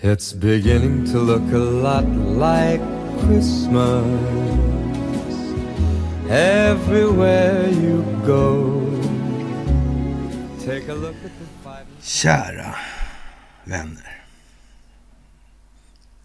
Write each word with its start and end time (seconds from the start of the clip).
It's 0.00 0.32
beginning 0.32 1.06
to 1.06 1.18
look 1.18 1.52
a 1.52 1.58
lot 1.58 2.06
like 2.06 2.80
Christmas 3.18 4.06
everywhere 6.30 7.68
you 7.68 8.04
go. 8.24 8.80
Take 10.64 10.88
a 10.88 10.94
look 10.94 11.16
at 11.24 11.32
the 11.40 11.46
five... 11.64 11.86
Kära 12.00 12.76
vänner. 13.64 14.22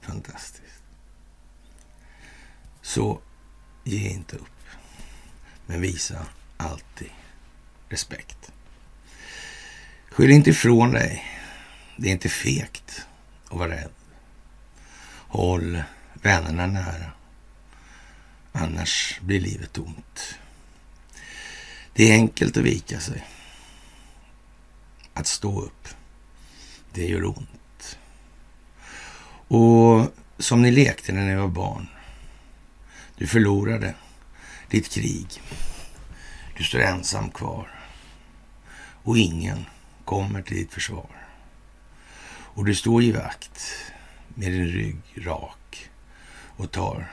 Fantastiskt. 0.01 0.83
Så 2.81 3.21
ge 3.83 4.09
inte 4.09 4.35
upp. 4.35 4.65
Men 5.65 5.81
visa 5.81 6.25
alltid 6.57 7.11
respekt. 7.89 8.51
Skyll 10.11 10.31
inte 10.31 10.49
ifrån 10.49 10.91
dig. 10.91 11.23
Det 11.97 12.07
är 12.07 12.11
inte 12.11 12.29
fegt 12.29 13.07
och 13.53 13.59
var 13.59 13.67
rädd. 13.67 13.91
Håll 15.27 15.83
vännerna 16.13 16.67
nära. 16.67 17.11
Annars 18.51 19.19
blir 19.21 19.39
livet 19.39 19.73
tomt. 19.73 20.35
Det 21.93 22.11
är 22.11 22.13
enkelt 22.13 22.57
att 22.57 22.63
vika 22.63 22.99
sig. 22.99 23.27
Att 25.13 25.27
stå 25.27 25.61
upp, 25.61 25.87
det 26.93 27.07
gör 27.07 27.25
ont. 27.25 27.97
Och 29.47 30.13
som 30.37 30.61
ni 30.61 30.71
lekte 30.71 31.11
när 31.11 31.25
ni 31.25 31.35
var 31.35 31.47
barn. 31.47 31.87
Du 33.15 33.27
förlorade 33.27 33.95
ditt 34.69 34.89
krig. 34.89 35.41
Du 36.57 36.63
står 36.63 36.79
ensam 36.79 37.29
kvar. 37.29 37.71
Och 39.03 39.17
ingen 39.17 39.65
kommer 40.05 40.41
till 40.41 40.57
ditt 40.57 40.73
försvar. 40.73 41.22
Och 42.55 42.65
du 42.65 42.75
står 42.75 43.03
i 43.03 43.11
vakt 43.11 43.61
med 44.27 44.51
din 44.51 44.67
rygg 44.67 45.01
rak 45.15 45.89
och 46.57 46.71
tar 46.71 47.11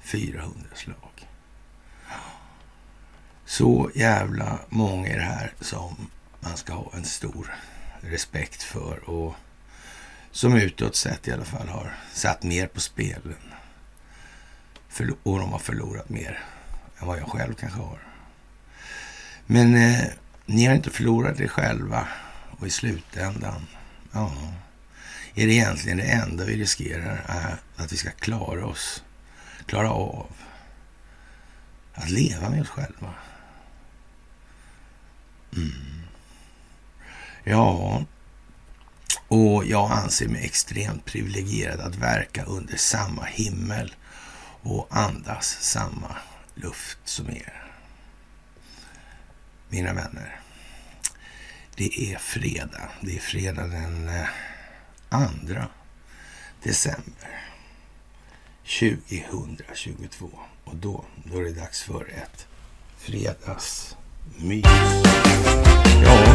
400 0.00 0.54
slag. 0.74 1.28
Så 3.44 3.90
jävla 3.94 4.58
många 4.68 5.08
är 5.08 5.16
det 5.16 5.24
här 5.24 5.52
som 5.60 5.96
man 6.40 6.56
ska 6.56 6.72
ha 6.72 6.92
en 6.94 7.04
stor 7.04 7.54
respekt 8.00 8.62
för 8.62 9.10
och 9.10 9.34
som 10.30 10.56
utåt 10.56 10.96
sett 10.96 11.28
i 11.28 11.32
alla 11.32 11.44
fall 11.44 11.68
har 11.68 11.94
satt 12.12 12.42
mer 12.42 12.66
på 12.66 12.80
spelen. 12.80 13.52
Och 15.22 15.38
de 15.38 15.52
har 15.52 15.58
förlorat 15.58 16.08
mer 16.08 16.44
än 16.98 17.06
vad 17.06 17.18
jag 17.18 17.28
själv 17.28 17.54
kanske 17.54 17.80
har. 17.80 17.98
Men 19.46 19.74
eh, 19.74 20.04
ni 20.46 20.66
har 20.66 20.74
inte 20.74 20.90
förlorat 20.90 21.40
er 21.40 21.48
själva 21.48 22.08
och 22.58 22.66
i 22.66 22.70
slutändan, 22.70 23.66
ja, 24.12 24.32
är 25.34 25.46
det 25.46 25.52
egentligen 25.52 25.98
det 25.98 26.04
enda 26.04 26.44
vi 26.44 26.56
riskerar 26.56 27.24
är 27.26 27.56
att 27.76 27.92
vi 27.92 27.96
ska 27.96 28.10
klara 28.10 28.66
oss, 28.66 29.02
klara 29.66 29.90
av 29.90 30.26
att 31.94 32.10
leva 32.10 32.50
med 32.50 32.60
oss 32.60 32.68
själva. 32.68 33.14
Mm. 35.56 36.02
Ja, 37.44 38.04
och 39.28 39.64
jag 39.66 39.90
anser 39.92 40.28
mig 40.28 40.44
extremt 40.44 41.04
privilegierad 41.04 41.80
att 41.80 41.94
verka 41.94 42.44
under 42.44 42.76
samma 42.76 43.24
himmel 43.24 43.94
och 44.62 44.88
andas 44.90 45.46
samma 45.60 46.16
luft 46.54 46.98
som 47.04 47.30
er. 47.30 47.64
Mina 49.68 49.92
vänner, 49.92 50.40
det 51.76 52.12
är 52.12 52.18
fredag. 52.18 52.88
Det 53.00 53.16
är 53.16 53.20
fredag 53.20 53.66
den 53.66 54.08
eh, 54.08 54.28
2 55.12 55.18
eh, 55.18 55.64
december 56.62 57.42
2022. 58.64 60.30
Och 60.64 60.76
då, 60.76 61.04
då 61.24 61.38
är 61.38 61.44
det 61.44 61.52
dags 61.52 61.82
för 61.82 62.08
ett 62.08 62.46
fredagsmys. 62.96 64.64
Ja, 66.02 66.34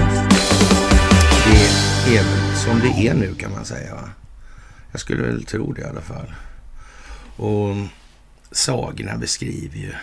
det 2.05 2.17
är 2.17 2.23
väl 2.23 2.55
som 2.55 2.79
det 2.79 3.07
är 3.07 3.13
nu 3.13 3.35
kan 3.35 3.51
man 3.51 3.65
säga. 3.65 3.95
Va? 3.95 4.09
Jag 4.91 5.01
skulle 5.01 5.23
väl 5.23 5.45
tro 5.45 5.73
det 5.73 5.81
i 5.81 5.85
alla 5.85 6.01
fall. 6.01 6.33
Och 7.37 7.75
sagorna 8.51 9.17
beskriver 9.17 9.77
ju 9.77 9.93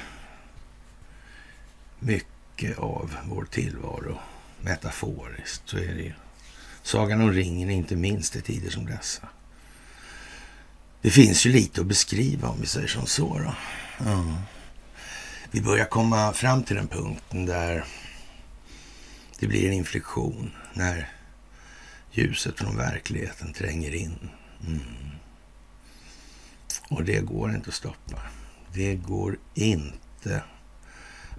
mycket 1.99 2.78
av 2.78 3.16
vår 3.25 3.44
tillvaro 3.44 4.19
metaforiskt. 4.60 5.62
Så 5.69 5.76
är 5.76 5.94
det 5.94 6.03
ju. 6.03 6.12
Sagan 6.84 7.21
om 7.21 7.33
ringen, 7.33 7.71
inte 7.71 7.97
minst 7.97 8.37
i 8.37 8.41
tider 8.41 8.71
som 8.71 8.87
dessa. 8.87 9.28
Det 11.03 11.11
finns 11.11 11.47
ju 11.47 11.53
lite 11.53 11.81
att 11.81 11.87
beskriva 11.87 12.49
om 12.49 12.61
vi 12.61 12.67
säger 12.67 12.89
som 12.89 13.06
så. 13.06 13.39
Då. 13.39 13.55
Ja. 14.05 14.43
Vi 15.50 15.61
börjar 15.61 15.84
komma 15.84 16.33
fram 16.33 16.62
till 16.62 16.77
den 16.77 16.89
punkten 16.89 17.47
där 17.47 17.84
det 19.39 19.47
blir 19.47 19.67
en 19.67 19.73
inflektion 19.73 20.53
när 20.75 21.12
ljuset 22.11 22.59
från 22.59 22.77
verkligheten 22.77 23.53
tränger 23.53 23.94
in. 23.94 24.31
Mm. 24.67 24.81
Och 26.89 27.05
det 27.05 27.21
går 27.21 27.55
inte 27.55 27.69
att 27.69 27.75
stoppa. 27.75 28.23
Det 28.73 28.94
går 28.94 29.39
inte 29.55 30.43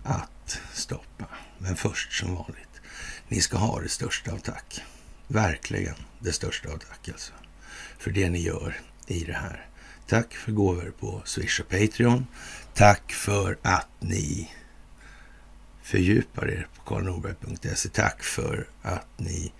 att 0.04 0.60
stoppa. 0.74 1.26
Men 1.58 1.76
först 1.76 2.14
som 2.14 2.36
vanligt, 2.36 2.82
ni 3.28 3.42
ska 3.42 3.58
ha 3.58 3.82
det 3.82 3.90
största 3.90 4.32
av 4.32 4.38
tack. 4.38 4.82
Verkligen 5.28 5.96
det 6.20 6.32
största 6.32 6.70
av 6.70 6.78
tack 6.78 7.10
alltså. 7.10 7.34
För 7.98 8.12
det 8.12 8.30
ni 8.30 8.42
gör 8.42 8.80
i 9.08 9.24
det 9.24 9.34
här. 9.34 9.66
Tack 10.08 10.34
för 10.34 10.52
gåvor 10.52 10.94
på 11.00 11.22
Swish 11.26 11.60
och 11.60 11.70
Patreon. 11.70 12.28
Tack 12.74 13.12
för 13.12 13.58
att 13.62 13.90
ni 14.00 14.52
fördjupar 15.84 16.50
er 16.50 16.68
på 16.76 16.82
karlnorberg.se. 16.82 17.90
Tack 17.90 18.24
för 18.24 18.68
att 18.82 19.08
ni 19.18 19.52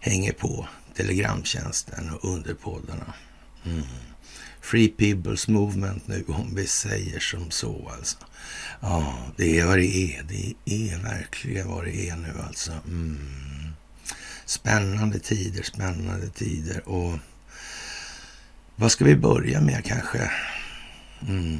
hänger 0.00 0.32
på 0.32 0.68
Telegramtjänsten 0.94 2.10
och 2.10 2.24
underpoddarna. 2.24 3.14
Mm. 3.64 3.82
Free 4.60 4.94
People's 4.98 5.50
Movement 5.50 6.08
nu, 6.08 6.24
om 6.28 6.54
vi 6.54 6.66
säger 6.66 7.20
som 7.20 7.50
så 7.50 7.90
alltså. 7.96 8.16
Ja, 8.80 9.18
det 9.36 9.58
är 9.58 9.66
vad 9.66 9.78
det 9.78 9.96
är. 9.96 10.22
Det 10.22 10.54
är 10.64 11.02
verkligen 11.02 11.68
vad 11.68 11.84
det 11.84 12.08
är 12.08 12.16
nu 12.16 12.32
alltså. 12.46 12.72
Mm. 12.72 13.45
Spännande 14.46 15.18
tider, 15.18 15.62
spännande 15.62 16.28
tider. 16.28 16.88
Och 16.88 17.18
vad 18.76 18.92
ska 18.92 19.04
vi 19.04 19.16
börja 19.16 19.60
med 19.60 19.84
kanske? 19.84 20.30
Mm. 21.28 21.58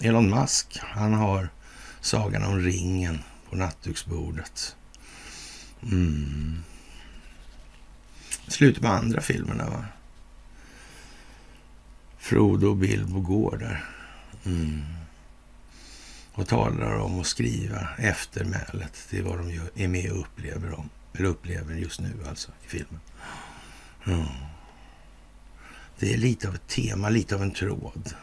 Elon 0.00 0.30
Musk, 0.30 0.78
han 0.80 1.12
har 1.12 1.48
sagan 2.00 2.44
om 2.44 2.60
ringen 2.60 3.18
på 3.50 3.56
nattduksbordet. 3.56 4.76
Mm. 5.82 6.62
Slutet 8.48 8.82
på 8.82 8.88
andra 8.88 9.20
filmerna 9.20 9.70
va? 9.70 9.84
Frodo 12.18 12.66
och 12.66 12.76
Bilbo 12.76 13.20
går 13.20 13.56
där. 13.56 13.84
Mm. 14.44 14.82
Och 16.32 16.48
talar 16.48 16.98
om 16.98 17.20
att 17.20 17.26
skriva 17.26 17.88
eftermälet 17.98 19.08
till 19.10 19.22
vad 19.22 19.38
de 19.38 19.60
är 19.74 19.88
med 19.88 20.12
och 20.12 20.20
upplever, 20.20 20.78
om, 20.78 20.88
eller 21.14 21.28
upplever 21.28 21.74
just 21.74 22.00
nu 22.00 22.12
alltså 22.28 22.52
i 22.64 22.68
filmen. 22.68 23.00
Mm. 24.06 24.26
Det 25.98 26.14
är 26.14 26.18
lite 26.18 26.48
av 26.48 26.54
ett 26.54 26.68
tema, 26.68 27.08
lite 27.08 27.34
av 27.34 27.42
en 27.42 27.50
tråd 27.50 28.14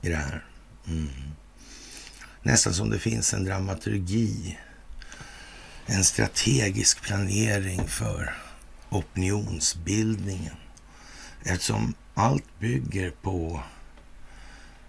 i 0.00 0.08
det 0.08 0.16
här. 0.16 0.44
Mm. 0.86 1.08
Nästan 2.42 2.74
som 2.74 2.90
det 2.90 2.98
finns 2.98 3.34
en 3.34 3.44
dramaturgi, 3.44 4.58
en 5.86 6.04
strategisk 6.04 7.02
planering 7.02 7.88
för 7.88 8.34
opinionsbildningen. 8.90 10.54
Eftersom 11.42 11.94
allt 12.14 12.58
bygger 12.58 13.10
på 13.10 13.62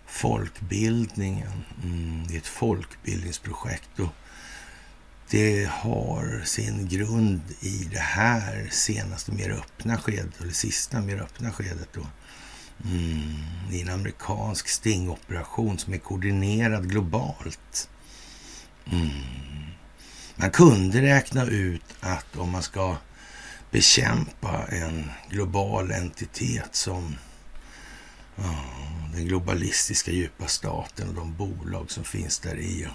folkbildningen. 0.06 1.64
Mm, 1.84 2.28
det 2.28 2.34
är 2.34 2.38
ett 2.38 2.48
folkbildningsprojekt 2.48 4.00
och 4.00 4.14
det 5.34 5.70
har 5.72 6.42
sin 6.46 6.88
grund 6.88 7.42
i 7.60 7.88
det 7.92 8.00
här 8.00 8.68
senaste 8.72 9.32
mer 9.32 9.50
öppna 9.50 9.98
skedet, 9.98 10.42
eller 10.42 10.52
sista 10.52 11.02
mer 11.02 11.22
öppna 11.22 11.52
skedet 11.52 11.90
då. 11.94 12.08
Mm, 12.86 13.34
I 13.72 13.82
en 13.82 13.90
amerikansk 13.90 14.68
stingoperation 14.68 15.78
som 15.78 15.94
är 15.94 15.98
koordinerad 15.98 16.90
globalt. 16.90 17.90
Mm. 18.92 19.10
Man 20.36 20.52
kunde 20.52 21.02
räkna 21.02 21.46
ut 21.46 21.96
att 22.00 22.36
om 22.38 22.50
man 22.50 22.64
ska 22.64 22.98
bekämpa 23.72 24.68
en 24.68 25.12
global 25.30 25.92
entitet 25.92 26.76
som 26.76 27.16
ja, 28.36 28.56
den 29.14 29.26
globalistiska 29.26 30.12
djupa 30.12 30.48
staten 30.48 31.10
och 31.10 31.16
de 31.16 31.36
bolag 31.36 31.92
som 31.92 32.04
finns 32.04 32.40
där 32.40 32.58
i. 32.58 32.88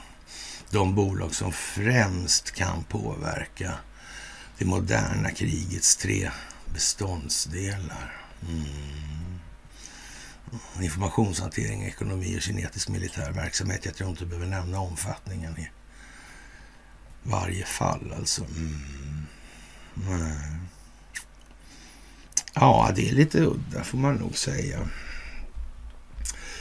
De 0.71 0.95
bolag 0.95 1.35
som 1.35 1.53
främst 1.53 2.51
kan 2.51 2.85
påverka 2.85 3.75
det 4.59 4.65
moderna 4.65 5.31
krigets 5.31 5.97
tre 5.97 6.31
beståndsdelar. 6.75 8.15
Mm. 8.49 9.41
informationshantering, 10.83 11.83
ekonomi 11.85 12.39
och 12.39 12.43
kinetisk 12.43 12.89
militär 12.89 13.33
verksamhet. 13.33 13.85
Jag 13.85 13.95
tror 13.95 14.11
inte 14.11 14.25
du 14.25 14.29
behöver 14.29 14.47
nämna 14.47 14.81
omfattningen 14.81 15.59
i 15.59 15.71
varje 17.23 17.65
fall 17.65 18.15
alltså. 18.19 18.45
Mm. 18.45 19.27
mm. 20.07 20.69
Ja, 22.55 22.93
det 22.97 23.09
är 23.09 23.13
lite 23.13 23.41
udda 23.41 23.85
får 23.85 23.99
man 23.99 24.15
nog 24.15 24.37
säga. 24.37 24.89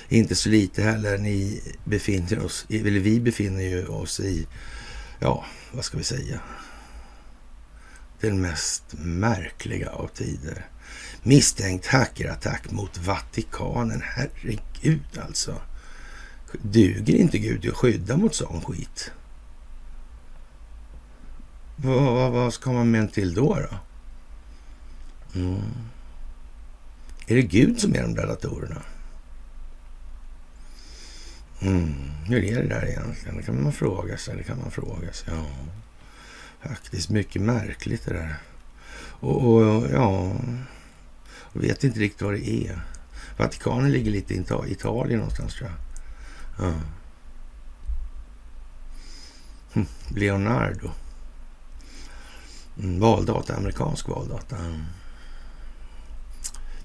Inte 0.09 0.35
så 0.35 0.49
lite 0.49 0.83
heller. 0.83 1.17
Ni 1.17 1.61
befinner 1.83 2.45
oss, 2.45 2.65
eller 2.69 2.99
vi 2.99 3.19
befinner 3.19 3.63
ju 3.63 3.87
oss 3.87 4.19
i, 4.19 4.47
ja, 5.19 5.45
vad 5.71 5.85
ska 5.85 5.97
vi 5.97 6.03
säga? 6.03 6.39
Den 8.19 8.41
mest 8.41 8.83
märkliga 8.97 9.89
av 9.89 10.07
tider. 10.07 10.65
Misstänkt 11.23 11.87
hackerattack 11.87 12.71
mot 12.71 12.97
Vatikanen. 12.97 14.01
Herregud 14.05 15.19
alltså. 15.25 15.61
Duger 16.61 17.15
inte 17.15 17.37
Gud 17.37 17.69
att 17.69 17.77
skydda 17.77 18.17
mot 18.17 18.35
sån 18.35 18.61
skit? 18.61 19.11
Vad, 21.75 22.03
vad, 22.03 22.31
vad 22.31 22.53
ska 22.53 22.71
man 22.71 22.91
med 22.91 23.01
en 23.01 23.07
till 23.07 23.33
då? 23.33 23.55
då? 23.55 23.77
Mm. 25.39 25.61
Är 27.27 27.35
det 27.35 27.41
Gud 27.41 27.79
som 27.79 27.95
är 27.95 28.01
de 28.01 28.13
där 28.13 28.27
datorerna? 28.27 28.81
Mm. 31.59 31.93
Hur 32.25 32.43
är 32.43 32.63
det 32.63 32.69
där 32.69 32.85
egentligen? 32.85 33.37
Det 33.37 33.43
kan 33.43 33.63
man 33.63 33.71
fråga 33.71 34.17
sig. 34.17 34.37
Det 34.37 34.43
kan 34.43 34.59
man 34.59 34.71
fråga 34.71 35.13
sig. 35.13 35.33
Ja, 35.33 35.45
faktiskt 36.69 37.09
mycket 37.09 37.41
märkligt 37.41 38.05
det 38.05 38.13
där. 38.13 38.35
Och, 39.19 39.45
och 39.45 39.87
ja, 39.93 40.35
jag 41.53 41.61
vet 41.61 41.83
inte 41.83 41.99
riktigt 41.99 42.21
vad 42.21 42.33
det 42.33 42.49
är. 42.49 42.81
Vatikanen 43.37 43.91
ligger 43.91 44.11
lite 44.11 44.33
i 44.33 44.43
Italien 44.67 45.19
någonstans 45.19 45.53
tror 45.53 45.69
jag. 45.69 45.77
Ja. 46.67 46.73
Hm. 49.73 49.85
Leonardo. 50.07 50.91
Mm, 52.79 52.99
valdata, 52.99 53.55
amerikansk 53.55 54.07
valdata. 54.07 54.57
Mm. 54.57 54.83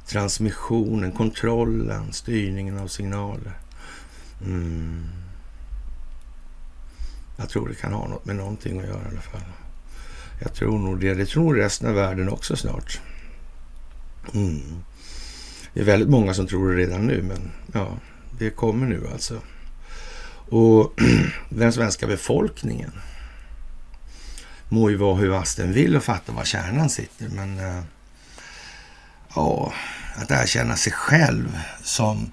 Transmissionen, 0.06 1.12
kontrollen, 1.12 2.12
styrningen 2.12 2.78
av 2.78 2.88
signaler. 2.88 3.61
Mm. 4.44 5.04
Jag 7.36 7.48
tror 7.48 7.68
det 7.68 7.74
kan 7.74 7.92
ha 7.92 8.08
något 8.08 8.24
med 8.24 8.36
någonting 8.36 8.80
att 8.80 8.86
göra 8.86 9.02
i 9.02 9.10
alla 9.10 9.20
fall. 9.20 9.40
Jag 10.40 10.54
tror 10.54 10.78
nog 10.78 11.00
det. 11.00 11.14
Det 11.14 11.26
tror 11.26 11.54
resten 11.54 11.88
av 11.88 11.94
världen 11.94 12.28
också 12.28 12.56
snart. 12.56 13.00
Mm. 14.34 14.82
Det 15.74 15.80
är 15.80 15.84
väldigt 15.84 16.08
många 16.08 16.34
som 16.34 16.46
tror 16.46 16.70
det 16.70 16.76
redan 16.76 17.06
nu, 17.06 17.22
men 17.22 17.50
ja, 17.72 17.98
det 18.38 18.50
kommer 18.50 18.86
nu 18.86 19.08
alltså. 19.12 19.40
Och 20.48 21.00
den 21.48 21.72
svenska 21.72 22.06
befolkningen 22.06 22.92
må 24.68 24.90
ju 24.90 24.96
vara 24.96 25.14
hur 25.14 25.28
vass 25.28 25.54
den 25.54 25.72
vill 25.72 25.96
och 25.96 26.04
fatta 26.04 26.32
var 26.32 26.44
kärnan 26.44 26.90
sitter, 26.90 27.28
men 27.28 27.58
eh, 27.58 27.82
ja, 29.34 29.72
att 30.16 30.30
erkänna 30.30 30.76
sig 30.76 30.92
själv 30.92 31.58
som 31.82 32.30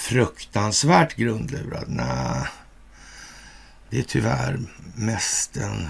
fruktansvärt 0.00 1.16
grundlurad, 1.16 1.84
nej. 1.88 2.46
Det 3.90 3.98
är 3.98 4.02
tyvärr 4.02 4.60
mest 4.94 5.56
en 5.56 5.88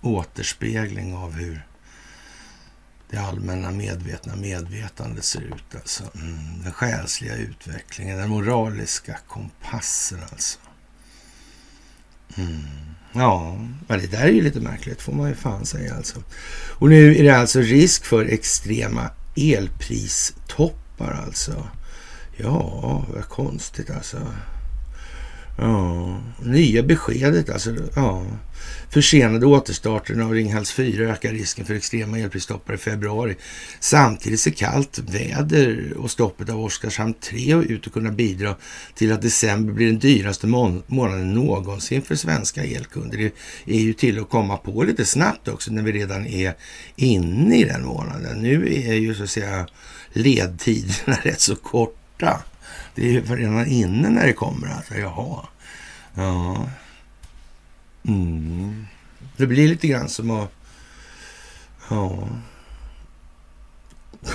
återspegling 0.00 1.14
av 1.14 1.32
hur 1.32 1.66
det 3.10 3.18
allmänna 3.18 3.70
medvetna 3.70 4.36
medvetandet 4.36 5.24
ser 5.24 5.40
ut. 5.40 5.74
Alltså. 5.74 6.04
Mm, 6.14 6.62
den 6.62 6.72
själsliga 6.72 7.36
utvecklingen, 7.36 8.18
den 8.18 8.28
moraliska 8.28 9.18
kompassen 9.28 10.18
alltså. 10.32 10.58
Mm. 12.36 12.60
Ja, 13.12 13.58
det 13.88 14.06
där 14.06 14.22
är 14.22 14.32
ju 14.32 14.42
lite 14.42 14.60
märkligt 14.60 15.02
får 15.02 15.12
man 15.12 15.28
ju 15.28 15.34
fan 15.34 15.66
säga 15.66 15.94
alltså. 15.94 16.22
Och 16.78 16.88
nu 16.88 17.16
är 17.16 17.22
det 17.22 17.36
alltså 17.36 17.60
risk 17.60 18.04
för 18.04 18.24
extrema 18.24 19.10
elpristoppar 19.36 21.22
alltså. 21.26 21.68
Ja, 22.42 23.04
vad 23.14 23.28
konstigt 23.28 23.90
alltså. 23.90 24.18
Ja, 25.58 26.18
nya 26.42 26.82
beskedet 26.82 27.50
alltså. 27.50 27.74
Ja. 27.94 28.26
Försenade 28.90 29.46
återstarten 29.46 30.22
av 30.22 30.32
Ringhals 30.32 30.72
4 30.72 31.12
ökar 31.12 31.32
risken 31.32 31.64
för 31.64 31.74
extrema 31.74 32.18
elpristoppar 32.18 32.74
i 32.74 32.76
februari. 32.76 33.36
Samtidigt 33.80 34.40
ser 34.40 34.50
kallt 34.50 34.98
väder 34.98 35.92
och 35.96 36.10
stoppet 36.10 36.48
av 36.48 36.64
Oskarshamn 36.64 37.14
3 37.14 37.54
ut 37.54 37.86
att 37.86 37.92
kunna 37.92 38.10
bidra 38.10 38.56
till 38.94 39.12
att 39.12 39.22
december 39.22 39.72
blir 39.72 39.86
den 39.86 39.98
dyraste 39.98 40.46
må 40.46 40.82
månaden 40.86 41.34
någonsin 41.34 42.02
för 42.02 42.14
svenska 42.14 42.64
elkunder. 42.64 43.18
Det 43.18 43.32
är 43.74 43.80
ju 43.80 43.92
till 43.92 44.20
att 44.20 44.30
komma 44.30 44.56
på 44.56 44.82
lite 44.82 45.04
snabbt 45.04 45.48
också 45.48 45.72
när 45.72 45.82
vi 45.82 45.92
redan 45.92 46.26
är 46.26 46.54
inne 46.96 47.60
i 47.60 47.64
den 47.64 47.84
månaden. 47.84 48.38
Nu 48.42 48.74
är 48.74 48.94
ju 48.94 49.14
så 49.14 49.22
att 49.22 49.30
säga 49.30 49.66
ledtiderna 50.12 51.16
rätt 51.22 51.40
så 51.40 51.56
kort 51.56 51.99
borta. 52.20 52.42
Det 52.94 53.08
är 53.08 53.12
ju 53.12 53.20
redan 53.20 53.66
inne 53.66 54.08
när 54.08 54.26
det 54.26 54.32
kommer. 54.32 54.68
Alltså, 54.68 54.94
jaha. 54.94 55.46
Ja. 56.14 56.68
Mm. 58.08 58.86
Det 59.36 59.46
blir 59.46 59.68
lite 59.68 59.88
grann 59.88 60.08
som 60.08 60.30
att... 60.30 60.52
Ja. 61.90 62.28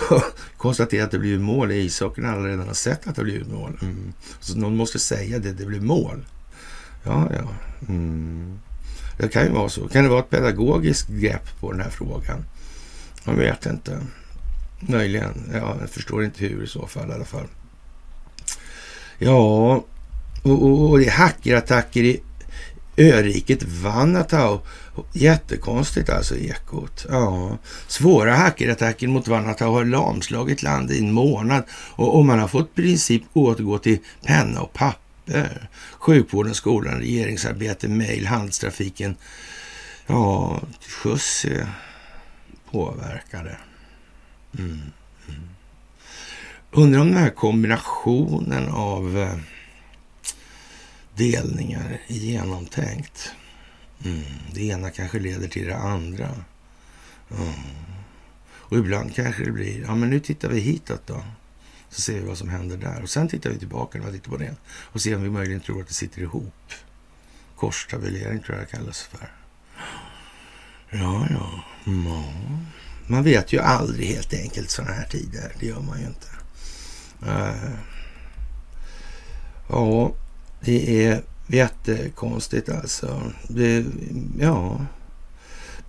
Konstatera 0.57 1.03
att 1.03 1.11
det 1.11 1.19
blir 1.19 1.39
mål 1.39 1.71
i 1.71 1.75
ishockeyn. 1.75 2.25
Alla 2.25 2.47
redan 2.47 2.67
har 2.67 2.73
sett 2.73 3.07
att 3.07 3.15
det 3.15 3.23
blir 3.23 3.45
mål. 3.45 3.79
Mm. 3.81 4.13
Så 4.39 4.57
någon 4.57 4.77
måste 4.77 4.99
säga 4.99 5.39
det. 5.39 5.53
Det 5.53 5.65
blir 5.65 5.81
mål. 5.81 6.25
Ja, 7.03 7.29
ja. 7.33 7.49
Mm. 7.87 8.59
Det 9.17 9.27
kan 9.27 9.43
ju 9.43 9.51
vara 9.51 9.69
så. 9.69 9.87
Kan 9.87 10.03
det 10.03 10.09
vara 10.09 10.19
ett 10.19 10.29
pedagogiskt 10.29 11.09
grepp 11.09 11.59
på 11.59 11.71
den 11.71 11.81
här 11.81 11.89
frågan? 11.89 12.45
Jag 13.25 13.33
vet 13.33 13.65
inte. 13.65 14.01
Möjligen. 14.79 15.51
Ja, 15.53 15.77
jag 15.79 15.89
förstår 15.89 16.23
inte 16.23 16.45
hur 16.45 16.63
i 16.63 16.67
så 16.67 16.87
fall 16.87 17.09
i 17.09 17.13
alla 17.13 17.25
fall. 17.25 17.47
Ja, 19.17 19.83
och, 20.43 20.63
och, 20.63 20.89
och 20.89 20.99
det 20.99 21.05
är 21.05 21.11
hackerattacker 21.11 22.03
i 22.03 22.21
öriket 22.97 23.63
Vanatau. 23.63 24.59
Jättekonstigt 25.13 26.09
alltså, 26.09 26.37
ekot. 26.37 27.05
Ja. 27.09 27.57
Svåra 27.87 28.35
hackerattacker 28.35 29.07
mot 29.07 29.27
Vanatau 29.27 29.73
har 29.73 29.85
lamslagit 29.85 30.63
landet 30.63 30.97
i 30.97 30.99
en 30.99 31.11
månad 31.11 31.63
och, 31.71 32.17
och 32.17 32.25
man 32.25 32.39
har 32.39 32.47
fått 32.47 32.69
i 32.69 32.81
princip 32.81 33.23
återgå 33.33 33.77
till 33.77 33.97
penna 34.25 34.61
och 34.61 34.73
papper. 34.73 35.69
Sjukvården, 35.99 36.55
skolan, 36.55 36.99
regeringsarbete, 36.99 37.87
mejl, 37.87 38.25
handelstrafiken. 38.25 39.15
Ja, 40.07 40.61
skjuts 40.87 41.45
är 41.45 41.67
påverkade. 42.71 43.57
Mm. 44.59 44.81
Undrar 46.77 46.99
om 47.01 47.07
den 47.07 47.17
här 47.17 47.29
kombinationen 47.29 48.69
av 48.69 49.17
eh, 49.17 49.37
delningar 51.15 52.01
är 52.07 52.15
genomtänkt. 52.15 53.31
Mm. 54.05 54.23
Det 54.53 54.63
ena 54.63 54.89
kanske 54.89 55.19
leder 55.19 55.47
till 55.47 55.67
det 55.67 55.77
andra. 55.77 56.29
Mm. 57.31 57.53
Och 58.47 58.77
ibland 58.77 59.15
kanske 59.15 59.45
det 59.45 59.51
blir, 59.51 59.81
ja 59.81 59.95
men 59.95 60.09
nu 60.09 60.19
tittar 60.19 60.49
vi 60.49 60.59
hitåt 60.59 61.07
då. 61.07 61.23
Så 61.89 62.01
ser 62.01 62.13
vi 62.13 62.27
vad 62.27 62.37
som 62.37 62.49
händer 62.49 62.77
där. 62.77 63.03
Och 63.03 63.09
sen 63.09 63.27
tittar 63.27 63.49
vi 63.49 63.59
tillbaka 63.59 63.97
när 63.97 64.05
vi 64.05 64.19
tittar 64.19 64.31
på 64.31 64.37
det. 64.37 64.55
Och 64.67 65.01
ser 65.01 65.15
om 65.15 65.23
vi 65.23 65.29
möjligen 65.29 65.61
tror 65.61 65.81
att 65.81 65.87
det 65.87 65.93
sitter 65.93 66.21
ihop. 66.21 66.71
Korstabulering 67.55 68.39
tror 68.39 68.57
jag 68.57 68.67
det 68.67 68.77
kallas 68.77 69.01
för. 69.01 69.31
Ja, 70.89 71.27
ja. 71.29 71.63
Mm. 71.87 72.05
Man 73.07 73.23
vet 73.23 73.53
ju 73.53 73.59
aldrig 73.59 74.07
helt 74.07 74.33
enkelt 74.33 74.69
sådana 74.69 74.93
här 74.93 75.07
tider. 75.07 75.51
Det 75.59 75.65
gör 75.65 75.81
man 75.81 75.99
ju 75.99 76.05
inte. 76.05 76.34
Eh, 77.27 77.71
ja, 79.69 80.13
det 80.61 81.05
är 81.05 81.21
jättekonstigt 81.47 82.69
alltså. 82.69 83.31
Det, 83.47 83.85
ja. 84.39 84.85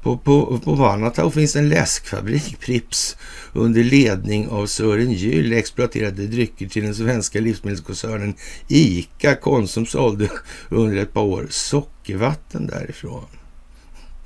På, 0.02 0.18
på, 0.18 0.58
på 0.58 0.74
Vanatau 0.74 1.30
finns 1.30 1.56
en 1.56 1.68
läskfabrik, 1.68 2.60
Prips, 2.60 3.16
under 3.52 3.84
ledning 3.84 4.48
av 4.48 4.66
Sören 4.66 5.12
Gyll 5.12 5.52
exploaterade 5.52 6.26
drycker 6.26 6.68
till 6.68 6.84
den 6.84 6.94
svenska 6.94 7.40
livsmedelskoncernen 7.40 8.34
ICA. 8.68 9.34
Konsum 9.34 9.86
sålde 9.86 10.30
under 10.68 10.96
ett 10.96 11.12
par 11.12 11.22
år 11.22 11.46
sockervatten 11.50 12.66
därifrån. 12.66 13.26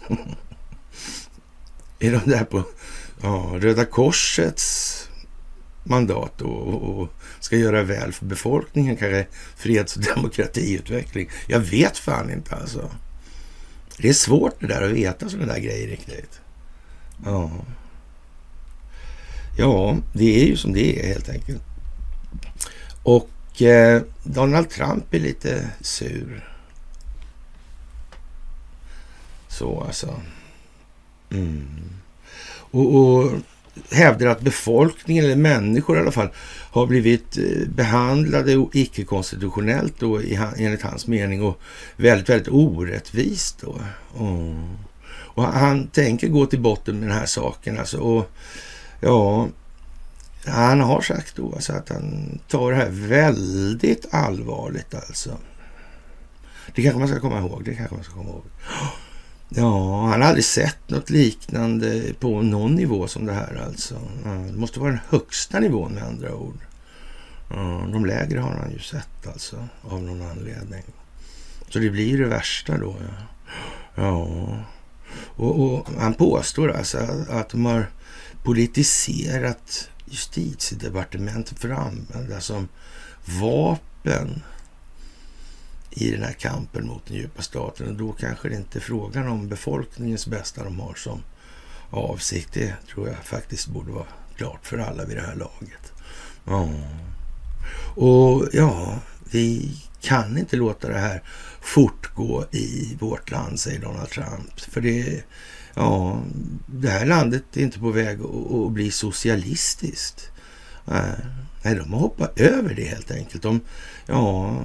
är 1.98 2.12
de 2.12 2.30
där 2.30 2.44
på 2.44 2.62
ja, 3.22 3.56
Röda 3.60 3.84
Korsets 3.84 5.09
mandat 5.84 6.42
och, 6.42 7.00
och, 7.00 7.08
ska 7.40 7.56
göra 7.56 7.82
väl 7.82 8.12
för 8.12 8.26
befolkningen, 8.26 8.96
kanske 8.96 9.26
freds 9.56 9.96
och 9.96 10.02
demokratiutveckling. 10.14 11.30
Jag 11.46 11.60
vet 11.60 11.98
fan 11.98 12.32
inte 12.32 12.54
alltså. 12.54 12.90
Det 13.98 14.08
är 14.08 14.12
svårt 14.12 14.60
det 14.60 14.66
där 14.66 14.82
att 14.82 14.90
veta 14.90 15.28
sådana 15.28 15.52
där 15.52 15.60
grejer 15.60 15.88
riktigt. 15.88 16.40
Ja. 17.24 17.50
ja, 19.58 19.96
det 20.12 20.42
är 20.42 20.46
ju 20.46 20.56
som 20.56 20.72
det 20.72 21.00
är 21.00 21.06
helt 21.06 21.28
enkelt. 21.28 21.62
Och 23.02 23.62
eh, 23.62 24.02
Donald 24.22 24.70
Trump 24.70 25.14
är 25.14 25.20
lite 25.20 25.70
sur. 25.80 26.50
Så 29.48 29.80
alltså. 29.80 30.20
Mm. 31.30 31.90
Och, 32.70 32.94
och 32.94 33.32
hävdar 33.90 34.26
att 34.26 34.40
befolkningen, 34.40 35.24
eller 35.24 35.36
människor 35.36 35.96
i 35.96 36.00
alla 36.00 36.12
fall, 36.12 36.28
har 36.70 36.86
blivit 36.86 37.38
eh, 37.38 37.68
behandlade 37.68 38.66
icke-konstitutionellt 38.72 39.94
då, 39.98 40.20
enligt 40.56 40.82
hans 40.82 41.06
mening 41.06 41.42
och 41.42 41.60
väldigt, 41.96 42.28
väldigt 42.28 42.48
orättvist 42.48 43.60
då. 43.60 43.80
Mm. 44.18 44.76
Och 45.34 45.42
han 45.44 45.86
tänker 45.86 46.28
gå 46.28 46.46
till 46.46 46.60
botten 46.60 47.00
med 47.00 47.08
den 47.08 47.18
här 47.18 47.26
saken 47.26 47.78
alltså. 47.78 47.98
Och 47.98 48.30
ja, 49.00 49.48
han 50.46 50.80
har 50.80 51.00
sagt 51.00 51.36
då 51.36 51.52
alltså 51.54 51.72
att 51.72 51.88
han 51.88 52.38
tar 52.48 52.70
det 52.70 52.76
här 52.76 52.90
väldigt 52.90 54.06
allvarligt 54.10 54.94
alltså. 54.94 55.38
Det 56.74 56.82
kanske 56.82 56.98
man 56.98 57.08
ska 57.08 57.20
komma 57.20 57.38
ihåg. 57.38 57.62
Det 57.64 57.74
kanske 57.74 57.94
man 57.94 58.04
ska 58.04 58.14
komma 58.14 58.30
ihåg. 58.30 58.44
Ja, 59.54 60.06
han 60.06 60.20
har 60.20 60.28
aldrig 60.28 60.44
sett 60.44 60.90
något 60.90 61.10
liknande 61.10 62.02
på 62.20 62.42
någon 62.42 62.74
nivå 62.74 63.08
som 63.08 63.26
det 63.26 63.32
här 63.32 63.62
alltså. 63.66 63.94
Det 64.24 64.58
måste 64.58 64.80
vara 64.80 64.90
den 64.90 65.00
högsta 65.08 65.60
nivån 65.60 65.92
med 65.92 66.02
andra 66.02 66.34
ord. 66.34 66.58
De 67.92 68.06
lägre 68.06 68.38
har 68.38 68.50
han 68.50 68.72
ju 68.72 68.78
sett 68.78 69.26
alltså 69.26 69.68
av 69.82 70.02
någon 70.02 70.22
anledning. 70.22 70.82
Så 71.68 71.78
det 71.78 71.90
blir 71.90 72.18
det 72.18 72.26
värsta 72.26 72.78
då. 72.78 72.96
Ja. 73.00 74.02
ja. 74.02 74.28
Och, 75.36 75.60
och, 75.60 75.88
han 75.98 76.14
påstår 76.14 76.72
alltså 76.72 76.98
att 77.28 77.48
de 77.48 77.66
har 77.66 77.90
politiserat 78.42 79.88
justitiedepartementet 80.06 81.58
för 81.58 81.70
att 81.70 81.78
använda 81.78 82.40
som 82.40 82.68
vapen 83.24 84.42
i 85.90 86.10
den 86.10 86.22
här 86.22 86.32
kampen 86.32 86.86
mot 86.86 87.06
den 87.06 87.16
djupa 87.16 87.42
staten. 87.42 87.88
Och 87.88 87.94
då 87.94 88.12
kanske 88.12 88.48
det 88.48 88.56
inte 88.56 88.78
är 88.78 88.80
frågan 88.80 89.28
om 89.28 89.48
befolkningens 89.48 90.26
bästa 90.26 90.64
de 90.64 90.80
har 90.80 90.94
som 90.94 91.22
avsikt. 91.90 92.52
Det 92.52 92.74
tror 92.92 93.08
jag 93.08 93.16
faktiskt 93.24 93.68
borde 93.68 93.92
vara 93.92 94.06
klart 94.36 94.66
för 94.66 94.78
alla 94.78 95.04
vid 95.04 95.16
det 95.16 95.22
här 95.22 95.36
laget. 95.36 95.92
Ja. 96.44 96.68
Och 97.94 98.48
ja, 98.52 98.98
vi 99.30 99.76
kan 100.00 100.38
inte 100.38 100.56
låta 100.56 100.88
det 100.88 100.98
här 100.98 101.22
fortgå 101.60 102.44
i 102.50 102.96
vårt 103.00 103.30
land, 103.30 103.60
säger 103.60 103.80
Donald 103.80 104.10
Trump. 104.10 104.60
För 104.60 104.80
det, 104.80 105.24
ja, 105.74 106.22
det 106.66 106.88
här 106.88 107.06
landet 107.06 107.44
är 107.54 107.60
inte 107.60 107.78
på 107.78 107.90
väg 107.90 108.20
att, 108.20 108.52
att 108.52 108.72
bli 108.72 108.90
socialistiskt. 108.90 110.30
Nej, 110.84 111.14
de 111.62 111.92
har 111.92 112.00
hoppat 112.00 112.40
över 112.40 112.74
det 112.74 112.84
helt 112.84 113.10
enkelt. 113.10 113.42
De, 113.42 113.60
ja, 114.06 114.56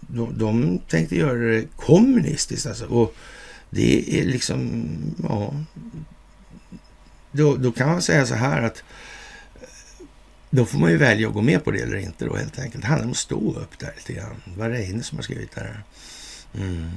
de, 0.00 0.38
de 0.38 0.78
tänkte 0.78 1.16
göra 1.16 1.38
det 1.38 1.64
kommunistiskt 1.76 2.66
alltså. 2.66 2.86
Och 2.86 3.14
det 3.70 4.20
är 4.20 4.24
liksom, 4.24 4.88
ja, 5.22 5.54
då, 7.32 7.56
då 7.56 7.72
kan 7.72 7.88
man 7.88 8.02
säga 8.02 8.26
så 8.26 8.34
här 8.34 8.62
att 8.62 8.84
eh, 9.54 9.68
då 10.50 10.66
får 10.66 10.78
man 10.78 10.90
ju 10.90 10.96
välja 10.96 11.28
att 11.28 11.34
gå 11.34 11.42
med 11.42 11.64
på 11.64 11.70
det 11.70 11.80
eller 11.80 11.96
inte 11.96 12.24
då 12.24 12.36
helt 12.36 12.58
enkelt. 12.58 12.82
Det 12.82 12.88
handlar 12.88 13.04
om 13.04 13.10
att 13.10 13.16
stå 13.16 13.54
upp 13.54 13.78
där 13.78 13.92
lite 13.96 14.12
grann. 14.12 14.42
Det 14.44 14.60
var 14.60 14.70
Reine 14.70 15.02
som 15.02 15.18
har 15.18 15.22
skrivit 15.22 15.54
det 15.54 15.60
här. 15.60 15.82
Mm. 16.54 16.90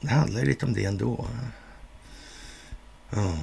Det 0.00 0.08
handlar 0.08 0.40
ju 0.40 0.46
lite 0.46 0.66
om 0.66 0.72
det 0.72 0.84
ändå. 0.84 1.26
Ja. 3.10 3.38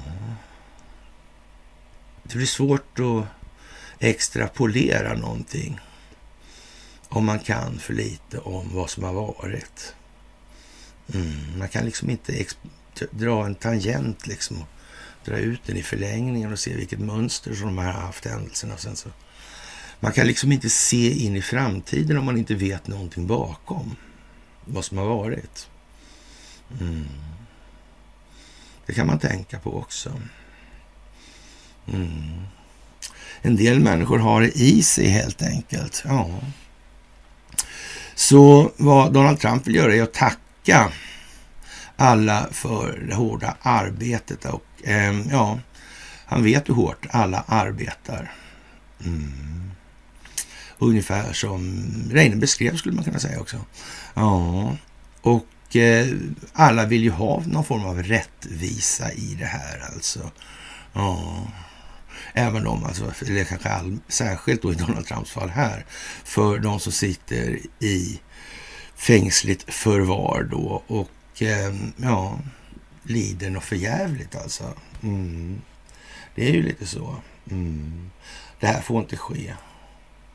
Det 2.22 2.36
blir 2.36 2.46
svårt 2.46 2.98
att 2.98 3.39
extrapolera 4.00 5.14
någonting 5.14 5.80
om 7.08 7.24
man 7.24 7.38
kan 7.38 7.78
för 7.78 7.94
lite 7.94 8.38
om 8.38 8.74
vad 8.74 8.90
som 8.90 9.04
har 9.04 9.12
varit. 9.12 9.94
Mm. 11.14 11.58
Man 11.58 11.68
kan 11.68 11.84
liksom 11.84 12.10
inte 12.10 12.44
dra 13.10 13.46
en 13.46 13.54
tangent 13.54 14.26
liksom 14.26 14.62
och 14.62 14.68
dra 15.24 15.38
ut 15.38 15.60
den 15.66 15.76
i 15.76 15.82
förlängningen 15.82 16.52
och 16.52 16.58
se 16.58 16.76
vilket 16.76 16.98
mönster 16.98 17.54
som 17.54 17.66
de 17.66 17.78
har 17.78 17.84
haft 17.84 18.24
händelserna. 18.24 18.76
Sen 18.76 18.96
så. 18.96 19.08
Man 20.00 20.12
kan 20.12 20.26
liksom 20.26 20.52
inte 20.52 20.70
se 20.70 21.24
in 21.24 21.36
i 21.36 21.42
framtiden 21.42 22.18
om 22.18 22.24
man 22.24 22.38
inte 22.38 22.54
vet 22.54 22.86
någonting 22.86 23.26
bakom 23.26 23.96
vad 24.64 24.84
som 24.84 24.98
har 24.98 25.06
varit. 25.06 25.68
Mm. 26.80 27.08
Det 28.86 28.94
kan 28.94 29.06
man 29.06 29.18
tänka 29.18 29.58
på 29.58 29.78
också. 29.78 30.20
Mm. 31.92 32.46
En 33.42 33.56
del 33.56 33.80
människor 33.80 34.18
har 34.18 34.40
det 34.40 34.58
i 34.58 34.82
sig 34.82 35.08
helt 35.08 35.42
enkelt. 35.42 36.02
Ja. 36.06 36.40
Så 38.14 38.72
vad 38.76 39.12
Donald 39.12 39.40
Trump 39.40 39.66
vill 39.66 39.74
göra 39.74 39.94
är 39.94 40.02
att 40.02 40.14
tacka 40.14 40.92
alla 41.96 42.48
för 42.52 43.04
det 43.08 43.14
hårda 43.14 43.56
arbetet 43.62 44.44
och 44.44 44.88
eh, 44.88 45.20
ja, 45.30 45.58
han 46.26 46.44
vet 46.44 46.68
hur 46.68 46.74
hårt 46.74 47.06
alla 47.10 47.44
arbetar. 47.46 48.32
Mm. 49.04 49.70
Ungefär 50.78 51.32
som 51.32 51.84
Reine 52.10 52.36
beskrev 52.36 52.76
skulle 52.76 52.94
man 52.94 53.04
kunna 53.04 53.18
säga 53.18 53.40
också. 53.40 53.56
Ja, 54.14 54.76
och 55.20 55.76
eh, 55.76 56.06
alla 56.52 56.86
vill 56.86 57.02
ju 57.02 57.10
ha 57.10 57.42
någon 57.46 57.64
form 57.64 57.84
av 57.84 58.02
rättvisa 58.02 59.12
i 59.12 59.36
det 59.38 59.46
här 59.46 59.80
alltså. 59.92 60.30
Ja, 60.92 61.46
även 62.32 62.66
om, 62.66 62.84
alltså, 62.84 63.12
eller 63.26 63.44
kanske 63.44 63.68
all, 63.68 63.98
särskilt 64.08 64.62
då 64.62 64.72
i 64.72 64.74
Donald 64.74 65.06
Trumps 65.06 65.30
fall 65.30 65.48
här, 65.48 65.84
för 66.24 66.58
de 66.58 66.80
som 66.80 66.92
sitter 66.92 67.58
i 67.78 68.20
fängsligt 68.94 69.74
förvar 69.74 70.48
då 70.50 70.82
och 70.86 71.42
eh, 71.42 71.74
ja, 71.96 72.38
lider 73.02 73.50
något 73.50 73.64
förjävligt 73.64 74.36
alltså. 74.36 74.74
Mm. 75.02 75.60
Det 76.34 76.48
är 76.48 76.52
ju 76.52 76.62
lite 76.62 76.86
så. 76.86 77.16
Mm. 77.50 78.10
Det 78.60 78.66
här 78.66 78.80
får 78.80 79.00
inte 79.00 79.16
ske. 79.16 79.54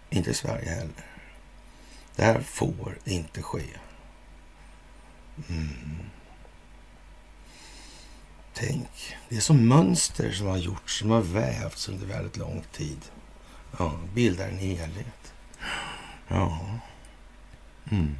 Inte 0.10 0.32
i 0.32 0.34
Sverige 0.34 0.70
heller. 0.70 1.06
Det 2.16 2.24
här 2.24 2.42
får 2.42 2.98
inte 3.06 3.42
ske. 3.42 3.64
Mm. 5.50 6.00
Tänk, 8.58 9.16
det 9.30 9.36
är 9.36 9.42
som 9.42 9.68
mönster 9.68 10.32
som 10.32 10.48
har 10.48 10.58
gjorts, 10.58 11.00
som 11.00 11.10
har 11.10 11.22
vävts 11.22 11.90
under 11.90 12.08
väldigt 12.08 12.38
lång 12.38 12.64
tid. 12.72 12.98
Ja, 13.78 14.00
bildar 14.14 14.48
en 14.48 14.58
helhet. 14.58 15.34
Ja. 16.28 16.80
Mm. 17.92 18.16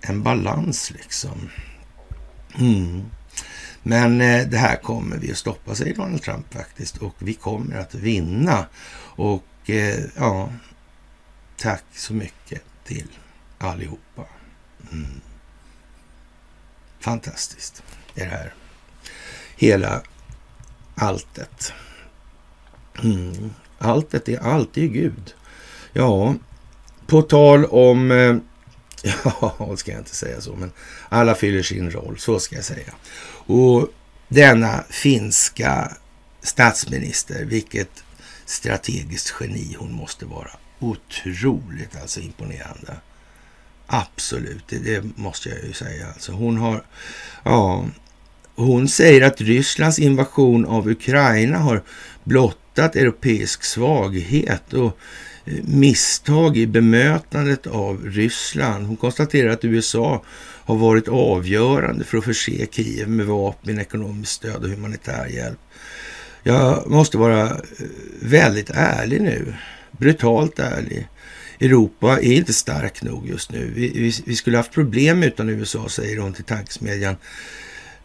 En 0.00 0.22
balans 0.22 0.90
liksom. 0.90 1.50
Mm. 2.58 3.04
Men 3.82 4.20
eh, 4.20 4.46
det 4.48 4.58
här 4.58 4.76
kommer 4.76 5.16
vi 5.16 5.30
att 5.30 5.38
stoppa, 5.38 5.74
säger 5.74 5.94
Donald 5.94 6.22
Trump 6.22 6.54
faktiskt. 6.54 6.96
Och 6.96 7.14
vi 7.18 7.34
kommer 7.34 7.76
att 7.76 7.94
vinna. 7.94 8.66
Och 9.16 9.70
eh, 9.70 10.04
ja, 10.16 10.52
tack 11.56 11.84
så 11.92 12.14
mycket 12.14 12.62
till 12.84 13.08
allihopa. 13.58 14.24
Mm. 14.92 15.20
Fantastiskt 17.00 17.82
är 18.14 18.24
det 18.24 18.30
här. 18.30 18.54
Hela 19.56 20.02
alltet. 20.94 21.72
Mm. 23.04 23.50
Alltet 23.78 24.28
är 24.28 24.38
alltid 24.38 24.92
Gud. 24.92 25.34
Ja, 25.92 26.34
på 27.06 27.22
tal 27.22 27.64
om... 27.64 28.10
Eh, 28.10 28.36
ja, 29.24 29.76
ska 29.76 29.90
jag 29.90 30.00
inte 30.00 30.16
säga 30.16 30.40
så, 30.40 30.56
men 30.56 30.72
alla 31.08 31.34
fyller 31.34 31.62
sin 31.62 31.90
roll, 31.90 32.18
så 32.18 32.38
ska 32.40 32.56
jag 32.56 32.64
säga. 32.64 32.92
Och 33.46 33.88
denna 34.28 34.84
finska 34.90 35.96
statsminister, 36.42 37.44
vilket 37.44 38.04
strategiskt 38.44 39.34
geni 39.40 39.76
hon 39.78 39.92
måste 39.92 40.26
vara. 40.26 40.50
Otroligt 40.78 41.96
alltså 41.96 42.20
imponerande. 42.20 42.96
Absolut, 43.86 44.64
det, 44.68 44.78
det, 44.78 45.02
måste 45.16 45.48
jag 45.48 45.64
ju 45.64 45.72
säga. 45.72 46.06
Alltså 46.08 46.32
hon 46.32 46.56
har, 46.56 46.84
ja, 47.42 47.84
hon 48.56 48.88
säger 48.88 49.22
att 49.22 49.40
Rysslands 49.40 49.98
invasion 49.98 50.66
av 50.66 50.88
Ukraina 50.88 51.58
har 51.58 51.82
blottat 52.24 52.96
europeisk 52.96 53.64
svaghet 53.64 54.72
och 54.72 54.98
eh, 55.44 55.54
misstag 55.64 56.56
i 56.56 56.66
bemötandet 56.66 57.66
av 57.66 58.04
Ryssland. 58.04 58.86
Hon 58.86 58.96
konstaterar 58.96 59.50
att 59.50 59.64
USA 59.64 60.22
har 60.64 60.76
varit 60.76 61.08
avgörande 61.08 62.04
för 62.04 62.18
att 62.18 62.24
förse 62.24 62.66
Kiev 62.70 63.08
med 63.08 63.26
vapen, 63.26 63.78
ekonomiskt 63.78 64.32
stöd 64.32 64.64
och 64.64 64.70
humanitär 64.70 65.26
hjälp. 65.26 65.58
Jag 66.42 66.90
måste 66.90 67.18
vara 67.18 67.42
eh, 67.42 67.56
väldigt 68.20 68.70
ärlig 68.74 69.20
nu, 69.20 69.54
brutalt 69.90 70.58
ärlig. 70.58 71.08
Europa 71.60 72.18
är 72.18 72.32
inte 72.32 72.52
stark 72.52 73.02
nog 73.02 73.28
just 73.28 73.52
nu. 73.52 73.72
Vi, 73.74 73.88
vi, 73.88 74.12
vi 74.26 74.36
skulle 74.36 74.56
haft 74.56 74.72
problem 74.72 75.22
utan 75.22 75.48
USA, 75.48 75.88
säger 75.88 76.18
hon 76.18 76.32
till 76.32 76.44
tankesmedjan 76.44 77.16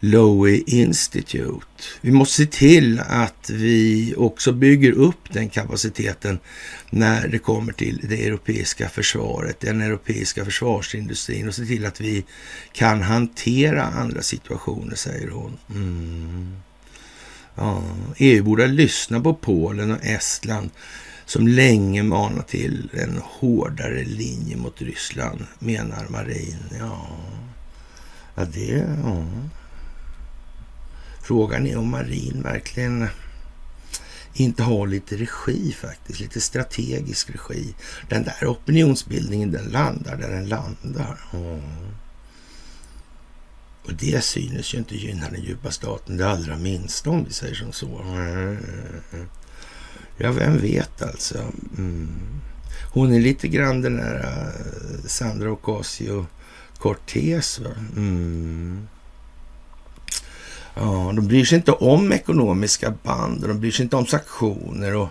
Lowy 0.04 0.62
Institute. 0.66 1.66
Vi 2.00 2.12
måste 2.12 2.36
se 2.36 2.46
till 2.46 3.00
att 3.00 3.50
vi 3.50 4.14
också 4.16 4.52
bygger 4.52 4.92
upp 4.92 5.32
den 5.32 5.48
kapaciteten 5.48 6.38
när 6.90 7.28
det 7.28 7.38
kommer 7.38 7.72
till 7.72 8.06
det 8.08 8.26
europeiska 8.26 8.88
försvaret, 8.88 9.60
den 9.60 9.80
europeiska 9.80 10.44
försvarsindustrin 10.44 11.48
och 11.48 11.54
se 11.54 11.64
till 11.64 11.86
att 11.86 12.00
vi 12.00 12.24
kan 12.72 13.02
hantera 13.02 13.82
andra 13.82 14.22
situationer, 14.22 14.94
säger 14.94 15.28
hon. 15.28 15.58
Mm. 15.70 16.56
Ja, 17.54 17.82
EU 18.16 18.44
borde 18.44 18.66
lyssna 18.66 19.20
på 19.20 19.34
Polen 19.34 19.90
och 19.90 20.04
Estland 20.04 20.70
som 21.24 21.48
länge 21.48 22.02
manat 22.02 22.48
till 22.48 22.90
en 22.92 23.20
hårdare 23.24 24.04
linje 24.04 24.56
mot 24.56 24.82
Ryssland, 24.82 25.46
menar 25.58 26.06
Marin. 26.08 26.58
Ja, 26.78 27.08
ja 28.34 28.44
det... 28.44 28.86
Ja. 29.04 29.24
Frågan 31.32 31.66
är 31.66 31.76
om 31.78 31.90
Marin 31.90 32.42
verkligen 32.42 33.08
inte 34.34 34.62
har 34.62 34.86
lite 34.86 35.16
regi 35.16 35.72
faktiskt, 35.72 36.20
lite 36.20 36.40
strategisk 36.40 37.30
regi. 37.30 37.74
Den 38.08 38.22
där 38.22 38.46
opinionsbildningen, 38.46 39.52
den 39.52 39.64
landar 39.64 40.16
där 40.16 40.30
den 40.30 40.48
landar. 40.48 41.20
Mm. 41.32 41.60
Och 43.84 43.94
det 43.94 44.24
synes 44.24 44.74
ju 44.74 44.78
inte 44.78 44.96
gynna 44.96 45.30
den 45.30 45.42
djupa 45.42 45.70
staten 45.70 46.16
det 46.16 46.30
allra 46.30 46.56
minsta 46.56 47.10
om 47.10 47.24
vi 47.24 47.32
säger 47.32 47.54
som 47.54 47.72
så. 47.72 48.00
Ja, 50.16 50.32
vem 50.32 50.58
vet 50.58 51.02
alltså. 51.02 51.38
Mm. 51.78 52.10
Hon 52.92 53.12
är 53.12 53.20
lite 53.20 53.48
grann 53.48 53.80
den 53.80 53.96
där 53.96 54.14
uh, 54.14 55.06
Sandra 55.06 55.52
Ocasio 55.52 56.26
Cortez. 56.78 57.58
Va? 57.58 57.70
Mm. 57.96 58.88
Ja, 60.74 61.12
de 61.16 61.28
bryr 61.28 61.44
sig 61.44 61.56
inte 61.56 61.72
om 61.72 62.12
ekonomiska 62.12 62.94
band 63.02 63.42
och 63.42 63.48
de 63.48 63.60
bryr 63.60 63.70
sig 63.70 63.82
inte 63.82 63.96
om 63.96 64.06
sanktioner 64.06 64.96
och 64.96 65.08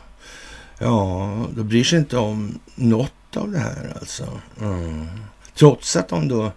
ja, 0.80 1.46
de 1.56 1.68
bryr 1.68 1.84
sig 1.84 2.00
inte 2.00 2.18
om 2.18 2.60
något 2.76 3.38
av 3.38 3.52
det 3.52 3.60
här 3.60 3.98
alltså. 4.00 4.42
Mm. 4.62 5.08
Trots 5.56 5.96
att 5.96 6.08
de 6.08 6.28
då 6.28 6.52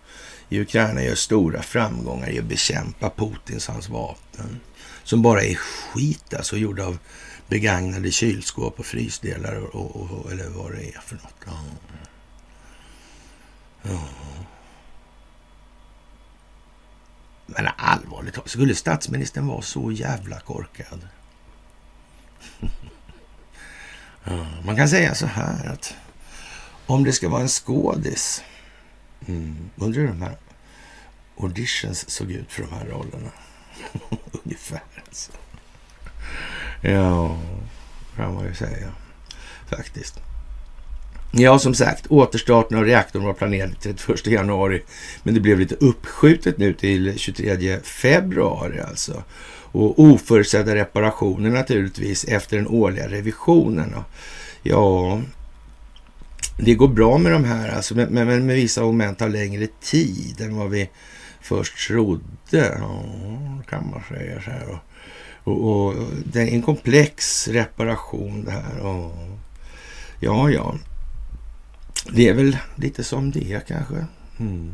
i 0.49 0.61
Ukraina 0.61 1.03
gör 1.03 1.15
stora 1.15 1.63
framgångar 1.63 2.31
i 2.31 2.39
att 2.39 2.45
bekämpa 2.45 3.11
Putins 3.11 3.67
hans 3.67 3.89
vapen. 3.89 4.61
Som 5.05 5.23
bara 5.23 5.43
är 5.43 5.55
skit 5.55 6.35
alltså, 6.35 6.57
gjorda 6.57 6.87
av 6.87 6.99
begagnade 7.49 8.11
kylskåp 8.11 8.79
och 8.79 8.87
frysdelar 8.87 9.57
och, 9.57 9.97
och, 9.97 10.11
och, 10.11 10.33
eller 10.33 10.49
vad 10.49 10.73
det 10.73 10.89
är 10.89 11.01
för 11.01 11.15
något. 11.15 11.35
Ja. 11.47 11.59
ja. 13.83 14.09
Men 17.47 17.69
allvarligt 17.77 18.39
skulle 18.45 18.75
statsministern 18.75 19.47
vara 19.47 19.63
så 19.63 19.93
jävla 19.93 20.41
korkad? 20.41 21.09
man 24.65 24.77
kan 24.77 24.89
säga 24.89 25.15
så 25.15 25.27
här 25.27 25.67
att 25.67 25.95
om 26.87 27.05
det 27.05 27.13
ska 27.13 27.29
vara 27.29 27.43
en 27.43 27.49
skådis, 27.49 28.43
mm, 29.27 29.71
undrar 29.77 30.01
hur 30.01 30.09
de 30.09 30.23
här 30.23 30.37
auditions 31.37 32.11
såg 32.11 32.31
ut 32.31 32.53
för 32.53 32.63
de 32.63 32.73
här 32.73 32.87
rollerna. 32.87 33.31
Ungefär 34.45 34.83
alltså. 35.07 35.33
Ja, 36.81 37.39
kan 38.17 38.35
man 38.35 38.45
ju 38.45 38.55
säga 38.55 38.93
faktiskt. 39.67 40.21
Ja, 41.37 41.59
som 41.59 41.75
sagt, 41.75 42.07
återstarten 42.09 42.79
av 42.79 42.85
reaktorn 42.85 43.25
var 43.25 43.33
planerad 43.33 43.81
till 43.81 43.95
31 43.95 44.27
januari, 44.27 44.83
men 45.23 45.35
det 45.35 45.41
blev 45.41 45.59
lite 45.59 45.75
uppskjutet 45.75 46.59
nu 46.59 46.73
till 46.73 47.19
23 47.19 47.79
februari 47.83 48.81
alltså. 48.81 49.23
Och 49.73 49.99
oförutsedda 49.99 50.75
reparationer 50.75 51.51
naturligtvis 51.51 52.25
efter 52.25 52.57
den 52.57 52.69
årliga 52.69 53.09
revisionen. 53.09 53.95
Ja, 54.63 55.21
det 56.59 56.75
går 56.75 56.89
bra 56.89 57.19
med 57.19 57.33
de 57.33 57.45
här, 57.45 57.69
alltså, 57.69 57.95
men, 57.95 58.09
men 58.13 58.47
med 58.47 58.57
vissa 58.57 58.83
moment 58.83 59.19
tar 59.19 59.29
längre 59.29 59.67
tid 59.81 60.41
än 60.41 60.57
vad 60.57 60.71
vi 60.71 60.91
först 61.41 61.89
trodde. 61.89 62.79
Ja, 62.79 63.05
kan 63.69 63.91
man 63.91 64.03
säga 64.09 64.41
så 64.41 64.51
här. 64.51 64.79
Och, 65.45 65.87
och, 65.87 65.95
det 66.33 66.41
är 66.41 66.47
en 66.47 66.63
komplex 66.63 67.49
reparation 67.49 68.45
det 68.45 68.51
här. 68.51 68.81
Och, 68.81 69.13
ja, 70.21 70.51
ja. 70.51 70.75
Det 72.13 72.29
är 72.29 72.35
väl 72.35 72.59
lite 72.77 73.05
som 73.05 73.31
det 73.31 73.53
är 73.53 73.61
kanske. 73.61 74.07
Mm. 74.39 74.73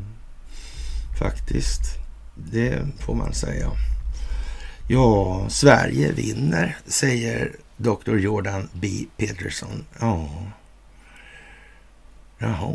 Faktiskt. 1.18 1.80
Det 2.34 2.86
får 3.00 3.14
man 3.14 3.34
säga. 3.34 3.70
Ja, 4.88 5.46
Sverige 5.48 6.12
vinner, 6.12 6.76
säger 6.86 7.56
Dr. 7.76 8.16
Jordan 8.16 8.68
B. 8.72 9.06
Peterson. 9.16 9.84
Ja. 10.00 10.28
Jaha. 12.38 12.74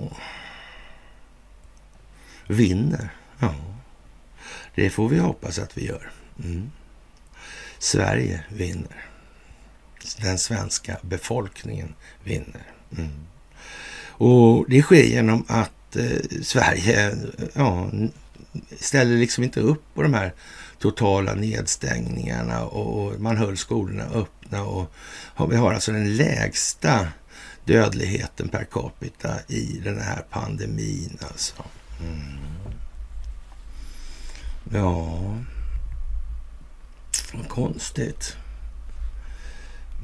Vinner? 2.47 3.09
Ja. 3.39 3.55
Det 4.75 4.89
får 4.89 5.09
vi 5.09 5.19
hoppas 5.19 5.59
att 5.59 5.77
vi 5.77 5.85
gör. 5.85 6.11
Mm. 6.43 6.71
Sverige 7.79 8.43
vinner. 8.49 9.05
Den 10.21 10.37
svenska 10.37 10.97
befolkningen 11.01 11.95
vinner. 12.23 12.63
Mm. 12.97 13.25
Och 14.17 14.65
det 14.69 14.82
sker 14.82 15.04
genom 15.04 15.45
att 15.47 15.95
eh, 15.95 16.41
Sverige 16.43 17.15
ja, 17.54 17.89
ställer 18.80 19.17
liksom 19.17 19.43
inte 19.43 19.60
upp 19.60 19.84
på 19.93 20.01
de 20.01 20.13
här 20.13 20.34
totala 20.80 21.34
nedstängningarna 21.34 22.65
och, 22.65 23.06
och 23.06 23.19
man 23.19 23.38
höll 23.38 23.58
skolorna 23.58 24.04
öppna 24.04 24.63
och 24.63 24.91
vi 25.51 25.56
har 25.56 25.73
alltså 25.73 25.91
den 25.91 26.15
lägsta 26.15 27.08
dödligheten 27.65 28.49
per 28.49 28.63
capita 28.63 29.36
i 29.47 29.82
den 29.84 30.01
här 30.01 30.25
pandemin 30.30 31.17
alltså. 31.21 31.63
Mm. 31.99 32.45
Ja, 34.73 35.19
vad 37.34 37.49
konstigt. 37.49 38.36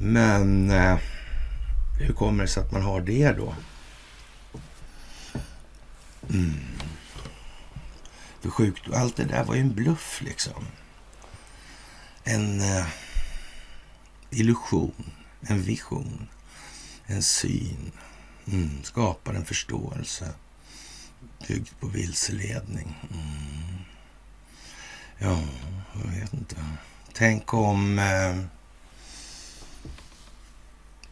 Men 0.00 0.70
eh, 0.70 0.98
hur 2.00 2.14
kommer 2.14 2.42
det 2.42 2.48
sig 2.48 2.62
att 2.62 2.72
man 2.72 2.82
har 2.82 3.00
det 3.00 3.32
då? 3.32 3.54
Mm. 6.32 6.60
För 8.40 8.50
sjukt, 8.50 8.92
allt 8.92 9.16
det 9.16 9.24
där 9.24 9.44
var 9.44 9.54
ju 9.54 9.60
en 9.60 9.74
bluff 9.74 10.22
liksom. 10.22 10.66
En 12.24 12.60
eh, 12.60 12.86
illusion, 14.30 15.10
en 15.40 15.62
vision, 15.62 16.28
en 17.06 17.22
syn. 17.22 17.92
Mm. 18.46 18.84
Skapar 18.84 19.34
en 19.34 19.44
förståelse 19.44 20.34
byggd 21.48 21.68
på 21.80 21.86
vilseledning. 21.86 22.94
Mm. 23.10 23.78
Ja, 25.18 25.42
jag 25.94 26.10
vet 26.10 26.34
inte. 26.34 26.56
Tänk 27.12 27.54
om... 27.54 27.98
Eh, 27.98 28.44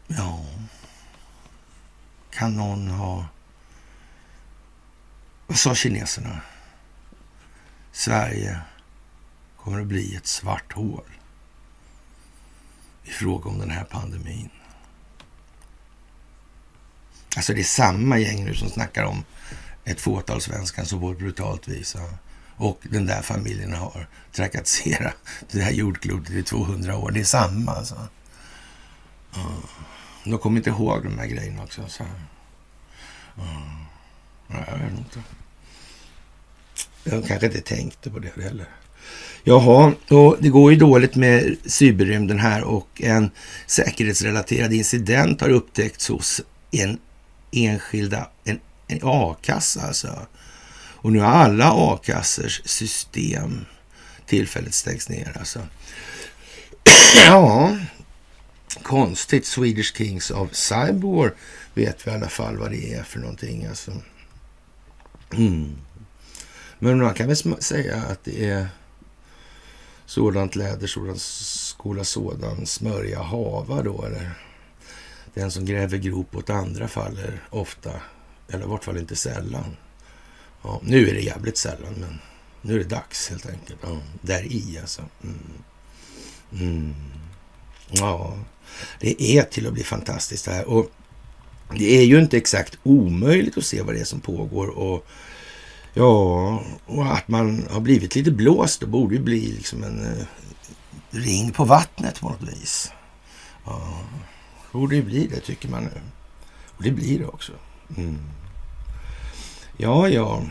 ja... 0.06 0.44
Kan 2.30 2.56
någon 2.56 2.88
ha... 2.88 3.26
Vad 5.50 5.58
sa 5.58 5.74
kineserna? 5.74 6.40
Sverige 7.92 8.60
kommer 9.56 9.80
att 9.80 9.86
bli 9.86 10.16
ett 10.16 10.26
svart 10.26 10.72
hål 10.72 11.04
i 13.04 13.10
fråga 13.10 13.50
om 13.50 13.58
den 13.58 13.70
här 13.70 13.84
pandemin. 13.84 14.50
Alltså 17.36 17.54
det 17.54 17.60
är 17.60 17.64
samma 17.64 18.18
gäng 18.18 18.44
nu 18.44 18.54
som 18.54 18.70
snackar 18.70 19.04
om 19.04 19.24
ett 19.84 20.00
fåtal 20.00 20.40
svenskar 20.40 20.84
som 20.84 21.00
på 21.00 21.10
ett 21.10 21.18
brutalt 21.18 21.68
vis 21.68 21.96
och 22.56 22.80
den 22.82 23.06
där 23.06 23.22
familjen 23.22 23.74
har 23.74 24.08
trakasserat 24.32 25.16
det 25.50 25.62
här 25.62 25.72
jordklotet 25.72 26.30
i 26.30 26.42
200 26.42 26.96
år. 26.96 27.10
Det 27.10 27.20
är 27.20 27.24
samma 27.24 27.72
alltså. 27.72 28.08
Mm. 29.36 29.52
de 30.24 30.38
kommer 30.38 30.56
inte 30.56 30.70
ihåg 30.70 31.04
de 31.04 31.18
här 31.18 31.26
grejerna 31.26 31.62
också. 31.62 31.88
Så. 31.88 32.04
Uh, 33.38 33.82
jag 34.48 34.78
vet 34.78 34.98
inte. 34.98 35.22
Jag 37.04 37.26
kanske 37.26 37.46
inte 37.46 37.60
tänkte 37.60 38.10
på 38.10 38.18
det 38.18 38.42
heller. 38.42 38.66
Jaha, 39.44 39.92
och 40.08 40.36
det 40.40 40.48
går 40.48 40.72
ju 40.72 40.78
dåligt 40.78 41.14
med 41.14 41.56
cyberrymden 41.64 42.38
här 42.38 42.64
och 42.64 43.02
en 43.02 43.30
säkerhetsrelaterad 43.66 44.72
incident 44.72 45.40
har 45.40 45.48
upptäckts 45.48 46.08
hos 46.08 46.40
en 46.70 46.98
enskilda, 47.52 48.30
en, 48.44 48.60
en 48.88 49.00
a-kassa 49.02 49.80
alltså. 49.80 50.26
Och 51.02 51.12
nu 51.12 51.20
har 51.20 51.28
alla 51.28 51.72
a-kassors 51.72 52.62
system 52.64 53.66
tillfälligt 54.26 54.74
stängts 54.74 55.08
ner 55.08 55.36
alltså. 55.38 55.60
ja, 57.26 57.76
konstigt. 58.82 59.46
Swedish 59.46 59.96
Kings 59.96 60.30
of 60.30 60.54
Cyborg 60.54 61.32
vet 61.74 62.06
vi 62.06 62.10
i 62.10 62.14
alla 62.14 62.28
fall 62.28 62.56
vad 62.56 62.70
det 62.70 62.94
är 62.94 63.02
för 63.02 63.18
någonting 63.18 63.66
alltså. 63.66 63.92
Mm. 65.32 65.76
Men 66.82 66.98
man 66.98 67.14
kan 67.14 67.26
väl 67.26 67.62
säga 67.62 67.96
att 67.96 68.24
det 68.24 68.44
är 68.44 68.68
Sådant 70.10 70.56
läder, 70.56 70.86
sådan 70.86 71.18
skola, 71.18 72.04
sådan 72.04 72.66
smörja 72.66 73.22
hava 73.22 73.82
då, 73.82 74.04
eller? 74.04 74.30
Den 75.34 75.50
som 75.50 75.64
gräver 75.64 75.98
grop 75.98 76.36
åt 76.36 76.50
andra 76.50 76.88
faller 76.88 77.42
ofta, 77.50 77.90
eller 78.48 78.64
i 78.64 78.68
vart 78.68 78.84
fall 78.84 78.98
inte 78.98 79.16
sällan. 79.16 79.76
Ja, 80.62 80.80
nu 80.84 81.08
är 81.08 81.14
det 81.14 81.20
jävligt 81.20 81.56
sällan, 81.56 81.94
men 82.00 82.18
nu 82.62 82.74
är 82.74 82.78
det 82.78 82.84
dags 82.84 83.28
helt 83.28 83.46
enkelt. 83.46 83.78
Ja, 83.82 84.00
där 84.22 84.42
i 84.52 84.78
alltså. 84.80 85.02
Mm. 85.22 85.38
Mm. 86.52 86.94
Ja, 87.90 88.38
det 89.00 89.22
är 89.22 89.42
till 89.42 89.66
att 89.66 89.72
bli 89.72 89.84
fantastiskt 89.84 90.44
det 90.44 90.52
här. 90.52 90.68
Och 90.68 90.90
det 91.78 91.98
är 91.98 92.04
ju 92.04 92.20
inte 92.20 92.36
exakt 92.36 92.78
omöjligt 92.82 93.58
att 93.58 93.64
se 93.64 93.82
vad 93.82 93.94
det 93.94 94.00
är 94.00 94.04
som 94.04 94.20
pågår. 94.20 94.68
Och 94.68 95.06
ja, 95.94 96.62
och 96.86 97.12
att 97.12 97.28
man 97.28 97.66
har 97.70 97.80
blivit 97.80 98.14
lite 98.14 98.30
blåst. 98.30 98.80
Det 98.80 98.86
borde 98.86 99.14
ju 99.14 99.20
bli 99.20 99.52
liksom 99.52 99.84
en 99.84 100.06
eh, 100.06 100.26
ring 101.10 101.50
på 101.50 101.64
vattnet 101.64 102.20
på 102.20 102.28
något 102.28 102.42
vis. 102.42 102.92
Ja, 103.66 104.00
borde 104.72 104.96
ju 104.96 105.02
bli 105.02 105.26
det 105.26 105.40
tycker 105.40 105.68
man 105.68 105.84
nu. 105.84 106.00
Och 106.76 106.82
det 106.82 106.90
blir 106.90 107.18
det 107.18 107.26
också. 107.26 107.52
Mm. 107.96 108.18
Ja, 109.76 110.08
ja. 110.08 110.42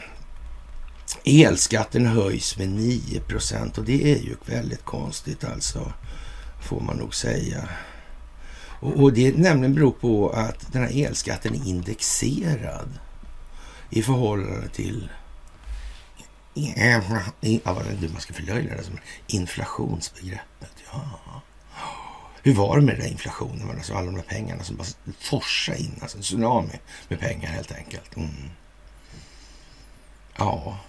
Elskatten 1.24 2.06
höjs 2.06 2.58
med 2.58 2.70
9 2.70 3.20
procent 3.20 3.78
och 3.78 3.84
det 3.84 4.12
är 4.14 4.18
ju 4.18 4.36
väldigt 4.46 4.86
konstigt 4.86 5.44
alltså, 5.44 5.94
får 6.62 6.82
man 6.82 6.98
nog 6.98 7.16
säga. 7.16 7.70
Och, 8.80 9.04
och 9.04 9.14
det 9.14 9.38
nämligen 9.38 9.76
beror 9.76 9.92
på 9.92 10.30
att 10.30 10.72
den 10.72 10.82
här 10.82 11.06
elskatten 11.06 11.56
är 11.56 11.68
indexerad 11.68 12.90
i 13.90 14.02
förhållande 14.02 14.68
till 14.68 15.10
ja, 17.42 17.74
vad 17.74 17.88
är 17.88 17.98
det 18.02 18.10
man 18.10 18.22
ska 18.22 18.34
förlöjliga 18.34 18.76
det 18.76 18.84
som 18.84 18.98
inflationsbegreppet. 19.28 20.74
Ja. 20.92 21.42
Hur 22.44 22.54
var 22.54 22.76
det 22.76 22.86
med 22.86 22.96
den 22.96 23.02
där 23.02 23.12
inflationen? 23.12 23.70
Alltså 23.70 23.94
alla 23.94 24.06
de 24.06 24.16
där 24.16 24.22
pengarna 24.22 24.64
som 24.64 24.76
bara 24.76 24.88
forsade 25.20 25.80
in, 25.80 26.00
alltså 26.02 26.18
en 26.18 26.24
tsunami 26.24 26.80
med 27.08 27.20
pengar 27.20 27.50
helt 27.50 27.72
enkelt. 27.72 28.16
Mm. 28.16 28.50
Ja, 30.38 30.80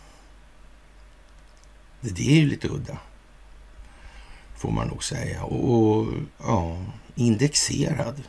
det 2.01 2.29
är 2.29 2.41
ju 2.41 2.47
lite 2.47 2.69
udda. 2.69 2.99
Får 4.57 4.71
man 4.71 4.89
nog 4.89 5.05
säga. 5.05 5.45
Och, 5.45 5.71
och 5.71 6.07
ja, 6.39 6.85
indexerad 7.15 8.23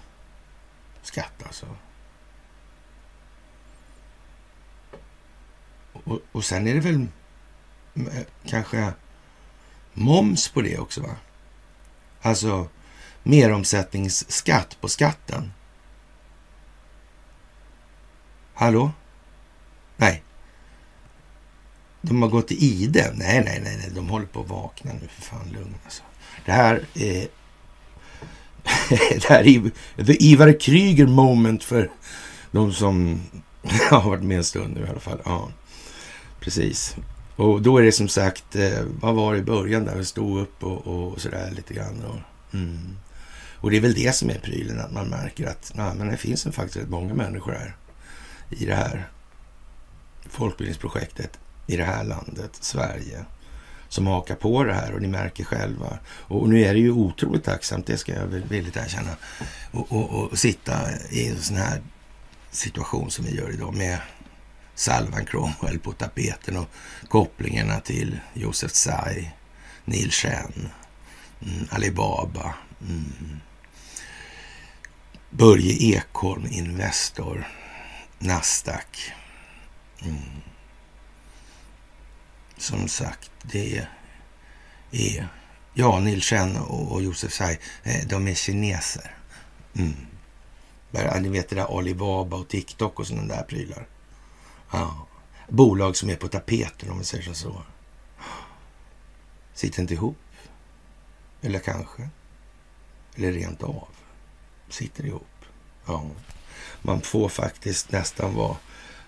skatt 1.02 1.44
alltså. 1.46 1.66
Och, 5.94 6.20
och 6.32 6.46
sen 6.46 6.68
är 6.68 6.74
det 6.74 6.80
väl 6.80 7.08
kanske 8.46 8.94
moms 9.94 10.50
på 10.50 10.62
det 10.62 10.78
också 10.78 11.02
va? 11.02 11.16
Alltså 12.22 12.68
meromsättningsskatt 13.24 14.78
på 14.82 14.88
skatten. 14.88 15.54
Hallå? 18.54 18.92
Nej, 19.98 20.24
de 22.02 22.22
har 22.22 22.30
gått 22.30 22.52
i 22.52 22.66
ide. 22.66 23.12
Nej, 23.16 23.44
nej, 23.46 23.62
nej, 23.64 23.78
nej, 23.78 23.92
de 23.96 24.10
håller 24.10 24.26
på 24.26 24.42
att 24.42 24.50
vakna 24.50 24.92
nu. 24.94 25.08
För 25.08 25.22
fan, 25.22 25.50
lugn 25.54 25.76
alltså. 25.84 26.04
Det 26.46 26.52
här 26.52 26.86
är... 26.94 27.28
det 28.90 29.26
här 29.30 29.48
är 29.48 29.72
the 30.06 30.24
Ivar 30.24 30.60
Kryger 30.60 31.08
moment 31.08 31.64
för 31.64 31.92
de 32.52 32.74
som 32.74 33.22
har 33.90 34.02
varit 34.02 34.24
med 34.24 34.38
en 34.38 34.44
stund 34.44 34.76
nu 34.76 34.86
i 34.86 34.90
alla 34.90 35.00
fall. 35.00 35.22
Ja, 35.26 35.50
precis. 36.40 36.96
Och 37.42 37.62
då 37.62 37.78
är 37.78 37.84
det 37.84 37.92
som 37.92 38.08
sagt, 38.08 38.56
eh, 38.56 38.84
vad 39.00 39.16
var 39.16 39.34
det 39.34 39.40
i 39.40 39.44
början 39.44 39.86
där? 39.86 39.96
Vi 39.96 40.06
stod 40.06 40.42
upp 40.42 40.64
och, 40.64 40.88
och 40.88 41.22
sådär 41.22 41.52
lite 41.52 41.74
grann. 41.74 42.04
Och, 42.06 42.54
mm. 42.54 42.98
och 43.56 43.72
det 43.72 43.78
är 43.78 43.82
väl 43.82 43.94
det 43.94 44.16
som 44.16 44.30
är 44.30 44.40
prylen, 44.40 44.80
att 44.80 44.92
man 44.92 45.10
märker 45.10 45.48
att 45.48 45.72
na, 45.76 45.94
men 45.94 46.08
det 46.08 46.18
finns 46.18 46.44
faktiskt 46.44 46.78
rätt 46.78 46.90
många 46.90 47.14
människor 47.14 47.52
här 47.52 47.76
i 48.50 48.66
det 48.66 48.76
här 48.76 49.10
folkbildningsprojektet 50.30 51.40
i 51.68 51.78
det 51.78 51.84
här 51.84 52.04
landet, 52.04 52.52
Sverige, 52.60 53.26
som 53.90 54.08
hakar 54.08 54.36
på 54.36 54.64
det 54.64 54.74
här 54.74 54.94
och 54.94 55.02
ni 55.02 55.08
märker 55.08 55.44
själva. 55.44 56.00
Och 56.08 56.50
nu 56.50 56.62
är 56.64 56.74
det 56.74 56.80
ju 56.80 56.92
otroligt 56.92 57.44
tacksamt, 57.44 57.88
det 57.88 57.98
ska 57.98 58.14
jag 58.14 58.28
villigt 58.28 58.78
erkänna, 58.78 59.16
och, 59.72 59.92
och, 59.92 60.10
och 60.10 60.40
sitta 60.40 60.74
i 61.10 61.28
en 61.28 61.38
sån 61.38 61.58
här 61.58 61.82
situation 62.52 63.12
som 63.12 63.26
vi 63.26 63.36
gör 63.36 63.54
idag 63.54 63.76
med 63.76 63.98
Salvan 64.82 65.26
Cromwell 65.26 65.80
på 65.80 65.92
tapeten 65.92 66.58
och 66.58 66.70
kopplingarna 67.08 67.80
till 67.80 68.20
Josef 68.34 68.72
Tsai, 68.72 69.32
Neil 69.86 70.12
Chen, 70.12 70.70
mm, 71.42 71.68
Alibaba, 71.72 72.56
mm. 72.82 73.40
Börje 75.30 75.74
Ekholm, 75.74 76.48
Investor, 76.52 77.48
Nasdaq. 78.20 79.12
Mm 80.02 80.42
som 82.62 82.88
sagt, 82.88 83.32
det 83.44 83.78
är... 84.92 85.28
Ja, 85.74 86.00
Neil 86.00 86.22
Chen 86.22 86.58
och, 86.58 87.04
Josef 87.04 87.32
Tsai, 87.32 87.60
eh, 87.84 88.08
de 88.08 88.28
är 88.28 88.34
kineser. 88.34 89.16
Mm. 89.76 89.94
Ni 91.22 91.30
vet 91.30 91.50
det 91.50 91.56
där 91.56 91.78
Alibaba 91.78 92.38
och 92.38 92.48
TikTok 92.48 93.00
och 93.00 93.08
sådana 93.08 93.36
där 93.36 93.44
prylar. 93.44 93.88
Ja. 94.72 95.08
Bolag 95.50 95.98
som 95.98 96.10
är 96.10 96.16
på 96.16 96.28
tapeten 96.28 96.90
om 96.90 97.00
vi 97.00 97.06
säger 97.06 97.34
så. 97.34 97.64
Sitter 99.54 99.82
inte 99.82 99.94
ihop. 99.94 100.18
Eller 101.42 101.60
kanske. 101.60 102.10
Eller 103.16 103.32
rent 103.32 103.64
av. 103.64 103.88
Sitter 104.70 105.06
ihop. 105.06 105.28
Ja. 105.86 106.06
Man 106.82 107.02
får 107.02 107.30
faktiskt 107.30 107.92
nästan 107.92 108.36
vara 108.36 108.58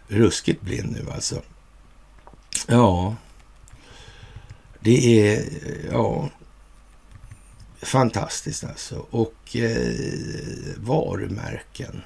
ruskigt 0.07 0.61
blind 0.61 0.91
nu 0.91 1.11
alltså. 1.11 1.41
Ja, 2.67 3.15
det 4.79 5.29
är 5.29 5.45
ja, 5.91 6.29
fantastiskt 7.81 8.63
alltså. 8.63 9.05
Och 9.09 9.55
eh, 9.55 9.93
varumärken. 10.77 12.01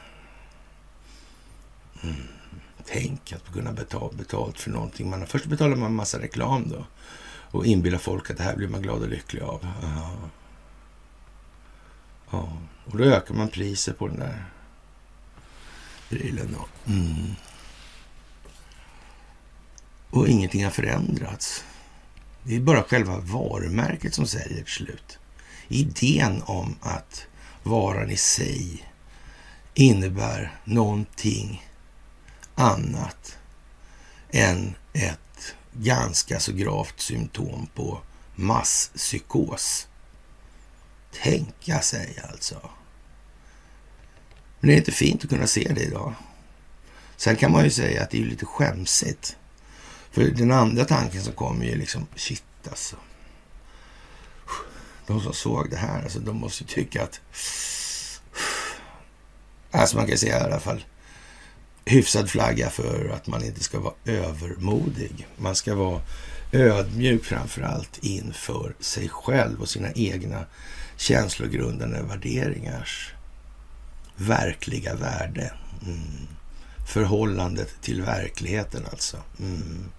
Mm. 2.03 2.36
Tänk 2.87 3.33
att 3.33 3.53
kunna 3.53 3.71
betala 3.71 4.13
betalt 4.13 4.59
för 4.59 4.71
någonting. 4.71 5.09
Man, 5.09 5.27
först 5.27 5.45
betalar 5.45 5.75
man 5.75 5.95
massa 5.95 6.19
reklam 6.19 6.69
då 6.69 6.85
och 7.51 7.65
inbillar 7.65 7.97
folk 7.97 8.31
att 8.31 8.37
det 8.37 8.43
här 8.43 8.55
blir 8.55 8.67
man 8.67 8.81
glad 8.81 9.01
och 9.01 9.09
lycklig 9.09 9.41
av. 9.41 9.67
Aha. 9.83 10.17
Ja, 12.31 12.57
och 12.85 12.97
då 12.97 13.03
ökar 13.03 13.33
man 13.33 13.49
priset 13.49 13.97
på 13.97 14.07
den 14.07 14.19
där 14.19 14.45
prylen 16.09 16.55
då. 16.57 16.91
Mm. 16.91 17.35
Och 20.09 20.27
ingenting 20.27 20.63
har 20.63 20.71
förändrats. 20.71 21.63
Det 22.43 22.55
är 22.55 22.59
bara 22.59 22.83
själva 22.83 23.17
varumärket 23.17 24.13
som 24.13 24.27
säljer 24.27 24.63
till 24.63 24.73
slut. 24.73 25.19
Idén 25.67 26.41
om 26.45 26.75
att 26.81 27.27
varan 27.63 28.09
i 28.09 28.17
sig 28.17 28.87
innebär 29.73 30.55
någonting 30.63 31.67
annat 32.57 33.37
än 34.31 34.75
ett 34.93 35.55
ganska 35.73 36.39
så 36.39 36.51
gravt 36.51 36.99
symptom 36.99 37.67
på 37.75 38.01
masspsykos. 38.35 39.87
Tänka 41.23 41.81
sig 41.81 42.23
alltså. 42.29 42.69
Men 44.59 44.67
det 44.67 44.75
är 44.75 44.77
inte 44.77 44.91
fint 44.91 45.23
att 45.23 45.29
kunna 45.29 45.47
se 45.47 45.71
det 45.75 45.81
idag. 45.81 46.13
Sen 47.15 47.35
kan 47.35 47.51
man 47.51 47.63
ju 47.63 47.69
säga 47.69 48.03
att 48.03 48.09
det 48.09 48.21
är 48.21 48.25
lite 48.25 48.45
skämsigt 48.45 49.37
för 50.11 50.23
den 50.23 50.51
andra 50.51 50.85
tanken 50.85 51.23
som 51.23 51.33
kommer 51.33 51.65
är 51.65 51.69
ju 51.69 51.75
liksom, 51.75 52.07
shit 52.15 52.43
alltså. 52.69 52.95
De 55.07 55.21
som 55.21 55.33
såg 55.33 55.69
det 55.69 55.77
här, 55.77 56.03
alltså, 56.03 56.19
de 56.19 56.35
måste 56.37 56.63
ju 56.63 56.67
tycka 56.67 57.03
att... 57.03 57.21
Alltså 59.71 59.97
man 59.97 60.07
kan 60.07 60.17
säga 60.17 60.39
i 60.39 60.43
alla 60.43 60.59
fall 60.59 60.85
hyfsad 61.87 62.29
flagga 62.29 62.69
för 62.69 63.09
att 63.15 63.27
man 63.27 63.43
inte 63.43 63.63
ska 63.63 63.79
vara 63.79 63.93
övermodig. 64.05 65.27
Man 65.37 65.55
ska 65.55 65.75
vara 65.75 66.01
ödmjuk 66.51 67.25
framför 67.25 67.61
allt 67.61 67.97
inför 68.01 68.75
sig 68.79 69.09
själv 69.09 69.61
och 69.61 69.69
sina 69.69 69.91
egna 69.91 70.45
känslogrundande 70.97 72.01
värderingars 72.01 73.13
verkliga 74.15 74.95
värde. 74.95 75.53
Mm. 75.85 76.27
Förhållandet 76.87 77.81
till 77.81 78.01
verkligheten 78.01 78.85
alltså. 78.91 79.17
Mm. 79.39 79.89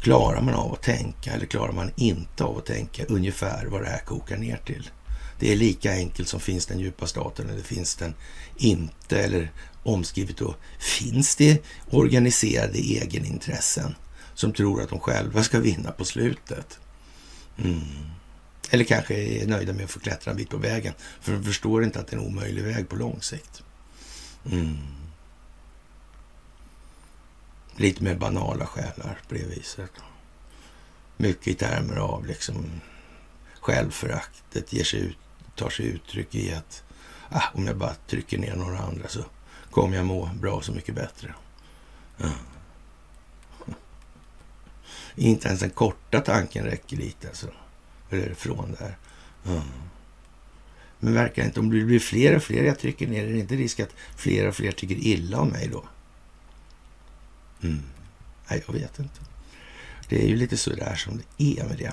Klarar 0.00 0.40
man 0.40 0.54
av 0.54 0.72
att 0.72 0.82
tänka 0.82 1.32
eller 1.32 1.46
klarar 1.46 1.72
man 1.72 1.90
inte 1.96 2.44
av 2.44 2.58
att 2.58 2.66
tänka 2.66 3.04
ungefär 3.04 3.66
vad 3.66 3.82
det 3.82 3.88
här 3.88 4.04
kokar 4.04 4.36
ner 4.36 4.60
till? 4.66 4.90
Det 5.38 5.52
är 5.52 5.56
lika 5.56 5.92
enkelt 5.92 6.28
som 6.28 6.40
finns 6.40 6.66
den 6.66 6.80
djupa 6.80 7.06
staten 7.06 7.50
eller 7.50 7.62
finns 7.62 7.94
den 7.94 8.14
inte? 8.56 9.20
Eller 9.20 9.52
omskrivet 9.86 10.36
då, 10.36 10.54
finns 10.78 11.36
det 11.36 11.64
organiserade 11.90 12.78
egenintressen 12.78 13.94
som 14.34 14.52
tror 14.52 14.82
att 14.82 14.88
de 14.88 15.00
själva 15.00 15.42
ska 15.42 15.60
vinna 15.60 15.92
på 15.92 16.04
slutet? 16.04 16.78
Mm. 17.58 17.80
Eller 18.70 18.84
kanske 18.84 19.14
är 19.14 19.46
nöjda 19.46 19.72
med 19.72 19.84
att 19.84 19.90
få 19.90 20.00
klättra 20.00 20.30
en 20.30 20.36
bit 20.36 20.50
på 20.50 20.56
vägen. 20.56 20.94
För 21.20 21.32
de 21.32 21.44
förstår 21.44 21.84
inte 21.84 22.00
att 22.00 22.06
det 22.06 22.16
är 22.16 22.20
en 22.20 22.26
omöjlig 22.26 22.62
väg 22.62 22.88
på 22.88 22.96
lång 22.96 23.22
sikt. 23.22 23.62
Mm. 24.50 24.76
Lite 27.76 28.04
mer 28.04 28.14
banala 28.14 28.66
själar 28.66 29.20
på 29.28 29.34
det 29.34 29.44
viset. 29.44 29.90
Mycket 31.16 31.48
i 31.48 31.54
termer 31.54 31.96
av 31.96 32.26
liksom 32.26 32.80
självföraktet 33.60 34.72
ger 34.72 34.84
sig 34.84 35.00
ut, 35.00 35.18
tar 35.56 35.70
sig 35.70 35.86
uttryck 35.86 36.34
i 36.34 36.52
att 36.52 36.84
ah, 37.28 37.42
om 37.54 37.66
jag 37.66 37.76
bara 37.76 37.94
trycker 37.94 38.38
ner 38.38 38.56
några 38.56 38.78
andra 38.78 39.08
så 39.08 39.24
kommer 39.76 39.96
jag 39.96 40.06
må 40.06 40.30
bra 40.40 40.62
så 40.62 40.72
mycket 40.72 40.94
bättre. 40.94 41.34
Ja. 42.16 42.30
Inte 45.14 45.48
ens 45.48 45.60
den 45.60 45.70
korta 45.70 46.20
tanken 46.20 46.64
räcker 46.64 46.96
lite 46.96 47.28
alltså. 47.28 47.46
Eller 48.10 48.34
från 48.34 48.76
där. 48.78 48.96
Ja. 49.42 49.62
Men 50.98 51.14
verkar 51.14 51.44
inte, 51.44 51.60
om 51.60 51.70
det 51.70 51.84
blir 51.84 51.98
fler 51.98 52.36
och 52.36 52.42
fler 52.42 52.64
jag 52.64 52.78
trycker 52.78 53.06
ner, 53.06 53.24
är 53.24 53.32
det 53.32 53.38
inte 53.38 53.54
risk 53.54 53.80
att 53.80 53.94
fler 54.16 54.48
och 54.48 54.54
fler 54.54 54.72
tycker 54.72 54.94
illa 54.94 55.40
om 55.40 55.48
mig 55.48 55.68
då? 55.68 55.84
Mm. 57.62 57.82
Nej, 58.50 58.64
jag 58.66 58.74
vet 58.74 58.98
inte. 58.98 59.20
Det 60.08 60.24
är 60.24 60.28
ju 60.28 60.36
lite 60.36 60.56
så 60.56 60.70
där 60.70 60.94
som 60.94 61.20
det 61.36 61.60
är 61.60 61.64
med 61.64 61.78
det. 61.78 61.92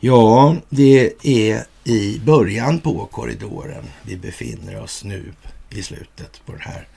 Ja, 0.00 0.56
det 0.68 1.26
är 1.26 1.66
i 1.84 2.20
början 2.24 2.80
på 2.80 3.06
korridoren 3.06 3.84
vi 4.02 4.16
befinner 4.16 4.80
oss 4.80 5.04
nu 5.04 5.32
i 5.76 5.82
slutet 5.82 6.42
på 6.46 6.52
den 6.52 6.60
här 6.60 6.88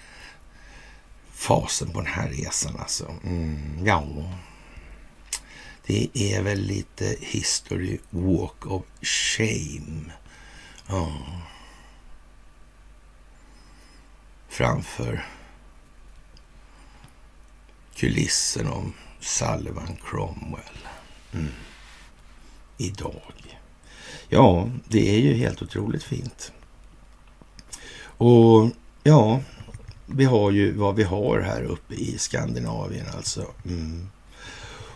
fasen 1.32 1.92
på 1.92 2.02
den 2.02 2.12
här 2.12 2.30
resan 2.30 2.76
alltså. 2.80 3.16
Mm, 3.24 3.86
ja, 3.86 4.06
det 5.86 6.10
är 6.14 6.42
väl 6.42 6.60
lite 6.60 7.16
history 7.20 8.00
walk 8.10 8.66
of 8.66 8.84
shame. 9.02 10.12
Ja. 10.88 11.18
Framför 14.50 15.26
kulissen 17.96 18.68
om 18.68 18.94
Sullivan 19.20 19.98
Cromwell. 20.04 20.88
Mm. 21.34 21.52
Idag. 22.78 23.60
Ja, 24.30 24.70
det 24.88 25.16
är 25.16 25.20
ju 25.20 25.34
helt 25.34 25.62
otroligt 25.62 26.04
fint. 26.04 26.52
Och 28.18 28.70
ja, 29.04 29.40
vi 30.06 30.26
har 30.26 30.52
ju 30.52 30.72
vad 30.72 30.96
vi 30.96 31.04
har 31.04 31.40
här 31.40 31.64
uppe 31.64 31.94
i 31.94 32.18
Skandinavien 32.18 33.06
alltså. 33.16 33.46
Mm. 33.66 34.10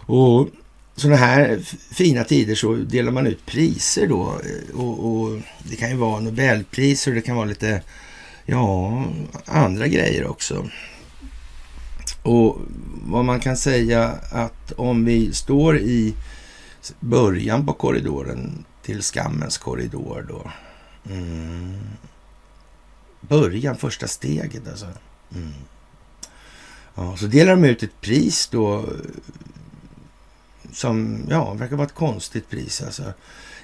Och 0.06 0.50
sådana 0.96 1.18
här 1.18 1.60
fina 1.94 2.24
tider 2.24 2.56
så 2.56 2.74
delar 2.74 3.12
man 3.12 3.28
ut 3.28 3.46
priser 3.46 4.08
då. 4.08 4.22
Eh, 4.24 4.80
och, 4.80 5.12
och, 5.12 5.40
det 5.64 5.76
kan 5.76 5.90
ju 5.90 5.96
vara 5.96 6.20
Nobelpriser 6.20 7.12
och 7.12 7.16
det 7.16 7.22
kan 7.22 7.36
vara 7.36 7.46
lite, 7.46 7.82
ja, 8.46 9.04
andra 9.46 9.88
grejer 9.88 10.28
också. 10.28 10.70
Och 12.24 12.58
vad 13.06 13.26
man 13.26 13.40
kan 13.40 13.58
säga 13.58 14.08
att 14.32 14.72
om 14.72 15.06
vi 15.06 15.34
står 15.34 15.78
i 15.78 16.14
början 17.00 17.66
på 17.66 17.74
korridoren 17.74 18.66
till 18.84 19.02
skammens 19.02 19.58
korridor 19.58 20.26
då. 20.30 20.52
Mm. 21.14 21.80
Början, 23.22 23.78
första 23.78 24.08
steget 24.08 24.68
alltså. 24.68 24.88
Mm. 25.36 25.54
Ja, 26.96 27.18
så 27.18 27.26
delar 27.26 27.56
de 27.56 27.64
ut 27.66 27.84
ett 27.84 28.02
pris 28.02 28.48
då 28.48 28.86
som, 30.74 31.26
ja, 31.30 31.54
verkar 31.54 31.76
vara 31.76 31.88
ett 31.88 31.94
konstigt 31.94 32.50
pris 32.50 32.82
alltså. 32.82 33.14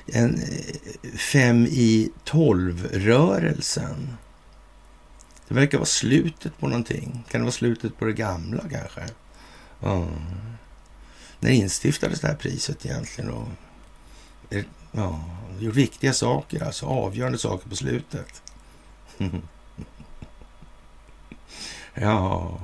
En 0.08 0.42
eh, 0.42 1.12
fem 1.18 1.66
i 1.66 2.12
tolv-rörelsen. 2.24 4.18
Det 5.48 5.54
verkar 5.54 5.78
vara 5.78 5.86
slutet 5.86 6.58
på 6.58 6.68
någonting. 6.68 7.24
Kan 7.30 7.42
det 7.42 7.46
vara 7.46 7.52
slutet 7.52 7.98
på 7.98 8.06
det 8.06 8.14
gamla 8.14 8.64
kanske? 8.72 9.04
Ja. 9.80 10.08
När 11.40 11.52
instiftades 11.52 12.20
det 12.20 12.28
här 12.28 12.36
priset 12.36 12.86
egentligen? 12.86 13.30
Och, 13.30 13.48
ja, 14.92 15.24
gjort 15.60 15.76
viktiga 15.76 16.14
saker, 16.14 16.64
alltså 16.64 16.86
avgörande 16.86 17.38
saker 17.38 17.70
på 17.70 17.76
slutet. 17.76 18.42
ja. 21.94 22.60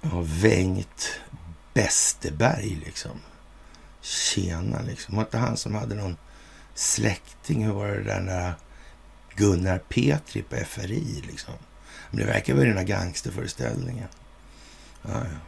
Ja, 0.00 0.24
Bengt 0.42 1.20
Besteberg, 1.74 2.82
liksom. 2.84 3.20
Tjena 4.00 4.82
liksom. 4.82 5.16
Var 5.16 5.22
inte 5.22 5.38
han 5.38 5.56
som 5.56 5.74
hade 5.74 5.94
någon 5.94 6.16
släkting? 6.74 7.64
Hur 7.64 7.72
var 7.72 7.88
det 7.88 8.02
där 8.02 8.20
när 8.20 8.54
Gunnar 9.34 9.78
Petri 9.78 10.42
på 10.42 10.56
FRI 10.56 11.22
liksom? 11.26 11.54
Men 12.10 12.20
det 12.20 12.26
verkar 12.26 12.54
vara 12.54 12.64
den 12.64 12.76
här 12.76 12.84
gangsterföreställningen. 12.84 14.08
Ja, 15.02 15.10
ja. 15.12 15.38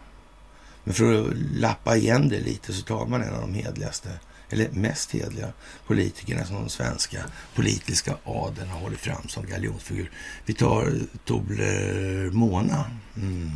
Men 0.85 0.95
för 0.95 1.21
att 1.21 1.37
lappa 1.37 1.97
igen 1.97 2.29
det 2.29 2.41
lite 2.41 2.73
så 2.73 2.83
tar 2.83 3.07
man 3.07 3.23
en 3.23 3.35
av 3.35 3.41
de 3.41 3.55
hedligaste, 3.55 4.21
eller 4.51 4.71
mest 4.71 5.11
hedliga 5.11 5.53
politikerna 5.87 6.45
som 6.45 6.57
de 6.57 6.69
svenska 6.69 7.25
politiska 7.55 8.17
adeln 8.25 8.69
har 8.69 8.81
hållit 8.81 9.01
fram 9.01 9.29
som 9.29 9.47
galjonsfigur. 9.47 10.11
Vi 10.45 10.55
tar 10.55 10.87
eh, 10.87 11.03
Tobler 11.25 12.25
eh, 12.25 12.33
Mona. 12.33 12.91
Mm. 13.17 13.51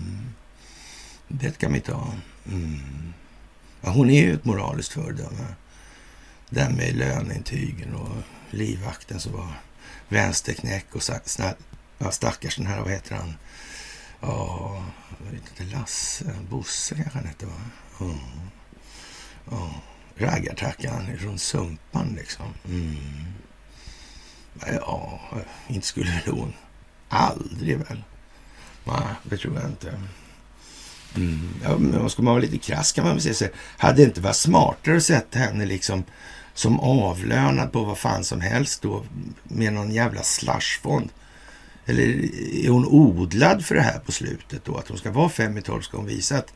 Det 1.29 1.59
kan 1.59 1.73
vi 1.73 1.81
ta. 1.81 2.13
Mm. 2.47 3.13
Ja, 3.81 3.91
hon 3.91 4.11
är 4.11 4.23
ju 4.23 4.35
ett 4.35 4.45
moraliskt 4.45 4.93
föredöme. 4.93 5.55
Den 6.51 6.75
med 6.75 6.97
löneintygen 6.97 7.95
och 7.95 8.17
livvakten 8.51 9.21
som 9.21 9.33
var 9.33 9.49
vänsterknäck 10.09 10.87
och 10.95 11.03
ja, 11.99 12.11
stackars 12.11 12.57
den 12.57 12.67
här, 12.67 12.81
vad 12.81 12.91
heter 12.91 13.17
han? 13.17 13.35
Ja, 14.21 14.85
jag 15.25 15.33
vet 15.33 15.43
inte, 15.51 15.77
Lasse, 15.77 16.25
Bosse 16.51 16.95
kanske 16.95 17.19
han 17.19 17.27
hette 17.27 17.47
va? 17.47 17.61
Mm. 18.01 18.19
Ja, 19.51 19.75
raggartackan 20.17 21.19
från 21.19 21.39
Sumpan 21.39 22.17
liksom. 22.17 22.47
Mm. 22.69 22.97
Ja, 24.67 25.21
inte 25.69 25.87
skulle 25.87 26.11
väl 26.11 26.35
hon. 26.35 26.53
Aldrig 27.09 27.79
väl. 27.79 28.03
Nej, 28.85 29.15
det 29.23 29.37
tror 29.37 29.55
jag 29.55 29.65
inte. 29.65 29.95
Mm. 31.17 31.49
Ja, 31.63 31.79
men 31.79 32.11
ska 32.11 32.23
man 32.23 32.35
vara 32.35 32.43
lite 32.43 32.59
krass 32.59 32.93
kan 32.93 33.05
man 33.05 33.15
väl 33.15 33.23
säga 33.23 33.35
så 33.35 33.47
Hade 33.57 33.97
det 33.97 34.03
inte 34.03 34.21
varit 34.21 34.37
smartare 34.37 34.97
att 34.97 35.03
sätta 35.03 35.39
henne 35.39 35.67
liksom 35.67 36.05
som 36.55 36.81
avlönad 36.81 37.73
på 37.73 37.85
vad 37.85 37.99
fan 37.99 38.25
som 38.25 38.41
helst 38.41 38.83
då 38.83 39.05
med 39.45 39.73
någon 39.73 39.93
jävla 39.93 40.23
slashfond? 40.23 41.11
Eller 41.87 42.05
är 42.65 42.69
hon 42.69 42.87
odlad 42.87 43.65
för 43.65 43.75
det 43.75 43.81
här 43.81 43.99
på 43.99 44.13
slutet 44.13 44.65
då? 44.65 44.77
Att 44.77 44.89
hon 44.89 44.99
ska 44.99 45.11
vara 45.11 45.29
fem 45.29 45.59
i 45.59 45.63
tolv 45.63 45.83
ska 45.83 45.97
hon 45.97 46.07
visa 46.07 46.39
att 46.39 46.53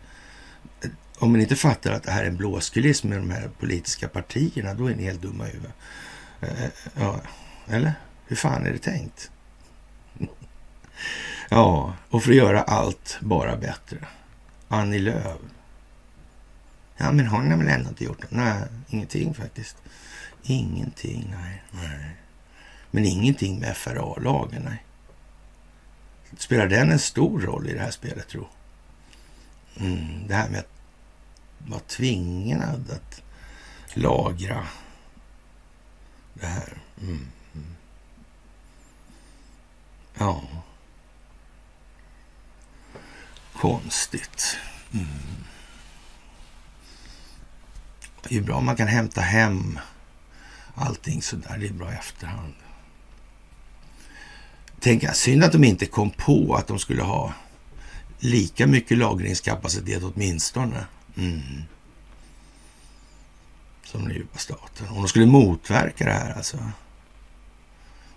om 1.18 1.33
ni 1.33 1.42
inte 1.42 1.57
fattar 1.57 1.92
att 1.92 2.02
det 2.02 2.11
här 2.11 2.22
är 2.22 2.28
en 2.28 2.37
blåskuliss 2.37 3.04
med 3.04 3.18
de 3.18 3.31
här 3.31 3.50
politiska 3.59 4.09
partierna, 4.09 4.74
då 4.74 4.87
är 4.87 4.94
ni 4.94 5.02
helt 5.02 5.22
dumma 5.22 5.48
i 5.48 5.50
huvudet. 5.50 5.74
Eh, 6.40 6.70
ja, 6.94 7.20
eller? 7.66 7.92
Hur 8.26 8.37
fan 8.37 8.66
är 8.66 8.72
det 8.72 8.78
tänkt? 8.78 9.31
ja, 11.48 11.94
och 12.11 12.22
för 12.22 12.31
att 12.31 12.37
göra 12.37 12.62
allt 12.62 13.18
bara 13.20 13.57
bättre. 13.57 13.98
Annie 14.68 14.98
Lööf. 14.98 15.40
Ja, 16.96 17.12
men 17.12 17.26
hon 17.26 17.50
har 17.50 17.59
väl 17.59 17.68
ändå 17.68 17.88
inte 17.88 18.04
gjort 18.04 18.22
något? 18.22 18.31
Nej, 18.31 18.62
ingenting 18.88 19.35
faktiskt. 19.35 19.76
Ingenting, 20.42 21.35
nej. 21.40 21.62
nej. 21.70 22.16
Men 22.90 23.04
ingenting 23.04 23.61
med 23.61 23.76
FRA-lagen, 23.76 24.62
nej. 24.64 24.85
Spelar 26.37 26.66
den 26.66 26.92
en 26.92 26.98
stor 26.98 27.40
roll 27.40 27.68
i 27.68 27.74
det 27.74 27.81
här 27.81 27.90
spelet, 27.90 28.28
tro? 28.28 28.48
Mm, 29.81 30.26
det 30.28 30.35
här 30.35 30.48
med 30.48 30.61
att 30.61 30.77
var 31.66 31.78
tvingad 31.78 32.90
att 32.90 33.22
lagra 33.94 34.66
det 36.34 36.46
här. 36.46 36.82
Mm. 37.00 37.26
mm. 37.54 37.76
Ja. 40.18 40.42
Konstigt. 43.52 44.56
Mm. 44.92 45.06
Det 48.28 48.36
är 48.36 48.40
bra 48.40 48.56
om 48.56 48.64
man 48.64 48.76
kan 48.76 48.88
hämta 48.88 49.20
hem 49.20 49.78
allting 50.74 51.22
sådär. 51.22 51.58
Det 51.58 51.66
är 51.66 51.72
bra 51.72 51.92
i 51.92 51.94
efterhand. 51.94 52.54
Tänk, 54.80 55.16
synd 55.16 55.44
att 55.44 55.52
de 55.52 55.64
inte 55.64 55.86
kom 55.86 56.10
på 56.10 56.54
att 56.54 56.66
de 56.66 56.78
skulle 56.78 57.02
ha 57.02 57.32
lika 58.18 58.66
mycket 58.66 58.98
lagringskapacitet 58.98 60.02
åtminstone. 60.02 60.86
Mm. 61.18 61.64
Som 63.85 64.02
den 64.02 64.14
djupa 64.14 64.38
staten. 64.38 64.88
Och 64.88 64.94
de 64.94 65.09
skulle 65.09 65.26
motverka 65.26 66.04
det 66.04 66.12
här 66.12 66.35
alltså. 66.35 66.59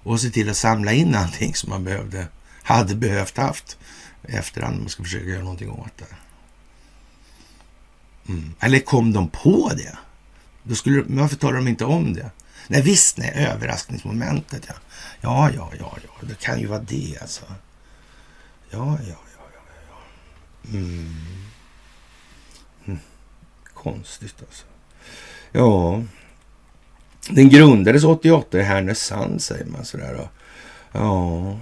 Och 0.03 0.21
se 0.21 0.29
till 0.29 0.49
att 0.49 0.57
samla 0.57 0.93
in 0.93 1.15
allting 1.15 1.55
som 1.55 1.69
man 1.69 1.83
behövde, 1.83 2.27
hade 2.63 2.95
behövt 2.95 3.37
haft 3.37 3.77
efterhand. 4.23 4.79
Man 4.79 4.89
ska 4.89 5.03
försöka 5.03 5.25
göra 5.25 5.43
någonting 5.43 5.69
åt 5.69 5.97
det. 5.97 6.15
Mm. 8.27 8.53
Eller 8.59 8.79
kom 8.79 9.13
de 9.13 9.29
på 9.29 9.71
det? 9.77 9.97
Då 10.63 10.75
skulle, 10.75 11.03
varför 11.07 11.35
talar 11.35 11.57
de 11.57 11.67
inte 11.67 11.85
om 11.85 12.13
det? 12.13 12.31
Nej 12.67 12.81
visst, 12.81 13.17
nej, 13.17 13.31
överraskningsmomentet 13.35 14.65
ja. 14.67 14.73
Ja, 15.21 15.51
ja, 15.55 15.71
ja, 15.79 15.97
ja, 16.03 16.27
det 16.27 16.39
kan 16.39 16.59
ju 16.59 16.67
vara 16.67 16.79
det 16.79 17.17
alltså. 17.21 17.45
Ja, 18.69 18.97
ja, 19.07 19.15
ja, 19.37 19.43
ja, 19.53 19.61
ja. 19.89 20.77
Mm. 20.77 21.50
Konstigt 23.83 24.35
alltså. 24.39 24.65
Ja, 25.51 26.03
den 27.29 27.49
grundades 27.49 28.03
88 28.03 28.59
i 28.59 28.61
Härnösand 28.61 29.41
säger 29.41 29.65
man 29.65 29.85
sådär. 29.85 30.13
Då. 30.13 30.29
Ja, 30.91 31.57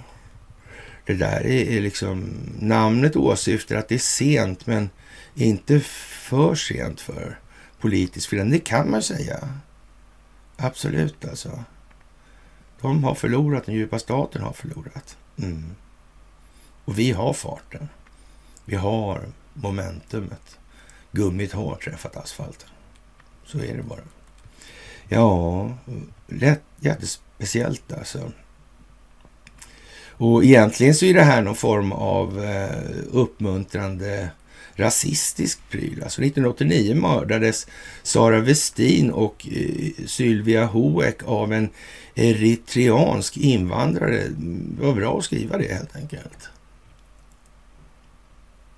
det 1.06 1.14
där 1.14 1.46
är 1.46 1.80
liksom, 1.80 2.32
namnet 2.58 3.16
åsyftar 3.16 3.76
att 3.76 3.88
det 3.88 3.94
är 3.94 3.98
sent 3.98 4.66
men 4.66 4.90
inte 5.34 5.80
för 5.80 6.54
sent 6.54 7.00
för 7.00 7.38
politisk 7.80 8.28
förändring. 8.28 8.60
Det 8.60 8.64
kan 8.64 8.90
man 8.90 9.02
säga. 9.02 9.48
Absolut 10.56 11.24
alltså. 11.24 11.64
De 12.80 13.04
har 13.04 13.14
förlorat, 13.14 13.66
den 13.66 13.74
djupa 13.74 13.98
staten 13.98 14.42
har 14.42 14.52
förlorat. 14.52 15.16
Mm. 15.38 15.74
Och 16.84 16.98
vi 16.98 17.10
har 17.10 17.32
farten. 17.32 17.88
Vi 18.64 18.76
har 18.76 19.20
momentumet. 19.54 20.58
Gummit 21.12 21.52
har 21.52 21.76
träffat 21.76 22.16
asfalten. 22.16 22.68
Så 23.44 23.58
är 23.58 23.76
det 23.76 23.82
bara. 23.82 24.00
Ja, 25.08 25.70
lätt, 26.26 26.62
jättespeciellt 26.80 27.92
alltså. 27.92 28.32
Och 30.20 30.44
egentligen 30.44 30.94
så 30.94 31.04
är 31.04 31.14
det 31.14 31.22
här 31.22 31.42
någon 31.42 31.54
form 31.54 31.92
av 31.92 32.44
eh, 32.44 32.90
uppmuntrande 33.10 34.30
rasistisk 34.74 35.60
pryl. 35.70 36.02
Alltså 36.02 36.22
1989 36.22 36.94
mördades 36.94 37.66
Sara 38.02 38.40
Westin 38.40 39.10
och 39.10 39.48
eh, 39.50 40.06
Sylvia 40.06 40.66
Hoek 40.66 41.22
av 41.24 41.52
en 41.52 41.68
eritreansk 42.14 43.36
invandrare. 43.36 44.28
Det 44.28 44.82
var 44.82 44.94
bra 44.94 45.18
att 45.18 45.24
skriva 45.24 45.58
det 45.58 45.74
helt 45.74 45.96
enkelt. 45.96 46.48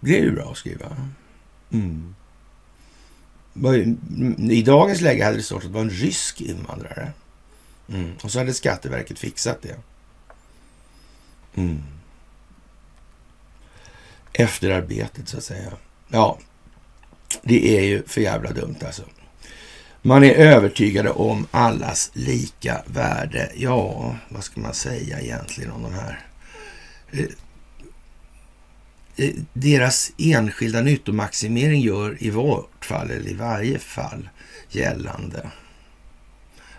Det 0.00 0.18
är 0.18 0.22
ju 0.22 0.32
bra 0.32 0.50
att 0.50 0.56
skriva. 0.56 0.96
Mm. 1.72 2.14
I 4.50 4.62
dagens 4.62 5.00
läge 5.00 5.24
hade 5.24 5.36
det 5.36 5.42
stått 5.42 5.56
att 5.56 5.62
det 5.62 5.74
var 5.74 5.80
en 5.80 5.90
rysk 5.90 6.40
invandrare. 6.40 7.12
Mm. 7.88 8.12
Och 8.22 8.30
så 8.30 8.38
hade 8.38 8.54
Skatteverket 8.54 9.18
fixat 9.18 9.62
det. 9.62 9.76
Mm. 11.54 11.82
Efterarbetet 14.32 15.28
så 15.28 15.36
att 15.36 15.44
säga. 15.44 15.72
Ja, 16.08 16.38
det 17.42 17.78
är 17.78 17.82
ju 17.82 18.02
för 18.06 18.20
jävla 18.20 18.50
dumt 18.50 18.76
alltså. 18.86 19.02
Man 20.02 20.24
är 20.24 20.34
övertygade 20.34 21.10
om 21.10 21.46
allas 21.50 22.10
lika 22.12 22.82
värde. 22.86 23.52
Ja, 23.56 24.16
vad 24.28 24.44
ska 24.44 24.60
man 24.60 24.74
säga 24.74 25.20
egentligen 25.20 25.70
om 25.70 25.82
de 25.82 25.92
här? 25.92 26.26
Eh, 27.10 27.26
Eh, 29.16 29.34
deras 29.52 30.12
enskilda 30.18 30.80
nyttomaximering 30.80 31.80
gör 31.80 32.16
i 32.20 32.30
vart 32.30 32.84
fall, 32.84 33.10
eller 33.10 33.30
i 33.30 33.34
varje 33.34 33.78
fall, 33.78 34.28
gällande 34.70 35.50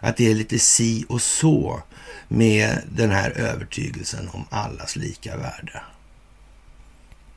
att 0.04 0.18
det 0.18 0.32
är 0.32 0.36
lite 0.36 0.60
si 0.60 1.06
och 1.10 1.22
så 1.22 1.84
med 2.28 2.78
den 2.92 3.12
här 3.12 3.32
övertygelsen 3.32 4.30
om 4.30 4.46
allas 4.50 4.96
lika 4.96 5.38
värde. 5.38 5.82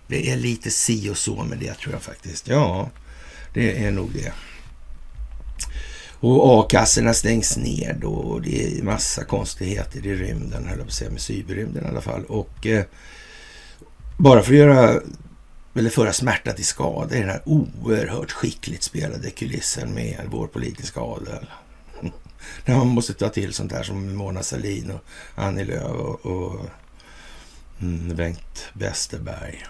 Det 0.07 0.31
är 0.31 0.37
lite 0.37 0.71
si 0.71 1.11
och 1.11 1.19
så 1.19 1.45
med 1.45 1.59
det 1.59 1.75
tror 1.75 1.93
jag 1.95 2.03
faktiskt. 2.03 2.49
Ja, 2.49 2.91
det 3.55 3.85
är 3.85 3.91
nog 3.91 4.13
det. 4.13 4.33
Och 6.21 6.61
a-kassorna 6.61 7.15
stängs 7.15 7.57
ner 7.57 7.97
då 8.01 8.13
och 8.13 8.43
det 8.43 8.79
är 8.79 8.83
massa 8.83 9.25
konstigheter 9.25 10.07
i 10.07 10.15
rymden, 10.15 10.67
höll 10.67 10.79
jag 10.79 10.87
på 10.87 10.91
att 10.91 10.93
säga, 10.93 11.11
med 11.11 11.21
cyberrymden 11.21 11.85
i 11.85 11.89
alla 11.89 12.01
fall. 12.01 12.25
Och 12.25 12.67
eh, 12.67 12.85
bara 14.17 14.43
för 14.43 14.53
att 14.53 14.59
göra, 14.59 15.01
eller 15.75 15.91
föra 15.91 16.13
smärta 16.13 16.53
till 16.53 16.65
skada 16.65 17.17
i 17.17 17.21
den 17.21 17.29
här 17.29 17.43
oerhört 17.45 18.33
skickligt 18.33 18.83
spelade 18.83 19.31
kulissen 19.31 19.95
med 19.95 20.21
vår 20.31 20.47
politiska 20.47 21.01
adel. 21.01 21.47
När 22.65 22.77
man 22.77 22.89
måste 22.89 23.15
ta 23.15 23.29
till 23.29 23.53
sånt 23.53 23.73
här 23.73 23.83
som 23.83 24.17
Mona 24.17 24.43
Sahlin 24.43 24.91
och 24.91 25.05
Annie 25.35 25.65
Lööf 25.65 25.97
och, 25.97 26.27
och 26.27 26.67
mm, 27.81 28.17
Bengt 28.17 28.65
Westerberg. 28.73 29.65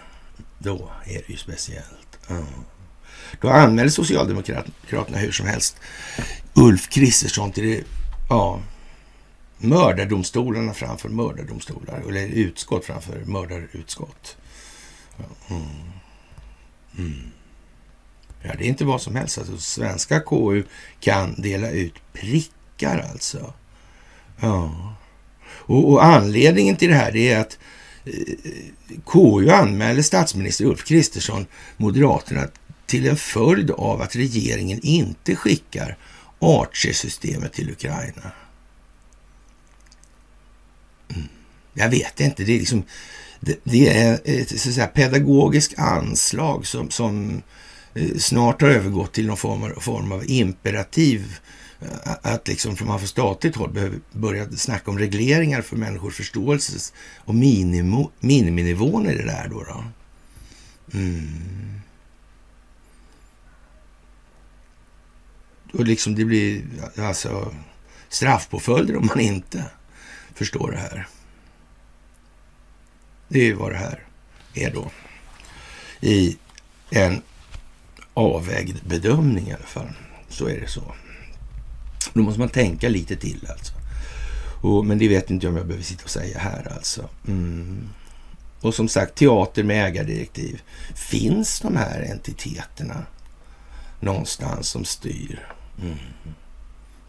Då 0.59 0.89
är 1.05 1.21
det 1.27 1.29
ju 1.29 1.37
speciellt. 1.37 2.29
Mm. 2.29 2.45
Då 3.41 3.49
anmälde 3.49 3.91
Socialdemokraterna 3.91 5.17
hur 5.17 5.31
som 5.31 5.47
helst 5.47 5.77
Ulf 6.53 6.89
Kristersson 6.89 7.51
till 7.51 7.63
det, 7.63 7.83
ja, 8.29 8.61
mördardomstolarna 9.57 10.73
framför 10.73 11.09
mördardomstolar. 11.09 12.03
Eller 12.09 12.27
utskott 12.27 12.85
framför 12.85 13.23
mördarutskott. 13.25 14.37
Mm. 15.49 15.61
Mm. 16.97 17.31
Ja, 18.41 18.51
det 18.57 18.63
är 18.63 18.67
inte 18.67 18.85
vad 18.85 19.01
som 19.01 19.15
helst. 19.15 19.37
Alltså, 19.37 19.57
svenska 19.57 20.19
KU 20.19 20.63
kan 20.99 21.41
dela 21.41 21.71
ut 21.71 21.93
prickar 22.13 23.07
alltså. 23.11 23.53
Ja. 24.39 24.93
Och, 25.47 25.91
och 25.91 26.05
anledningen 26.05 26.75
till 26.75 26.89
det 26.89 26.95
här 26.95 27.15
är 27.15 27.39
att 27.39 27.59
eh, 28.05 28.13
KU 29.05 29.49
anmäler 29.49 30.01
statsminister 30.01 30.65
Ulf 30.65 30.85
Kristersson, 30.85 31.45
Moderaterna, 31.77 32.47
till 32.85 33.07
en 33.07 33.17
följd 33.17 33.71
av 33.71 34.01
att 34.01 34.15
regeringen 34.15 34.79
inte 34.83 35.35
skickar 35.35 35.97
Archer-systemet 36.39 37.53
till 37.53 37.71
Ukraina. 37.71 38.31
Mm. 41.09 41.27
Jag 41.77 41.89
vet 41.89 42.19
inte, 42.19 42.43
det 42.43 42.55
är 42.55 42.59
liksom 42.59 42.83
det, 43.39 43.59
det 43.63 43.87
är 43.87 44.19
ett 44.23 44.59
så 44.59 44.71
säga, 44.71 44.87
pedagogiskt 44.87 45.79
anslag 45.79 46.67
som, 46.67 46.89
som 46.89 47.41
eh, 47.93 48.17
snart 48.17 48.61
har 48.61 48.69
övergått 48.69 49.13
till 49.13 49.27
någon 49.27 49.37
form 49.37 49.63
av, 49.63 49.69
form 49.69 50.11
av 50.11 50.29
imperativ 50.29 51.37
eh, 51.81 52.11
att 52.21 52.47
liksom 52.47 52.75
från 52.75 52.87
man 52.87 52.99
från 52.99 53.07
statligt 53.07 53.55
håll 53.55 53.71
behöver 53.71 53.99
börja 54.11 54.49
snacka 54.51 54.91
om 54.91 54.99
regleringar 54.99 55.61
för 55.61 55.75
människors 55.75 56.15
förståelse 56.15 56.93
och 57.17 57.35
minimo, 57.35 58.11
miniminivån 58.19 59.09
i 59.09 59.15
det 59.15 59.25
där 59.25 59.47
då. 59.49 59.63
då. 59.63 59.83
Mm. 60.93 61.81
Och 65.73 65.85
liksom 65.85 66.15
det 66.15 66.25
blir 66.25 66.61
alltså 66.97 67.53
straffpåföljder 68.09 68.97
om 68.97 69.05
man 69.05 69.19
inte 69.19 69.65
förstår 70.35 70.71
det 70.71 70.77
här. 70.77 71.07
Det 73.27 73.39
är 73.39 73.45
ju 73.45 73.53
vad 73.53 73.71
det 73.71 73.77
här 73.77 74.03
är 74.53 74.71
då. 74.71 74.91
I 76.01 76.37
en 76.89 77.21
avvägd 78.13 78.77
bedömning 78.85 79.47
i 79.47 79.53
alla 79.53 79.65
fall. 79.65 79.91
Så 80.29 80.47
är 80.47 80.59
det 80.59 80.67
så. 80.67 80.93
Då 82.13 82.21
måste 82.21 82.39
man 82.39 82.49
tänka 82.49 82.89
lite 82.89 83.15
till 83.15 83.47
alltså. 83.49 83.73
Och, 84.61 84.85
men 84.85 84.97
det 84.97 85.07
vet 85.07 85.31
inte 85.31 85.45
jag 85.45 85.51
om 85.51 85.57
jag 85.57 85.67
behöver 85.67 85.83
sitta 85.83 86.03
och 86.03 86.09
säga 86.09 86.39
här 86.39 86.71
alltså. 86.75 87.09
Mm. 87.27 87.89
Och 88.61 88.73
som 88.73 88.87
sagt, 88.87 89.15
teater 89.15 89.63
med 89.63 89.85
ägardirektiv. 89.85 90.61
Finns 90.95 91.59
de 91.59 91.75
här 91.75 92.11
entiteterna 92.11 93.05
någonstans 93.99 94.69
som 94.69 94.85
styr? 94.85 95.47
Mm. 95.81 95.97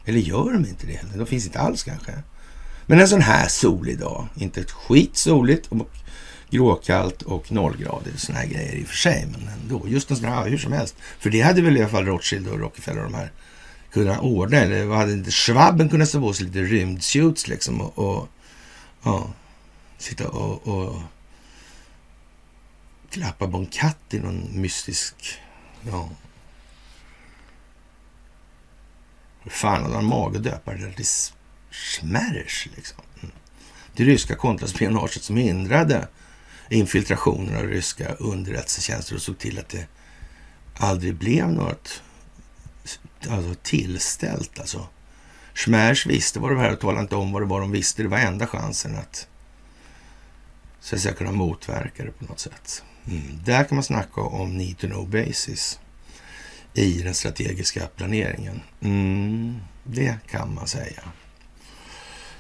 Eller 0.05 0.19
gör 0.19 0.53
de 0.53 0.67
inte 0.67 0.87
det? 0.87 1.01
De 1.15 1.27
finns 1.27 1.47
inte 1.47 1.61
alls 1.61 1.83
kanske. 1.83 2.13
Men 2.87 3.01
en 3.01 3.09
sån 3.09 3.21
här 3.21 3.49
solig 3.49 3.99
dag, 3.99 4.29
inte 4.37 4.61
ett 4.61 4.71
skit 4.71 5.17
soligt 5.17 5.67
och 5.67 5.91
gråkallt 6.51 7.23
och 7.23 7.53
nollgradigt, 7.53 8.21
Sådana 8.21 8.41
här 8.41 8.49
grejer 8.49 8.75
i 8.75 8.85
och 8.85 8.89
för 8.89 8.97
sig, 8.97 9.29
men 9.33 9.49
ändå. 9.49 9.89
Just 9.89 10.11
en 10.11 10.17
sån 10.17 10.29
här, 10.29 10.49
hur 10.49 10.59
som 10.59 10.73
helst. 10.73 10.97
För 11.19 11.31
det 11.31 11.41
hade 11.41 11.63
väl 11.63 11.77
i 11.77 11.81
alla 11.81 11.89
fall 11.89 12.07
Rothschild 12.07 12.49
och 12.49 12.61
Rockefeller 12.61 13.05
och 13.05 13.11
de 13.11 13.17
här 13.17 13.33
kunnat 13.93 14.21
ordna. 14.21 14.57
Eller 14.57 14.85
vad 14.85 14.99
hade 14.99 15.13
inte 15.13 15.31
Schwabben 15.31 15.89
kunnat 15.89 16.09
stå 16.09 16.21
på 16.21 16.33
sig 16.33 16.47
lite 16.47 16.59
rymdsuits 16.59 17.49
liksom 17.49 17.81
och, 17.81 17.99
och 17.99 18.29
ja, 19.03 19.31
sitta 19.99 20.29
och, 20.29 20.69
och 20.69 20.97
klappa 23.11 23.49
på 23.49 23.57
en 23.57 23.67
katt 23.67 23.99
i 24.11 24.19
någon 24.19 24.61
mystisk, 24.61 25.15
ja. 25.91 26.09
Hur 29.43 29.51
fan 29.51 29.83
hade 29.83 29.95
han 29.95 30.05
mage 30.05 30.39
att 30.39 30.45
döpa 30.45 30.75
det 30.75 30.93
till 30.93 31.07
Smärs 31.71 32.69
liksom? 32.77 32.99
Mm. 33.23 33.35
Det 33.97 34.05
ryska 34.05 34.35
kontraspionaget 34.35 35.23
som 35.23 35.37
hindrade 35.37 36.09
infiltrationen 36.69 37.57
av 37.57 37.63
ryska 37.63 38.15
underrättelsetjänster 38.15 39.15
och 39.15 39.23
såg 39.23 39.39
till 39.39 39.59
att 39.59 39.69
det 39.69 39.87
aldrig 40.75 41.15
blev 41.15 41.53
något 41.53 42.03
alltså 43.29 43.55
tillställt 43.63 44.59
alltså. 44.59 44.87
Schmärs 45.55 46.07
visste 46.07 46.41
vad 46.41 46.51
det 46.51 46.55
var 46.55 46.71
och 46.71 46.81
talade 46.81 47.01
inte 47.01 47.17
om 47.17 47.33
vad 47.33 47.43
det 47.43 47.47
var 47.47 47.61
de 47.61 47.71
visste. 47.71 48.03
Det 48.03 48.09
var 48.09 48.19
enda 48.19 48.47
chansen 48.47 48.97
att 48.97 49.29
så 50.81 50.95
att 50.95 51.01
säga, 51.01 51.15
kunna 51.15 51.33
motverka 51.33 52.05
det 52.05 52.11
på 52.11 52.25
något 52.25 52.41
sätt. 52.41 52.83
Mm. 53.07 53.41
Där 53.45 53.65
kan 53.65 53.77
man 53.77 53.85
snacka 53.85 54.21
om 54.21 54.57
need 54.57 54.79
to 54.79 54.87
know 54.87 55.11
basis 55.11 55.81
i 56.75 57.03
den 57.03 57.15
strategiska 57.15 57.87
planeringen. 57.97 58.61
Mm, 58.81 59.57
det 59.85 60.19
kan 60.31 60.55
man 60.55 60.67
säga. 60.67 61.03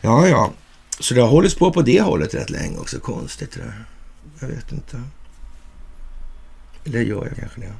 Ja, 0.00 0.28
ja. 0.28 0.52
Så 1.00 1.14
det 1.14 1.20
har 1.20 1.28
hållits 1.28 1.54
på 1.54 1.72
på 1.72 1.82
det 1.82 2.00
hållet 2.00 2.34
rätt 2.34 2.50
länge 2.50 2.78
också. 2.78 3.00
Konstigt 3.00 3.52
det 3.52 3.60
där. 3.60 3.84
Jag 4.40 4.48
vet 4.48 4.72
inte. 4.72 5.02
Eller 6.84 7.00
gör 7.00 7.26
jag 7.26 7.36
kanske 7.36 7.60
det? 7.60 7.74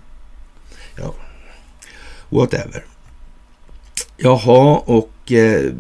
Ja, 0.97 1.15
whatever. 2.29 2.85
Jaha, 4.17 4.79
och 4.79 5.33
eh, 5.33 5.73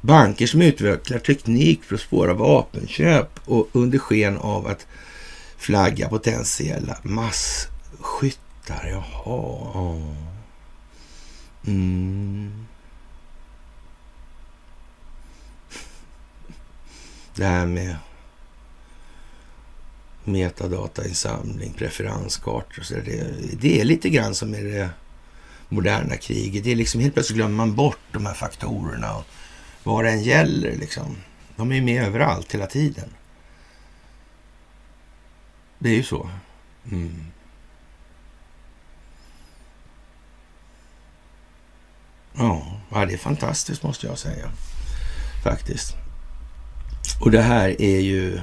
banker 0.00 0.46
som 0.46 0.62
utvecklar 0.62 1.18
teknik 1.18 1.84
för 1.84 1.94
att 1.94 2.00
spåra 2.00 2.34
vapenköp 2.34 3.40
och 3.44 3.68
under 3.72 3.98
sken 3.98 4.36
av 4.36 4.66
att 4.66 4.86
flagga 5.56 6.08
potentiella 6.08 6.98
masskyttar. 7.02 8.38
Jaha. 8.90 10.02
Mm. 11.66 12.66
Det 17.34 17.44
här 17.44 17.66
med 17.66 17.96
metadatainsamling, 20.26 21.72
preferenskartor 21.72 22.80
och 22.80 22.86
så 22.86 22.94
det, 22.94 23.34
det 23.60 23.80
är 23.80 23.84
lite 23.84 24.08
grann 24.08 24.34
som 24.34 24.54
i 24.54 24.62
det 24.62 24.90
moderna 25.68 26.16
kriget. 26.16 26.64
Det 26.64 26.72
är 26.72 26.76
liksom 26.76 27.00
helt 27.00 27.14
plötsligt 27.14 27.36
glömmer 27.36 27.56
man 27.56 27.74
bort 27.74 27.98
de 28.12 28.26
här 28.26 28.34
faktorerna 28.34 29.14
och 29.16 29.24
vad 29.82 30.04
det 30.04 30.10
än 30.10 30.22
gäller 30.22 30.76
liksom. 30.76 31.16
De 31.56 31.72
är 31.72 31.80
med 31.80 32.02
överallt 32.02 32.54
hela 32.54 32.66
tiden. 32.66 33.08
Det 35.78 35.88
är 35.88 35.94
ju 35.94 36.02
så. 36.02 36.30
Mm. 36.90 37.26
Ja, 42.38 43.04
det 43.04 43.14
är 43.14 43.18
fantastiskt 43.18 43.82
måste 43.82 44.06
jag 44.06 44.18
säga. 44.18 44.50
Faktiskt. 45.42 45.94
Och 47.20 47.30
det 47.30 47.42
här 47.42 47.82
är 47.82 48.00
ju, 48.00 48.40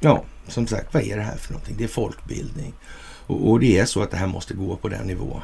ja, 0.00 0.24
som 0.50 0.66
sagt, 0.66 0.94
vad 0.94 1.02
är 1.02 1.16
det 1.16 1.22
här 1.22 1.36
för 1.36 1.52
någonting? 1.52 1.76
Det 1.78 1.84
är 1.84 1.88
folkbildning. 1.88 2.74
Och, 3.26 3.50
och 3.50 3.60
det 3.60 3.78
är 3.78 3.84
så 3.84 4.02
att 4.02 4.10
det 4.10 4.16
här 4.16 4.26
måste 4.26 4.54
gå 4.54 4.76
på 4.76 4.88
den 4.88 5.06
nivå 5.06 5.42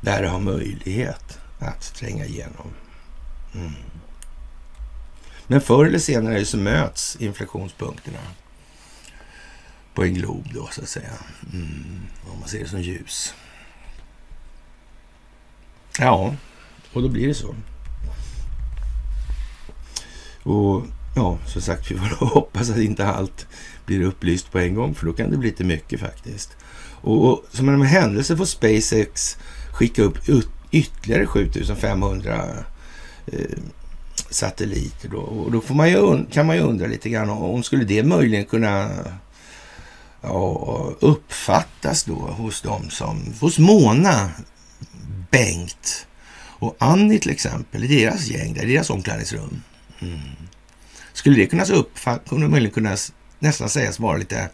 där 0.00 0.22
det 0.22 0.28
har 0.28 0.40
möjlighet 0.40 1.38
att 1.58 1.94
tränga 1.94 2.24
igenom. 2.24 2.66
Mm. 3.54 3.72
Men 5.46 5.60
förr 5.60 5.84
eller 5.84 5.98
senare 5.98 6.44
så 6.44 6.56
möts 6.56 7.16
inflationspunkterna 7.16 8.18
på 9.94 10.04
en 10.04 10.14
glob 10.14 10.48
då, 10.54 10.68
så 10.72 10.82
att 10.82 10.88
säga. 10.88 11.12
Mm. 11.52 12.00
Om 12.32 12.40
man 12.40 12.48
ser 12.48 12.58
det 12.58 12.68
som 12.68 12.82
ljus. 12.82 13.34
Ja, 15.98 16.34
och 16.92 17.02
då 17.02 17.08
blir 17.08 17.28
det 17.28 17.34
så. 17.34 17.54
Och 20.42 20.86
ja, 21.14 21.38
som 21.46 21.62
sagt, 21.62 21.90
vi 21.90 21.98
får 21.98 22.26
hoppas 22.34 22.70
att 22.70 22.76
inte 22.76 23.06
allt 23.06 23.46
blir 23.86 24.02
upplyst 24.02 24.52
på 24.52 24.58
en 24.58 24.74
gång, 24.74 24.94
för 24.94 25.06
då 25.06 25.12
kan 25.12 25.30
det 25.30 25.36
bli 25.36 25.48
lite 25.48 25.64
mycket 25.64 26.00
faktiskt. 26.00 26.50
Och, 27.02 27.28
och 27.28 27.44
som 27.50 27.68
en 27.68 27.82
händelse 27.82 28.36
får 28.36 28.44
SpaceX 28.44 29.36
skicka 29.72 30.02
upp 30.02 30.18
ytterligare 30.70 31.26
7500 31.26 32.44
eh, 33.26 33.58
satelliter. 34.30 35.08
Då. 35.08 35.18
Och 35.18 35.52
då 35.52 35.60
får 35.60 35.74
man 35.74 35.90
ju, 35.90 36.24
kan 36.26 36.46
man 36.46 36.56
ju 36.56 36.62
undra 36.62 36.86
lite 36.86 37.10
grann 37.10 37.30
om 37.30 37.62
skulle 37.62 37.84
det 37.84 38.02
möjligen 38.02 38.44
kunna 38.44 38.90
ja, 40.20 40.92
uppfattas 41.00 42.04
då 42.04 42.14
hos 42.14 42.62
dem 42.62 42.90
som, 42.90 43.34
hos 43.40 43.58
Mona, 43.58 44.30
Bengt 45.30 46.06
och 46.60 46.76
Annie 46.78 47.18
till 47.18 47.30
exempel, 47.30 47.84
i 47.84 48.00
deras 48.00 48.26
gäng, 48.26 48.54
där, 48.54 48.62
i 48.62 48.72
deras 48.72 48.90
omklädningsrum. 48.90 49.62
Mm. 50.00 50.18
Skulle 51.20 51.36
det 51.36 51.46
kunna 51.46 51.64
uppfattas, 51.64 52.38
möjligen 52.38 52.74
kunna 52.74 52.96
nästan 53.38 53.68
sägas 53.68 54.00
vara 54.00 54.16
lite 54.16 54.50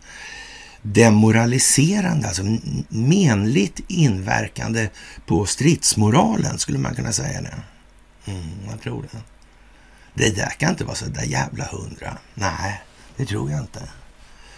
demoraliserande, 0.83 2.27
alltså 2.27 2.43
menligt 2.89 3.81
inverkande 3.89 4.89
på 5.27 5.47
stridsmoralen, 5.47 6.59
skulle 6.59 6.79
man 6.79 6.95
kunna 6.95 7.13
säga 7.13 7.41
det. 7.43 7.55
Mm, 8.33 8.47
jag 8.71 8.81
tror 8.81 9.03
det. 9.03 9.19
Det 10.15 10.37
där 10.37 10.51
kan 10.51 10.71
inte 10.71 10.85
vara 10.85 10.95
så 10.95 11.07
där 11.07 11.23
jävla 11.23 11.65
hundra. 11.65 12.19
Nej, 12.35 12.83
det 13.17 13.27
tror 13.27 13.51
jag 13.51 13.61
inte. 13.61 13.83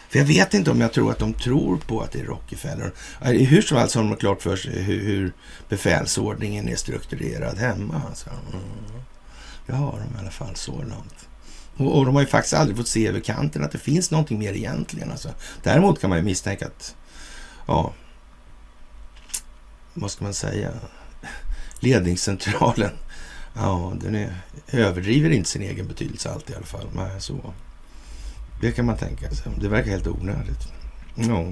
För 0.09 0.19
jag 0.19 0.27
vet 0.27 0.55
inte 0.55 0.71
om 0.71 0.81
jag 0.81 0.93
tror 0.93 1.11
att 1.11 1.19
de 1.19 1.33
tror 1.33 1.77
på 1.77 2.01
att 2.01 2.13
det 2.13 2.21
är 2.21 2.25
Rockefeller. 2.25 2.93
Hur 3.21 3.63
som 3.63 3.77
helst 3.77 3.95
har 3.95 4.03
de 4.03 4.17
klart 4.17 4.43
för 4.43 4.57
sig 4.57 4.83
hur, 4.83 5.05
hur 5.05 5.33
befälsordningen 5.69 6.69
är 6.69 6.77
strukturerad 6.77 7.59
hemma. 7.59 8.03
Alltså. 8.09 8.31
Mm. 8.31 8.65
Det 9.67 9.73
har 9.73 9.93
de 9.93 10.17
i 10.17 10.21
alla 10.21 10.31
fall 10.31 10.57
så 10.57 10.83
långt. 10.83 11.28
Och, 11.79 11.99
och, 11.99 12.07
de 12.07 12.15
har 12.15 12.23
ju 12.23 12.29
faktiskt 12.29 12.55
aldrig 12.55 12.77
fått 12.77 12.89
se 12.89 13.07
över 13.07 13.21
kanten 13.21 13.65
att 13.65 13.73
det 13.73 13.79
finns 13.79 14.11
någonting 14.11 14.39
mer 14.39 14.53
egentligen. 14.53 15.11
Alltså. 15.11 15.29
Däremot 15.63 16.01
kan 16.01 16.11
man 16.11 16.19
ju 16.19 16.25
misstänka 16.25 16.67
att, 16.67 16.97
ja, 17.67 17.93
vad 19.95 20.11
ska 20.11 20.25
man 20.25 20.35
säga, 20.35 20.71
ledningscentralen, 21.81 22.91
ja, 23.55 23.93
den 24.01 24.15
är, 24.15 24.35
överdriver 24.73 25.31
inte 25.31 25.51
sin 25.51 25.63
egen 25.63 25.89
betydelse 25.89 26.31
alltid 26.31 26.51
i 26.51 26.57
alla 26.57 26.67
fall. 26.67 26.87
Nej, 26.95 27.21
så. 27.21 27.55
Det 28.61 28.73
kan 28.73 28.87
man 28.87 28.97
tänka 28.97 29.31
sig. 29.31 29.53
Det 29.61 29.69
verkar 29.69 29.91
helt 29.91 30.07
onödigt. 30.07 30.73
Ja. 31.15 31.47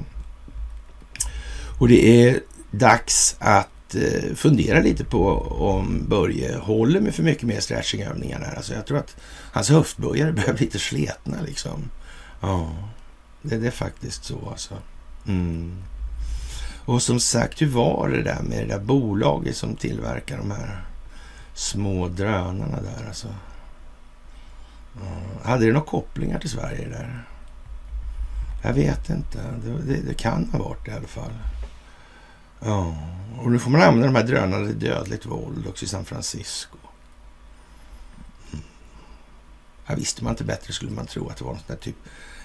Och 1.78 1.88
det 1.88 2.28
är 2.28 2.40
dags 2.70 3.36
att 3.38 3.68
Eh, 3.96 4.34
fundera 4.34 4.80
lite 4.80 5.04
på 5.04 5.38
om 5.48 6.06
Börje 6.08 6.56
håller 6.56 7.00
med 7.00 7.14
för 7.14 7.22
mycket 7.22 7.42
mer 7.42 7.60
stretchingövningar. 7.60 8.54
Alltså 8.56 8.74
jag 8.74 8.86
tror 8.86 8.98
att 8.98 9.16
hans 9.52 9.70
höftböjare 9.70 10.32
börjar 10.32 10.54
bli 10.54 10.64
lite 10.64 10.78
sletna 10.78 11.36
liksom. 11.42 11.90
Ja, 12.40 12.70
det, 13.42 13.56
det 13.56 13.66
är 13.66 13.70
faktiskt 13.70 14.24
så 14.24 14.50
alltså. 14.50 14.74
Mm. 15.26 15.82
Och 16.84 17.02
som 17.02 17.20
sagt, 17.20 17.62
hur 17.62 17.66
var 17.66 18.08
det 18.08 18.22
där 18.22 18.42
med 18.42 18.58
det 18.58 18.74
där 18.74 18.80
bolaget 18.80 19.56
som 19.56 19.76
tillverkar 19.76 20.38
de 20.38 20.50
här 20.50 20.84
små 21.54 22.08
drönarna 22.08 22.80
där 22.82 23.08
alltså? 23.08 23.28
Ja. 24.94 25.48
Hade 25.50 25.66
det 25.66 25.72
några 25.72 25.86
kopplingar 25.86 26.38
till 26.38 26.50
Sverige 26.50 26.88
där? 26.88 27.24
Jag 28.62 28.72
vet 28.72 29.10
inte. 29.10 29.38
Det, 29.64 29.92
det, 29.92 30.00
det 30.08 30.14
kan 30.14 30.48
ha 30.52 30.58
varit 30.58 30.84
det 30.84 30.90
i 30.90 30.94
alla 30.94 31.06
fall. 31.06 31.32
Ja, 32.60 32.96
och 33.38 33.50
nu 33.50 33.58
får 33.58 33.70
man 33.70 33.82
använda 33.82 34.06
de 34.06 34.14
här 34.14 34.26
drönarna 34.26 34.66
till 34.66 34.78
dödligt 34.78 35.26
våld 35.26 35.66
också 35.66 35.84
i 35.84 35.88
San 35.88 36.04
Francisco. 36.04 36.78
Mm. 38.52 38.64
Ja, 39.86 39.94
visste 39.94 40.24
man 40.24 40.32
inte 40.32 40.44
bättre 40.44 40.72
skulle 40.72 40.90
man 40.90 41.06
tro 41.06 41.28
att 41.28 41.36
det 41.36 41.44
var 41.44 41.52
någon 41.52 41.60
sån 41.60 41.76
där 41.76 41.82
typ 41.82 41.96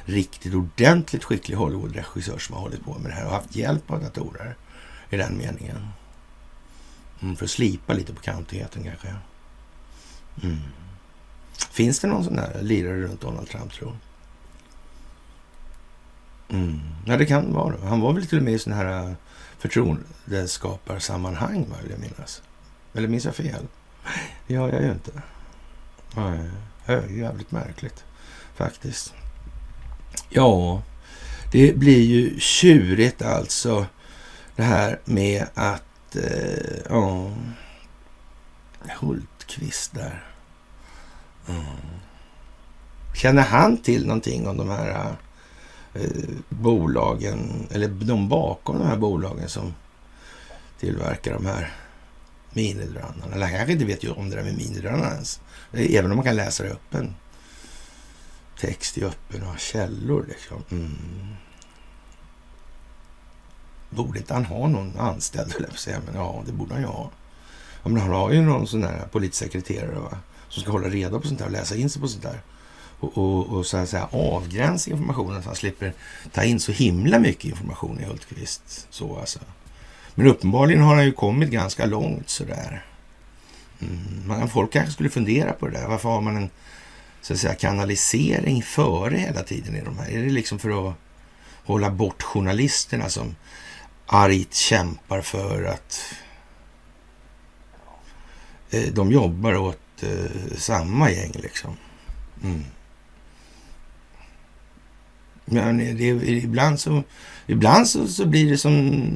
riktigt 0.05 0.53
ordentligt 0.53 1.23
skicklig 1.23 1.55
Hollywood-regissör 1.57 2.37
som 2.37 2.55
har 2.55 2.61
hållit 2.61 2.83
på 2.83 2.99
med 2.99 3.11
det 3.11 3.15
här 3.15 3.25
och 3.25 3.31
haft 3.31 3.55
hjälp 3.55 3.91
av 3.91 4.01
datorer 4.01 4.55
i 5.09 5.17
den 5.17 5.37
meningen. 5.37 5.87
Mm, 7.21 7.35
för 7.35 7.45
att 7.45 7.51
slipa 7.51 7.93
lite 7.93 8.13
på 8.13 8.21
kantigheten 8.21 8.83
kanske. 8.83 9.15
Mm. 10.43 10.57
Finns 11.71 11.99
det 11.99 12.07
någon 12.07 12.23
sån 12.23 12.35
där 12.35 12.61
lirare 12.61 13.01
runt 13.01 13.21
Donald 13.21 13.49
Trump 13.49 13.73
tror 13.73 13.97
mm. 16.49 16.79
Ja, 17.05 17.17
det 17.17 17.25
kan 17.25 17.53
vara. 17.53 17.87
Han 17.87 17.99
var 17.99 18.13
väl 18.13 18.27
till 18.27 18.37
och 18.37 18.43
med 18.43 18.53
i 18.53 18.59
sån 18.59 18.73
här 18.73 19.15
förtroendeskaparsammanhang, 19.61 21.65
vill 21.81 21.91
jag 21.91 21.99
minnas. 21.99 22.41
Eller 22.93 23.07
minns 23.07 23.25
jag 23.25 23.35
fel? 23.35 23.67
Det 24.47 24.53
gör 24.53 24.73
jag 24.73 24.81
ju 24.81 24.91
inte. 24.91 25.11
Nej, 26.15 26.49
det 26.85 26.93
är 26.93 27.07
jävligt 27.07 27.51
märkligt 27.51 28.03
faktiskt. 28.55 29.13
Ja, 30.29 30.81
det 31.51 31.77
blir 31.77 32.01
ju 32.01 32.39
tjurigt 32.39 33.21
alltså 33.21 33.85
det 34.55 34.63
här 34.63 34.99
med 35.05 35.47
att, 35.53 36.15
eh, 36.15 36.79
ja, 36.89 37.31
Hultqvist 38.99 39.93
där. 39.93 40.23
Mm. 41.47 41.63
Känner 43.15 43.43
han 43.43 43.77
till 43.77 44.07
någonting 44.07 44.47
om 44.47 44.57
de 44.57 44.69
här 44.69 45.15
Eh, 45.93 46.29
bolagen, 46.49 47.67
eller 47.71 47.87
de 47.87 48.29
bakom 48.29 48.79
de 48.79 48.87
här 48.87 48.97
bolagen 48.97 49.49
som 49.49 49.73
tillverkar 50.79 51.33
de 51.33 51.45
här 51.45 51.73
minidrönarna. 52.53 53.35
Eller 53.35 53.45
han 53.45 53.55
kanske 53.55 53.73
inte 53.73 53.85
vet 53.85 54.03
ju 54.03 54.11
om 54.11 54.29
det 54.29 54.35
där 54.35 54.43
med 54.43 54.57
minidrönarna 54.57 55.11
ens. 55.11 55.41
Även 55.71 56.11
om 56.11 56.17
man 56.17 56.25
kan 56.25 56.35
läsa 56.35 56.63
det 56.63 56.69
öppen 56.69 57.15
text 58.59 58.97
i 58.97 59.03
öppna 59.03 59.57
källor. 59.57 60.25
Liksom. 60.29 60.63
Mm. 60.71 60.97
Borde 63.89 64.19
inte 64.19 64.33
han 64.33 64.45
ha 64.45 64.67
någon 64.67 64.99
anställd, 64.99 65.55
eller 65.57 65.69
säga. 65.69 66.01
Men 66.05 66.15
ja, 66.15 66.43
det 66.45 66.51
borde 66.51 66.73
han 66.73 66.81
ju 66.81 66.87
ha. 66.87 67.09
Ja, 67.83 67.89
men 67.89 68.01
han 68.01 68.11
har 68.11 68.31
ju 68.31 68.41
någon 68.41 68.67
sån 68.67 68.81
där 68.81 69.07
polissekreterare 69.11 69.99
va? 69.99 70.17
som 70.49 70.63
ska 70.63 70.71
hålla 70.71 70.89
reda 70.89 71.19
på 71.19 71.27
sånt 71.27 71.39
där 71.39 71.45
och 71.45 71.51
läsa 71.51 71.75
in 71.75 71.89
sig 71.89 72.01
på 72.01 72.07
sånt 72.07 72.23
där 72.23 72.41
och, 73.01 73.17
och, 73.17 73.47
och 73.47 73.65
så 73.65 73.77
att 73.77 73.89
säga 73.89 74.07
avgränsa 74.11 74.91
informationen 74.91 75.43
så 75.43 75.49
han 75.49 75.55
slipper 75.55 75.93
ta 76.31 76.43
in 76.43 76.59
så 76.59 76.71
himla 76.71 77.19
mycket 77.19 77.45
information 77.45 77.99
i 77.99 78.03
Hultqvist. 78.03 78.87
Så 78.89 79.17
alltså. 79.19 79.39
Men 80.15 80.27
uppenbarligen 80.27 80.83
har 80.83 80.95
han 80.95 81.05
ju 81.05 81.11
kommit 81.11 81.49
ganska 81.49 81.85
långt 81.85 82.29
sådär. 82.29 82.85
Mm. 83.79 84.47
Folk 84.47 84.73
kanske 84.73 84.91
skulle 84.91 85.09
fundera 85.09 85.53
på 85.53 85.67
det 85.67 85.79
där. 85.79 85.87
Varför 85.87 86.09
har 86.09 86.21
man 86.21 86.37
en 86.37 86.49
så 87.21 87.33
att 87.33 87.39
säga, 87.39 87.55
kanalisering 87.55 88.63
före 88.63 89.17
hela 89.17 89.43
tiden 89.43 89.75
i 89.75 89.81
de 89.81 89.97
här? 89.97 90.09
Är 90.09 90.23
det 90.23 90.29
liksom 90.29 90.59
för 90.59 90.89
att 90.89 90.95
hålla 91.65 91.89
bort 91.89 92.23
journalisterna 92.23 93.09
som 93.09 93.35
argt 94.05 94.53
kämpar 94.53 95.21
för 95.21 95.63
att 95.63 96.13
eh, 98.69 98.93
de 98.93 99.11
jobbar 99.11 99.55
åt 99.55 100.03
eh, 100.03 100.57
samma 100.57 101.11
gäng 101.11 101.31
liksom. 101.33 101.77
Mm. 102.43 102.65
Men 105.51 105.77
det, 105.77 106.07
ibland 106.27 106.79
så, 106.79 107.03
ibland 107.47 107.87
så, 107.87 108.07
så 108.07 108.25
blir 108.25 108.49
det 108.49 108.57
som 108.57 108.73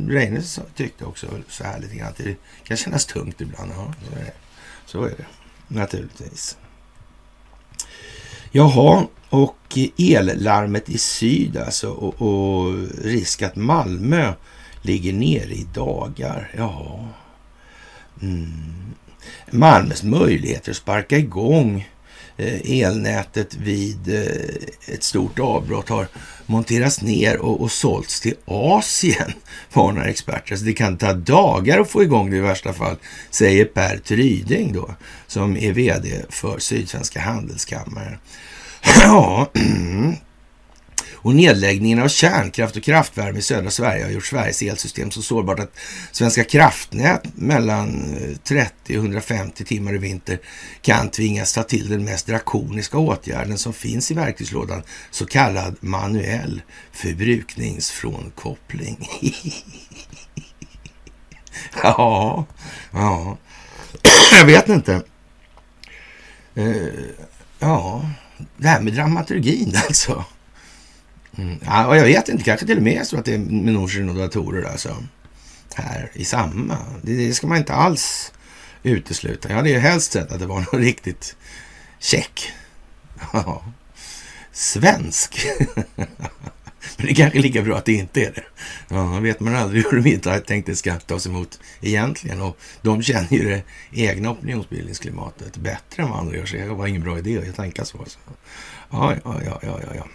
Reine 0.10 0.42
tyckte 0.76 1.06
också 1.06 1.28
så 1.50 1.64
här 1.64 1.80
lite 1.80 1.96
grann. 1.96 2.14
Det 2.18 2.36
kan 2.64 2.78
kännas 2.78 3.06
tungt 3.06 3.42
ibland. 3.42 3.72
Ja, 3.76 3.94
så 4.10 4.16
är 4.16 4.26
det, 4.26 4.34
så 4.86 5.04
är 5.04 5.10
det 5.10 5.26
naturligtvis. 5.68 6.58
Jaha, 8.52 9.08
och 9.30 9.78
ellarmet 9.98 10.90
i 10.90 10.98
syd 10.98 11.58
alltså 11.58 11.90
och, 11.90 12.22
och 12.22 12.74
risk 13.04 13.42
att 13.42 13.56
Malmö 13.56 14.34
ligger 14.82 15.14
nere 15.14 15.54
i 15.54 15.68
dagar. 15.74 16.52
Ja. 16.58 17.08
Mm. 18.22 18.94
Malmös 19.52 20.04
möjligheter 20.04 20.72
att 20.72 20.78
sparka 20.78 21.18
igång 21.18 21.90
Eh, 22.38 22.82
elnätet 22.82 23.54
vid 23.56 24.16
eh, 24.16 24.94
ett 24.94 25.04
stort 25.04 25.40
avbrott 25.40 25.90
har 25.90 26.08
monterats 26.46 27.02
ner 27.02 27.38
och, 27.38 27.62
och 27.62 27.72
sålts 27.72 28.20
till 28.20 28.36
Asien, 28.46 29.34
varnar 29.74 30.06
experter. 30.06 30.54
Alltså 30.54 30.66
det 30.66 30.74
kan 30.74 30.98
ta 30.98 31.14
dagar 31.14 31.80
att 31.80 31.90
få 31.90 32.04
igång 32.04 32.32
det 32.32 32.38
i 32.38 32.40
värsta 32.40 32.74
fall, 32.74 32.96
säger 33.30 33.66
Per 33.66 33.98
Tryding 33.98 34.74
då, 34.74 34.96
som 35.28 35.58
är 35.58 35.74
vd 35.74 36.26
för 36.30 36.60
Sydsvenska 36.60 37.20
Handelskammaren. 37.20 38.18
Ja, 39.02 39.52
och 41.26 41.36
nedläggningen 41.36 42.00
av 42.00 42.08
kärnkraft 42.08 42.76
och 42.76 42.84
kraftvärme 42.84 43.40
i 43.40 43.42
södra 43.42 43.70
Sverige 43.70 44.04
har 44.04 44.12
gjort 44.12 44.26
Sveriges 44.26 44.62
elsystem 44.62 45.12
så 45.12 45.22
sårbart 45.22 45.60
att 45.60 45.78
Svenska 46.12 46.44
kraftnät 46.44 47.24
mellan 47.36 48.16
eh, 48.16 48.36
30 48.44 48.98
och 48.98 49.04
150 49.04 49.66
timmar 49.66 49.96
i 49.96 49.98
vinter 49.98 50.40
kan 50.82 51.10
tvingas 51.10 51.54
ta 51.54 51.64
till 51.64 51.90
den 51.90 52.06
mest 52.06 52.28
drakoniska 52.28 52.98
åtgärden 52.98 53.58
som 53.58 53.74
finns 53.74 54.12
i 54.12 54.14
verktygslådan, 54.14 54.84
så 55.12 55.26
kallad 55.26 55.76
manuell 55.80 56.62
förbrukningsfrånkoppling. 56.92 59.10
ja, 61.84 62.46
ja, 62.92 63.38
jag 64.32 64.46
vet 64.46 64.70
inte. 64.70 65.02
Uh, 66.58 66.88
ja, 67.60 68.10
det 68.58 68.68
här 68.68 68.82
med 68.82 68.94
dramaturgin 68.94 69.78
alltså. 69.88 70.26
Mm. 71.38 71.60
Ja, 71.66 71.88
och 71.88 71.98
jag 71.98 72.04
vet 72.04 72.30
inte, 72.30 72.44
kanske 72.44 72.66
till 72.66 72.78
och 72.78 72.84
med 72.84 73.08
så 73.08 73.18
att 73.18 73.26
det 73.26 73.34
är 73.34 73.38
Minochen 73.38 74.10
och 74.10 74.16
datorer 74.16 74.64
alltså. 74.64 75.04
Här 75.76 76.12
i 76.14 76.26
samma. 76.26 76.78
Det, 77.02 77.28
det, 77.28 77.34
ska 77.34 77.48
man 77.48 77.58
inte 77.58 77.74
alls 77.74 78.34
utesluta. 78.84 79.50
Jag 79.50 79.56
hade 79.56 79.70
ju 79.70 79.78
helst 79.78 80.12
sett 80.12 80.32
att 80.32 80.40
det 80.40 80.46
var 80.46 80.60
något 80.74 80.74
riktigt 80.74 81.36
check. 82.00 82.52
Svensk. 84.52 85.48
Men 86.98 87.06
det 87.06 87.12
är 87.12 87.16
kanske 87.16 87.40
är 87.40 87.42
lika 87.42 87.62
bra 87.62 87.78
att 87.78 87.86
det 87.86 87.94
inte 87.94 88.22
är 88.22 88.32
det. 88.32 88.44
Ja, 88.88 89.20
vet 89.20 89.40
man 89.40 89.56
aldrig 89.56 89.86
hur 89.86 90.02
de 90.02 90.10
inte 90.10 90.30
har 90.30 90.40
tänkt 90.40 90.66
det 90.66 90.76
ska 90.76 90.96
tas 90.96 91.28
emot 91.28 91.60
egentligen. 91.82 92.42
Och 92.42 92.58
de 92.82 93.02
känner 93.02 93.34
ju 93.34 93.50
det 93.50 93.64
egna 93.92 94.32
opinionsbildningsklimatet 94.32 95.58
bättre 95.58 96.04
än 96.04 96.10
vad 96.10 96.20
andra 96.20 96.38
gör. 96.38 96.46
Så 96.46 96.56
det 96.56 96.68
var 96.68 96.88
ingen 96.88 97.04
bra 97.04 97.18
idé 97.18 97.50
att 97.50 97.56
tänka 97.56 97.86
så. 97.86 98.00
Alltså. 98.00 98.20
Ja, 98.90 99.16
ja, 99.24 99.42
ja, 99.46 99.60
ja, 99.62 99.80
ja. 99.96 100.08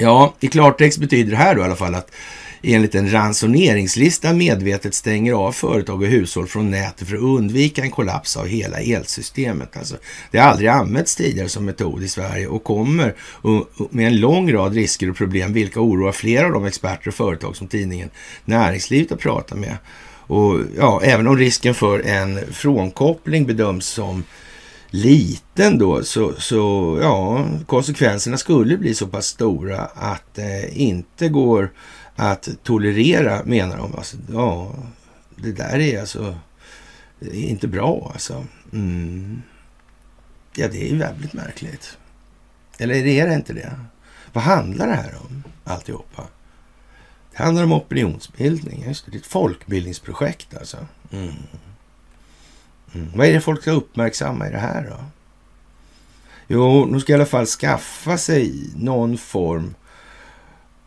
Ja, 0.00 0.34
i 0.40 0.48
klartext 0.48 0.98
betyder 0.98 1.30
det 1.30 1.36
här 1.36 1.54
då 1.54 1.60
i 1.60 1.64
alla 1.64 1.76
fall 1.76 1.94
att 1.94 2.10
enligt 2.62 2.94
en 2.94 3.12
ransoneringslista 3.12 4.32
medvetet 4.32 4.94
stänger 4.94 5.32
av 5.32 5.52
företag 5.52 6.02
och 6.02 6.08
hushåll 6.08 6.46
från 6.46 6.70
nätet 6.70 7.08
för 7.08 7.16
att 7.16 7.22
undvika 7.22 7.82
en 7.82 7.90
kollaps 7.90 8.36
av 8.36 8.46
hela 8.46 8.78
elsystemet. 8.78 9.76
Alltså, 9.76 9.96
det 10.30 10.38
har 10.38 10.50
aldrig 10.50 10.68
använts 10.68 11.16
tidigare 11.16 11.48
som 11.48 11.64
metod 11.64 12.02
i 12.02 12.08
Sverige 12.08 12.46
och 12.46 12.64
kommer 12.64 13.14
med 13.90 14.06
en 14.06 14.20
lång 14.20 14.52
rad 14.52 14.74
risker 14.74 15.10
och 15.10 15.16
problem, 15.16 15.52
vilka 15.52 15.80
oroar 15.80 16.12
flera 16.12 16.46
av 16.46 16.52
de 16.52 16.64
experter 16.64 17.08
och 17.08 17.14
företag 17.14 17.56
som 17.56 17.66
tidningen 17.66 18.10
Näringslivet 18.44 19.10
har 19.10 19.16
pratat 19.16 19.58
med. 19.58 19.76
Och 20.26 20.60
ja, 20.76 21.00
även 21.04 21.26
om 21.26 21.38
risken 21.38 21.74
för 21.74 22.00
en 22.00 22.40
frånkoppling 22.52 23.46
bedöms 23.46 23.86
som 23.86 24.24
liten 24.90 25.78
då 25.78 26.02
så, 26.02 26.32
så 26.38 26.98
ja, 27.02 27.46
konsekvenserna 27.66 28.36
skulle 28.36 28.76
bli 28.76 28.94
så 28.94 29.06
pass 29.06 29.26
stora 29.26 29.80
att 29.80 30.34
det 30.34 30.64
eh, 30.64 30.80
inte 30.80 31.28
går 31.28 31.70
att 32.16 32.48
tolerera 32.62 33.44
menar 33.44 33.76
de. 33.76 33.94
Alltså, 33.94 34.16
ja, 34.32 34.74
det 35.36 35.52
där 35.52 35.78
är 35.78 36.00
alltså 36.00 36.36
är 37.20 37.34
inte 37.34 37.68
bra 37.68 38.10
alltså. 38.12 38.44
Mm. 38.72 39.42
Ja, 40.54 40.68
det 40.68 40.82
är 40.82 40.88
ju 40.88 40.96
väldigt 40.96 41.32
märkligt. 41.32 41.98
Eller 42.78 42.94
är 42.94 43.28
det 43.28 43.34
inte 43.34 43.52
det? 43.52 43.80
Vad 44.32 44.44
handlar 44.44 44.86
det 44.86 44.94
här 44.94 45.14
om 45.20 45.42
alltihopa? 45.64 46.22
Det 47.32 47.42
handlar 47.42 47.64
om 47.64 47.72
opinionsbildning. 47.72 48.84
Just 48.86 49.04
det, 49.04 49.10
det 49.10 49.16
är 49.16 49.20
ett 49.20 49.26
folkbildningsprojekt 49.26 50.56
alltså. 50.56 50.86
Mm. 51.10 51.34
Mm. 52.94 53.08
Vad 53.14 53.26
är 53.26 53.32
det 53.32 53.40
folk 53.40 53.62
ska 53.62 53.70
uppmärksamma 53.70 54.48
i 54.48 54.50
det 54.50 54.58
här 54.58 54.86
då? 54.90 55.04
Jo, 56.46 56.86
de 56.86 57.00
ska 57.00 57.12
i 57.12 57.14
alla 57.14 57.26
fall 57.26 57.46
skaffa 57.46 58.18
sig 58.18 58.70
någon 58.76 59.18
form 59.18 59.74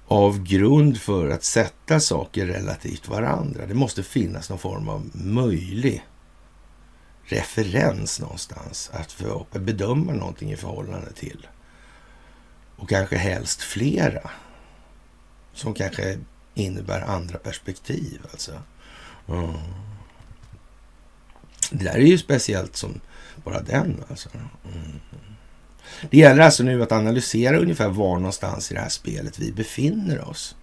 av 0.08 0.44
grund 0.44 0.98
för 0.98 1.30
att 1.30 1.44
sätta 1.44 2.00
saker 2.00 2.46
relativt 2.46 3.08
varandra. 3.08 3.66
Det 3.66 3.74
måste 3.74 4.04
finnas 4.04 4.50
någon 4.50 4.60
form 4.60 4.90
av 4.90 5.10
möjlig 5.14 6.06
referens 7.24 8.20
någonstans 8.20 8.92
att 8.94 9.18
bedöma 9.54 10.14
någonting 10.14 10.52
i 10.52 10.56
förhållande 10.56 11.14
till. 11.14 11.48
Och 12.76 12.90
kanske 12.90 13.18
helst 13.18 13.62
flera. 13.62 14.30
Som 15.54 15.74
kanske 15.74 16.18
innebär 16.54 17.02
andra 17.02 17.38
perspektiv 17.38 18.22
alltså. 18.32 18.52
Mm. 19.28 19.50
Det 21.72 21.84
där 21.84 21.94
är 21.94 22.06
ju 22.06 22.18
speciellt 22.18 22.76
som 22.76 23.00
bara 23.44 23.62
den 23.62 24.04
alltså. 24.10 24.30
Mm. 24.34 25.00
Det 26.10 26.18
gäller 26.18 26.42
alltså 26.42 26.64
nu 26.64 26.84
att 26.84 26.92
analysera 26.92 27.58
ungefär 27.58 27.90
var 27.90 28.16
någonstans 28.16 28.72
i 28.72 28.74
det 28.74 28.80
här 28.80 28.90
spelet 28.90 29.40
vi 29.40 29.52
befinner 29.52 30.30
oss. 30.30 30.56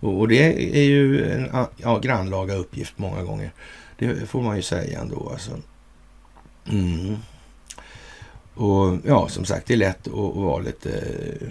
Och 0.00 0.28
det 0.28 0.76
är 0.78 0.84
ju 0.84 1.32
en 1.32 1.50
ja, 1.76 1.98
grannlaga 1.98 2.54
uppgift 2.54 2.92
många 2.96 3.22
gånger. 3.22 3.52
Det 3.98 4.28
får 4.28 4.42
man 4.42 4.56
ju 4.56 4.62
säga 4.62 5.00
ändå. 5.00 5.30
Alltså. 5.32 5.50
Mm. 6.70 7.16
Och 8.54 8.98
ja, 9.04 9.28
som 9.28 9.44
sagt, 9.44 9.66
det 9.66 9.74
är 9.74 9.78
lätt 9.78 10.06
att, 10.06 10.14
att 10.14 10.36
vara 10.36 10.58
lite 10.58 10.90
eh, 11.40 11.48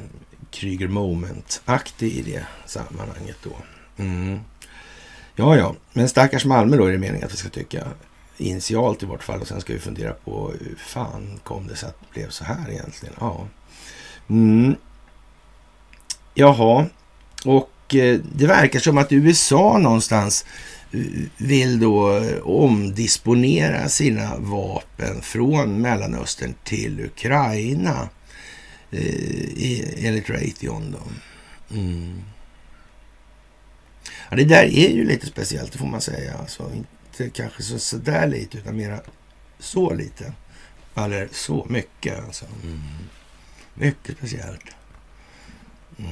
Kryger 0.52 0.88
Moment-aktig 0.88 2.12
i 2.12 2.22
det 2.22 2.46
sammanhanget 2.66 3.38
då. 3.44 3.56
Mm. 4.04 4.40
Ja, 5.36 5.58
ja, 5.58 5.76
men 5.94 6.10
stackars 6.10 6.46
Malmö 6.46 6.78
då 6.78 6.86
är 6.86 6.92
det 6.92 6.98
meningen 6.98 7.26
att 7.26 7.34
vi 7.34 7.38
ska 7.38 7.50
tycka 7.50 7.88
initialt 8.38 9.04
i 9.04 9.06
vart 9.06 9.24
fall. 9.24 9.42
Och 9.42 9.48
sen 9.48 9.62
ska 9.62 9.74
vi 9.74 9.80
fundera 9.80 10.14
på 10.14 10.54
hur 10.60 10.76
fan 10.76 11.40
kom 11.44 11.68
det 11.68 11.76
sig 11.76 11.90
att 11.90 12.00
det 12.00 12.20
blev 12.20 12.30
så 12.30 12.44
här 12.44 12.72
egentligen? 12.72 13.16
Ja. 13.20 13.48
Mm. 14.30 14.76
Jaha, 16.34 16.86
och 17.46 17.96
eh, 17.96 18.20
det 18.36 18.48
verkar 18.48 18.80
som 18.80 18.98
att 18.98 19.12
USA 19.12 19.78
någonstans 19.78 20.46
eh, 20.92 21.00
vill 21.38 21.80
då 21.80 22.18
eh, 22.18 22.38
omdisponera 22.44 23.90
sina 23.90 24.38
vapen 24.38 25.22
från 25.22 25.82
Mellanöstern 25.82 26.56
till 26.64 27.00
Ukraina 27.00 28.10
eh, 28.92 30.06
enligt 30.06 30.30
Raytheon. 30.30 30.92
Då. 30.92 31.02
Mm. 31.76 32.24
Ja, 34.30 34.36
det 34.36 34.46
där 34.46 34.64
är 34.64 34.90
ju 34.90 35.06
lite 35.06 35.26
speciellt, 35.26 35.72
det 35.72 35.78
får 35.78 35.86
man 35.86 36.02
säga. 36.02 36.34
Alltså, 36.40 36.72
inte 37.14 37.30
kanske 37.30 37.64
så, 37.64 37.80
så 37.80 37.98
där 37.98 38.28
lite, 38.28 38.58
utan 38.58 38.78
mera 38.78 39.02
så 39.60 39.94
lite. 39.94 40.34
Eller 40.96 41.30
så 41.32 41.66
mycket. 41.70 42.26
Alltså. 42.26 42.46
Mm. 42.64 42.82
Mycket 43.74 44.18
speciellt. 44.18 44.66
Mm. 45.98 46.12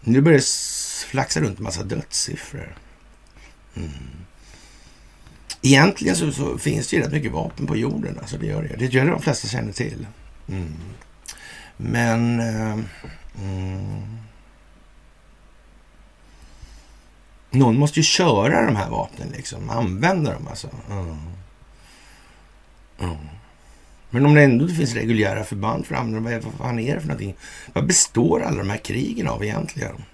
Nu 0.00 0.20
börjar 0.20 0.38
det 0.38 1.06
flaxa 1.06 1.40
runt 1.40 1.58
en 1.58 1.64
massa 1.64 1.82
dödssiffror. 1.82 2.76
Mm. 3.74 3.90
Egentligen 5.62 6.16
så, 6.16 6.32
så, 6.32 6.58
finns 6.58 6.88
det 6.88 6.96
ju 6.96 7.02
rätt 7.02 7.12
mycket 7.12 7.32
vapen 7.32 7.66
på 7.66 7.76
jorden. 7.76 8.18
Alltså 8.18 8.38
det 8.38 8.46
gör 8.46 8.62
det. 8.62 8.76
Det 8.76 8.94
gör 8.94 9.04
det 9.04 9.10
de 9.10 9.22
flesta 9.22 9.48
känner 9.48 9.72
till. 9.72 10.06
Mm. 10.48 10.74
Men... 11.76 12.40
Eh, 12.40 12.78
mm. 13.42 14.18
Någon 17.58 17.78
måste 17.78 17.98
ju 17.98 18.04
köra 18.04 18.66
de 18.66 18.76
här 18.76 18.90
vapnen, 18.90 19.28
liksom. 19.36 19.70
Använda 19.70 20.32
dem 20.32 20.48
alltså. 20.48 20.68
Mm. 20.90 21.16
Mm. 23.00 23.16
Men 24.10 24.26
om 24.26 24.34
det 24.34 24.42
ändå 24.42 24.68
finns 24.68 24.94
reguljära 24.94 25.44
förband 25.44 25.86
för 25.86 25.94
att 25.94 26.06
vad, 26.06 26.22
vad 26.22 26.54
fan 26.58 26.78
är 26.78 26.94
det 26.94 27.00
för 27.00 27.08
någonting? 27.08 27.34
Vad 27.72 27.86
består 27.86 28.42
alla 28.42 28.58
de 28.58 28.70
här 28.70 28.78
krigen 28.78 29.28
av 29.28 29.44
egentligen? 29.44 30.04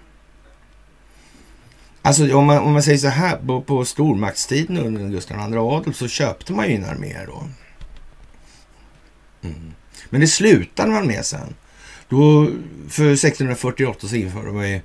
Alltså 2.01 2.37
om 2.37 2.45
man, 2.45 2.57
om 2.57 2.73
man 2.73 2.83
säger 2.83 2.97
så 2.97 3.07
här, 3.07 3.37
på, 3.37 3.61
på 3.61 3.85
stormaktstiden 3.85 4.77
under 4.77 5.09
Gustav 5.09 5.37
II 5.37 5.57
Adolf 5.57 5.95
så 5.95 6.07
köpte 6.07 6.53
man 6.53 6.67
ju 6.67 6.73
in 6.73 6.85
arméer 6.85 7.27
då. 7.27 7.43
Mm. 9.41 9.71
Men 10.09 10.21
det 10.21 10.27
slutade 10.27 10.91
man 10.91 11.07
med 11.07 11.25
sen. 11.25 11.55
Då, 12.09 12.49
för 12.89 13.13
1648 13.13 14.07
så 14.07 14.15
införde 14.15 14.51
man 14.51 14.69
ju 14.69 14.81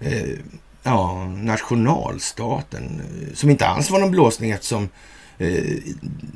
eh, 0.00 0.38
ja, 0.86 1.28
nationalstaten, 1.28 3.00
eh, 3.00 3.34
som 3.34 3.50
inte 3.50 3.66
alls 3.66 3.90
var 3.90 3.98
någon 3.98 4.10
blåsning 4.10 4.50
eftersom 4.50 4.88
eh, 5.38 5.78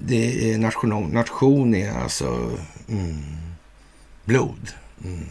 det 0.04 0.52
är 0.52 0.58
nation, 0.58 1.10
nation 1.10 1.74
är 1.74 1.92
alltså 1.92 2.58
mm, 2.88 3.22
blod. 4.24 4.72
Mm. 5.04 5.26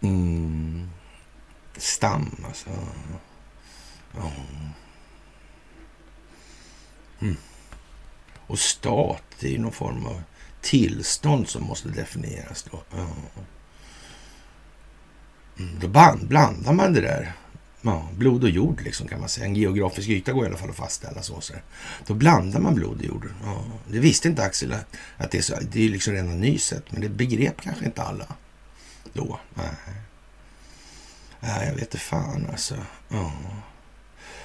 Mm. 0.00 0.90
Stam, 1.76 2.44
alltså. 2.46 2.70
Ja. 4.16 4.30
Mm. 7.20 7.36
Och 8.46 8.58
stat, 8.58 9.22
det 9.40 9.46
är 9.46 9.52
ju 9.52 9.58
någon 9.58 9.72
form 9.72 10.06
av 10.06 10.22
tillstånd 10.60 11.48
som 11.48 11.64
måste 11.64 11.88
definieras 11.88 12.62
då. 12.70 12.82
Ja. 12.90 13.06
Då 15.58 15.88
då 15.88 15.88
blandar 16.26 16.72
man 16.72 16.92
det 16.92 17.00
där. 17.00 17.32
Ja, 17.82 18.08
blod 18.16 18.44
och 18.44 18.50
jord 18.50 18.80
liksom 18.80 19.08
kan 19.08 19.20
man 19.20 19.28
säga. 19.28 19.46
En 19.46 19.56
geografisk 19.56 20.08
yta 20.08 20.32
går 20.32 20.44
i 20.44 20.48
alla 20.48 20.56
fall 20.56 20.70
att 20.70 20.76
fastställa 20.76 21.22
så. 21.22 21.40
så. 21.40 21.54
Då 22.06 22.14
blandar 22.14 22.60
man 22.60 22.74
blod 22.74 22.98
och 22.98 23.04
jord. 23.04 23.28
Ja, 23.44 23.64
det 23.86 23.98
visste 23.98 24.28
inte 24.28 24.44
Axel 24.44 24.74
att 25.16 25.30
det 25.30 25.38
är 25.38 25.42
så. 25.42 25.54
Det 25.70 25.84
är 25.84 25.88
liksom 25.88 26.12
redan 26.12 26.40
nyset, 26.40 26.92
men 26.92 27.00
det 27.00 27.08
begrep 27.08 27.60
kanske 27.60 27.84
inte 27.84 28.02
alla 28.02 28.26
då. 29.12 29.40
Nej, 29.54 29.66
ja, 31.40 31.64
jag 31.64 31.72
vet 31.72 31.82
inte 31.82 31.98
fan 31.98 32.46
alltså. 32.50 32.76
Ja. 33.08 33.32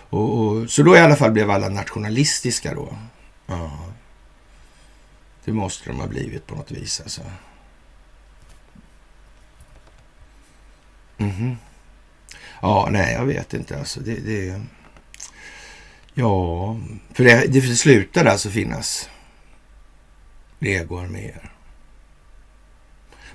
Och, 0.10 0.38
och, 0.40 0.70
så 0.70 0.84
då 0.84 0.98
i 0.98 1.00
alla 1.00 1.16
fall 1.16 1.32
blev 1.32 1.52
alla 1.52 1.70
nationalistiska 1.70 2.74
då. 2.74 2.98
Ja. 3.46 3.80
Det 5.46 5.54
måste 5.54 5.90
de 5.90 6.00
ha 6.00 6.08
blivit 6.08 6.48
på 6.48 6.56
något 6.56 6.72
vis 6.72 7.02
alltså. 7.02 7.22
Mm 11.24 11.36
-hmm. 11.36 11.56
Ja, 12.62 12.88
nej, 12.92 13.14
jag 13.14 13.26
vet 13.26 13.54
inte. 13.54 13.80
Alltså, 13.80 14.00
det, 14.00 14.16
det, 14.16 14.62
ja, 16.14 16.78
för 17.14 17.24
det, 17.24 17.48
det 17.48 17.62
slutade 17.62 18.32
alltså 18.32 18.50
finnas 18.50 19.10
legoarméer. 20.60 21.52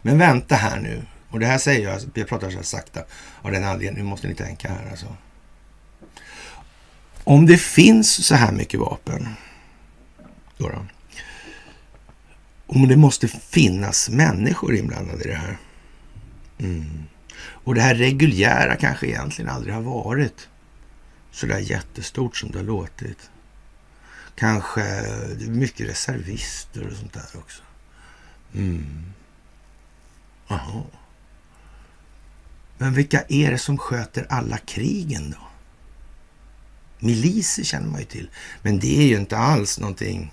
Men 0.03 0.19
vänta 0.19 0.55
här 0.55 0.81
nu. 0.81 1.03
Och 1.31 1.41
det 1.41 1.47
här 1.47 1.59
säger 1.59 1.85
jag, 1.85 1.93
alltså, 1.93 2.09
jag 2.15 2.29
pratar 2.29 2.51
så 2.51 2.57
här 2.57 2.63
sakta 2.63 3.05
av 3.43 3.53
den 3.53 3.65
anledningen. 3.65 4.05
Nu 4.05 4.11
måste 4.11 4.29
ni 4.29 4.35
tänka 4.35 4.69
här 4.69 4.91
alltså. 4.91 5.17
Om 7.25 7.47
det 7.47 7.59
finns 7.59 8.27
så 8.27 8.35
här 8.35 8.53
mycket 8.53 8.81
vapen. 8.81 9.29
Då, 10.57 10.69
då 10.69 10.87
om 12.69 12.89
det 12.89 12.97
måste 12.97 13.29
finnas 13.29 14.09
människor 14.09 14.77
inblandade 14.77 15.25
i 15.25 15.29
det 15.29 15.35
här. 15.35 15.59
Mm. 16.59 17.03
Och 17.69 17.75
det 17.75 17.81
här 17.81 17.95
reguljära 17.95 18.77
kanske 18.77 19.07
egentligen 19.07 19.51
aldrig 19.51 19.75
har 19.75 19.83
varit 19.83 20.49
så 21.33 21.47
där 21.47 21.59
jättestort 21.59 22.37
som 22.37 22.51
det 22.51 22.59
har 22.59 22.65
låtit. 22.65 23.31
Kanske 24.35 25.05
mycket 25.49 25.89
reservister 25.89 26.87
och 26.87 26.97
sånt 26.97 27.13
där 27.13 27.27
också. 27.35 27.63
Mm. 28.55 29.13
Aha. 30.49 30.87
Men 32.79 32.95
vilka 32.95 33.25
är 33.29 33.51
det 33.51 33.59
som 33.59 33.79
sköter 33.79 34.27
alla 34.29 34.59
krigen 34.59 35.31
då? 35.31 35.49
Miliser 37.07 37.65
känner 37.65 37.89
man 37.89 38.01
ju 38.01 38.07
till. 38.07 38.31
Men 38.63 38.79
det 38.79 38.99
är 38.99 39.07
ju 39.07 39.17
inte 39.17 39.39
alls 39.39 39.79
någonting 39.79 40.33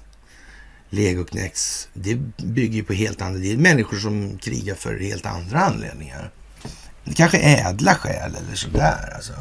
Legoknäcks. 0.90 1.90
Det 1.94 2.16
bygger 2.38 2.76
ju 2.76 2.84
på 2.84 2.94
helt 2.94 3.22
andra... 3.22 3.40
Det 3.40 3.52
är 3.52 3.58
människor 3.58 3.98
som 3.98 4.38
krigar 4.38 4.76
för 4.76 5.00
helt 5.00 5.26
andra 5.26 5.60
anledningar. 5.60 6.32
Det 7.06 7.14
Kanske 7.14 7.38
är 7.40 7.70
ädla 7.70 7.96
skäl 7.96 8.36
eller 8.36 8.56
sådär 8.56 9.14
alltså. 9.16 9.34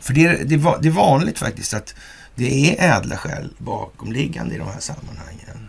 För 0.00 0.14
det 0.14 0.26
är, 0.26 0.44
det, 0.44 0.54
är, 0.54 0.82
det 0.82 0.88
är 0.88 0.92
vanligt 0.92 1.38
faktiskt 1.38 1.74
att 1.74 1.94
det 2.34 2.80
är 2.80 2.96
ädla 2.96 3.16
skäl 3.16 3.54
bakomliggande 3.58 4.54
i 4.54 4.58
de 4.58 4.68
här 4.68 4.80
sammanhangen. 4.80 5.68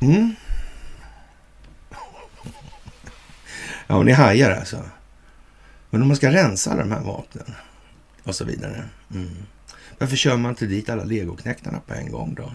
Mm. 0.00 0.34
Ja, 3.86 4.02
ni 4.02 4.12
hajar 4.12 4.50
alltså. 4.50 4.84
Men 5.90 6.02
om 6.02 6.08
man 6.08 6.16
ska 6.16 6.32
rensa 6.32 6.70
alla 6.70 6.80
de 6.80 6.92
här 6.92 7.00
vapnen 7.00 7.54
och 8.24 8.34
så 8.34 8.44
vidare. 8.44 8.84
Mm. 9.14 9.36
Varför 9.98 10.16
kör 10.16 10.36
man 10.36 10.50
inte 10.50 10.66
dit 10.66 10.90
alla 10.90 11.04
legoknäktarna 11.04 11.80
på 11.86 11.94
en 11.94 12.10
gång 12.10 12.34
då? 12.34 12.52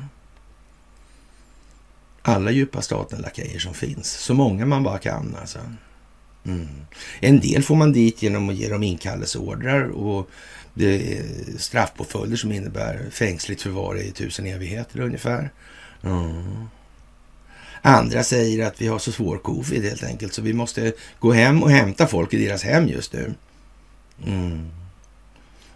Alla 2.22 2.51
djupa 2.51 2.82
staten-lakejer 2.82 3.59
som 3.59 3.74
finns. 3.74 4.11
Så 4.11 4.34
många 4.34 4.65
man 4.65 4.84
bara 4.84 4.97
kan 4.97 5.36
alltså. 5.41 5.59
Mm. 6.45 6.67
En 7.19 7.39
del 7.39 7.63
får 7.63 7.76
man 7.76 7.91
dit 7.91 8.22
genom 8.22 8.49
att 8.49 8.55
ge 8.55 8.69
dem 8.69 8.84
inkallelseordrar 8.84 9.89
och 9.89 10.30
det 10.74 11.17
är 11.17 11.24
straffpåföljder 11.57 12.38
som 12.38 12.51
innebär 12.51 13.09
fängsligt 13.11 13.61
förvar 13.61 13.95
i 13.95 14.11
tusen 14.11 14.45
evigheter 14.45 14.99
ungefär. 14.99 15.51
Mm. 16.03 16.67
Andra 17.82 18.24
säger 18.24 18.67
att 18.67 18.82
vi 18.82 18.88
har 18.88 18.99
så 18.99 19.11
svår 19.11 19.38
covid 19.38 19.84
helt 19.84 20.03
enkelt 20.03 20.34
så 20.34 20.41
vi 20.41 20.53
måste 20.53 20.93
gå 21.19 21.32
hem 21.32 21.63
och 21.63 21.72
hämta 21.72 22.07
folk 22.07 22.34
i 22.34 22.45
deras 22.45 22.63
hem 22.63 22.88
just 22.88 23.13
nu. 23.13 23.34
Mm. 24.26 24.72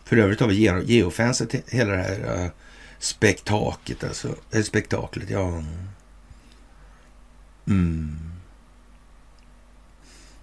För 0.04 0.18
övrigt 0.18 0.39
har 0.39 0.48
vi 0.48 0.84
geofensat 0.86 1.56
hela 1.68 1.91
det 1.91 2.04
här 2.04 2.36
äh, 2.38 2.43
uh, 2.43 2.50
spektaklet, 3.00 4.04
alltså, 4.04 4.36
äh, 4.52 4.64
spektaklet, 4.64 5.30
ja. 5.30 5.64
Mm. 7.68 8.20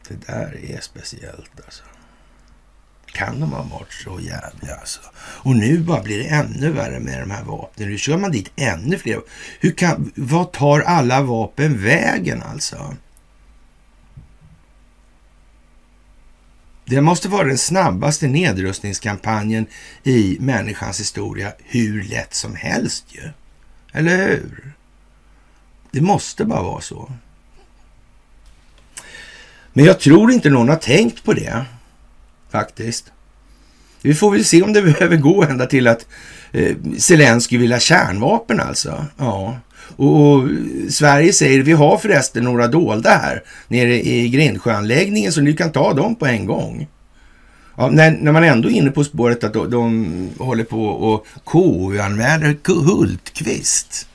Det 0.08 0.26
där 0.26 0.60
är 0.70 0.80
speciellt 0.80 1.60
alltså. 1.64 1.82
Kan 3.06 3.40
de 3.40 3.52
ha 3.52 3.62
varit 3.62 3.92
så 3.92 4.20
jävliga 4.20 4.74
alltså? 4.74 5.00
Och 5.16 5.56
nu 5.56 5.78
bara 5.78 6.02
blir 6.02 6.18
det 6.18 6.28
ännu 6.28 6.72
värre 6.72 7.00
med 7.00 7.20
de 7.20 7.30
här 7.30 7.44
vapnen. 7.44 7.88
Nu 7.88 7.98
kör 7.98 8.18
man 8.18 8.32
dit 8.32 8.52
ännu 8.56 8.98
fler. 8.98 9.20
Hur 9.60 9.72
kan, 9.72 10.12
vad 10.16 10.52
tar 10.52 10.80
alla 10.80 11.22
vapen 11.22 11.82
vägen 11.82 12.42
alltså? 12.42 12.96
Det 16.84 17.00
måste 17.00 17.28
vara 17.28 17.46
den 17.46 17.58
snabbaste 17.58 18.26
nedrustningskampanjen 18.26 19.66
i 20.02 20.36
människans 20.40 21.00
historia 21.00 21.52
hur 21.58 22.02
lätt 22.02 22.34
som 22.34 22.54
helst 22.54 23.04
ju. 23.08 23.30
Eller 23.92 24.16
hur? 24.16 24.72
Det 25.92 26.00
måste 26.00 26.44
bara 26.44 26.62
vara 26.62 26.80
så. 26.80 27.12
Men 29.72 29.84
jag 29.84 30.00
tror 30.00 30.32
inte 30.32 30.50
någon 30.50 30.68
har 30.68 30.76
tänkt 30.76 31.24
på 31.24 31.32
det, 31.32 31.64
faktiskt. 32.50 33.12
Vi 34.02 34.14
får 34.14 34.30
väl 34.30 34.44
se 34.44 34.62
om 34.62 34.72
det 34.72 34.82
behöver 34.92 35.16
gå 35.16 35.42
ända 35.44 35.66
till 35.66 35.88
att 35.88 36.06
eh, 36.52 36.76
Zelenskyj 36.98 37.58
vill 37.58 37.72
ha 37.72 37.80
kärnvapen 37.80 38.60
alltså. 38.60 39.06
Ja. 39.18 39.56
Och, 39.96 40.22
och, 40.22 40.48
Sverige 40.88 41.32
säger 41.32 41.62
vi 41.62 41.72
har 41.72 41.98
förresten 41.98 42.44
några 42.44 42.68
dolda 42.68 43.10
här 43.10 43.42
nere 43.68 44.06
i 44.06 44.28
Grindsjöanläggningen 44.28 45.32
så 45.32 45.40
ni 45.40 45.52
kan 45.52 45.72
ta 45.72 45.92
dem 45.92 46.14
på 46.14 46.26
en 46.26 46.46
gång. 46.46 46.88
Ja, 47.76 47.90
när, 47.90 48.10
när 48.10 48.32
man 48.32 48.44
ändå 48.44 48.68
är 48.68 48.72
inne 48.72 48.90
på 48.90 49.04
spåret 49.04 49.44
att 49.44 49.52
de, 49.52 49.70
de 49.70 50.28
håller 50.38 50.64
på 50.64 50.86
och 50.86 51.26
KU-anmäler 51.44 52.56
Hultqvist 52.84 54.08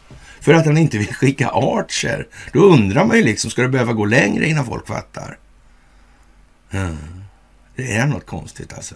för 0.47 0.53
att 0.53 0.65
han 0.65 0.77
inte 0.77 0.97
vill 0.97 1.13
skicka 1.13 1.49
Archer. 1.49 2.27
Då 2.53 2.59
undrar 2.59 3.05
man 3.05 3.17
ju 3.17 3.23
liksom, 3.23 3.51
ska 3.51 3.61
det 3.61 3.69
behöva 3.69 3.93
gå 3.93 4.05
längre 4.05 4.47
innan 4.47 4.65
folk 4.65 4.87
fattar? 4.87 5.37
Mm. 6.71 6.97
Det 7.75 7.93
är 7.93 8.05
något 8.05 8.25
konstigt 8.25 8.73
alltså. 8.73 8.95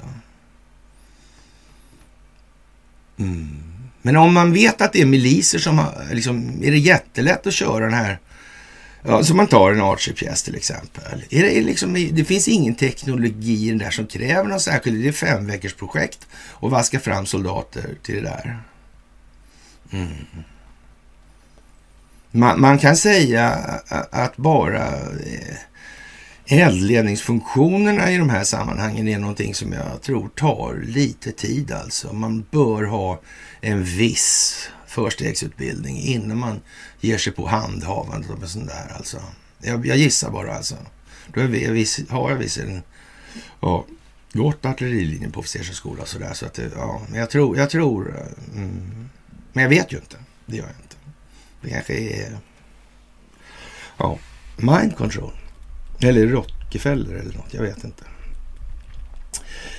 Mm. 3.18 3.64
Men 4.02 4.18
om 4.18 4.34
man 4.34 4.54
vet 4.54 4.82
att 4.82 4.94
det 4.94 5.02
är 5.02 5.06
miliser 5.06 5.60
som 5.60 5.78
har, 5.78 6.06
liksom, 6.12 6.64
är 6.64 6.72
det 6.72 6.78
jättelätt 6.78 7.48
att 7.48 7.54
köra 7.54 7.86
den 7.86 7.94
här, 7.94 8.20
ja, 9.04 9.24
så 9.24 9.36
man 9.36 9.48
tar 9.48 9.72
en 9.72 9.82
Archer-pjäs 9.82 10.44
till 10.44 10.56
exempel. 10.56 11.24
Är 11.30 11.44
det, 11.44 11.62
liksom, 11.62 11.94
det 12.12 12.26
finns 12.26 12.48
ingen 12.48 12.76
teknologi 12.76 13.66
i 13.66 13.70
den 13.70 13.78
där 13.78 13.92
som 13.92 14.08
kräver 14.08 14.50
något 14.50 14.62
särskilt. 14.62 15.02
det 15.02 15.08
är 15.08 15.12
fem 15.12 15.48
veckors 15.48 15.74
projekt 15.74 16.28
och 16.34 16.72
vaska 16.72 17.00
fram 17.00 17.26
soldater 17.26 17.90
till 18.04 18.16
det 18.16 18.22
där. 18.22 18.60
Mm. 19.92 20.26
Man, 22.32 22.62
man, 22.62 22.78
kan 22.78 22.96
säga 22.96 23.50
att 24.12 24.38
bara 24.38 24.88
eh, 24.88 25.56
Eldledningsfunktionerna 26.46 28.12
i 28.12 28.18
de 28.18 28.30
här 28.30 28.44
sammanhangen 28.44 29.08
är 29.08 29.20
någonting 29.20 29.56
som 29.56 29.74
jag 29.74 30.02
tror 30.02 30.30
tar 30.30 30.84
lite 30.88 31.32
tid 31.32 31.72
alltså. 31.72 32.14
Man 32.14 32.46
bör 32.52 32.84
ha 32.84 33.22
en 33.62 33.84
viss 33.84 34.56
förstegsutbildning 34.88 35.98
innan 35.98 36.38
man 36.38 36.62
ger 37.00 37.18
sig 37.18 37.34
på 37.34 37.48
handhavandet 37.48 38.32
av 38.32 38.44
en 38.44 38.50
sån 38.50 38.66
där 38.66 38.94
alltså. 38.98 39.18
Jag, 39.60 39.86
jag 39.86 39.98
gissar 39.98 40.32
bara 40.32 40.56
alltså. 40.56 40.76
Då 41.34 41.42
är 41.42 41.48
vi, 41.48 41.72
viss, 41.72 42.10
har 42.10 42.30
jag 42.30 42.38
visserligen 42.38 42.82
ja, 43.62 43.86
gått 44.34 44.66
artillerilinjen 44.66 45.32
på 45.32 45.40
officershögskola 45.40 46.02
och 46.02 46.08
sådär. 46.08 46.34
Så 46.34 46.46
att 46.46 46.60
ja, 46.76 47.02
men 47.10 47.20
jag 47.20 47.30
tror, 47.30 47.58
jag 47.58 47.70
tror, 47.70 48.16
eh, 48.18 48.58
mm, 48.58 49.10
men 49.54 49.64
jag 49.64 49.70
vet 49.70 49.94
ju 49.94 49.98
inte. 49.98 50.18
Det 50.46 50.58
gör 50.58 50.66
jag 50.66 50.76
inte. 50.84 50.91
Det 51.62 51.70
kanske 51.70 51.94
är, 51.94 52.38
ja, 53.98 54.18
mind 54.58 54.98
control. 54.98 55.32
Eller 56.02 56.28
Rockefeller 56.28 57.16
eller 57.16 57.34
något, 57.38 57.54
jag 57.54 57.62
vet 57.62 57.84
inte. 57.84 58.04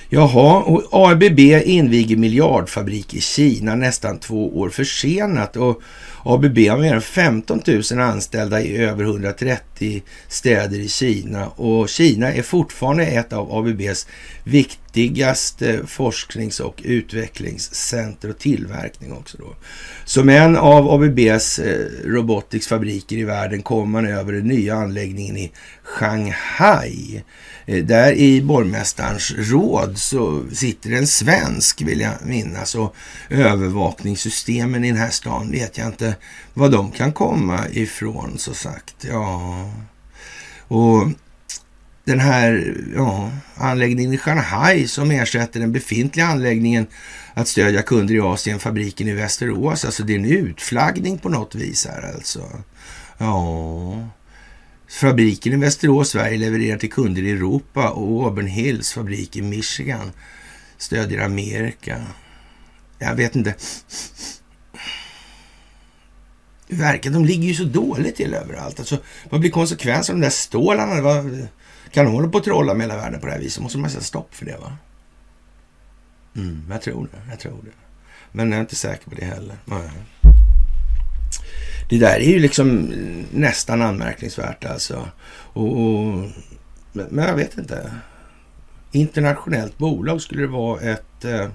Jaha, 0.09 0.63
och 0.63 1.11
ABB 1.11 1.39
inviger 1.39 2.17
miljardfabrik 2.17 3.13
i 3.13 3.21
Kina 3.21 3.75
nästan 3.75 4.19
två 4.19 4.59
år 4.59 4.69
försenat 4.69 5.57
och 5.57 5.81
ABB 6.25 6.57
har 6.57 6.77
mer 6.77 6.93
än 6.93 7.01
15 7.01 7.61
000 7.91 7.99
anställda 7.99 8.61
i 8.61 8.77
över 8.77 9.03
130 9.03 10.03
städer 10.27 10.79
i 10.79 10.87
Kina 10.87 11.47
och 11.47 11.89
Kina 11.89 12.33
är 12.33 12.41
fortfarande 12.41 13.05
ett 13.05 13.33
av 13.33 13.53
ABBs 13.53 14.07
viktigaste 14.43 15.79
forsknings 15.87 16.59
och 16.59 16.81
utvecklingscenter 16.85 18.29
och 18.29 18.37
tillverkning 18.37 19.13
också 19.13 19.37
då. 19.37 19.55
Som 20.05 20.29
en 20.29 20.57
av 20.57 20.89
ABBs 20.89 21.59
roboticsfabriker 21.59 22.05
eh, 22.05 22.11
robotics 22.11 22.67
fabriker 22.67 23.17
i 23.17 23.23
världen 23.23 23.61
kommer 23.61 23.85
man 23.85 24.07
över 24.07 24.33
den 24.33 24.47
nya 24.47 24.75
anläggningen 24.75 25.37
i 25.37 25.51
Shanghai 25.83 27.23
Eh, 27.65 27.83
där 27.83 28.13
i 28.13 28.41
borgmästarens 28.41 29.31
råd 29.37 29.97
så 29.97 30.43
sitter 30.53 30.91
en 30.91 31.07
svensk 31.07 31.81
vill 31.81 31.99
jag 31.99 32.13
minnas 32.25 32.75
och 32.75 32.95
övervakningssystemen 33.29 34.83
i 34.83 34.87
den 34.87 34.97
här 34.97 35.09
stan 35.09 35.51
vet 35.51 35.77
jag 35.77 35.87
inte 35.87 36.15
var 36.53 36.69
de 36.69 36.91
kan 36.91 37.13
komma 37.13 37.59
ifrån 37.71 38.37
så 38.37 38.53
sagt. 38.53 38.95
Ja, 39.09 39.69
och 40.67 41.07
den 42.05 42.19
här 42.19 42.77
ja, 42.95 43.31
anläggningen 43.55 44.13
i 44.13 44.17
Shanghai 44.17 44.87
som 44.87 45.11
ersätter 45.11 45.59
den 45.59 45.71
befintliga 45.71 46.25
anläggningen 46.25 46.87
att 47.33 47.47
stödja 47.47 47.81
kunder 47.81 48.15
i 48.15 48.19
Asien, 48.19 48.59
fabriken 48.59 49.07
i 49.07 49.13
Västerås. 49.13 49.85
Alltså 49.85 50.03
det 50.03 50.13
är 50.13 50.19
en 50.19 50.25
utflaggning 50.25 51.17
på 51.17 51.29
något 51.29 51.55
vis 51.55 51.87
här 51.87 52.13
alltså. 52.13 52.41
Ja, 53.17 54.09
Fabriken 54.93 55.53
i 55.53 55.55
Västerås, 55.55 56.09
Sverige 56.09 56.37
levererar 56.37 56.77
till 56.77 56.91
kunder 56.91 57.21
i 57.21 57.31
Europa 57.31 57.89
och 57.89 58.25
Auburn 58.25 58.47
Hills 58.47 58.93
fabrik 58.93 59.35
i 59.35 59.41
Michigan 59.41 60.11
stödjer 60.77 61.25
Amerika. 61.25 62.01
Jag 62.99 63.15
vet 63.15 63.35
inte. 63.35 63.55
Det 66.67 66.75
verkar, 66.75 67.09
de 67.11 67.25
ligger 67.25 67.47
ju 67.47 67.53
så 67.53 67.63
dåligt 67.63 68.15
till 68.15 68.33
överallt. 68.33 68.79
Alltså, 68.79 68.97
vad 69.29 69.39
blir 69.39 69.51
konsekvensen 69.51 70.15
av 70.15 70.19
de 70.19 70.25
där 70.25 70.31
stålarna? 70.31 71.01
Vad, 71.01 71.47
kan 71.91 72.05
de 72.05 72.11
hålla 72.11 72.29
på 72.29 72.37
att 72.37 72.43
trolla 72.43 72.73
med 72.73 72.81
hela 72.87 73.01
världen 73.01 73.19
på 73.19 73.25
det 73.25 73.31
här 73.31 73.39
viset? 73.39 73.63
måste 73.63 73.77
man 73.77 73.89
sätta 73.89 74.03
stopp 74.03 74.35
för 74.35 74.45
det 74.45 74.57
va? 74.57 74.77
Mm, 76.35 76.65
jag 76.69 76.81
tror 76.81 77.09
det. 77.11 77.21
Jag 77.29 77.39
tror 77.39 77.59
det. 77.63 77.71
Men 78.31 78.51
jag 78.51 78.57
är 78.57 78.61
inte 78.61 78.75
säker 78.75 79.09
på 79.09 79.15
det 79.15 79.25
heller. 79.25 79.55
Nej. 79.65 79.89
Det 81.89 81.97
där 81.97 82.15
är 82.15 82.29
ju 82.29 82.39
liksom 82.39 82.91
nästan 83.31 83.81
anmärkningsvärt 83.81 84.65
alltså. 84.65 85.07
Och, 85.53 85.81
och, 85.81 86.29
men 86.93 87.25
jag 87.25 87.35
vet 87.35 87.57
inte. 87.57 87.91
Internationellt 88.91 89.77
bolag, 89.77 90.21
skulle 90.21 90.41
det 90.41 90.47
vara 90.47 90.81
ett 90.81 91.25
eh, 91.25 91.49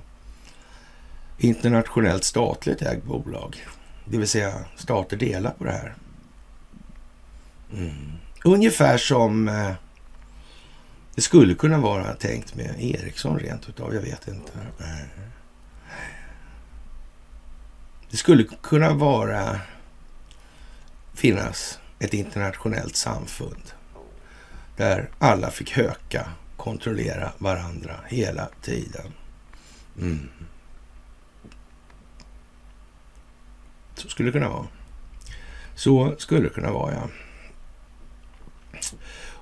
internationellt 1.39 2.25
statligt 2.25 2.83
ägt 2.83 3.05
bolag? 3.05 3.57
Det 4.05 4.19
vill 4.19 4.29
säga 4.29 4.55
stater 4.77 5.17
delar 5.17 5.51
på 5.51 5.65
det 5.65 5.71
här. 5.73 5.95
Mm. 7.73 8.13
Ungefär 8.45 8.99
som 8.99 9.49
eh, 9.49 9.73
det 11.15 11.23
skulle 11.23 11.55
kunna 11.55 11.79
vara 11.79 12.15
tänkt 12.15 12.55
med 12.55 12.75
Ericsson 12.79 13.39
rent 13.39 13.69
utav. 13.69 13.95
Jag 13.95 14.03
vet 14.03 14.29
inte. 14.29 14.53
Eh, 14.79 15.25
det 18.11 18.17
skulle 18.17 18.45
kunna 18.63 18.93
vara 18.93 19.61
finnas 21.19 21.79
ett 21.99 22.15
internationellt 22.15 22.97
samfund 22.97 23.73
där 24.77 25.11
alla 25.19 25.51
fick 25.51 25.71
höka, 25.71 26.31
kontrollera 26.57 27.33
varandra 27.39 28.01
hela 28.09 28.49
tiden. 28.63 29.13
Mm. 30.01 30.29
Så 33.95 34.09
skulle 34.09 34.29
det 34.29 34.33
kunna 34.33 34.49
vara. 34.49 34.67
Så 35.75 36.15
skulle 36.19 36.43
det 36.43 36.55
kunna 36.55 36.73
vara, 36.73 36.95
ja. 36.95 37.09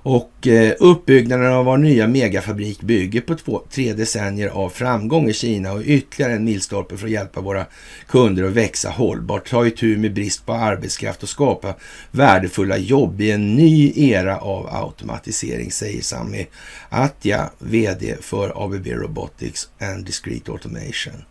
Och 0.09 0.47
eh, 0.47 0.73
uppbyggnaden 0.79 1.53
av 1.53 1.65
vår 1.65 1.77
nya 1.77 2.07
megafabrik 2.07 2.81
bygger 2.81 3.21
på 3.21 3.35
två, 3.35 3.61
tre 3.69 3.93
decennier 3.93 4.49
av 4.49 4.69
framgång 4.69 5.29
i 5.29 5.33
Kina 5.33 5.71
och 5.71 5.81
ytterligare 5.85 6.33
en 6.33 6.43
milstolpe 6.43 6.97
för 6.97 7.05
att 7.05 7.11
hjälpa 7.11 7.41
våra 7.41 7.65
kunder 8.07 8.43
att 8.43 8.51
växa 8.51 8.89
hållbart, 8.89 9.49
ta 9.49 9.67
itu 9.67 9.97
med 9.97 10.13
brist 10.13 10.45
på 10.45 10.53
arbetskraft 10.53 11.23
och 11.23 11.29
skapa 11.29 11.75
värdefulla 12.11 12.77
jobb 12.77 13.21
i 13.21 13.31
en 13.31 13.55
ny 13.55 13.93
era 13.95 14.37
av 14.37 14.67
automatisering, 14.67 15.71
säger 15.71 16.01
Sami 16.01 16.47
Atja, 16.89 17.49
VD 17.59 18.15
för 18.21 18.65
ABB 18.65 18.87
Robotics 18.87 19.69
and 19.79 20.05
Discrete 20.05 20.51
Automation. 20.51 21.23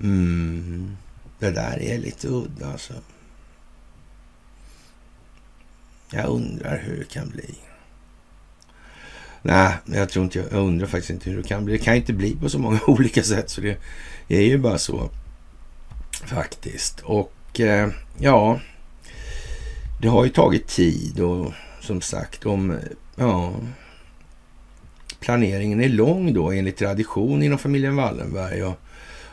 Mm, 0.00 0.96
det 1.38 1.50
där 1.50 1.82
är 1.82 1.98
lite 1.98 2.28
udda 2.28 2.72
alltså. 2.72 2.94
Jag 6.10 6.26
undrar 6.26 6.82
hur 6.86 6.98
det 6.98 7.08
kan 7.14 7.28
bli. 7.28 7.54
Nej, 9.42 9.74
jag 9.84 10.08
tror 10.08 10.24
inte, 10.24 10.38
jag 10.38 10.52
undrar 10.52 10.86
faktiskt 10.86 11.10
inte 11.10 11.30
hur 11.30 11.36
det 11.36 11.48
kan 11.48 11.64
bli. 11.64 11.78
Det 11.78 11.84
kan 11.84 11.94
inte 11.94 12.12
bli 12.12 12.36
på 12.36 12.48
så 12.48 12.58
många 12.58 12.80
olika 12.86 13.22
sätt, 13.22 13.50
så 13.50 13.60
det 13.60 13.76
är 14.28 14.42
ju 14.42 14.58
bara 14.58 14.78
så 14.78 15.10
faktiskt. 16.24 17.00
Och 17.00 17.60
eh, 17.60 17.88
ja, 18.18 18.60
det 20.00 20.08
har 20.08 20.24
ju 20.24 20.30
tagit 20.30 20.68
tid 20.68 21.20
och 21.20 21.52
som 21.80 22.00
sagt 22.00 22.46
om, 22.46 22.78
ja, 23.16 23.52
planeringen 25.20 25.80
är 25.80 25.88
lång 25.88 26.34
då 26.34 26.50
enligt 26.50 26.76
tradition 26.76 27.42
inom 27.42 27.58
familjen 27.58 27.96
Wallenberg. 27.96 28.64
Och, 28.64 28.78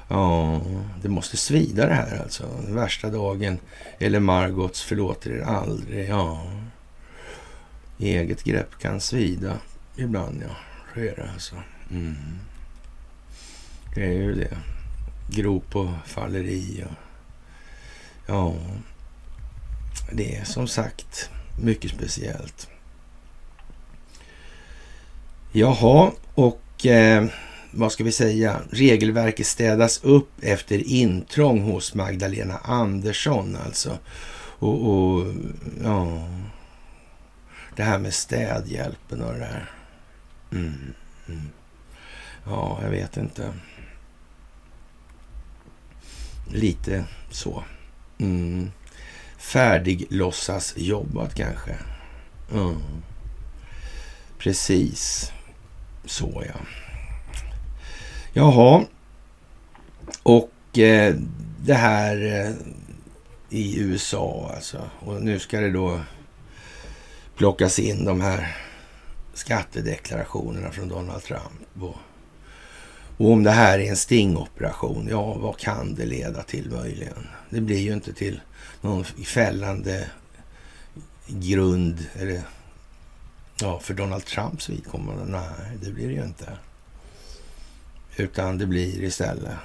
ja, 0.08 0.62
det 1.02 1.10
måste 1.10 1.38
svida 1.38 1.86
det 1.86 1.94
här 1.94 2.22
alltså. 2.22 2.44
Den 2.66 2.76
värsta 2.76 3.10
dagen 3.10 3.58
eller 4.00 4.20
Margots 4.20 4.82
förlåter 4.82 5.32
er 5.32 5.42
aldrig. 5.42 6.10
Ja, 6.10 6.44
eget 8.00 8.44
grepp 8.44 8.80
kan 8.80 9.02
svida. 9.02 9.54
Ibland 10.00 10.44
ja, 10.48 10.56
så 10.94 11.00
är 11.00 11.16
det 11.16 11.30
alltså. 11.34 11.56
Mm. 11.92 12.16
Det 13.96 14.06
är 14.06 14.14
ju 14.14 14.36
det. 14.36 14.58
Grop 15.30 15.76
och 15.76 15.90
falleri 16.06 16.86
och... 16.86 16.96
Ja, 18.28 18.56
det 20.12 20.36
är 20.36 20.44
som 20.44 20.68
sagt 20.68 21.30
mycket 21.62 21.92
speciellt. 21.92 22.70
Jaha, 25.52 26.12
och 26.34 26.86
eh, 26.86 27.26
vad 27.72 27.92
ska 27.92 28.04
vi 28.04 28.12
säga? 28.12 28.62
Regelverket 28.72 29.48
städas 29.48 30.04
upp 30.04 30.32
efter 30.42 30.88
intrång 30.88 31.62
hos 31.62 31.96
Magdalena 31.96 32.58
Andersson 32.58 33.58
alltså. 33.66 33.98
Och, 34.60 34.90
och 34.90 35.34
ja, 35.84 36.30
det 37.76 37.84
här 37.84 37.98
med 37.98 38.14
städhjälpen 38.14 39.22
och 39.22 39.34
det 39.34 39.40
där. 39.40 39.79
Mm, 40.52 40.94
mm. 41.28 41.50
Ja, 42.46 42.80
jag 42.82 42.90
vet 42.90 43.18
inte. 43.18 43.54
Lite 46.52 47.06
så. 47.32 47.64
Mm. 48.18 48.72
Färdig 49.38 50.08
låtsas 50.10 50.74
jobbat 50.78 51.36
kanske. 51.36 51.76
Mm. 52.52 52.82
Precis 54.38 55.32
så 56.06 56.44
ja. 56.48 56.60
Jaha. 58.34 58.86
Och 60.24 60.78
eh, 60.78 61.16
det 61.62 61.74
här 61.74 62.46
eh, 62.46 62.52
i 63.50 63.80
USA 63.80 64.52
alltså. 64.56 64.90
Och 65.00 65.22
nu 65.22 65.40
ska 65.40 65.60
det 65.60 65.72
då 65.72 66.02
plockas 67.36 67.80
in 67.80 68.06
de 68.06 68.22
här 68.22 68.56
skattedeklarationerna 69.34 70.72
från 70.72 70.88
Donald 70.88 71.24
Trump. 71.24 71.82
Och, 71.82 71.96
och 73.18 73.32
om 73.32 73.44
det 73.44 73.52
här 73.52 73.80
är 73.80 73.90
en 73.90 73.98
stingoperation, 73.98 75.08
ja 75.12 75.34
vad 75.34 75.58
kan 75.58 75.96
det 75.96 76.06
leda 76.06 76.44
till 76.44 76.72
möjligen? 76.72 77.28
Det 77.50 77.62
blir 77.62 77.80
ju 77.80 77.94
inte 77.94 78.14
till 78.14 78.42
någon 78.82 79.04
fällande 79.04 80.10
grund 81.28 82.06
eller 82.14 82.44
Ja, 83.62 83.80
för 83.80 83.94
Donald 83.94 84.26
Trumps 84.26 84.70
vidkommande, 84.70 85.26
nej, 85.26 85.78
det 85.82 85.92
blir 85.92 86.08
det 86.08 86.14
ju 86.14 86.24
inte. 86.24 86.58
Utan 88.16 88.58
det 88.58 88.66
blir 88.66 89.04
istället 89.04 89.58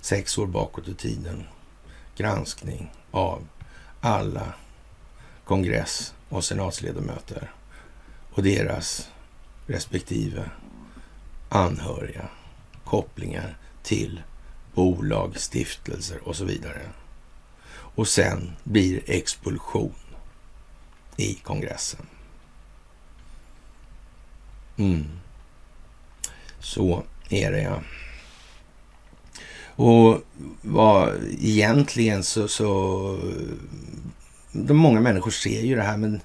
sex 0.00 0.38
år 0.38 0.46
bakåt 0.46 0.88
i 0.88 0.94
tiden 0.94 1.44
granskning 2.16 2.92
av 3.10 3.48
alla 4.00 4.54
kongress 5.44 6.14
och 6.28 6.44
senatsledamöter 6.44 7.52
och 8.36 8.42
deras 8.42 9.08
respektive 9.66 10.50
anhöriga, 11.48 12.28
kopplingar 12.84 13.56
till 13.82 14.22
bolag, 14.74 15.38
stiftelser 15.38 16.28
och 16.28 16.36
så 16.36 16.44
vidare. 16.44 16.80
Och 17.68 18.08
sen 18.08 18.52
blir 18.64 19.00
expulsion 19.06 19.94
i 21.16 21.34
kongressen. 21.34 22.06
Mm. 24.76 25.04
Så 26.58 27.02
är 27.28 27.52
det 27.52 27.62
ja. 27.62 27.80
Och 29.76 30.22
vad 30.62 31.14
egentligen 31.40 32.24
så, 32.24 32.48
så 32.48 33.20
de 34.52 34.74
många 34.74 35.00
människor 35.00 35.30
ser 35.30 35.62
ju 35.62 35.76
det 35.76 35.82
här 35.82 35.96
men 35.96 36.20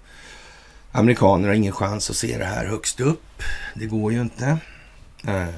amerikaner 0.92 1.48
har 1.48 1.56
ingen 1.56 1.74
chans 1.74 2.10
att 2.10 2.16
se 2.16 2.38
det 2.38 2.46
här 2.46 2.66
högst 2.66 3.00
upp. 3.00 3.44
Det 3.76 3.86
går 3.86 4.14
ju 4.14 4.22
inte. 4.22 4.58
Nej. 5.22 5.54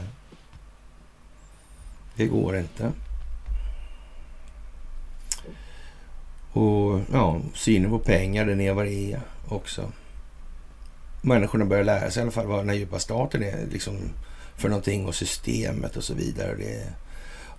Det 2.16 2.28
går 2.28 2.58
inte. 2.58 2.92
Och 6.54 7.00
ja, 7.12 7.42
synen 7.54 7.90
på 7.90 8.00
pengar, 8.00 8.46
den 8.46 8.62
är 8.62 8.74
vad 8.74 8.86
det 8.86 9.14
är 9.14 9.22
också. 9.48 9.92
Människorna 11.22 11.66
börjar 11.66 11.84
lära 11.84 12.12
sig 12.12 12.20
i 12.20 12.24
alla 12.24 12.32
fall 12.32 12.48
vad 12.48 12.60
den 12.60 12.70
här 12.70 12.76
djupa 12.76 13.00
staten 13.00 13.44
är 13.44 13.68
liksom 13.72 14.00
för 14.56 14.70
någonting 14.70 15.08
och 15.08 15.16
systemet 15.16 15.98
och 15.98 16.04
så 16.04 16.14
vidare. 16.14 16.56
Det 16.56 16.76
är 16.76 16.94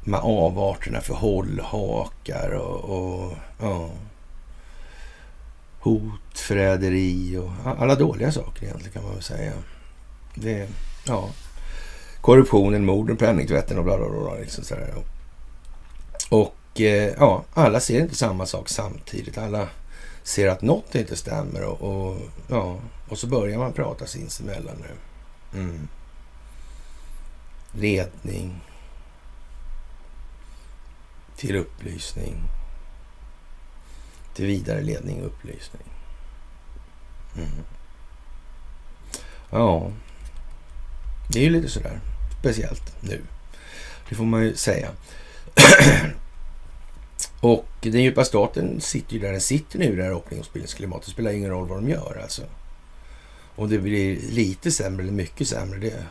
de 0.04 0.14
här 0.14 0.20
avarterna 0.20 1.00
för 1.00 1.14
hållhakar 1.14 2.50
och, 2.50 2.84
och 2.84 3.32
ja, 3.60 3.90
hot, 5.84 6.38
förräderi 6.38 7.36
och 7.36 7.50
alla 7.78 7.94
dåliga 7.94 8.32
saker 8.32 8.64
egentligen 8.64 8.92
kan 8.92 9.02
man 9.02 9.12
väl 9.12 9.22
säga. 9.22 9.52
Det, 10.34 10.68
ja, 11.06 11.30
korruptionen, 12.20 12.84
morden, 12.84 13.16
penningtvätten 13.16 13.78
och 13.78 13.84
bla 13.84 13.96
bla 13.96 14.08
bla. 14.08 14.34
Liksom 14.34 14.64
sådär. 14.64 14.94
Och 16.28 16.80
eh, 16.80 17.14
ja, 17.18 17.44
alla 17.54 17.80
ser 17.80 18.00
inte 18.00 18.14
samma 18.14 18.46
sak 18.46 18.68
samtidigt. 18.68 19.38
Alla 19.38 19.68
ser 20.22 20.48
att 20.48 20.62
något 20.62 20.94
inte 20.94 21.16
stämmer 21.16 21.62
och, 21.64 21.82
och 21.82 22.18
ja, 22.48 22.78
och 23.08 23.18
så 23.18 23.26
börjar 23.26 23.58
man 23.58 23.72
prata 23.72 24.06
sinsemellan 24.06 24.76
nu. 24.80 25.60
Mm. 25.60 25.88
Ledning 27.72 28.60
till 31.36 31.56
upplysning. 31.56 32.34
Till 34.34 34.46
vidare 34.46 34.82
ledning 34.82 35.20
och 35.20 35.26
upplysning. 35.26 35.82
Mm. 37.36 37.48
Ja, 39.50 39.90
det 41.28 41.38
är 41.38 41.42
ju 41.42 41.50
lite 41.50 41.68
sådär 41.68 42.00
speciellt 42.40 43.02
nu. 43.02 43.20
Det 44.08 44.14
får 44.14 44.24
man 44.24 44.42
ju 44.42 44.56
säga. 44.56 44.90
och 47.40 47.66
den 47.80 48.02
djupa 48.02 48.24
staten 48.24 48.80
sitter 48.80 49.14
ju 49.14 49.18
där 49.18 49.32
den 49.32 49.40
sitter 49.40 49.78
nu, 49.78 49.84
i 49.84 49.96
det 49.96 50.02
här 50.02 50.18
opinionsbildningsklimatet. 50.18 51.06
Det 51.06 51.12
spelar 51.12 51.32
ingen 51.32 51.50
roll 51.50 51.68
vad 51.68 51.78
de 51.78 51.88
gör 51.88 52.20
alltså. 52.22 52.42
Om 53.56 53.68
det 53.68 53.78
blir 53.78 54.20
lite 54.30 54.70
sämre 54.70 55.02
eller 55.02 55.12
mycket 55.12 55.48
sämre, 55.48 55.78
det, 55.78 56.04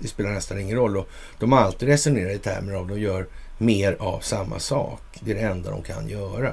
det 0.00 0.08
spelar 0.08 0.30
nästan 0.30 0.60
ingen 0.60 0.76
roll. 0.76 0.96
Och 0.96 1.08
de 1.38 1.52
har 1.52 1.60
alltid 1.60 1.88
resonerat 1.88 2.32
i 2.32 2.38
termer 2.38 2.72
av 2.72 2.88
de 2.88 3.00
gör 3.00 3.26
mer 3.58 3.96
av 4.00 4.20
samma 4.20 4.58
sak. 4.58 5.02
Det 5.20 5.30
är 5.30 5.34
det 5.34 5.40
enda 5.40 5.70
de 5.70 5.82
kan 5.82 6.08
göra. 6.08 6.52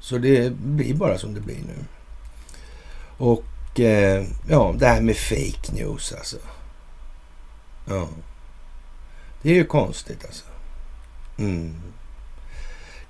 Så 0.00 0.18
det 0.18 0.52
blir 0.52 0.94
bara 0.94 1.18
som 1.18 1.34
det 1.34 1.40
blir 1.40 1.56
nu. 1.56 1.84
Och 3.16 3.80
eh, 3.80 4.26
ja, 4.48 4.74
det 4.78 4.86
här 4.86 5.00
med 5.00 5.16
fake 5.16 5.72
news 5.72 6.12
alltså. 6.12 6.36
Ja. 7.88 8.08
Det 9.42 9.50
är 9.50 9.54
ju 9.54 9.64
konstigt 9.64 10.24
alltså. 10.24 10.44
Mm. 11.38 11.74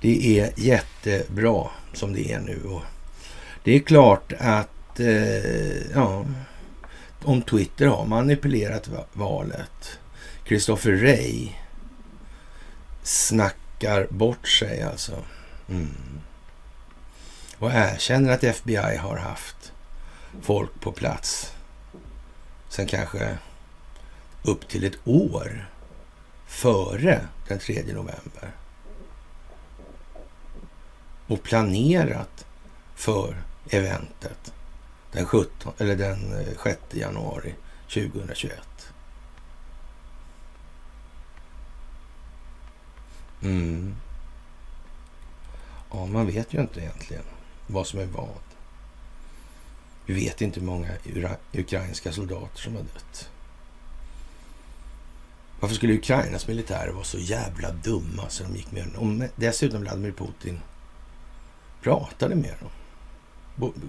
Det 0.00 0.40
är 0.40 0.52
jättebra 0.56 1.68
som 1.92 2.12
det 2.12 2.32
är 2.32 2.40
nu. 2.40 2.62
Och 2.64 2.82
det 3.64 3.74
är 3.74 3.80
klart 3.80 4.32
att 4.38 5.00
eh, 5.00 5.90
ja, 5.94 6.24
om 7.24 7.42
Twitter 7.42 7.86
har 7.86 8.06
manipulerat 8.06 8.88
valet. 9.12 9.98
Christopher 10.46 10.92
Ray 10.92 11.48
snackar 13.02 14.06
bort 14.10 14.48
sig 14.48 14.82
alltså. 14.82 15.12
Mm. 15.68 16.20
Och 17.60 17.72
erkänner 17.72 18.32
att 18.32 18.44
FBI 18.44 18.96
har 18.96 19.16
haft 19.16 19.72
folk 20.42 20.80
på 20.80 20.92
plats 20.92 21.52
sen 22.68 22.86
kanske 22.86 23.38
upp 24.42 24.68
till 24.68 24.84
ett 24.84 24.98
år 25.04 25.68
före 26.46 27.26
den 27.48 27.58
3 27.58 27.82
november. 27.82 28.52
Och 31.26 31.42
planerat 31.42 32.46
för 32.94 33.36
eventet 33.70 34.52
den, 35.12 35.26
17, 35.26 35.72
eller 35.78 35.96
den 35.96 36.40
eh, 36.40 36.62
6 36.62 36.80
januari 36.90 37.54
2021. 37.82 38.58
Mm. 43.42 43.96
Ja, 45.90 46.06
man 46.06 46.26
vet 46.26 46.54
ju 46.54 46.60
inte 46.60 46.80
egentligen 46.80 47.24
vad 47.72 47.86
som 47.86 48.00
är 48.00 48.06
vad. 48.06 48.28
Vi 50.06 50.14
vet 50.14 50.40
inte 50.40 50.60
hur 50.60 50.66
många 50.66 50.88
ukrainska 51.52 52.12
soldater 52.12 52.60
som 52.60 52.76
har 52.76 52.82
dött. 52.82 53.28
Varför 55.60 55.76
skulle 55.76 55.94
Ukrainas 55.94 56.48
militärer 56.48 56.92
vara 56.92 57.04
så 57.04 57.18
jävla 57.18 57.70
dumma 57.70 58.28
så 58.28 58.42
de 58.42 58.56
gick 58.56 58.72
med 58.72 58.86
Om 58.96 59.24
dessutom 59.36 59.80
Vladimir 59.80 60.12
Putin 60.12 60.60
pratade 61.82 62.34
med 62.34 62.54
dem. 62.60 62.70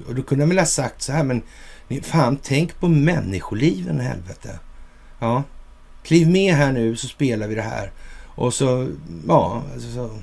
Och 0.07 0.15
då 0.15 0.23
kunde 0.23 0.45
man 0.45 0.49
väl 0.49 0.59
ha 0.59 0.65
sagt 0.65 1.01
så 1.01 1.11
här, 1.11 1.23
men 1.23 1.43
fan, 2.01 2.37
tänk 2.43 2.79
på 2.79 2.87
människoliven, 2.87 3.99
helvete. 3.99 4.59
Ja, 5.19 5.43
kliv 6.03 6.29
med 6.29 6.55
här 6.55 6.71
nu 6.71 6.95
så 6.95 7.07
spelar 7.07 7.47
vi 7.47 7.55
det 7.55 7.61
här. 7.61 7.91
Och 8.35 8.53
så, 8.53 8.89
ja, 9.27 9.63
alltså, 9.73 9.91
så, 9.91 10.19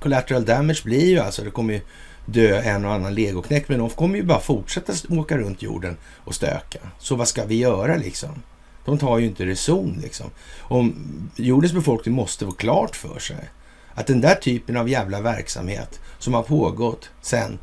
collateral 0.00 0.44
damage 0.44 0.80
blir 0.84 1.06
ju 1.06 1.18
alltså, 1.18 1.44
det 1.44 1.50
kommer 1.50 1.74
ju 1.74 1.80
dö 2.26 2.60
en 2.60 2.84
och 2.84 2.92
annan 2.92 3.14
legoknäck, 3.14 3.68
men 3.68 3.78
de 3.78 3.90
kommer 3.90 4.16
ju 4.16 4.22
bara 4.22 4.40
fortsätta 4.40 4.92
åka 5.08 5.38
runt 5.38 5.62
jorden 5.62 5.96
och 6.16 6.34
stöka. 6.34 6.78
Så 6.98 7.16
vad 7.16 7.28
ska 7.28 7.44
vi 7.44 7.54
göra 7.54 7.96
liksom? 7.96 8.42
De 8.84 8.98
tar 8.98 9.18
ju 9.18 9.26
inte 9.26 9.46
reson 9.46 9.98
liksom. 10.02 10.30
Om 10.60 10.94
jordens 11.36 11.72
befolkning 11.72 12.14
måste 12.14 12.46
få 12.46 12.52
klart 12.52 12.96
för 12.96 13.18
sig 13.18 13.50
att 13.94 14.06
den 14.06 14.20
där 14.20 14.34
typen 14.34 14.76
av 14.76 14.88
jävla 14.88 15.20
verksamhet 15.20 16.00
som 16.18 16.34
har 16.34 16.42
pågått 16.42 17.10
sedan 17.20 17.58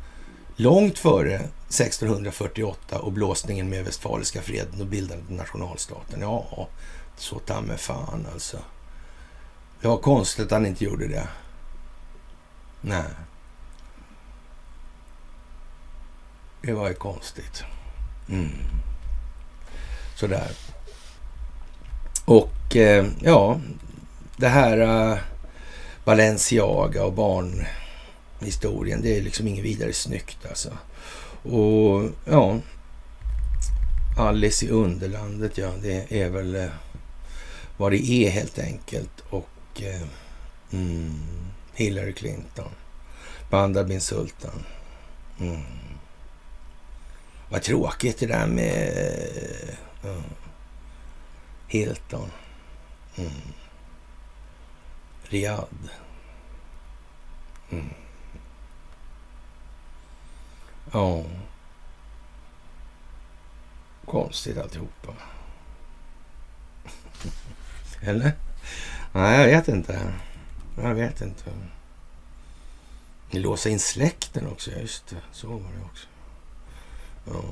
långt 0.56 0.98
före 0.98 1.34
1648 1.34 2.98
och 2.98 3.12
blåsningen 3.12 3.68
med 3.68 3.84
Westfaliska 3.84 4.42
freden 4.42 4.80
och 4.80 4.86
bildandet 4.86 5.30
av 5.30 5.36
nationalstaten. 5.36 6.20
Ja, 6.20 6.68
så 7.16 7.38
ta 7.38 7.60
med 7.60 7.80
fan 7.80 8.26
alltså. 8.32 8.58
Det 9.80 9.88
var 9.88 9.96
konstigt 9.96 10.44
att 10.44 10.50
han 10.50 10.66
inte 10.66 10.84
gjorde 10.84 11.08
det. 11.08 11.28
Nej. 12.80 13.04
Det 16.62 16.72
var 16.72 16.88
ju 16.88 16.94
konstigt. 16.94 17.64
Mm. 18.28 18.50
Sådär. 20.16 20.50
Och 22.24 22.76
eh, 22.76 23.06
ja, 23.20 23.60
det 24.36 24.48
här 24.48 24.78
eh, 24.78 25.18
Balenciaga 26.04 27.04
och 27.04 27.12
barnhistorien, 27.12 29.02
det 29.02 29.16
är 29.16 29.22
liksom 29.22 29.48
inget 29.48 29.64
vidare 29.64 29.92
snyggt 29.92 30.46
alltså. 30.48 30.70
Och 31.42 32.10
ja, 32.24 32.58
Alice 34.18 34.66
i 34.66 34.68
Underlandet, 34.68 35.58
ja, 35.58 35.70
det 35.82 36.20
är 36.20 36.30
väl 36.30 36.56
eh, 36.56 36.68
vad 37.76 37.92
det 37.92 38.10
är 38.10 38.30
helt 38.30 38.58
enkelt. 38.58 39.24
Och 39.30 39.82
eh, 39.82 40.02
mm, 40.72 41.20
Hillary 41.74 42.12
Clinton, 42.12 42.70
Bandar 43.50 43.84
bin 43.84 44.00
Sultan. 44.00 44.64
Mm. 45.40 45.62
Vad 47.50 47.62
tråkigt 47.62 48.18
det 48.18 48.26
där 48.26 48.46
med 48.46 48.92
uh, 50.04 50.20
Hilton. 51.66 52.30
Mm. 53.16 53.30
Riyadh. 55.22 55.68
Mm. 57.70 57.90
Ja. 60.92 61.24
Konstigt 64.04 64.58
alltihopa. 64.58 65.12
Eller? 68.00 68.32
Nej, 69.12 69.40
jag 69.40 69.46
vet 69.46 69.68
inte. 69.68 70.12
Jag 70.76 70.94
vet 70.94 71.20
inte. 71.20 71.50
Låsa 73.30 73.68
in 73.68 73.80
släkten 73.80 74.46
också, 74.46 74.70
just 74.70 75.06
det. 75.06 75.22
Så 75.32 75.48
var 75.48 75.72
det 75.72 75.84
också. 75.84 76.09
Ja. 77.32 77.42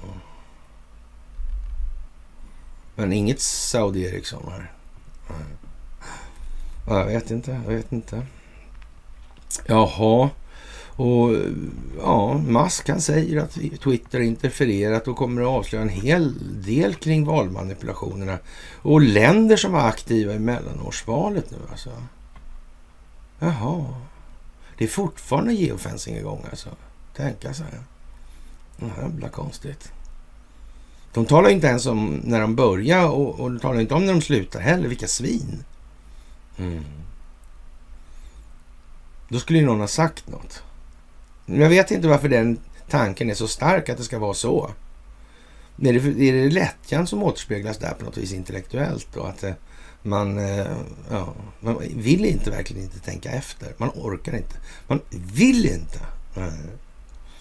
Men 2.94 3.12
inget 3.12 3.40
Saudi 3.40 4.04
Ericsson 4.04 4.42
här. 4.50 4.72
Ja, 6.88 6.98
jag 6.98 7.06
vet 7.06 7.30
inte, 7.30 7.60
jag 7.66 7.74
vet 7.74 7.92
inte. 7.92 8.26
Jaha. 9.66 10.30
Och 10.98 11.34
ja, 11.98 12.38
Musk 12.38 12.88
han 12.88 13.00
säger 13.00 13.40
att 13.40 13.58
Twitter 13.82 14.20
interfererat 14.20 15.08
och 15.08 15.16
kommer 15.16 15.42
att 15.42 15.48
avslöja 15.48 15.82
en 15.82 15.88
hel 15.88 16.34
del 16.62 16.94
kring 16.94 17.24
valmanipulationerna. 17.24 18.38
Och 18.82 19.00
länder 19.00 19.56
som 19.56 19.72
var 19.72 19.80
aktiva 19.80 20.34
i 20.34 20.38
mellanårsvalet 20.38 21.50
nu 21.50 21.58
alltså. 21.70 21.90
Jaha. 23.38 23.94
Det 24.78 24.84
är 24.84 24.88
fortfarande 24.88 25.52
geofencing 25.52 26.16
igång 26.16 26.44
alltså. 26.50 26.68
Tänka 27.16 27.54
sig. 27.54 27.66
Mm, 28.80 28.92
jävla 28.96 29.28
konstigt. 29.28 29.92
De 31.12 31.26
talar 31.26 31.50
inte 31.50 31.66
ens 31.66 31.86
om 31.86 32.20
när 32.24 32.40
de 32.40 32.56
börjar 32.56 33.08
och, 33.08 33.40
och 33.40 33.50
de 33.50 33.60
talar 33.60 33.80
inte 33.80 33.94
om 33.94 34.06
när 34.06 34.12
de 34.12 34.20
slutar 34.22 34.60
heller. 34.60 34.88
Vilka 34.88 35.08
svin. 35.08 35.64
Mm. 36.58 36.84
Då 39.28 39.38
skulle 39.38 39.58
ju 39.58 39.66
någon 39.66 39.80
ha 39.80 39.88
sagt 39.88 40.28
något. 40.28 40.62
Jag 41.46 41.68
vet 41.68 41.90
inte 41.90 42.08
varför 42.08 42.28
den 42.28 42.58
tanken 42.88 43.30
är 43.30 43.34
så 43.34 43.48
stark 43.48 43.88
att 43.88 43.96
det 43.96 44.04
ska 44.04 44.18
vara 44.18 44.34
så. 44.34 44.70
Är 45.82 45.92
det, 45.92 46.28
är 46.28 46.32
det 46.32 46.50
lättjan 46.50 47.06
som 47.06 47.22
återspeglas 47.22 47.78
där 47.78 47.94
på 47.94 48.04
något 48.04 48.16
vis 48.16 48.32
intellektuellt 48.32 49.08
då? 49.14 49.22
Att 49.22 49.44
eh, 49.44 49.52
man, 50.02 50.38
eh, 50.38 50.66
ja, 51.10 51.34
man 51.60 51.78
vill 51.96 52.24
inte 52.24 52.50
verkligen 52.50 52.82
inte 52.82 52.98
tänka 52.98 53.30
efter. 53.30 53.74
Man 53.76 53.90
orkar 53.94 54.36
inte. 54.36 54.56
Man 54.86 55.00
vill 55.10 55.66
inte. 55.66 56.00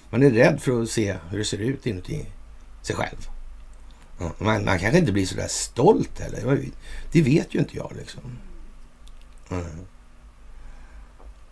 Man 0.10 0.24
är 0.24 0.32
rädd 0.32 0.62
för 0.62 0.82
att 0.82 0.90
se 0.90 1.18
hur 1.30 1.38
det 1.38 1.46
ser 1.46 1.58
ut 1.58 1.86
inuti 1.86 2.26
sig 2.82 2.96
själv. 2.96 3.28
Man, 4.18 4.66
man 4.66 4.80
kanske 4.80 4.98
inte 4.98 5.12
blir 5.12 5.26
så 5.26 5.36
där 5.36 5.48
stolt 5.48 6.20
heller. 6.20 6.70
Det 7.12 7.22
vet 7.22 7.56
ju 7.56 7.60
inte 7.60 7.78
jag 7.78 7.92
liksom. 7.98 8.22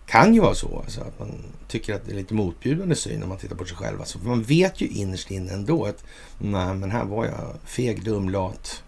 Kan 0.06 0.34
ju 0.34 0.42
vara 0.42 0.56
så 0.56 0.80
alltså, 0.80 1.02
att 1.02 1.20
man 1.20 1.44
tycker 1.68 1.96
att 1.96 2.06
det 2.06 2.12
är 2.12 2.16
lite 2.16 2.34
motbjudande 2.34 2.96
syn 2.96 3.20
när 3.20 3.28
man 3.28 3.38
tittar 3.38 3.56
på 3.56 3.66
sig 3.66 3.78
själv. 3.78 4.00
Alltså, 4.00 4.20
för 4.20 4.28
man 4.28 4.44
vet 4.44 4.82
ju 4.82 4.88
innerst 4.88 5.32
inne 5.32 5.54
ändå 5.54 5.86
att 5.86 6.04
nej, 6.38 6.74
men 6.74 6.92
här 6.92 7.06
var 7.06 7.26
jag 7.26 7.56
feg, 7.66 8.04
dum, 8.04 8.30
lat 8.30 8.84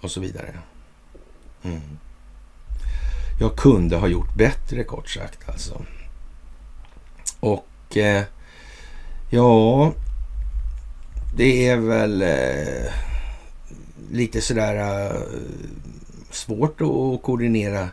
och 0.00 0.10
så 0.10 0.20
vidare. 0.20 0.58
Mm. 1.62 1.80
Jag 3.40 3.56
kunde 3.56 3.96
ha 3.96 4.08
gjort 4.08 4.34
bättre 4.34 4.84
kort 4.84 5.08
sagt 5.08 5.48
alltså. 5.48 5.84
Och 7.40 7.96
eh, 7.96 8.24
ja, 9.32 9.92
det 11.36 11.68
är 11.68 11.76
väl 11.76 12.22
eh, 12.22 12.92
lite 14.10 14.40
sådär 14.40 15.06
eh, 15.06 15.20
svårt 16.30 16.80
att 16.80 17.22
koordinera 17.22 17.88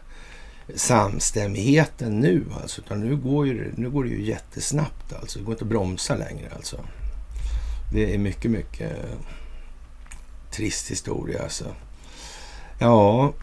samstämmigheten 0.75 2.19
nu 2.19 2.45
alltså. 2.61 2.81
Utan 2.81 2.99
nu 2.99 3.15
går, 3.15 3.47
ju, 3.47 3.73
nu 3.75 3.89
går 3.89 4.03
det 4.03 4.09
ju 4.09 4.25
jättesnabbt 4.25 5.13
alltså. 5.13 5.39
Det 5.39 5.45
går 5.45 5.53
inte 5.53 5.63
att 5.63 5.69
bromsa 5.69 6.15
längre 6.15 6.49
alltså. 6.55 6.77
Det 7.93 8.13
är 8.13 8.17
mycket, 8.17 8.51
mycket 8.51 8.91
trist 10.51 10.91
historia 10.91 11.43
alltså. 11.43 11.65
Ja, 12.79 13.33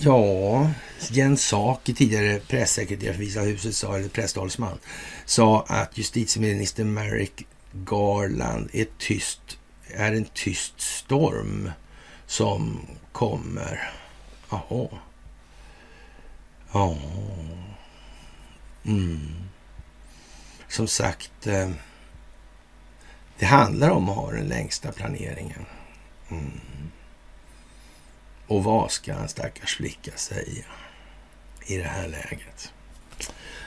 Ja, 0.00 0.70
Jens 1.10 1.48
Saki, 1.48 1.94
tidigare 1.94 2.40
pressekreterare 2.40 3.14
för 3.14 3.20
Vita 3.20 3.40
huset, 3.40 3.76
sa, 3.76 3.96
eller 3.96 4.08
presstalsman, 4.08 4.78
sa 5.24 5.64
att 5.68 5.98
justitieminister 5.98 6.84
Merrick 6.84 7.46
Garland 7.72 8.70
är, 8.72 8.86
tyst, 8.98 9.58
är 9.94 10.12
en 10.12 10.24
tyst 10.24 10.80
storm 10.80 11.70
som 12.26 12.80
kommer. 13.12 13.90
Jaha. 14.50 14.88
Ja. 16.72 16.96
Mm. 18.84 19.34
Som 20.68 20.88
sagt, 20.88 21.46
eh, 21.46 21.70
det 23.38 23.46
handlar 23.46 23.90
om 23.90 24.08
att 24.08 24.16
ha 24.16 24.32
den 24.32 24.48
längsta 24.48 24.92
planeringen. 24.92 25.66
Mm. 26.30 26.60
Och 28.48 28.64
vad 28.64 28.90
ska 28.90 29.12
en 29.12 29.28
stackars 29.28 29.76
flicka 29.76 30.10
säga 30.16 30.64
i 31.66 31.76
det 31.76 31.88
här 31.88 32.08
läget? 32.08 32.72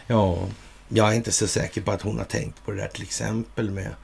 Ja, 0.07 0.47
jag 0.89 1.11
är 1.11 1.13
inte 1.13 1.31
så 1.31 1.47
säker 1.47 1.81
på 1.81 1.91
att 1.91 2.01
hon 2.01 2.17
har 2.17 2.25
tänkt 2.25 2.65
på 2.65 2.71
det 2.71 2.77
där 2.77 2.87
till 2.87 3.03
exempel 3.03 3.71
med 3.71 3.95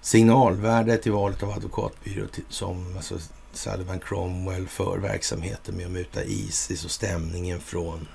signalvärdet 0.00 1.06
i 1.06 1.10
valet 1.10 1.42
av 1.42 1.50
advokatbyrå 1.50 2.26
som 2.48 2.96
alltså 2.96 3.18
Sullivan 3.52 4.00
Cromwell 4.00 4.68
för 4.68 4.98
verksamheten 4.98 5.76
med 5.76 5.86
att 5.86 5.92
muta 5.92 6.24
Isis 6.24 6.84
och 6.84 6.90
stämningen 6.90 7.60
från 7.60 8.08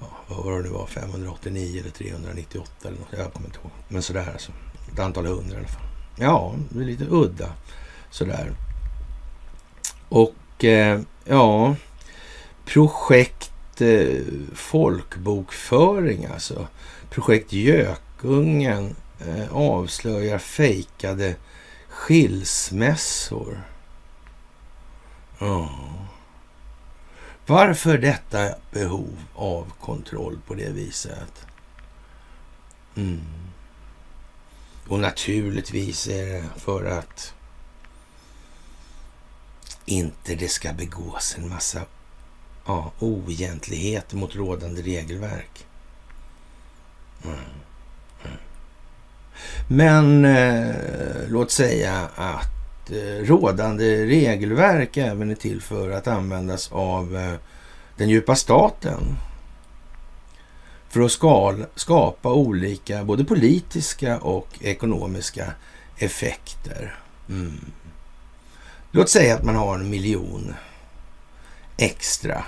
ja, 0.00 0.06
vad 0.28 0.44
var 0.44 0.56
det 0.56 0.62
nu 0.62 0.68
var, 0.68 0.86
589 0.86 1.80
eller 1.80 1.90
398 1.90 2.70
eller 2.88 2.98
något, 2.98 3.08
jag 3.10 3.32
kommer 3.32 3.46
inte 3.46 3.58
ihåg. 3.58 3.70
Men 3.88 4.02
sådär 4.02 4.32
alltså, 4.32 4.52
ett 4.92 4.98
antal 4.98 5.26
hundra 5.26 5.54
i 5.54 5.58
alla 5.58 5.68
fall. 5.68 5.86
Ja, 6.18 6.54
det 6.70 6.80
är 6.80 6.84
lite 6.84 7.06
udda 7.10 7.52
sådär. 8.10 8.52
Och 10.08 10.64
eh, 10.64 11.00
ja, 11.24 11.76
projekt 12.64 13.80
eh, 13.80 14.22
folkbokföring 14.54 16.24
alltså. 16.24 16.66
Projekt 17.10 17.52
Gökungen 17.52 18.96
eh, 19.20 19.56
avslöjar 19.56 20.38
fejkade 20.38 21.36
skilsmässor. 21.88 23.62
Ja. 25.38 25.70
Varför 27.46 27.98
detta 27.98 28.54
behov 28.70 29.16
av 29.34 29.72
kontroll 29.80 30.38
på 30.46 30.54
det 30.54 30.70
viset? 30.70 31.46
Mm. 32.96 33.20
Och 34.88 35.00
naturligtvis 35.00 36.08
är 36.08 36.26
det 36.26 36.44
för 36.56 36.84
att 36.84 37.34
inte 39.88 40.34
det 40.34 40.48
ska 40.48 40.72
begås 40.72 41.34
en 41.38 41.48
massa 41.48 41.80
ja, 42.66 42.92
oegentligheter 42.98 44.16
mot 44.16 44.36
rådande 44.36 44.82
regelverk. 44.82 45.66
Mm. 47.24 47.36
Mm. 48.24 48.36
Men 49.68 50.24
eh, 50.24 50.74
låt 51.28 51.50
säga 51.50 52.08
att 52.14 52.90
eh, 52.90 53.24
rådande 53.24 54.06
regelverk 54.06 54.96
även 54.96 55.30
är 55.30 55.34
till 55.34 55.62
för 55.62 55.90
att 55.90 56.06
användas 56.06 56.72
av 56.72 57.16
eh, 57.16 57.34
den 57.96 58.08
djupa 58.08 58.34
staten. 58.34 59.16
För 60.88 61.00
att 61.00 61.12
skal, 61.12 61.66
skapa 61.74 62.32
olika 62.32 63.04
både 63.04 63.24
politiska 63.24 64.18
och 64.18 64.48
ekonomiska 64.60 65.52
effekter. 65.98 66.98
Mm. 67.28 67.60
Låt 68.90 69.10
säga 69.10 69.34
att 69.34 69.44
man 69.44 69.56
har 69.56 69.74
en 69.74 69.90
miljon 69.90 70.54
extra. 71.76 72.44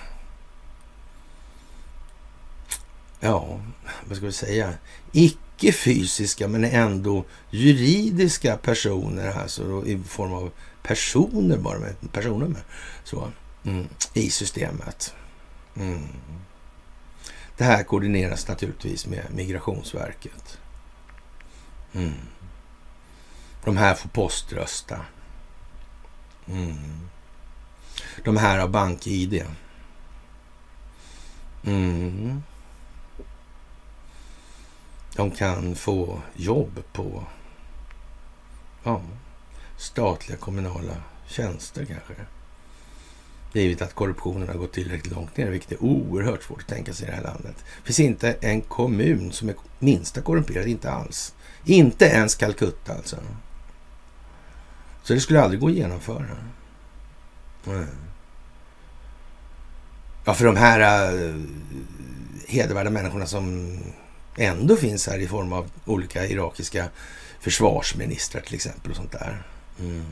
Ja, 3.20 3.60
vad 4.04 4.16
ska 4.16 4.26
vi 4.26 4.32
säga? 4.32 4.74
Icke 5.12 5.72
fysiska 5.72 6.48
men 6.48 6.64
ändå 6.64 7.24
juridiska 7.50 8.56
personer, 8.56 9.40
alltså 9.40 9.86
i 9.86 9.98
form 9.98 10.32
av 10.32 10.50
personer 10.82 11.56
bara 11.56 11.78
med 11.78 11.94
personnummer. 12.12 12.62
Så, 13.04 13.30
mm, 13.64 13.88
I 14.14 14.30
systemet. 14.30 15.14
Mm. 15.76 16.08
Det 17.56 17.64
här 17.64 17.82
koordineras 17.82 18.48
naturligtvis 18.48 19.06
med 19.06 19.24
Migrationsverket. 19.34 20.58
Mm. 21.92 22.12
De 23.64 23.76
här 23.76 23.94
får 23.94 24.08
poströsta. 24.08 25.00
Mm. 26.50 27.08
De 28.24 28.36
här 28.36 28.58
har 28.58 28.68
bank-id. 28.68 29.44
Mm. 31.64 32.42
De 35.16 35.30
kan 35.30 35.74
få 35.74 36.20
jobb 36.34 36.82
på 36.92 37.24
ja, 38.84 39.02
statliga 39.76 40.38
kommunala 40.38 40.96
tjänster 41.26 41.84
kanske. 41.84 42.14
Givet 43.52 43.82
att 43.82 43.94
korruptionen 43.94 44.48
har 44.48 44.54
gått 44.54 44.72
tillräckligt 44.72 45.14
långt 45.14 45.36
ner, 45.36 45.50
vilket 45.50 45.72
är 45.72 45.82
oerhört 45.82 46.42
svårt 46.42 46.60
att 46.60 46.68
tänka 46.68 46.92
sig 46.92 47.06
i 47.06 47.10
det 47.10 47.16
här 47.16 47.22
landet. 47.22 47.56
Det 47.56 47.86
finns 47.86 48.00
inte 48.00 48.32
en 48.40 48.60
kommun 48.60 49.32
som 49.32 49.48
är 49.48 49.54
minsta 49.78 50.20
korrumperad, 50.20 50.66
inte 50.66 50.90
alls. 50.90 51.34
Inte 51.64 52.04
ens 52.04 52.34
Calcutta 52.34 52.94
alltså. 52.94 53.16
Så 55.02 55.14
det 55.14 55.20
skulle 55.20 55.42
aldrig 55.42 55.60
gå 55.60 55.66
att 55.66 55.72
genomföra. 55.72 56.36
Mm. 57.66 57.86
Ja, 60.24 60.34
för 60.34 60.44
de 60.44 60.56
här 60.56 60.80
äh, 60.80 61.34
hedervärda 62.46 62.90
människorna 62.90 63.26
som 63.26 63.78
ändå 64.36 64.76
finns 64.76 65.06
här 65.06 65.18
i 65.18 65.28
form 65.28 65.52
av 65.52 65.70
olika 65.84 66.26
irakiska 66.26 66.88
försvarsministrar 67.40 68.42
till 68.42 68.54
exempel 68.54 68.90
och 68.90 68.96
sånt 68.96 69.12
där. 69.12 69.42
Mm. 69.80 70.04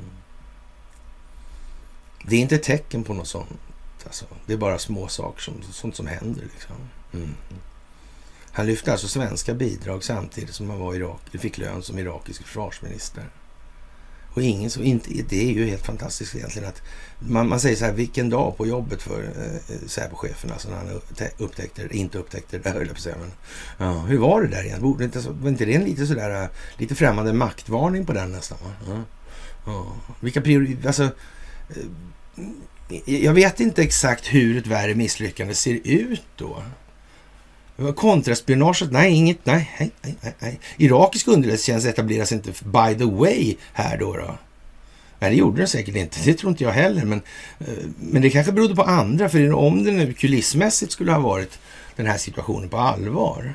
Det 2.22 2.36
är 2.36 2.40
inte 2.40 2.58
tecken 2.58 3.04
på 3.04 3.14
något 3.14 3.28
sånt. 3.28 3.60
Alltså. 4.04 4.24
Det 4.46 4.52
är 4.52 4.56
bara 4.56 4.78
små 4.78 5.08
saker, 5.08 5.42
som, 5.42 5.62
sånt 5.72 5.96
som 5.96 6.06
händer. 6.06 6.42
Liksom. 6.42 6.76
Mm. 7.12 7.34
Han 8.52 8.66
lyfte 8.66 8.92
alltså 8.92 9.08
svenska 9.08 9.54
bidrag 9.54 10.04
samtidigt 10.04 10.54
som 10.54 10.70
han 10.70 10.78
var 10.78 10.94
Irak, 10.94 11.20
fick 11.32 11.58
lön 11.58 11.82
som 11.82 11.98
irakisk 11.98 12.42
försvarsminister. 12.42 13.24
Och 14.34 14.42
ingen 14.42 14.70
så, 14.70 14.82
inte, 14.82 15.10
det 15.28 15.48
är 15.48 15.52
ju 15.52 15.66
helt 15.66 15.86
fantastiskt 15.86 16.34
egentligen 16.34 16.68
att 16.68 16.82
man, 17.18 17.48
man 17.48 17.60
säger 17.60 17.76
så 17.76 17.84
här, 17.84 17.92
vilken 17.92 18.30
dag 18.30 18.56
på 18.56 18.66
jobbet 18.66 19.02
för 19.02 19.22
eh, 19.22 19.54
eh 19.54 19.86
Säpochefen, 19.86 20.52
alltså 20.52 20.68
när 20.68 20.76
han 20.76 21.00
upptäckte, 21.38 21.88
inte 21.90 22.18
upptäckte 22.18 22.58
det 22.58 22.62
där, 22.62 22.72
höll 22.72 22.86
jag 22.86 22.96
på 22.96 23.02
säga. 23.02 23.16
Men, 23.20 23.32
ja, 23.78 24.00
hur 24.00 24.18
var 24.18 24.42
det 24.42 24.48
där 24.48 24.56
egentligen? 24.56 24.82
Borde 24.82 25.04
inte, 25.04 25.20
var 25.28 25.48
inte 25.48 25.64
det 25.64 25.74
en 25.74 25.84
lite 25.84 26.06
sådär, 26.06 26.42
eh, 26.42 26.48
lite 26.76 26.94
främmande 26.94 27.32
maktvarning 27.32 28.06
på 28.06 28.12
den 28.12 28.32
nästan? 28.32 28.58
Va? 28.64 28.72
Ja, 28.86 29.04
ja. 29.66 29.96
Vilka 30.20 30.40
prioriteter, 30.40 30.86
alltså, 30.86 31.10
eh, 31.68 33.24
jag 33.24 33.34
vet 33.34 33.60
inte 33.60 33.82
exakt 33.82 34.26
hur 34.26 34.58
ett 34.58 34.66
värre 34.66 34.94
misslyckande 34.94 35.54
ser 35.54 35.80
ut 35.84 36.22
då. 36.36 36.62
Kontraspionaget? 37.96 38.92
Nej, 38.92 39.12
inget. 39.12 39.46
Nej, 39.46 39.70
nej, 39.78 39.90
nej, 40.02 40.34
nej. 40.38 40.60
Irakisk 40.76 41.28
underrättelsetjänst 41.28 41.86
etableras 41.86 42.32
inte 42.32 42.50
by 42.50 42.98
the 42.98 43.04
way 43.04 43.56
här 43.72 43.98
då. 43.98 44.16
då. 44.16 44.38
Nej, 45.18 45.30
det 45.30 45.36
gjorde 45.36 45.58
den 45.58 45.68
säkert 45.68 45.96
inte. 45.96 46.18
Det 46.24 46.34
tror 46.34 46.50
inte 46.50 46.64
jag 46.64 46.70
heller. 46.70 47.04
Men, 47.04 47.22
eh, 47.58 47.66
men 47.96 48.22
det 48.22 48.30
kanske 48.30 48.52
berodde 48.52 48.76
på 48.76 48.82
andra. 48.82 49.28
För 49.28 49.52
om 49.52 49.84
det 49.84 49.92
nu 49.92 50.12
kulissmässigt 50.12 50.92
skulle 50.92 51.12
ha 51.12 51.20
varit 51.20 51.58
den 51.96 52.06
här 52.06 52.18
situationen 52.18 52.68
på 52.68 52.76
allvar. 52.76 53.54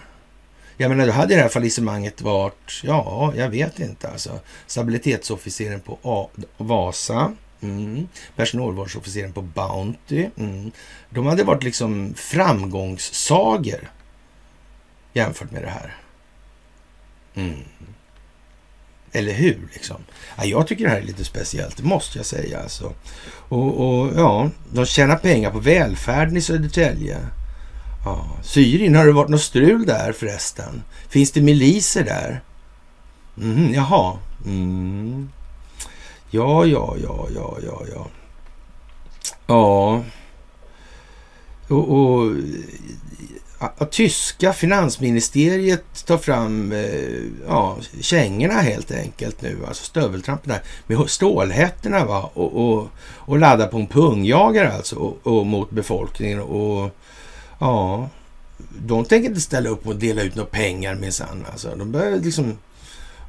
Jag 0.78 0.90
menar, 0.90 1.06
då 1.06 1.12
hade 1.12 1.36
det 1.36 1.42
här 1.42 1.50
fallissemanget 1.50 2.22
varit, 2.22 2.82
ja, 2.84 3.34
jag 3.36 3.50
vet 3.50 3.80
inte 3.80 4.10
alltså. 4.10 4.40
Stabilitetsofficeren 4.68 5.80
på 5.80 6.00
A 6.02 6.30
Vasa, 6.58 7.34
mm. 7.62 8.08
personalvårdsofficeren 8.36 9.34
på 9.34 9.42
Bounty. 9.42 10.30
Mm. 10.38 10.72
De 11.10 11.26
hade 11.26 11.44
varit 11.44 11.64
liksom 11.64 12.14
framgångssager 12.18 13.90
jämfört 15.14 15.51
med 15.51 15.61
det 15.61 15.70
här. 15.70 15.95
Mm. 17.36 17.59
Eller 19.11 19.34
hur? 19.34 19.70
Liksom. 19.74 19.97
Ja, 20.38 20.45
jag 20.45 20.68
tycker 20.68 20.84
det 20.84 20.89
här 20.89 20.97
är 20.97 21.05
lite 21.05 21.26
speciellt, 21.26 21.78
det 21.78 21.84
måste 21.84 22.20
jag 22.20 22.26
säga. 22.26 22.61
Alltså. 22.61 22.93
Och, 23.49 23.88
och 23.88 24.11
ja, 24.16 24.49
de 24.74 24.86
tjänar 24.86 25.16
pengar 25.16 25.51
på 25.51 25.59
välfärden 25.59 26.38
i 26.38 26.41
Södertälje. 26.41 27.18
Ja. 28.05 28.38
Syrien, 28.43 28.95
har 28.95 29.05
det 29.05 29.11
varit 29.11 29.30
något 29.30 29.41
strul 29.41 29.86
där 29.86 30.14
förresten? 30.14 30.84
Finns 31.09 31.32
det 31.32 31.41
miliser 31.41 32.03
där? 32.03 32.41
Mm, 33.38 33.74
jaha. 33.74 34.18
Mm. 34.45 35.30
Ja, 36.30 36.66
ja, 36.66 36.95
ja, 37.03 37.28
ja, 37.36 37.57
ja, 37.66 37.82
ja. 37.95 38.07
Ja. 39.47 40.03
Och, 41.68 41.89
och 41.89 42.32
att 43.78 43.91
tyska 43.91 44.53
finansministeriet 44.53 46.05
tar 46.05 46.18
fram 46.18 46.72
eh, 46.72 47.22
ja, 47.47 47.78
kängorna 48.01 48.53
helt 48.53 48.91
enkelt 48.91 49.41
nu, 49.41 49.57
alltså 49.68 49.84
stöveltrampen 49.84 50.49
där, 50.49 50.61
med 50.88 51.09
stålhättorna 51.09 52.05
va? 52.05 52.32
Och, 52.34 52.55
och, 52.55 52.88
och 53.16 53.39
laddar 53.39 53.68
på 53.68 53.78
en 53.78 53.88
pungjagare 53.88 54.74
alltså 54.74 54.95
och, 54.95 55.18
och, 55.24 55.45
mot 55.45 55.72
befolkningen 55.72 56.39
och 56.39 56.89
ja, 57.59 58.09
de 58.86 59.05
tänker 59.05 59.30
inte 59.30 59.41
ställa 59.41 59.70
upp 59.70 59.88
och 59.88 59.95
dela 59.95 60.22
ut 60.22 60.36
några 60.36 60.49
pengar 60.49 60.95
minsann 60.95 61.45
alltså. 61.51 61.76
De 61.76 61.91
börjar 61.91 62.18
liksom, 62.18 62.57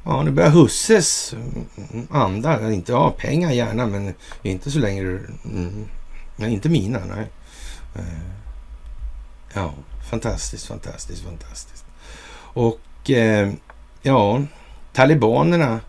ja, 0.03 0.23
nu 0.23 0.31
börjar 0.31 0.49
Husses 0.49 1.33
mm, 1.33 2.07
anda, 2.11 2.71
inte 2.71 2.91
ja, 2.91 3.15
pengar 3.17 3.51
gärna, 3.51 3.85
men 3.85 4.13
inte 4.43 4.71
så 4.71 4.79
länge, 4.79 5.01
mm, 5.45 5.85
inte 6.39 6.69
mina, 6.69 6.99
nej. 7.15 7.27
Eh, 7.95 8.35
ja. 9.53 9.73
Fantastiskt, 10.15 10.67
fantastiskt, 10.67 11.23
fantastiskt. 11.23 11.85
Och 12.53 13.09
eh, 13.09 13.53
ja, 14.01 14.43
talibanerna 14.93 15.79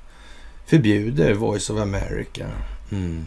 förbjuder 0.67 1.35
Voice 1.35 1.71
of 1.71 1.81
America. 1.81 2.47
Mm. 2.91 3.25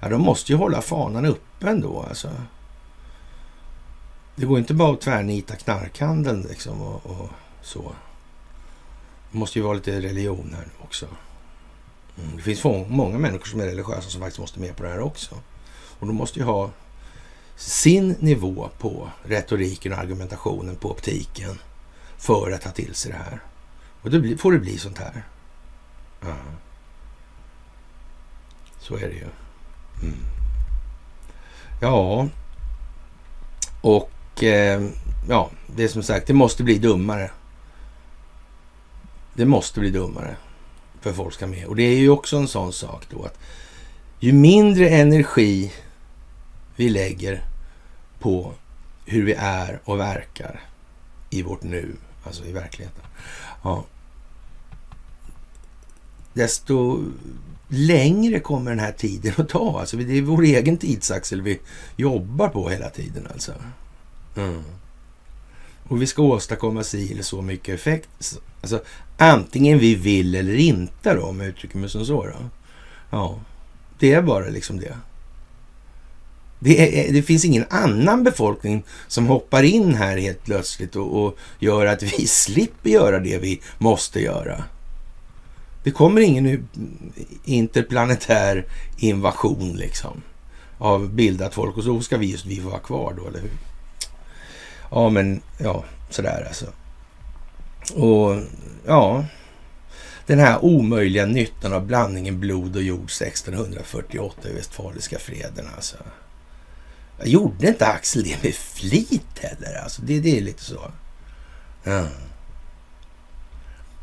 Ja, 0.00 0.08
de 0.08 0.20
måste 0.20 0.52
ju 0.52 0.58
hålla 0.58 0.82
fanan 0.82 1.26
uppe 1.26 1.68
ändå 1.68 2.02
alltså. 2.08 2.30
Det 4.36 4.46
går 4.46 4.58
inte 4.58 4.74
bara 4.74 4.92
att 4.92 5.00
tvärnita 5.00 5.56
knarkhandeln 5.56 6.46
liksom 6.48 6.82
och, 6.82 7.06
och 7.06 7.28
så. 7.62 7.92
Det 9.32 9.38
måste 9.38 9.58
ju 9.58 9.64
vara 9.64 9.74
lite 9.74 10.00
religion 10.00 10.54
här 10.56 10.68
också. 10.84 11.06
Mm. 12.18 12.36
Det 12.36 12.42
finns 12.42 12.64
många 12.88 13.18
människor 13.18 13.46
som 13.46 13.60
är 13.60 13.66
religiösa 13.66 14.10
som 14.10 14.20
faktiskt 14.20 14.40
måste 14.40 14.60
med 14.60 14.76
på 14.76 14.82
det 14.82 14.88
här 14.88 15.00
också. 15.00 15.34
Och 15.98 16.06
de 16.06 16.16
måste 16.16 16.38
ju 16.38 16.44
ha 16.44 16.70
sin 17.60 18.16
nivå 18.18 18.68
på 18.78 19.10
retoriken 19.22 19.92
och 19.92 19.98
argumentationen 19.98 20.76
på 20.76 20.90
optiken 20.90 21.58
för 22.18 22.50
att 22.50 22.62
ta 22.62 22.70
till 22.70 22.94
sig 22.94 23.12
det 23.12 23.18
här. 23.18 23.40
Och 24.02 24.10
då 24.10 24.36
får 24.36 24.52
det 24.52 24.58
bli 24.58 24.78
sånt 24.78 24.98
här. 24.98 25.22
Ja. 26.20 26.36
Så 28.78 28.96
är 28.96 29.00
det 29.00 29.14
ju. 29.14 29.26
Mm. 30.02 30.18
Ja, 31.80 32.28
och 33.80 34.42
eh, 34.44 34.82
ja, 35.28 35.50
det 35.66 35.84
är 35.84 35.88
som 35.88 36.02
sagt, 36.02 36.26
det 36.26 36.34
måste 36.34 36.62
bli 36.62 36.78
dummare. 36.78 37.30
Det 39.34 39.44
måste 39.44 39.80
bli 39.80 39.90
dummare 39.90 40.36
för 41.00 41.12
folk 41.12 41.34
ska 41.34 41.46
med. 41.46 41.66
Och 41.66 41.76
det 41.76 41.82
är 41.82 41.98
ju 41.98 42.10
också 42.10 42.36
en 42.36 42.48
sån 42.48 42.72
sak 42.72 43.06
då 43.10 43.24
att 43.24 43.38
ju 44.20 44.32
mindre 44.32 44.88
energi 44.88 45.72
vi 46.76 46.88
lägger 46.88 47.49
på 48.20 48.52
hur 49.06 49.24
vi 49.24 49.32
är 49.38 49.80
och 49.84 49.98
verkar 49.98 50.60
i 51.30 51.42
vårt 51.42 51.62
nu, 51.62 51.96
alltså 52.24 52.44
i 52.44 52.52
verkligheten. 52.52 53.04
Ja. 53.62 53.84
Desto 56.32 57.04
längre 57.68 58.40
kommer 58.40 58.70
den 58.70 58.80
här 58.80 58.92
tiden 58.92 59.34
att 59.36 59.48
ta. 59.48 59.80
Alltså 59.80 59.96
det 59.96 60.18
är 60.18 60.22
vår 60.22 60.42
egen 60.42 60.76
tidsaxel 60.76 61.42
vi 61.42 61.60
jobbar 61.96 62.48
på 62.48 62.68
hela 62.68 62.90
tiden 62.90 63.26
alltså. 63.32 63.52
Mm. 64.36 64.62
Och 65.88 66.02
vi 66.02 66.06
ska 66.06 66.22
åstadkomma 66.22 66.82
si 66.82 67.12
eller 67.12 67.22
så 67.22 67.42
mycket 67.42 67.74
effekt. 67.74 68.38
Alltså 68.60 68.82
antingen 69.16 69.78
vi 69.78 69.94
vill 69.94 70.34
eller 70.34 70.54
inte 70.54 71.14
då, 71.14 71.22
om 71.22 71.40
jag 71.40 71.48
uttrycker 71.48 71.78
mig 71.78 71.88
som 71.88 72.06
så. 72.06 72.26
Då. 72.26 72.32
Ja, 73.10 73.38
det 73.98 74.12
är 74.12 74.22
bara 74.22 74.48
liksom 74.48 74.80
det. 74.80 74.96
Det, 76.62 77.08
är, 77.08 77.12
det, 77.12 77.22
finns 77.22 77.44
ingen 77.44 77.64
annan 77.70 78.24
befolkning 78.24 78.84
som 79.08 79.26
hoppar 79.26 79.62
in 79.62 79.94
här 79.94 80.16
helt 80.16 80.44
plötsligt 80.44 80.96
och, 80.96 81.24
och, 81.24 81.38
gör 81.58 81.86
att 81.86 82.02
vi 82.02 82.26
slipper 82.26 82.90
göra 82.90 83.18
det 83.18 83.38
vi 83.38 83.60
måste 83.78 84.20
göra. 84.20 84.64
Det 85.84 85.90
kommer 85.90 86.20
ingen 86.20 86.68
interplanetär 87.44 88.66
invasion 88.98 89.72
liksom 89.76 90.22
av 90.78 91.08
bildat 91.08 91.54
folk 91.54 91.76
och 91.76 91.84
så 91.84 92.00
ska 92.00 92.16
vi 92.16 92.30
just 92.30 92.46
vi 92.46 92.60
vara 92.60 92.78
kvar 92.78 93.14
då, 93.16 93.28
eller 93.28 93.40
hur? 93.40 93.50
Ja, 94.90 95.08
men 95.08 95.42
ja, 95.58 95.84
sådär 96.10 96.44
alltså. 96.48 96.66
Och 97.94 98.42
ja, 98.86 99.24
den 100.26 100.38
här 100.38 100.64
omöjliga 100.64 101.26
nyttan 101.26 101.72
av 101.72 101.86
blandningen 101.86 102.40
blod 102.40 102.76
och 102.76 102.82
jord 102.82 103.10
1648 103.10 104.48
i 104.48 104.52
Westfaliska 104.52 105.18
freden 105.18 105.66
alltså. 105.76 105.96
Gjorde 107.24 107.68
inte 107.68 107.86
Axel 107.86 108.22
det 108.22 108.42
med 108.42 108.54
flit 108.54 109.38
heller. 109.40 109.82
Alltså, 109.82 110.02
det, 110.02 110.20
det 110.20 110.38
är 110.38 110.40
lite 110.40 110.64
så. 110.64 110.90
Ja. 111.84 112.06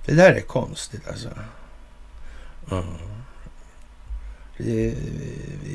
Det 0.05 0.13
där 0.13 0.33
är 0.33 0.41
konstigt 0.41 1.07
alltså. 1.07 1.29
Mm. 2.71 2.85
Det, 4.57 4.93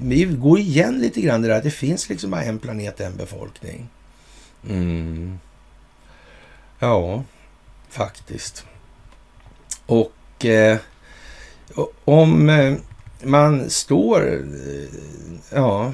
vi 0.02 0.24
går 0.24 0.59
igen 0.59 0.98
lite 0.98 1.20
grann 1.20 1.43
det 1.43 1.48
där 1.48 1.56
att 1.56 1.62
det 1.62 1.70
finns 1.70 2.09
liksom 2.09 2.31
bara 2.31 2.43
en 2.43 2.59
planet, 2.59 3.01
en 3.01 3.16
befolkning. 3.16 3.89
Mm. 4.69 5.39
Ja, 6.78 7.24
faktiskt. 7.89 8.66
Och 9.86 10.44
eh, 10.44 10.78
om 12.05 12.48
eh, 12.48 12.74
man 13.23 13.70
står, 13.70 14.32
eh, 14.32 14.89
ja, 15.51 15.93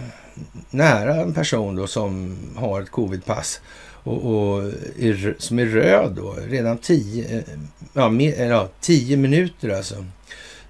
nära 0.71 1.15
en 1.15 1.35
person 1.35 1.77
då 1.77 1.87
som 1.87 2.37
har 2.57 2.83
ett 2.83 2.91
covidpass 2.91 3.61
och, 4.09 4.27
och 4.27 4.63
är, 4.99 5.37
som 5.39 5.59
är 5.59 5.67
röd 5.67 6.13
då, 6.13 6.37
redan 6.49 6.79
tio, 6.79 7.39
eh, 7.39 7.45
ja, 7.93 8.13
ja, 8.39 8.69
tio 8.81 9.17
minuter 9.17 9.69
alltså. 9.69 10.05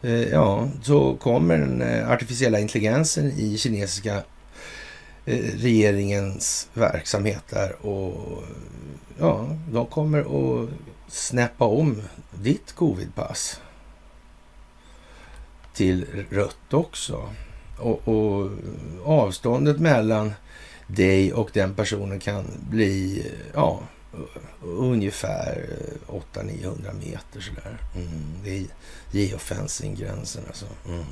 Eh, 0.03 0.23
ja, 0.23 0.69
så 0.83 1.17
kommer 1.17 1.59
den 1.59 1.83
eh, 1.83 2.11
artificiella 2.11 2.59
intelligensen 2.59 3.33
i 3.33 3.59
kinesiska 3.59 4.23
regeringens 5.55 6.69
verksamhet 6.75 7.45
där 7.51 7.87
och 7.87 8.43
ja, 9.19 9.57
de 9.73 9.87
kommer 9.87 10.21
att 10.21 10.69
snäppa 11.09 11.65
om 11.65 12.03
ditt 12.43 12.73
covidpass 12.73 13.61
till 15.75 16.07
rött 16.31 16.75
också. 16.75 17.29
Och, 17.79 18.09
och, 18.09 18.51
avståndet 19.05 19.79
mellan 19.79 20.33
dig 20.87 21.33
och 21.33 21.51
den 21.53 21.75
personen 21.75 22.21
kan 22.21 22.45
bli 22.71 23.27
ja, 23.55 23.81
ungefär 24.63 25.69
800-900 26.35 26.95
meter 26.99 27.41
sådär. 27.41 27.79
Mm, 27.95 28.33
det 28.45 28.59
är 28.59 28.67
geofencing-gränsen 29.11 30.43
alltså. 30.47 30.67
Mm. 30.89 31.05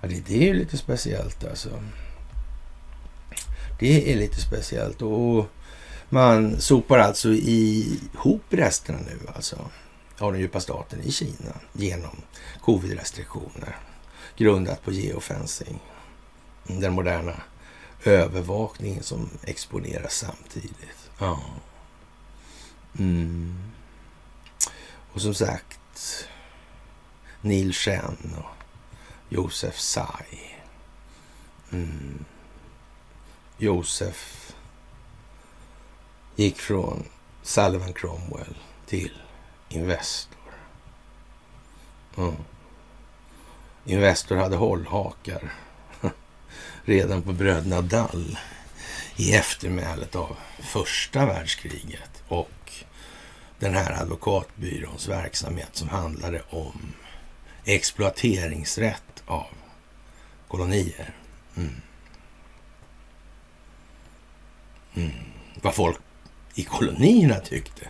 Ja, 0.00 0.08
det, 0.08 0.26
det 0.26 0.36
är 0.36 0.46
ju 0.46 0.54
lite 0.54 0.76
speciellt 0.76 1.44
alltså. 1.44 1.70
Det 3.78 4.12
är 4.12 4.16
lite 4.16 4.40
speciellt 4.40 5.02
och 5.02 5.46
man 6.08 6.60
sopar 6.60 6.98
alltså 6.98 7.28
ihop 7.28 8.42
resterna 8.50 8.98
nu 8.98 9.18
alltså 9.34 9.56
av 10.18 10.32
den 10.32 10.40
djupa 10.40 10.60
staten 10.60 11.00
i 11.02 11.12
Kina 11.12 11.52
genom 11.72 12.16
covid-restriktioner 12.60 13.76
grundat 14.36 14.82
på 14.82 14.92
geofencing. 14.92 15.80
Den 16.66 16.92
moderna 16.92 17.42
övervakningen 18.04 19.02
som 19.02 19.30
exponeras 19.42 20.14
samtidigt. 20.14 21.10
Ja. 21.18 21.40
Mm. 22.98 23.72
Och 25.12 25.22
som 25.22 25.34
sagt, 25.34 26.28
Neil 27.40 27.72
Chen 27.72 28.34
och 28.38 28.64
Josef 29.28 29.76
Tsai. 29.76 30.56
Mm. 31.72 32.24
Josef 33.58 34.52
gick 36.36 36.58
från 36.58 37.04
Sullivan 37.42 37.92
Cromwell 37.92 38.56
till 38.86 39.12
Investor. 39.68 40.52
Mm. 42.16 42.34
Investor 43.86 44.36
hade 44.36 44.56
hållhakar 44.56 45.52
redan 46.84 47.22
på 47.22 47.32
bröderna 47.32 47.80
Dall 47.80 48.38
i 49.16 49.34
eftermälet 49.34 50.14
av 50.16 50.36
första 50.60 51.26
världskriget 51.26 52.22
och 52.28 52.72
den 53.58 53.74
här 53.74 54.02
advokatbyråns 54.02 55.08
verksamhet 55.08 55.70
som 55.72 55.88
handlade 55.88 56.42
om 56.50 56.92
exploateringsrätt 57.64 59.22
av 59.26 59.46
kolonier. 60.48 61.14
Mm. 61.56 61.74
Mm. 64.94 65.10
Vad 65.62 65.74
folk 65.74 65.98
i 66.54 66.64
kolonierna 66.64 67.40
tyckte. 67.40 67.88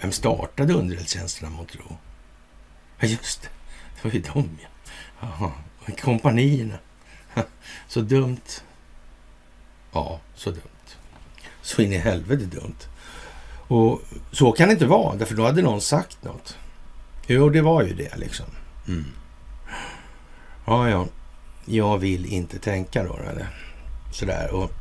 Vem 0.00 0.12
startade 0.12 0.72
underrättelsetjänsterna 0.72 1.64
tro? 1.64 1.96
Ja, 2.98 3.08
just 3.08 3.42
det. 3.42 3.48
Det 3.94 4.08
var 4.08 4.14
ju 4.14 4.20
de, 4.20 4.58
ja. 4.62 4.68
Jaha. 5.20 5.52
Kompanierna. 6.00 6.78
Så 7.88 8.00
dumt. 8.00 8.62
Ja, 9.92 10.20
så 10.34 10.50
dumt. 10.50 10.60
Så 11.62 11.82
in 11.82 11.92
i 11.92 11.98
helvete 11.98 12.44
dumt. 12.44 12.88
Och 13.68 14.00
så 14.32 14.52
kan 14.52 14.68
det 14.68 14.72
inte 14.72 14.86
vara, 14.86 15.16
därför 15.16 15.34
då 15.34 15.44
hade 15.44 15.62
någon 15.62 15.80
sagt 15.80 16.24
något. 16.24 16.56
Jo, 17.26 17.50
det 17.50 17.62
var 17.62 17.82
ju 17.82 17.94
det 17.94 18.16
liksom. 18.16 18.46
Mm. 18.88 19.04
Ja, 20.66 20.90
ja. 20.90 21.06
Jag 21.64 21.98
vill 21.98 22.26
inte 22.26 22.58
tänka 22.58 23.04
då, 23.04 23.18
eller 23.30 23.48
sådär. 24.12 24.54
Och 24.54 24.72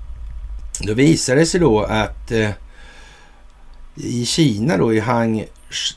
då 0.82 0.94
visade 0.94 1.40
det 1.40 1.46
sig 1.46 1.60
då 1.60 1.84
att 1.84 2.32
eh, 2.32 2.52
i 3.96 4.26
Kina 4.26 4.78
då, 4.78 4.94
i 4.94 5.00
Hang, 5.00 5.46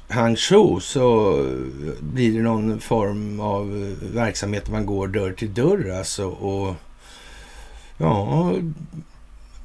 Hangzhou, 0.08 0.80
så 0.80 1.34
blir 2.00 2.32
det 2.32 2.42
någon 2.42 2.80
form 2.80 3.40
av 3.40 3.96
verksamhet 4.12 4.64
där 4.64 4.72
man 4.72 4.86
går 4.86 5.08
dörr 5.08 5.32
till 5.32 5.54
dörr 5.54 5.90
alltså. 5.98 6.28
Och 6.28 6.74
ja, 7.98 8.52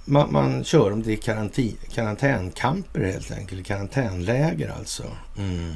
man, 0.06 0.32
man 0.32 0.64
kör 0.64 0.90
dem 0.90 1.04
till 1.04 1.20
karantän, 1.20 1.78
karantänkamper 1.94 3.00
helt 3.00 3.32
enkelt, 3.32 3.68
karantänläger 3.68 4.70
alltså. 4.78 5.04
Mm. 5.38 5.74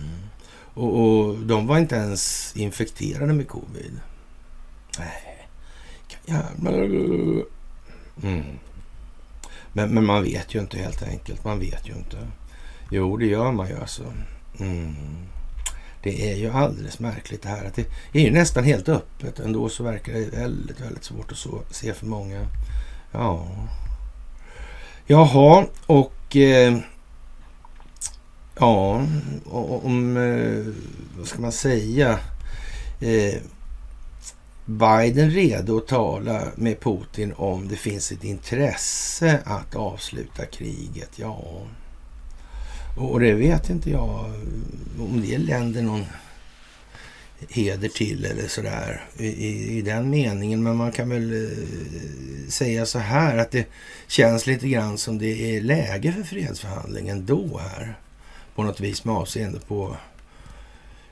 Och, 0.74 1.00
och, 1.00 1.38
de 1.38 1.68
var 1.68 1.78
inte 1.78 1.96
ens 1.96 2.54
infekterade 2.58 3.34
med 3.34 3.48
covid. 3.48 4.00
Nej, 5.00 5.48
jävlar. 6.26 6.74
Mm. 8.24 8.46
Men, 9.74 9.90
men 9.90 10.06
man 10.06 10.24
vet 10.24 10.56
ju 10.56 10.60
inte 10.60 10.78
helt 10.78 11.04
enkelt. 11.04 11.44
Man 11.44 11.60
vet 11.60 11.90
ju 11.90 11.94
inte. 11.94 12.18
Jo, 12.92 13.18
det 13.18 13.26
gör 13.26 13.52
man 13.52 13.68
ju 13.68 13.80
alltså. 13.80 14.04
Mm. 14.60 14.96
Det 16.04 16.32
är 16.32 16.36
ju 16.36 16.52
alldeles 16.52 17.00
märkligt 17.00 17.42
det 17.42 17.50
här 17.50 17.66
att 17.66 17.76
det 17.76 17.86
är 18.14 18.24
ju 18.24 18.32
nästan 18.32 18.64
helt 18.64 18.90
öppet. 18.90 19.40
Ändå 19.40 19.70
så 19.70 19.84
verkar 19.84 20.14
det 20.14 20.38
väldigt, 20.38 20.82
väldigt 20.82 21.04
svårt 21.04 21.32
att 21.32 21.38
så, 21.38 21.62
se 21.72 21.94
för 21.94 22.06
många. 22.06 22.48
Ja. 23.12 23.48
Jaha, 25.08 25.66
och 25.86 26.36
eh, 26.36 26.78
ja, 28.60 29.06
om, 29.46 30.18
eh, 30.18 30.74
vad 31.18 31.28
ska 31.28 31.42
man 31.42 31.52
säga? 31.52 32.20
Eh, 33.00 33.36
Biden 34.66 35.32
redo 35.32 35.78
att 35.78 35.88
tala 35.88 36.44
med 36.56 36.80
Putin 36.80 37.34
om 37.38 37.68
det 37.68 37.76
finns 37.76 38.12
ett 38.12 38.24
intresse 38.24 39.40
att 39.46 39.76
avsluta 39.76 40.46
kriget? 40.46 41.10
Ja, 41.16 41.44
och 42.98 43.20
det 43.20 43.34
vet 43.34 43.70
inte 43.70 43.90
jag 43.90 44.32
om 45.00 45.22
det 45.22 45.38
länder 45.38 45.82
någon 45.82 46.06
heder 47.50 47.90
till 47.90 48.26
eller 48.26 48.48
sådär 48.48 49.06
i, 49.18 49.78
i, 49.78 49.82
den 49.82 50.10
meningen. 50.10 50.64
Men 50.64 50.76
man 50.76 50.92
kan 50.92 51.10
väl 51.10 51.46
eh, 51.46 52.50
säga 52.50 52.86
så 52.86 53.00
här 53.00 53.38
att 53.38 53.52
det 53.52 53.68
känns 54.08 54.48
lite 54.48 54.68
grann 54.68 54.98
som 54.98 55.18
det 55.18 55.58
är 55.58 55.62
läge 55.62 56.12
för 56.12 56.24
fredsförhandlingen 56.24 57.26
då 57.26 57.58
här. 57.58 57.98
På 58.56 58.64
något 58.64 58.80
vis 58.80 59.06
med 59.06 59.16
avseende 59.16 59.60
på 59.60 59.98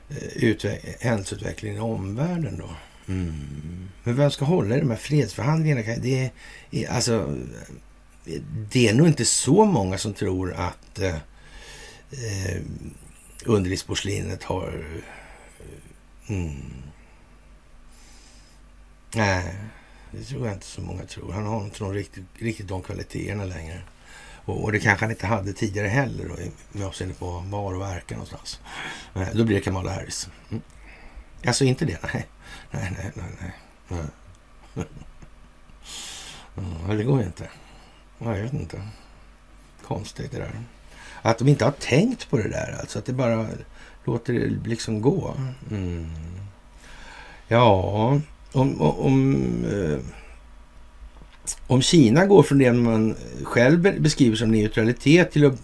eh, 0.09 0.71
händelseutvecklingen 0.99 1.77
i 1.77 1.81
omvärlden 1.81 2.57
då. 2.57 2.69
Mm. 3.07 3.89
Men 4.03 4.15
vem 4.15 4.31
ska 4.31 4.45
hålla 4.45 4.77
i 4.77 4.79
de 4.79 4.89
här 4.89 4.97
fredsförhandlingarna? 4.97 5.81
Det 6.01 6.31
är, 6.71 6.89
alltså, 6.89 7.35
det 8.71 8.87
är 8.87 8.93
nog 8.93 9.07
inte 9.07 9.25
så 9.25 9.65
många 9.65 9.97
som 9.97 10.13
tror 10.13 10.53
att 10.53 10.99
eh, 10.99 11.15
eh, 12.11 12.61
underlivsporslinet 13.45 14.43
har... 14.43 14.85
Eh, 15.59 16.35
mm. 16.35 16.73
Nej, 19.15 19.55
det 20.11 20.23
tror 20.23 20.47
jag 20.47 20.55
inte 20.55 20.65
så 20.65 20.81
många 20.81 21.05
tror. 21.05 21.31
Han 21.31 21.45
har 21.45 21.63
inte 21.63 21.83
riktigt, 21.83 22.25
riktigt 22.35 22.67
de 22.67 22.81
kvaliteterna 22.81 23.45
längre. 23.45 23.81
Och, 24.45 24.63
och, 24.63 24.71
det 24.71 24.79
kanske 24.79 25.05
han 25.05 25.11
inte 25.11 25.27
hade 25.27 25.53
tidigare 25.53 25.87
heller 25.87 26.29
då, 26.29 26.35
med 26.71 26.87
avseende 26.87 27.15
på 27.15 27.31
var 27.31 27.73
och 27.73 27.81
verkar 27.81 28.15
någonstans. 28.15 28.59
Nej, 29.13 29.29
då 29.33 29.43
blir 29.43 29.55
det 29.55 29.61
Kamala 29.61 29.91
Harris. 29.91 30.29
Mm. 30.49 30.61
Alltså 31.45 31.65
inte 31.65 31.85
det, 31.85 31.99
nej. 32.13 32.27
Nej, 32.71 32.93
nej, 32.97 33.11
nej, 33.15 33.25
nej. 33.39 33.51
nej. 34.73 34.85
Det 36.97 37.03
går 37.03 37.19
ju 37.19 37.25
inte. 37.25 37.49
Jag 38.17 38.33
vet 38.33 38.53
inte. 38.53 38.81
Konstigt 39.83 40.31
det 40.31 40.37
där. 40.37 40.51
Att 41.25 41.37
de 41.37 41.47
inte 41.47 41.65
har 41.65 41.71
tänkt 41.71 42.29
på 42.29 42.37
det 42.37 42.49
där, 42.49 42.77
alltså. 42.79 42.99
Att 42.99 43.05
det 43.05 43.13
bara 43.13 43.47
låter 44.03 44.33
det 44.33 44.69
liksom 44.69 45.01
gå. 45.01 45.33
Mm. 45.71 46.09
Ja, 47.47 48.21
om, 48.51 48.81
om, 48.81 48.99
om 48.99 49.65
eh, 51.69 51.79
Kina 51.81 52.25
går 52.25 52.43
från 52.43 52.57
det 52.57 52.73
man 52.73 53.15
själv 53.43 54.01
beskriver 54.01 54.35
som 54.35 54.51
neutralitet 54.51 55.31
till 55.31 55.45
att 55.45 55.61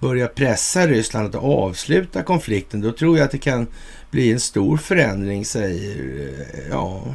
börja 0.00 0.28
pressa 0.28 0.86
Ryssland 0.86 1.28
att 1.28 1.42
avsluta 1.42 2.22
konflikten, 2.22 2.80
då 2.80 2.92
tror 2.92 3.18
jag 3.18 3.24
att 3.24 3.30
det 3.30 3.38
kan 3.38 3.66
bli 4.10 4.32
en 4.32 4.40
stor 4.40 4.76
förändring, 4.76 5.44
säger 5.44 6.28
eh, 6.54 6.68
ja, 6.70 7.14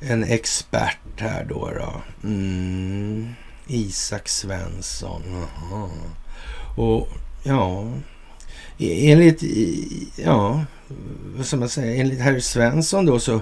en 0.00 0.24
expert 0.24 1.20
här 1.20 1.46
då. 1.48 1.70
då. 1.74 2.02
Mm. 2.28 3.28
Isak 3.66 4.28
Svensson. 4.28 5.22
Aha. 5.32 5.90
Och 6.76 7.08
ja, 7.42 7.92
e-, 8.78 9.12
enligt, 9.12 9.42
ja, 10.16 10.64
vad 11.36 11.46
ska 11.46 11.56
man 11.56 11.68
säga, 11.68 12.00
enligt 12.00 12.20
herr 12.20 12.40
Svensson 12.40 13.06
då 13.06 13.18
så 13.18 13.40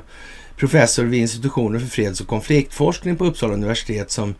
professor 0.56 1.04
vid 1.04 1.20
institutionen 1.20 1.80
för 1.80 1.88
freds 1.88 2.20
och 2.20 2.26
konfliktforskning 2.26 3.16
på 3.16 3.24
Uppsala 3.26 3.54
universitet 3.54 4.10
som 4.10 4.34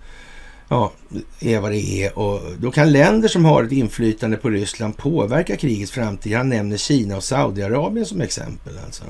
ja, 0.68 0.92
är 1.40 1.60
vad 1.60 1.70
det 1.70 2.04
är. 2.04 2.18
Och 2.18 2.40
då 2.58 2.70
kan 2.70 2.92
länder 2.92 3.28
som 3.28 3.44
har 3.44 3.64
ett 3.64 3.72
inflytande 3.72 4.36
på 4.36 4.50
Ryssland 4.50 4.96
påverka 4.96 5.56
krigets 5.56 5.92
framtid. 5.92 6.36
Han 6.36 6.48
nämner 6.48 6.76
Kina 6.76 7.16
och 7.16 7.24
Saudiarabien 7.24 8.06
som 8.06 8.20
exempel. 8.20 8.78
Alltså. 8.84 9.04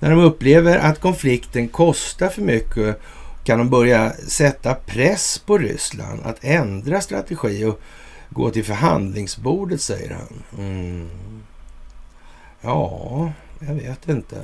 När 0.00 0.10
de 0.10 0.18
upplever 0.18 0.78
att 0.78 1.00
konflikten 1.00 1.68
kostar 1.68 2.28
för 2.28 2.42
mycket 2.42 3.00
kan 3.44 3.58
de 3.58 3.70
börja 3.70 4.12
sätta 4.12 4.74
press 4.74 5.42
på 5.46 5.58
Ryssland 5.58 6.20
att 6.24 6.38
ändra 6.40 7.00
strategi 7.00 7.64
och 7.64 7.80
gå 8.30 8.50
till 8.50 8.64
förhandlingsbordet, 8.64 9.80
säger 9.80 10.14
han. 10.14 10.42
Mm. 10.58 11.08
Ja, 12.60 13.32
jag 13.58 13.74
vet 13.74 14.08
inte. 14.08 14.42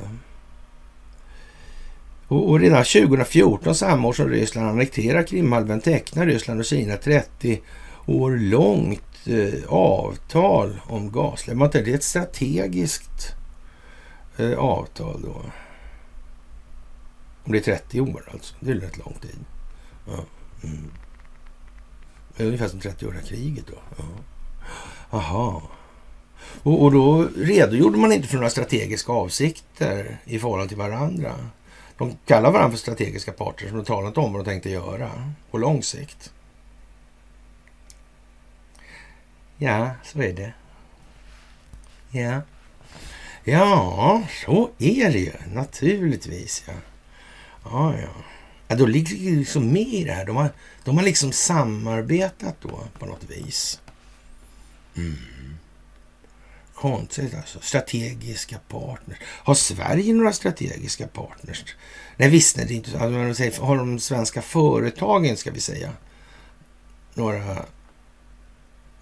Och, 2.28 2.50
och 2.50 2.60
redan 2.60 2.84
2014, 2.84 3.74
samma 3.74 4.08
år 4.08 4.12
som 4.12 4.28
Ryssland 4.28 4.68
annekterar 4.68 5.22
Krimhalvön, 5.22 5.80
tecknar 5.80 6.26
Ryssland 6.26 6.60
och 6.60 6.66
Kina 6.66 6.96
30 6.96 7.60
år 8.06 8.30
långt 8.30 9.26
eh, 9.26 9.64
avtal 9.68 10.80
om 10.84 11.12
gasleveranser. 11.12 11.84
Det 11.84 11.90
är 11.90 11.94
ett 11.94 12.04
strategiskt 12.04 13.34
eh, 14.36 14.58
avtal 14.58 15.22
då. 15.22 15.42
Om 17.44 17.52
det 17.52 17.58
är 17.58 17.76
30 17.76 18.00
år 18.00 18.28
alltså. 18.32 18.54
Det 18.60 18.70
är 18.70 18.74
rätt 18.74 18.98
lång 18.98 19.16
tid. 19.22 19.44
Ja. 20.06 20.24
Mm. 20.64 20.90
Ungefär 22.38 22.68
som 22.68 22.80
30-åriga 22.80 23.22
kriget 23.22 23.66
då. 23.66 23.78
Ja. 23.96 24.04
Aha. 25.18 25.62
Och, 26.62 26.82
och 26.82 26.92
då 26.92 27.28
redogjorde 27.36 27.98
man 27.98 28.12
inte 28.12 28.28
för 28.28 28.36
några 28.36 28.50
strategiska 28.50 29.12
avsikter 29.12 30.18
i 30.24 30.38
förhållande 30.38 30.68
till 30.68 30.78
varandra. 30.78 31.34
De 31.98 32.16
kallar 32.26 32.50
varandra 32.50 32.70
för 32.70 32.78
strategiska 32.78 33.32
parter 33.32 33.68
som 33.68 33.76
de 33.76 33.84
talat 33.84 34.18
om 34.18 34.32
vad 34.32 34.44
de 34.44 34.50
tänkte 34.50 34.70
göra 34.70 35.32
på 35.50 35.58
lång 35.58 35.82
sikt. 35.82 36.32
Ja, 39.56 39.90
så 40.04 40.22
är 40.22 40.32
det. 40.32 40.52
Ja. 42.10 42.40
Ja, 43.44 44.22
så 44.46 44.70
är 44.78 45.12
det 45.12 45.18
ju 45.18 45.32
naturligtvis. 45.54 46.64
Ja, 46.66 46.72
ja. 47.64 47.94
ja. 48.02 48.08
ja 48.68 48.76
då 48.76 48.86
ligger 48.86 49.30
det 49.30 49.36
liksom 49.36 49.72
med 49.72 49.82
i 49.94 50.04
det 50.04 50.12
här. 50.12 50.26
De 50.26 50.36
har, 50.36 50.50
de 50.84 50.96
har 50.96 51.04
liksom 51.04 51.32
samarbetat 51.32 52.56
då 52.62 52.80
på 52.98 53.06
något 53.06 53.24
vis. 53.30 53.80
Mm. 54.96 55.16
Konstigt 56.74 57.34
alltså. 57.34 57.58
Strategiska 57.60 58.58
partners. 58.68 59.18
Har 59.22 59.54
Sverige 59.54 60.14
några 60.14 60.32
strategiska 60.32 61.06
partners? 61.06 61.64
Nej, 62.16 62.28
visst 62.28 62.56
nej, 62.56 62.66
det 62.66 62.74
inte 62.74 62.98
alltså, 62.98 63.64
Har 63.64 63.76
de 63.76 63.98
svenska 63.98 64.42
företagen, 64.42 65.36
ska 65.36 65.50
vi 65.50 65.60
säga, 65.60 65.92
några... 67.14 67.66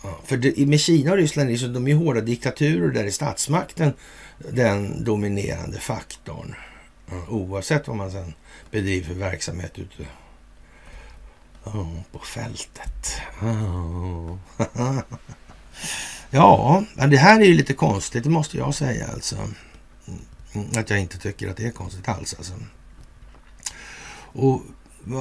Ja, 0.03 0.21
för 0.25 0.37
det, 0.37 0.67
med 0.67 0.81
Kina 0.81 1.11
och 1.11 1.17
Ryssland 1.17 1.51
är 1.51 1.57
så, 1.57 1.67
de 1.67 1.89
är 1.89 1.95
hårda 1.95 2.21
diktaturer 2.21 2.89
där 2.89 3.05
är 3.05 3.11
statsmakten 3.11 3.93
den 4.39 5.05
dominerande 5.05 5.81
faktorn. 5.81 6.55
Ja, 7.11 7.27
oavsett 7.29 7.89
vad 7.89 7.97
man 7.97 8.11
sen 8.11 8.35
bedriver 8.71 9.07
för 9.07 9.15
verksamhet 9.15 9.79
ute 9.79 10.07
oh, 11.65 12.01
på 12.13 12.19
fältet. 12.19 13.21
Oh. 13.43 14.37
Ja, 16.33 16.85
det 16.95 17.17
här 17.17 17.41
är 17.41 17.45
ju 17.45 17.55
lite 17.55 17.75
konstigt, 17.75 18.25
det 18.25 18.31
måste 18.31 18.57
jag 18.57 18.75
säga 18.75 19.09
alltså. 19.09 19.37
Mm, 20.55 20.69
att 20.77 20.91
jag 20.91 21.01
inte 21.01 21.19
tycker 21.19 21.51
att 21.51 21.57
det 21.57 21.67
är 21.67 21.71
konstigt 21.71 22.09
alls 22.09 22.35
alltså. 22.35 22.53
Och 24.33 24.63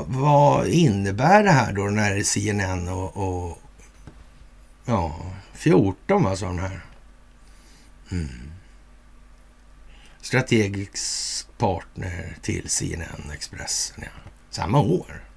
vad 0.08 0.68
innebär 0.68 1.44
det 1.44 1.52
här 1.52 1.74
då 1.74 1.84
när 1.84 2.24
CNN 2.24 2.88
och, 2.88 3.18
och 3.18 3.62
ja, 4.86 5.16
14 5.54 6.26
alltså 6.26 6.46
de 6.46 6.60
här. 6.60 6.86
Mm. 8.12 8.52
Strategisk 10.22 11.48
partner 11.58 12.38
till 12.42 12.70
CNN 12.70 13.32
Expressen, 13.34 14.04
ja. 14.04 14.32
Samma 14.50 14.80
år. 14.80 15.29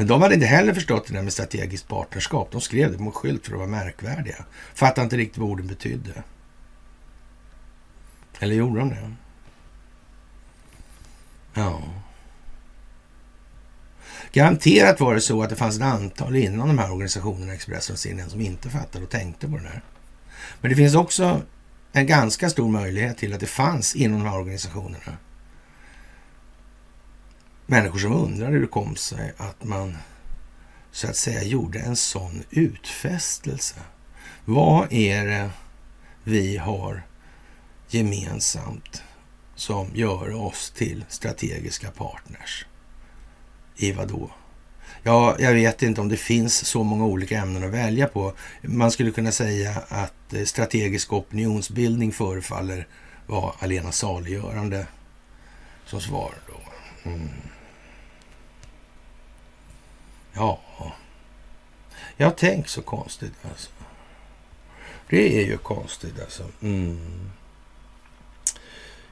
Men 0.00 0.06
de 0.06 0.22
hade 0.22 0.34
inte 0.34 0.46
heller 0.46 0.74
förstått 0.74 1.06
det 1.06 1.14
där 1.14 1.22
med 1.22 1.32
strategiskt 1.32 1.88
partnerskap. 1.88 2.48
De 2.52 2.60
skrev 2.60 2.92
det 2.92 2.98
på 2.98 3.10
skylt 3.10 3.46
för 3.46 3.52
att 3.52 3.58
vara 3.58 3.68
märkvärdiga. 3.68 4.44
Fattade 4.74 5.04
inte 5.04 5.16
riktigt 5.16 5.38
vad 5.38 5.50
orden 5.50 5.66
betydde. 5.66 6.22
Eller 8.38 8.54
gjorde 8.54 8.78
de 8.78 8.88
det? 8.88 9.10
Ja. 11.54 11.82
Garanterat 14.32 15.00
var 15.00 15.14
det 15.14 15.20
så 15.20 15.42
att 15.42 15.50
det 15.50 15.56
fanns 15.56 15.76
ett 15.76 15.82
antal 15.82 16.36
inom 16.36 16.68
de 16.68 16.78
här 16.78 16.92
organisationerna, 16.92 17.54
Expressen 17.54 17.92
och 17.92 17.98
CNN, 17.98 18.30
som 18.30 18.40
inte 18.40 18.70
fattade 18.70 19.04
och 19.04 19.10
tänkte 19.10 19.48
på 19.48 19.56
det 19.56 19.62
där. 19.62 19.82
Men 20.60 20.70
det 20.70 20.76
finns 20.76 20.94
också 20.94 21.42
en 21.92 22.06
ganska 22.06 22.50
stor 22.50 22.68
möjlighet 22.68 23.18
till 23.18 23.34
att 23.34 23.40
det 23.40 23.46
fanns 23.46 23.96
inom 23.96 24.18
de 24.18 24.28
här 24.28 24.38
organisationerna 24.38 25.16
människor 27.70 27.98
som 27.98 28.12
undrar 28.12 28.50
hur 28.50 28.60
det 28.60 28.66
kom 28.66 28.96
sig 28.96 29.32
att 29.36 29.64
man 29.64 29.96
så 30.90 31.08
att 31.08 31.16
säga 31.16 31.42
gjorde 31.42 31.78
en 31.78 31.96
sån 31.96 32.42
utfästelse. 32.50 33.74
Vad 34.44 34.92
är 34.92 35.26
det 35.26 35.50
vi 36.24 36.56
har 36.56 37.02
gemensamt 37.88 39.02
som 39.54 39.90
gör 39.94 40.34
oss 40.34 40.70
till 40.70 41.04
strategiska 41.08 41.90
partners? 41.90 42.66
I 43.76 43.92
vad 43.92 44.08
då? 44.08 44.30
Ja, 45.02 45.36
jag 45.38 45.54
vet 45.54 45.82
inte 45.82 46.00
om 46.00 46.08
det 46.08 46.16
finns 46.16 46.66
så 46.66 46.84
många 46.84 47.04
olika 47.04 47.38
ämnen 47.38 47.64
att 47.64 47.70
välja 47.70 48.06
på. 48.06 48.32
Man 48.62 48.90
skulle 48.90 49.10
kunna 49.10 49.32
säga 49.32 49.82
att 49.88 50.32
eh, 50.32 50.44
strategisk 50.44 51.12
opinionsbildning 51.12 52.12
förefaller 52.12 52.86
vara 53.26 53.54
alena 53.58 53.92
saliggörande 53.92 54.86
som 55.86 56.00
svar. 56.00 56.34
Då. 56.46 56.60
Mm. 57.10 57.28
Ja. 60.40 60.58
jag 62.16 62.36
tänk 62.36 62.68
så 62.68 62.82
konstigt 62.82 63.32
alltså. 63.50 63.70
Det 65.10 65.42
är 65.42 65.46
ju 65.46 65.56
konstigt 65.56 66.20
alltså. 66.20 66.42
Mm. 66.62 67.30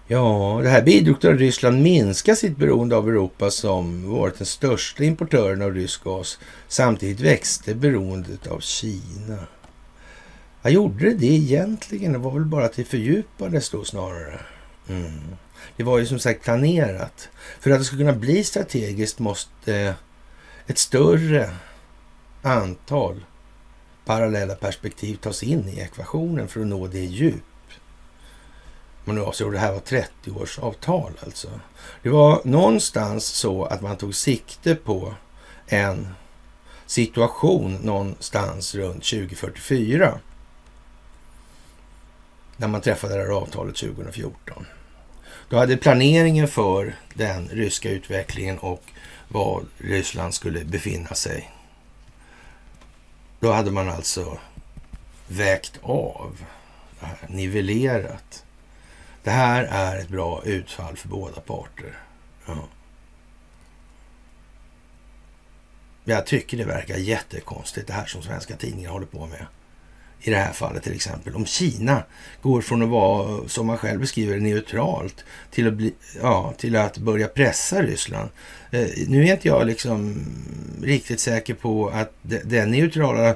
Ja, 0.06 0.60
det 0.62 0.68
här 0.68 0.82
bidrog 0.82 1.20
till 1.20 1.30
att 1.30 1.38
Ryssland 1.38 1.82
minskade 1.82 2.36
sitt 2.36 2.56
beroende 2.56 2.96
av 2.96 3.08
Europa 3.08 3.50
som 3.50 4.10
varit 4.10 4.38
den 4.38 4.46
största 4.46 5.04
importören 5.04 5.62
av 5.62 5.74
rysk 5.74 6.04
gas. 6.04 6.38
Samtidigt 6.68 7.20
växte 7.20 7.74
beroendet 7.74 8.46
av 8.46 8.60
Kina. 8.60 9.38
Jag 10.62 10.72
gjorde 10.72 11.04
det 11.04 11.14
det 11.14 11.26
egentligen? 11.26 12.12
Det 12.12 12.18
var 12.18 12.30
väl 12.30 12.44
bara 12.44 12.64
att 12.64 12.76
det 12.76 12.84
fördjupades 12.84 13.70
då 13.70 13.84
snarare. 13.84 14.40
Mm. 14.88 15.20
Det 15.76 15.82
var 15.82 15.98
ju 15.98 16.06
som 16.06 16.18
sagt 16.18 16.42
planerat. 16.42 17.28
För 17.60 17.70
att 17.70 17.78
det 17.78 17.84
ska 17.84 17.96
kunna 17.96 18.12
bli 18.12 18.44
strategiskt 18.44 19.18
måste 19.18 19.94
ett 20.68 20.78
större 20.78 21.50
antal 22.42 23.24
parallella 24.04 24.54
perspektiv 24.54 25.16
tas 25.16 25.42
in 25.42 25.68
i 25.68 25.80
ekvationen 25.80 26.48
för 26.48 26.60
att 26.60 26.66
nå 26.66 26.86
det 26.86 27.04
djup 27.04 27.42
man 29.04 29.16
nu 29.16 29.22
avser. 29.22 29.50
Det 29.50 29.58
här 29.58 29.72
var 29.72 29.80
30-årsavtal 29.80 31.12
alltså. 31.24 31.48
Det 32.02 32.08
var 32.08 32.40
någonstans 32.44 33.26
så 33.26 33.64
att 33.64 33.80
man 33.80 33.96
tog 33.96 34.14
sikte 34.14 34.74
på 34.74 35.14
en 35.66 36.08
situation 36.86 37.74
någonstans 37.74 38.74
runt 38.74 39.04
2044. 39.04 40.20
När 42.56 42.68
man 42.68 42.80
träffade 42.80 43.14
det 43.14 43.20
här 43.20 43.30
avtalet 43.30 43.76
2014. 43.76 44.66
Då 45.48 45.56
hade 45.56 45.76
planeringen 45.76 46.48
för 46.48 46.96
den 47.14 47.48
ryska 47.48 47.90
utvecklingen 47.90 48.58
och 48.58 48.82
var 49.28 49.64
Ryssland 49.78 50.34
skulle 50.34 50.64
befinna 50.64 51.14
sig. 51.14 51.52
Då 53.40 53.52
hade 53.52 53.70
man 53.70 53.88
alltså 53.88 54.38
vägt 55.28 55.78
av, 55.82 56.44
det 57.00 57.06
här, 57.06 57.18
nivellerat. 57.28 58.44
Det 59.22 59.30
här 59.30 59.64
är 59.64 59.98
ett 59.98 60.08
bra 60.08 60.42
utfall 60.44 60.96
för 60.96 61.08
båda 61.08 61.40
parter. 61.40 61.98
Ja. 62.46 62.68
Jag 66.04 66.26
tycker 66.26 66.56
det 66.56 66.64
verkar 66.64 66.96
jättekonstigt 66.96 67.86
det 67.86 67.92
här 67.92 68.06
som 68.06 68.22
svenska 68.22 68.56
tidningar 68.56 68.90
håller 68.90 69.06
på 69.06 69.26
med 69.26 69.46
i 70.20 70.30
det 70.30 70.36
här 70.36 70.52
fallet 70.52 70.82
till 70.82 70.94
exempel. 70.94 71.34
Om 71.34 71.46
Kina 71.46 72.02
går 72.42 72.60
från 72.60 72.82
att 72.82 72.88
vara, 72.88 73.48
som 73.48 73.66
man 73.66 73.78
själv 73.78 74.00
beskriver 74.00 74.38
neutralt 74.38 75.24
till 75.50 75.68
att, 75.68 75.74
bli, 75.74 75.94
ja, 76.22 76.54
till 76.58 76.76
att 76.76 76.98
börja 76.98 77.28
pressa 77.28 77.82
Ryssland. 77.82 78.28
Eh, 78.70 78.86
nu 79.08 79.24
är 79.24 79.32
inte 79.32 79.48
jag 79.48 79.66
liksom 79.66 80.26
riktigt 80.82 81.20
säker 81.20 81.54
på 81.54 81.88
att 81.88 82.12
den 82.22 82.70
neutrala 82.70 83.28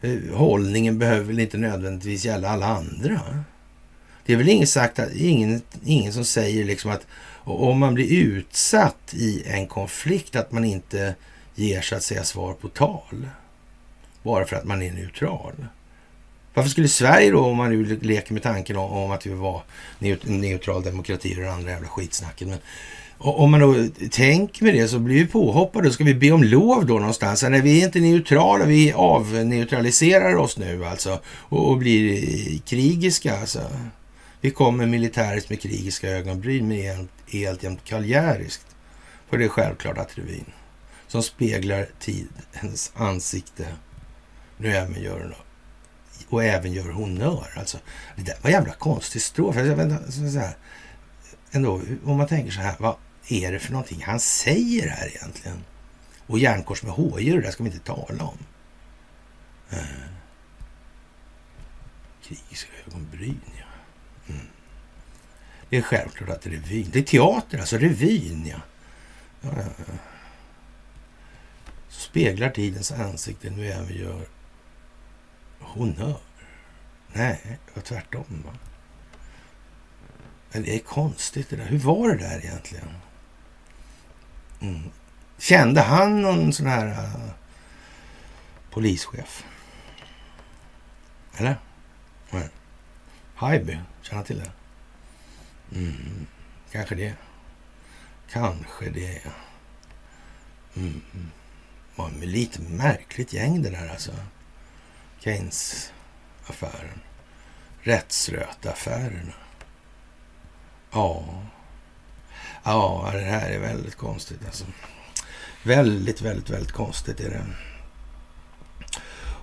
eh, 0.00 0.18
hållningen 0.32 0.98
behöver 0.98 1.24
väl 1.24 1.38
inte 1.38 1.58
nödvändigtvis 1.58 2.24
gälla 2.24 2.48
alla 2.48 2.66
andra. 2.66 3.20
Det 4.26 4.32
är 4.32 4.36
väl 4.36 4.48
ingen, 4.48 4.66
sagt 4.66 4.98
att, 4.98 5.12
ingen, 5.14 5.62
ingen 5.84 6.12
som 6.12 6.24
säger 6.24 6.64
liksom 6.64 6.90
att 6.90 7.06
om 7.44 7.78
man 7.78 7.94
blir 7.94 8.12
utsatt 8.12 9.14
i 9.14 9.42
en 9.46 9.66
konflikt 9.66 10.36
att 10.36 10.52
man 10.52 10.64
inte 10.64 11.14
ger 11.54 11.80
så 11.80 11.94
att 11.94 12.02
säga 12.02 12.24
svar 12.24 12.52
på 12.52 12.68
tal. 12.68 13.28
Bara 14.22 14.44
för 14.44 14.56
att 14.56 14.64
man 14.64 14.82
är 14.82 14.92
neutral. 14.92 15.54
Varför 16.54 16.70
skulle 16.70 16.88
Sverige 16.88 17.30
då, 17.30 17.40
om 17.40 17.56
man 17.56 17.70
nu 17.70 17.98
leker 18.02 18.32
med 18.32 18.42
tanken 18.42 18.76
om, 18.76 18.92
om 18.92 19.10
att 19.10 19.26
vi 19.26 19.30
var 19.30 19.62
neutral 20.24 20.82
demokrati 20.82 21.34
och 21.36 21.42
det 21.42 21.52
andra 21.52 21.70
jävla 21.70 21.88
skitsnacket. 21.88 22.48
Men 22.48 22.58
om 23.18 23.50
man 23.50 23.60
då 23.60 23.74
tänker 24.10 24.64
med 24.64 24.74
det 24.74 24.88
så 24.88 24.98
blir 24.98 25.14
vi 25.14 25.26
påhoppade. 25.26 25.92
Ska 25.92 26.04
vi 26.04 26.14
be 26.14 26.32
om 26.32 26.42
lov 26.42 26.86
då 26.86 26.94
någonstans? 26.94 27.42
Nej, 27.42 27.60
vi 27.60 27.80
är 27.80 27.84
inte 27.84 28.00
neutrala. 28.00 28.64
Vi 28.64 28.92
avneutraliserar 28.92 30.36
oss 30.36 30.58
nu 30.58 30.84
alltså 30.84 31.20
och, 31.26 31.70
och 31.70 31.78
blir 31.78 32.58
krigiska. 32.58 33.38
Alltså. 33.38 33.60
Vi 34.40 34.50
kommer 34.50 34.86
militäriskt 34.86 35.50
med 35.50 35.60
krigiska 35.60 36.08
ögonbryn, 36.08 36.68
men 36.68 37.08
helt 37.26 37.62
jämt 37.62 37.84
kaljäriskt. 37.84 38.66
För 39.30 39.38
det 39.38 39.44
är 39.44 39.48
självklart 39.48 39.98
att 39.98 40.18
revyn 40.18 40.52
som 41.08 41.22
speglar 41.22 41.88
tidens 42.00 42.92
ansikte 42.94 43.66
nu 44.56 44.68
även 44.68 45.02
gör 45.02 45.36
och 46.32 46.44
även 46.44 46.72
gör 46.72 46.90
honör. 46.90 47.52
Alltså, 47.56 47.78
det 48.16 48.22
där 48.22 48.36
var 48.42 48.50
en 48.50 48.54
jävla 48.54 48.72
konstig 48.72 49.22
strof. 49.22 49.56
Alltså, 49.56 49.70
jag 49.70 49.76
vet, 49.76 49.92
alltså, 49.92 50.30
så 50.30 50.38
här, 50.38 50.56
ändå, 51.50 51.80
om 52.04 52.16
man 52.16 52.26
tänker 52.26 52.50
så 52.50 52.60
här, 52.60 52.76
vad 52.78 52.96
är 53.28 53.52
det 53.52 53.58
för 53.58 53.72
någonting 53.72 54.02
han 54.02 54.20
säger 54.20 54.88
här 54.88 55.08
egentligen? 55.16 55.64
Och 56.26 56.38
järnkors 56.38 56.82
med 56.82 56.92
HJ, 56.92 57.30
det 57.30 57.40
där 57.40 57.50
ska 57.50 57.62
vi 57.62 57.70
inte 57.70 57.84
tala 57.84 58.24
om. 58.24 58.38
Eh. 59.70 59.78
Krigiska 62.22 62.70
ögonbryn, 62.86 63.40
ja. 63.58 63.64
Mm. 64.34 64.46
Det 65.68 65.76
är 65.76 65.82
självklart 65.82 66.30
att 66.30 66.42
det 66.42 66.50
är 66.50 66.52
revyn, 66.52 66.88
det 66.92 66.98
är 66.98 67.02
teater 67.02 67.58
alltså, 67.58 67.76
revyn, 67.76 68.46
ja. 68.46 68.60
ja, 69.40 69.50
ja, 69.56 69.62
ja. 69.78 69.94
Speglar 71.88 72.50
tidens 72.50 72.92
ansikte 72.92 73.50
nu 73.50 73.66
även 73.66 73.96
gör 73.96 74.26
honör. 75.64 76.20
Nej, 77.12 77.40
det 77.44 77.74
var 77.74 77.82
tvärtom. 77.82 78.42
Va? 78.44 78.52
Men 80.52 80.62
det 80.62 80.74
är 80.74 80.78
konstigt 80.78 81.50
det 81.50 81.56
där. 81.56 81.66
Hur 81.66 81.78
var 81.78 82.08
det 82.08 82.16
där 82.16 82.38
egentligen? 82.38 82.88
Mm. 84.60 84.90
Kände 85.38 85.80
han 85.80 86.22
någon 86.22 86.52
sån 86.52 86.66
här 86.66 86.86
uh, 86.86 87.30
polischef? 88.70 89.44
Eller? 91.36 91.56
Nej. 92.30 92.48
Haijby, 93.34 93.78
känner 94.02 94.16
han 94.16 94.24
till 94.24 94.38
det? 94.38 94.52
Mm. 95.78 96.26
Kanske 96.72 96.94
det. 96.94 97.14
Kanske 98.30 98.90
det, 98.90 99.20
ja. 99.24 99.30
Mm. 100.76 101.00
mm. 101.14 101.30
Var 101.96 102.10
lite 102.10 102.62
märkligt 102.62 103.32
gäng 103.32 103.62
det 103.62 103.70
där 103.70 103.88
alltså. 103.88 104.12
Keynes-affären. 105.24 107.00
Rättsröta-affärerna. 107.82 109.32
Ja. 110.92 111.24
Ja, 112.64 113.10
det 113.12 113.20
här 113.20 113.50
är 113.50 113.58
väldigt 113.58 113.96
konstigt 113.96 114.40
alltså. 114.46 114.64
Väldigt, 115.62 116.22
väldigt, 116.22 116.50
väldigt 116.50 116.72
konstigt 116.72 117.20
är 117.20 117.30
det. 117.30 117.44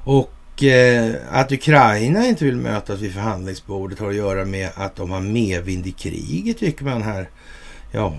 Och 0.04 0.64
eh, 0.64 1.16
att 1.32 1.52
Ukraina 1.52 2.26
inte 2.26 2.46
vill 2.46 2.56
mötas 2.56 3.00
vid 3.00 3.14
förhandlingsbordet 3.14 4.00
har 4.00 4.10
att 4.10 4.16
göra 4.16 4.46
med 4.46 4.70
att 4.76 4.96
de 4.96 5.12
har 5.12 5.22
medvind 5.22 5.88
i 5.88 5.92
kriget, 5.92 6.58
tycker 6.58 6.86
man 6.86 7.02
här. 7.02 7.30
Ja, 7.92 8.14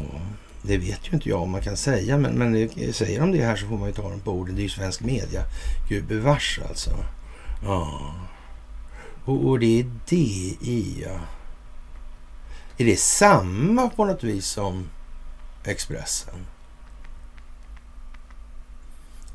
det 0.62 0.78
vet 0.78 1.08
ju 1.08 1.12
inte 1.12 1.28
jag 1.28 1.42
om 1.42 1.50
man 1.50 1.62
kan 1.62 1.76
säga, 1.76 2.18
men, 2.18 2.32
men 2.32 2.54
eh, 2.54 2.92
säger 2.92 3.20
de 3.20 3.32
det 3.32 3.44
här 3.44 3.56
så 3.56 3.66
får 3.66 3.78
man 3.78 3.88
ju 3.88 3.94
ta 3.94 4.10
dem 4.10 4.20
på 4.20 4.32
orden. 4.32 4.54
Det 4.54 4.60
är 4.60 4.64
ju 4.64 4.68
svensk 4.68 5.00
media. 5.00 5.42
gubevars. 5.88 6.60
alltså. 6.68 6.90
Ja. 7.64 8.14
Och, 9.24 9.48
och 9.48 9.58
det 9.58 9.80
är 9.80 9.90
DI, 10.08 11.04
ja. 11.06 11.20
Är 12.78 12.84
det 12.84 13.00
samma 13.00 13.88
på 13.88 14.04
något 14.04 14.24
vis 14.24 14.46
som 14.46 14.88
Expressen? 15.64 16.46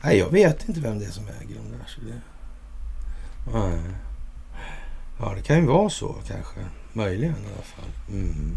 Nej, 0.04 0.18
jag 0.18 0.32
vet 0.32 0.68
inte 0.68 0.80
vem 0.80 1.00
det 1.00 1.06
är 1.06 1.12
som 1.12 1.24
äger 1.24 1.56
dem 1.56 1.66
där. 1.72 1.86
Så 1.88 2.02
det... 2.02 2.22
Nej. 3.54 3.80
Ja, 5.20 5.34
det 5.36 5.42
kan 5.42 5.58
ju 5.58 5.66
vara 5.66 5.90
så 5.90 6.16
kanske. 6.28 6.60
Möjligen 6.94 7.34
i 7.34 7.54
alla 7.54 7.64
fall. 7.64 7.90
Mm. 8.10 8.52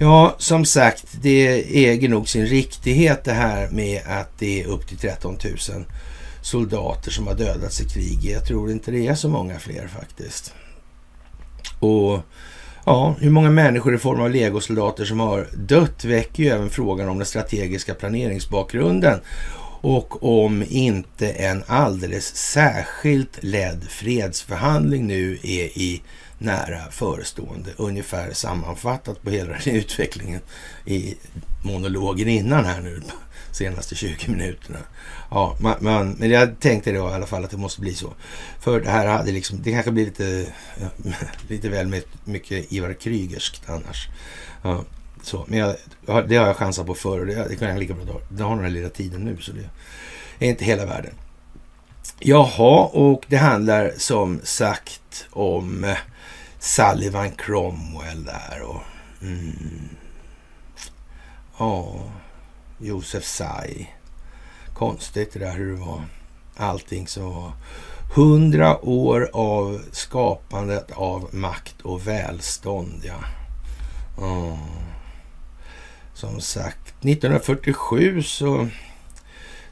Ja, 0.00 0.34
som 0.38 0.64
sagt, 0.64 1.04
det 1.22 1.64
äger 1.88 2.08
nog 2.08 2.28
sin 2.28 2.46
riktighet 2.46 3.24
det 3.24 3.32
här 3.32 3.70
med 3.70 4.02
att 4.06 4.38
det 4.38 4.62
är 4.62 4.66
upp 4.66 4.86
till 4.86 4.98
13 4.98 5.38
000 5.44 5.84
soldater 6.42 7.10
som 7.10 7.26
har 7.26 7.34
dödats 7.34 7.80
i 7.80 7.84
krig. 7.84 8.24
Jag 8.24 8.44
tror 8.44 8.70
inte 8.70 8.90
det 8.90 9.06
är 9.06 9.14
så 9.14 9.28
många 9.28 9.58
fler 9.58 9.86
faktiskt. 9.86 10.54
Och 11.78 12.20
ja, 12.84 13.14
hur 13.20 13.30
många 13.30 13.50
människor 13.50 13.94
i 13.94 13.98
form 13.98 14.20
av 14.20 14.30
legosoldater 14.30 15.04
som 15.04 15.20
har 15.20 15.48
dött 15.54 16.04
väcker 16.04 16.42
ju 16.42 16.48
även 16.48 16.70
frågan 16.70 17.08
om 17.08 17.18
den 17.18 17.26
strategiska 17.26 17.94
planeringsbakgrunden 17.94 19.20
och 19.82 20.42
om 20.42 20.64
inte 20.68 21.30
en 21.30 21.62
alldeles 21.66 22.36
särskilt 22.36 23.42
ledd 23.42 23.84
fredsförhandling 23.88 25.06
nu 25.06 25.38
är 25.42 25.78
i 25.78 26.02
nära 26.38 26.90
förestående. 26.90 27.70
Ungefär 27.76 28.32
sammanfattat 28.32 29.22
på 29.22 29.30
hela 29.30 29.52
den 29.64 29.74
utvecklingen 29.74 30.40
i 30.86 31.14
monologen 31.62 32.28
innan 32.28 32.64
här 32.64 32.80
nu 32.80 33.02
senaste 33.52 33.94
20 33.94 34.30
minuterna. 34.30 34.78
Ja, 35.30 35.56
man, 35.60 35.76
man, 35.80 36.10
men 36.18 36.30
jag 36.30 36.60
tänkte 36.60 36.92
då 36.92 37.10
i 37.10 37.12
alla 37.12 37.26
fall 37.26 37.44
att 37.44 37.50
det 37.50 37.56
måste 37.56 37.80
bli 37.80 37.94
så. 37.94 38.14
För 38.60 38.80
det 38.80 38.90
här 38.90 39.06
hade 39.06 39.32
liksom, 39.32 39.58
det 39.62 39.72
kanske 39.72 39.90
blir 39.90 40.04
lite, 40.04 40.46
ja, 40.80 40.88
lite 41.48 41.68
väl 41.68 42.02
mycket 42.24 42.72
Ivar 42.72 42.92
Krygerskt 42.92 43.62
annars. 43.68 44.08
Ja, 44.62 44.84
så, 45.22 45.44
men 45.48 45.58
jag, 45.58 45.76
det 46.28 46.36
har 46.36 46.46
jag 46.46 46.56
chansat 46.56 46.86
på 46.86 46.94
förr 46.94 47.20
och 47.20 47.26
det, 47.26 47.48
det 47.48 47.56
kan 47.56 47.68
jag 47.68 47.78
lika 47.78 47.94
bra 47.94 48.20
Det 48.28 48.42
har 48.42 48.54
den 48.54 48.64
här 48.64 48.70
lilla 48.70 48.88
tiden 48.88 49.20
nu 49.20 49.36
så 49.40 49.52
det 49.52 50.46
är 50.46 50.50
inte 50.50 50.64
hela 50.64 50.86
världen. 50.86 51.14
Jaha, 52.18 52.86
och 52.86 53.24
det 53.28 53.36
handlar 53.36 53.92
som 53.96 54.40
sagt 54.42 55.26
om 55.30 55.84
eh, 55.84 55.96
Sullivan 56.58 57.30
Cromwell 57.30 58.24
där 58.24 58.62
och... 58.62 58.82
Mm, 59.22 59.88
ja, 61.58 62.02
Josef 62.80 63.24
Tsai. 63.24 63.88
Konstigt 64.74 65.32
det 65.32 65.38
där 65.38 65.52
hur 65.52 65.72
det 65.72 65.80
var. 65.80 66.04
Allting 66.56 67.06
som 67.06 67.24
var. 67.24 67.52
Hundra 68.14 68.84
år 68.84 69.30
av 69.32 69.80
skapandet 69.92 70.90
av 70.90 71.34
makt 71.34 71.80
och 71.80 72.06
välstånd, 72.06 73.02
ja. 73.04 73.24
Mm. 74.18 74.56
Som 76.14 76.40
sagt, 76.40 76.94
1947 77.04 78.22
så 78.22 78.68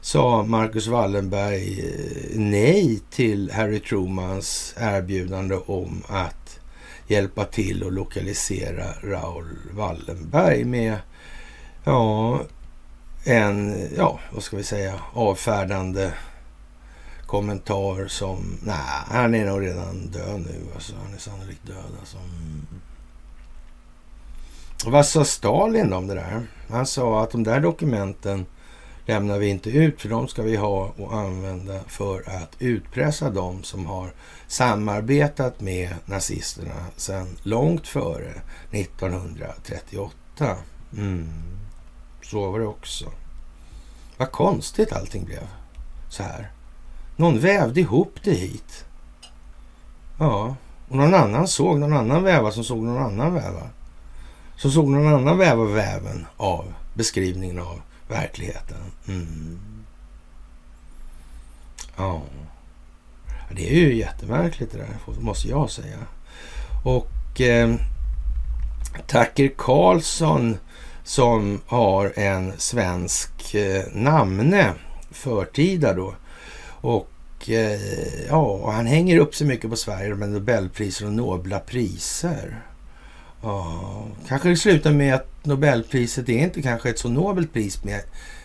sa 0.01 0.43
Marcus 0.43 0.87
Wallenberg 0.87 1.79
eh, 1.79 2.39
nej 2.39 2.99
till 3.11 3.51
Harry 3.51 3.79
Trumans 3.79 4.75
erbjudande 4.77 5.55
om 5.55 6.03
att 6.07 6.59
hjälpa 7.07 7.45
till 7.45 7.87
att 7.87 7.93
lokalisera 7.93 8.85
Raoul 9.03 9.57
Wallenberg 9.71 10.63
med 10.65 10.97
ja, 11.83 12.41
en, 13.23 13.87
ja, 13.97 14.19
vad 14.31 14.43
ska 14.43 14.57
vi 14.57 14.63
säga, 14.63 14.99
avfärdande 15.13 16.13
kommentar 17.25 18.07
som, 18.07 18.57
nej, 18.63 18.75
han 19.07 19.35
är 19.35 19.45
nog 19.45 19.61
redan 19.61 20.07
död 20.07 20.39
nu. 20.39 20.65
Alltså, 20.73 20.93
han 21.03 21.13
är 21.13 21.17
sannolikt 21.17 21.67
död. 21.67 21.91
Alltså. 21.99 22.17
Mm. 22.17 22.65
Vad 24.85 25.05
sa 25.05 25.25
Stalin 25.25 25.93
om 25.93 26.07
det 26.07 26.15
där? 26.15 26.47
Han 26.69 26.85
sa 26.85 27.23
att 27.23 27.31
de 27.31 27.43
där 27.43 27.59
dokumenten 27.59 28.45
lämnar 29.05 29.39
vi 29.39 29.47
inte 29.47 29.69
ut 29.69 30.01
för 30.01 30.09
de 30.09 30.27
ska 30.27 30.41
vi 30.41 30.55
ha 30.55 30.93
och 30.97 31.13
använda 31.13 31.79
för 31.87 32.29
att 32.29 32.55
utpressa 32.59 33.29
de 33.29 33.63
som 33.63 33.85
har 33.85 34.13
samarbetat 34.47 35.61
med 35.61 35.95
nazisterna 36.05 36.85
sedan 36.95 37.37
långt 37.43 37.87
före 37.87 38.33
1938. 38.71 40.57
Mm. 40.97 41.29
Så 42.31 42.51
var 42.51 42.59
det 42.59 42.65
också. 42.65 43.11
Vad 44.17 44.31
konstigt 44.31 44.93
allting 44.93 45.25
blev 45.25 45.47
så 46.09 46.23
här. 46.23 46.51
Någon 47.15 47.39
vävde 47.39 47.79
ihop 47.79 48.15
det 48.23 48.33
hit. 48.33 48.85
Ja, 50.19 50.55
och 50.89 50.95
någon 50.95 51.13
annan 51.13 51.47
såg 51.47 51.79
någon 51.79 51.93
annan 51.93 52.23
väva 52.23 52.51
som 52.51 52.63
såg 52.63 52.83
någon 52.83 53.03
annan 53.03 53.33
väva. 53.33 53.69
Som 54.55 54.71
såg 54.71 54.87
någon 54.89 55.13
annan 55.13 55.37
väva 55.37 55.63
väven 55.63 56.25
av 56.37 56.73
beskrivningen 56.93 57.59
av 57.59 57.81
verkligheten. 58.07 58.77
Mm. 59.07 59.59
Ja. 61.97 62.21
Det 63.51 63.69
är 63.69 63.75
ju 63.75 63.95
jättemärkligt 63.95 64.71
det 64.71 64.77
där, 64.77 65.21
måste 65.21 65.47
jag 65.47 65.69
säga. 65.69 65.97
Och 66.83 67.41
eh, 67.41 67.75
Carlson 69.07 69.49
Karlsson 69.57 70.57
som 71.09 71.61
har 71.67 72.13
en 72.15 72.53
svensk 72.57 73.55
eh, 73.55 73.83
namne 73.93 74.73
förtida 75.11 75.93
då. 75.93 76.13
Och 76.81 77.49
eh, 77.49 77.79
ja, 78.29 78.71
han 78.71 78.85
hänger 78.85 79.19
upp 79.19 79.35
sig 79.35 79.47
mycket 79.47 79.69
på 79.69 79.75
Sverige 79.75 80.15
med 80.15 80.29
Nobelpriser 80.29 81.05
och 81.05 81.13
nobla 81.13 81.59
priser. 81.59 82.61
Ja, 83.41 84.07
kanske 84.27 84.49
det 84.49 84.55
slutar 84.55 84.91
med 84.91 85.15
att 85.15 85.45
Nobelpriset 85.45 86.29
är 86.29 86.37
inte 86.37 86.61
kanske 86.61 86.89
ett 86.89 86.99
så 86.99 87.09
nobelt 87.09 87.53
pris, 87.53 87.83
mer, 87.83 88.01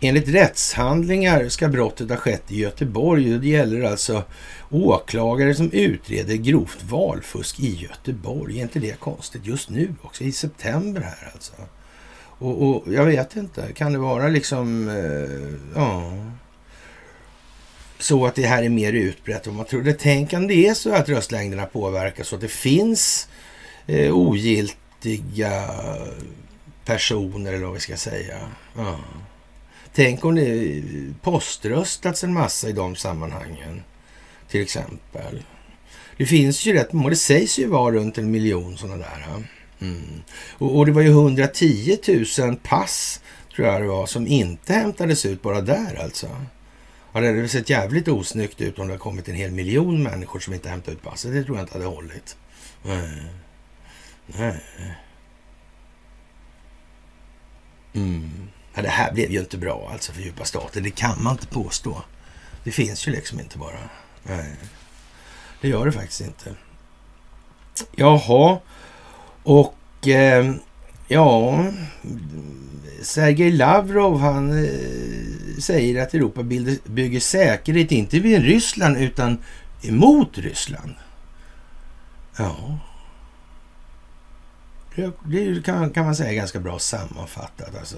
enligt 0.01 0.29
rättshandlingar 0.29 1.49
ska 1.49 1.69
brottet 1.69 2.11
ha 2.11 2.17
skett 2.17 2.53
i 2.53 2.61
Göteborg. 2.61 3.39
Det 3.39 3.49
gäller 3.49 3.83
alltså 3.83 4.25
åklagare 4.71 5.55
som 5.55 5.71
utreder 5.73 6.35
grovt 6.35 6.83
valfusk 6.83 7.61
i 7.61 7.75
Göteborg. 7.75 8.59
Är 8.59 8.63
inte 8.63 8.79
det 8.79 9.01
konstigt? 9.01 9.47
Just 9.47 9.71
nu 9.71 9.95
också, 10.03 10.25
i 10.25 10.33
september 10.33 11.01
här 11.01 11.31
alltså. 11.33 11.53
Och, 12.41 12.63
och 12.63 12.93
jag 12.93 13.05
vet 13.05 13.37
inte, 13.37 13.73
kan 13.73 13.93
det 13.93 13.99
vara 13.99 14.29
liksom, 14.29 14.89
eh, 14.89 15.81
ja, 15.81 16.13
så 17.99 18.27
att 18.27 18.35
det 18.35 18.47
här 18.47 18.63
är 18.63 18.69
mer 18.69 18.93
utbrett 18.93 19.47
än 19.47 19.55
man 19.55 19.65
trodde? 19.67 19.93
Tänk 19.93 20.33
om 20.33 20.47
det 20.47 20.67
är 20.67 20.75
så 20.75 20.95
att 20.95 21.09
röstlängderna 21.09 21.67
påverkas 21.67 22.29
så 22.29 22.35
att 22.35 22.41
det 22.41 22.49
finns 22.49 23.29
eh, 23.87 24.11
ogiltiga 24.99 25.71
personer 26.85 27.53
eller 27.53 27.65
vad 27.65 27.75
vi 27.75 27.81
ska 27.81 27.97
säga. 27.97 28.39
Ja. 28.77 28.99
Tänk 29.95 30.25
om 30.25 30.35
det 30.35 30.83
poströstats 31.23 32.25
en 32.25 32.33
massa 32.33 32.69
i 32.69 32.73
de 32.73 32.97
sammanhangen, 32.97 33.83
till 34.49 34.63
exempel. 34.63 35.43
Det 36.17 36.27
finns 36.27 36.67
ju 36.67 36.73
rätt 36.73 36.93
många, 36.93 37.11
det 37.11 37.17
sägs 37.17 37.59
ju 37.59 37.67
vara 37.67 37.95
runt 37.95 38.19
en 38.19 38.31
miljon 38.31 38.79
sådana 38.79 38.97
där. 38.97 39.45
Mm. 39.81 40.23
Och, 40.59 40.77
och, 40.77 40.87
det 40.87 40.93
var 40.93 41.03
ju 41.03 41.09
110 41.09 41.99
000 42.39 42.57
pass, 42.57 43.21
tror 43.57 43.69
jag 43.69 43.83
det 43.83 43.89
var, 43.89 44.07
som 44.07 44.27
inte 44.27 44.73
hämtades 44.73 45.27
ut 45.27 45.43
bara 45.43 45.61
där 45.61 46.03
alltså. 46.03 46.27
Ja, 47.13 47.21
det 47.21 47.27
hade 47.27 47.49
sett 47.49 47.71
jävligt 47.71 48.09
osnyggt 48.09 48.61
ut 48.61 48.79
om 48.79 48.87
det 48.87 48.93
hade 48.93 49.03
kommit 49.03 49.29
en 49.29 49.35
hel 49.35 49.51
miljon 49.51 50.03
människor 50.03 50.41
som 50.41 50.55
inte 50.55 50.69
hämtade 50.69 50.97
ut 50.97 51.03
passet. 51.03 51.33
Det 51.33 51.45
tror 51.45 51.57
jag 51.57 51.65
inte 51.65 51.73
hade 51.73 51.85
hållit. 51.85 52.37
Mm. 52.85 53.29
Nej. 54.37 54.61
Mm. 57.93 58.49
Ja, 58.75 58.83
det 58.83 58.89
här 58.89 59.13
blev 59.13 59.31
ju 59.31 59.41
inte 59.41 59.59
bra 59.59 59.89
alltså 59.93 60.13
för 60.13 60.23
djupa 60.23 60.45
stater. 60.45 60.81
Det 60.81 60.91
kan 60.91 61.23
man 61.23 61.33
inte 61.33 61.47
påstå. 61.47 62.03
Det 62.65 62.73
finns 62.73 63.09
ju 63.09 63.13
liksom 63.13 63.41
inte 63.41 63.59
bara. 63.59 63.79
Nej. 64.23 64.57
Det 65.61 65.69
gör 65.69 65.87
det 65.87 65.93
faktiskt 65.93 66.21
inte. 66.21 66.55
Jaha, 67.97 68.61
och 69.43 70.09
eh, 70.09 70.55
ja, 71.09 71.65
Sergej 73.03 73.53
Lavrov 73.53 74.21
han 74.21 74.65
eh, 74.65 75.59
säger 75.59 76.03
att 76.03 76.15
Europa 76.15 76.43
bygger 76.85 77.21
säkerhet 77.21 77.93
inte 77.93 78.19
vid 78.19 78.43
Ryssland 78.43 78.97
utan 78.97 79.39
emot 79.83 80.39
Ryssland. 80.39 80.95
Ja, 82.37 82.79
det 85.25 85.65
kan, 85.65 85.91
kan 85.91 86.05
man 86.05 86.17
säga 86.17 86.33
ganska 86.33 86.61
bra 86.61 86.79
sammanfattat. 86.79 87.77
Alltså. 87.79 87.97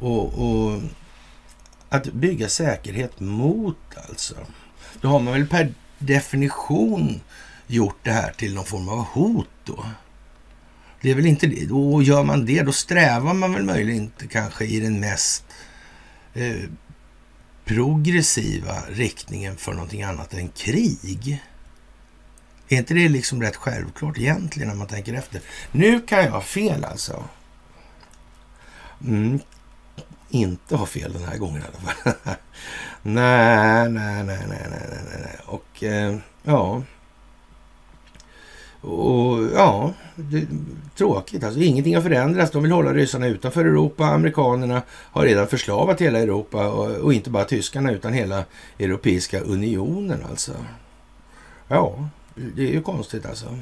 Och, 0.00 0.24
och, 0.24 0.80
att 1.88 2.12
bygga 2.12 2.48
säkerhet 2.48 3.20
mot 3.20 3.76
alltså. 4.08 4.34
Då 5.00 5.08
har 5.08 5.20
man 5.20 5.32
väl 5.32 5.46
per 5.46 5.74
definition 5.98 7.20
gjort 7.66 7.98
det 8.02 8.12
här 8.12 8.32
till 8.32 8.54
någon 8.54 8.64
form 8.64 8.88
av 8.88 8.98
hot 8.98 9.48
då. 9.64 9.84
Det 11.00 11.10
är 11.10 11.14
väl 11.14 11.26
inte 11.26 11.46
det. 11.46 11.70
Och 11.70 12.02
gör 12.02 12.24
man 12.24 12.46
det, 12.46 12.62
då 12.62 12.72
strävar 12.72 13.34
man 13.34 13.52
väl 13.52 13.64
möjligen 13.64 14.02
inte 14.02 14.26
kanske 14.26 14.64
i 14.64 14.80
den 14.80 15.00
mest 15.00 15.44
eh, 16.34 16.62
progressiva 17.64 18.82
riktningen 18.88 19.56
för 19.56 19.72
någonting 19.72 20.02
annat 20.02 20.34
än 20.34 20.48
krig. 20.48 21.42
Är 22.72 22.76
inte 22.76 22.94
det 22.94 23.08
liksom 23.08 23.42
rätt 23.42 23.56
självklart 23.56 24.18
egentligen 24.18 24.68
när 24.68 24.74
man 24.74 24.86
tänker 24.86 25.14
efter? 25.14 25.40
Nu 25.72 26.00
kan 26.00 26.24
jag 26.24 26.30
ha 26.30 26.40
fel 26.40 26.84
alltså. 26.84 27.24
Mm. 29.04 29.40
Inte 30.28 30.76
ha 30.76 30.86
fel 30.86 31.12
den 31.12 31.22
här 31.22 31.38
gången 31.38 31.62
i 31.62 31.64
alla 31.64 31.92
fall. 31.92 32.12
nej, 33.02 33.88
nej, 33.88 34.24
nej, 34.24 34.44
nej, 34.48 34.68
nej, 34.70 35.20
nej. 35.20 35.36
Och 35.46 35.84
eh, 35.84 36.16
ja. 36.42 36.82
Och 38.80 39.44
ja, 39.54 39.92
det, 40.16 40.46
tråkigt 40.96 41.44
alltså. 41.44 41.60
Ingenting 41.60 41.94
har 41.94 42.02
förändrats. 42.02 42.52
De 42.52 42.62
vill 42.62 42.72
hålla 42.72 42.94
ryssarna 42.94 43.26
utanför 43.26 43.64
Europa. 43.64 44.04
Amerikanerna 44.04 44.82
har 44.88 45.24
redan 45.24 45.46
förslavat 45.46 46.00
hela 46.00 46.18
Europa 46.18 46.68
och, 46.68 46.90
och 46.90 47.14
inte 47.14 47.30
bara 47.30 47.44
tyskarna 47.44 47.92
utan 47.92 48.12
hela 48.12 48.44
Europeiska 48.78 49.40
unionen 49.40 50.26
alltså. 50.30 50.52
Ja, 51.68 52.08
det 52.56 52.62
är 52.62 52.72
ju 52.72 52.82
konstigt 52.82 53.26
alltså. 53.26 53.58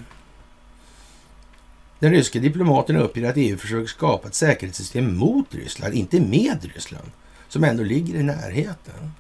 Den 1.99 2.11
ryske 2.11 2.39
diplomaten 2.39 2.97
uppger 2.97 3.31
att 3.31 3.37
EU 3.37 3.57
försöker 3.57 3.87
skapa 3.87 4.29
ett 4.29 4.35
säkerhetssystem 4.35 5.17
mot 5.17 5.55
Ryssland, 5.55 5.95
inte 5.95 6.21
med 6.21 6.71
Ryssland, 6.75 7.11
som 7.49 7.65
ändå 7.65 7.83
ligger 7.83 8.15
i 8.15 8.23
närheten. 8.23 9.13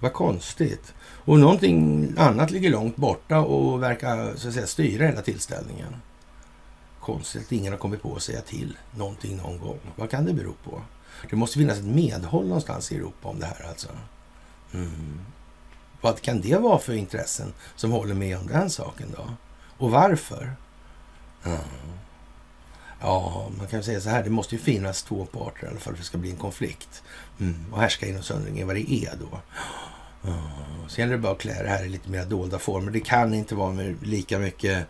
Vad 0.00 0.12
konstigt. 0.12 0.94
Och 1.24 1.38
någonting 1.38 2.08
annat 2.18 2.50
ligger 2.50 2.70
långt 2.70 2.96
borta 2.96 3.40
och 3.40 3.82
verkar 3.82 4.36
så 4.36 4.48
att 4.48 4.54
säga, 4.54 4.66
styra 4.66 5.06
hela 5.06 5.22
tillställningen. 5.22 5.96
Konstigt 7.00 7.42
att 7.42 7.52
ingen 7.52 7.72
har 7.72 7.78
kommit 7.78 8.02
på 8.02 8.16
att 8.16 8.22
säga 8.22 8.40
till 8.40 8.76
någonting 8.96 9.36
någon 9.36 9.58
gång. 9.58 9.78
Vad 9.96 10.10
kan 10.10 10.24
det 10.24 10.32
bero 10.32 10.54
på? 10.64 10.82
Det 11.30 11.36
måste 11.36 11.58
finnas 11.58 11.78
ett 11.78 11.84
medhåll 11.84 12.46
någonstans 12.46 12.92
i 12.92 12.96
Europa 12.96 13.28
om 13.28 13.38
det 13.38 13.46
här 13.46 13.68
alltså. 13.68 13.88
Mm. 14.74 15.20
Vad 16.02 16.20
kan 16.20 16.40
det 16.40 16.56
vara 16.56 16.78
för 16.78 16.92
intressen 16.92 17.52
som 17.76 17.92
håller 17.92 18.14
med 18.14 18.38
om 18.38 18.46
den 18.46 18.70
saken 18.70 19.14
då? 19.16 19.30
Och 19.78 19.90
varför? 19.90 20.56
Mm. 21.44 21.58
ja, 23.00 23.50
man 23.58 23.66
kan 23.66 23.82
säga 23.82 24.00
så 24.00 24.08
här, 24.08 24.24
det 24.24 24.30
måste 24.30 24.54
ju 24.54 24.60
finnas 24.60 25.02
två 25.02 25.24
parter 25.24 25.66
i 25.66 25.70
alla 25.70 25.80
fall 25.80 25.80
för 25.80 25.90
att 25.92 25.98
det 25.98 26.04
ska 26.04 26.18
bli 26.18 26.30
en 26.30 26.36
konflikt. 26.36 27.02
Mm. 27.40 27.72
Och 27.72 27.80
härska 27.80 28.06
inom 28.06 28.22
söndringen 28.22 28.66
vad 28.66 28.76
det 28.76 28.92
är 28.92 29.16
då. 29.16 29.40
Mm. 30.28 30.88
Sen 30.88 31.08
är 31.08 31.12
det 31.12 31.18
bara 31.18 31.32
att 31.32 31.40
klä 31.40 31.62
det 31.62 31.68
här 31.68 31.84
i 31.84 31.88
lite 31.88 32.10
mer 32.10 32.24
dolda 32.24 32.58
former. 32.58 32.90
Det 32.90 33.00
kan 33.00 33.34
inte 33.34 33.54
vara 33.54 33.72
med 33.72 34.06
lika 34.06 34.38
mycket 34.38 34.86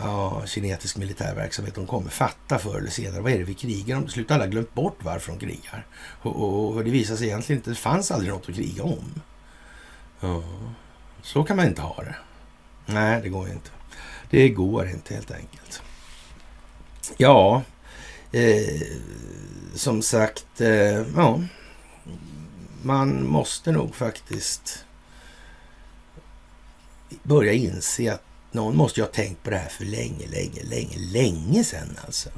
ja, 0.00 0.42
kinetisk 0.46 0.96
militärverksamhet. 0.96 1.74
De 1.74 1.86
kommer 1.86 2.10
fatta 2.10 2.58
förr 2.58 2.78
eller 2.78 2.90
senare. 2.90 3.20
Vad 3.20 3.32
är 3.32 3.38
det 3.38 3.44
vi 3.44 3.54
krigar 3.54 3.96
om? 3.96 4.02
Till 4.02 4.12
slut 4.12 4.30
alla 4.30 4.46
glömt 4.46 4.74
bort 4.74 4.98
varför 5.02 5.32
de 5.32 5.38
krigar. 5.38 5.86
Och, 6.22 6.36
och, 6.36 6.74
och 6.76 6.84
det 6.84 6.90
visar 6.90 7.16
sig 7.16 7.26
egentligen 7.26 7.58
inte, 7.58 7.70
det 7.70 7.76
fanns 7.76 8.10
aldrig 8.10 8.32
något 8.32 8.48
att 8.48 8.54
kriga 8.54 8.82
om. 8.82 9.22
Ja, 10.22 10.42
så 11.22 11.44
kan 11.44 11.56
man 11.56 11.66
inte 11.66 11.82
ha 11.82 12.02
det. 12.02 12.16
Nej, 12.86 13.22
det 13.22 13.28
går 13.28 13.48
inte. 13.48 13.70
Det 14.30 14.48
går 14.48 14.88
inte 14.88 15.14
helt 15.14 15.30
enkelt. 15.30 15.82
Ja, 17.16 17.62
eh, 18.32 18.86
som 19.74 20.02
sagt, 20.02 20.60
eh, 20.60 21.04
ja, 21.16 21.40
man 22.82 23.26
måste 23.26 23.72
nog 23.72 23.94
faktiskt 23.94 24.84
börja 27.22 27.52
inse 27.52 28.12
att 28.14 28.22
någon 28.52 28.76
måste 28.76 29.00
ju 29.00 29.06
ha 29.06 29.12
tänkt 29.12 29.42
på 29.42 29.50
det 29.50 29.56
här 29.56 29.68
för 29.68 29.84
länge, 29.84 30.26
länge, 30.26 30.62
länge, 30.62 30.98
länge 30.98 31.64
sedan 31.64 31.98
alltså. 32.06 32.30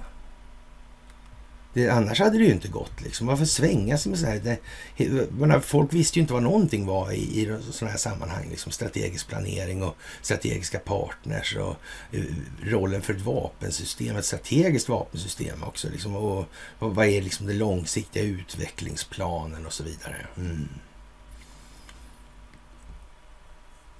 Det, 1.75 1.89
annars 1.89 2.21
hade 2.21 2.39
det 2.39 2.45
ju 2.45 2.53
inte 2.53 2.69
gått. 2.69 3.03
Liksom. 3.03 3.27
Varför 3.27 3.45
svänga 3.45 3.99
sig 3.99 4.11
med 4.11 4.19
så 4.19 4.27
här? 4.27 4.39
Det, 4.39 5.31
menar, 5.31 5.61
folk 5.61 5.93
visste 5.93 6.19
ju 6.19 6.21
inte 6.21 6.33
vad 6.33 6.43
någonting 6.43 6.87
var 6.87 7.13
i, 7.13 7.41
i 7.41 7.59
sådana 7.71 7.91
här 7.91 7.99
sammanhang. 7.99 8.49
Liksom 8.51 8.73
strategisk 8.73 9.29
planering 9.29 9.83
och 9.83 9.97
strategiska 10.23 10.79
partners 10.79 11.57
och 11.57 11.77
eh, 12.13 12.25
rollen 12.63 13.03
för 13.03 13.15
ett 13.15 13.21
vapensystem, 13.21 14.17
ett 14.17 14.25
strategiskt 14.25 14.89
vapensystem 14.89 15.63
också. 15.63 15.89
Liksom, 15.89 16.17
och, 16.17 16.47
och 16.79 16.95
vad 16.95 17.07
är 17.07 17.23
liksom 17.23 17.47
den 17.47 17.59
långsiktiga 17.59 18.23
utvecklingsplanen 18.23 19.67
och 19.67 19.73
så 19.73 19.85
vidare. 19.85 20.27
Mm. 20.37 20.69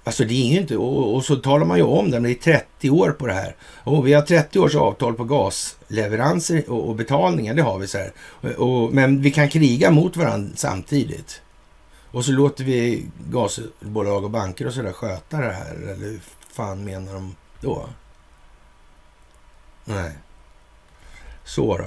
Alltså 0.05 0.25
det 0.25 0.33
är 0.33 0.53
ju 0.53 0.59
inte, 0.59 0.77
och, 0.77 1.15
och, 1.15 1.25
så 1.25 1.35
talar 1.35 1.65
man 1.65 1.77
ju 1.77 1.83
om 1.83 2.11
det, 2.11 2.19
men 2.19 2.23
det 2.23 2.47
är 2.47 2.59
30 2.59 2.89
år 2.89 3.11
på 3.11 3.27
det 3.27 3.33
här. 3.33 3.55
Och 3.83 4.07
vi 4.07 4.13
har 4.13 4.21
30 4.21 4.59
års 4.59 4.75
avtal 4.75 5.13
på 5.13 5.23
gasleveranser 5.23 6.69
och, 6.69 6.89
och 6.89 6.95
betalningar, 6.95 7.53
det 7.53 7.61
har 7.61 7.79
vi 7.79 7.87
så 7.87 7.97
här. 7.97 8.11
Och, 8.57 8.93
men 8.93 9.21
vi 9.21 9.31
kan 9.31 9.49
kriga 9.49 9.91
mot 9.91 10.17
varandra 10.17 10.51
samtidigt. 10.55 11.41
Och 12.11 12.25
så 12.25 12.31
låter 12.31 12.63
vi 12.63 13.05
gasbolag 13.29 14.23
och 14.23 14.29
banker 14.29 14.67
och 14.67 14.73
sådär 14.73 14.91
sköta 14.91 15.37
det 15.37 15.53
här. 15.53 15.75
Eller 15.75 15.95
hur 15.95 16.19
fan 16.51 16.83
menar 16.83 17.13
de 17.13 17.35
då? 17.61 17.89
Nej. 19.85 20.11
Så 21.43 21.77
då. 21.77 21.85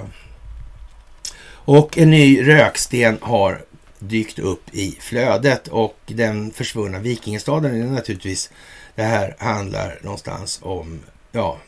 Och 1.51 1.97
en 1.97 2.09
ny 2.09 2.47
röksten 2.47 3.17
har 3.21 3.61
dykt 3.99 4.39
upp 4.39 4.63
i 4.71 4.97
flödet 4.99 5.67
och 5.67 5.99
den 6.05 6.51
försvunna 6.51 6.99
vikingestaden 6.99 7.81
är 7.81 7.85
naturligtvis, 7.85 8.51
det 8.95 9.03
här 9.03 9.35
handlar 9.39 9.99
någonstans 10.01 10.59
om, 10.63 10.99
ja, 11.31 11.59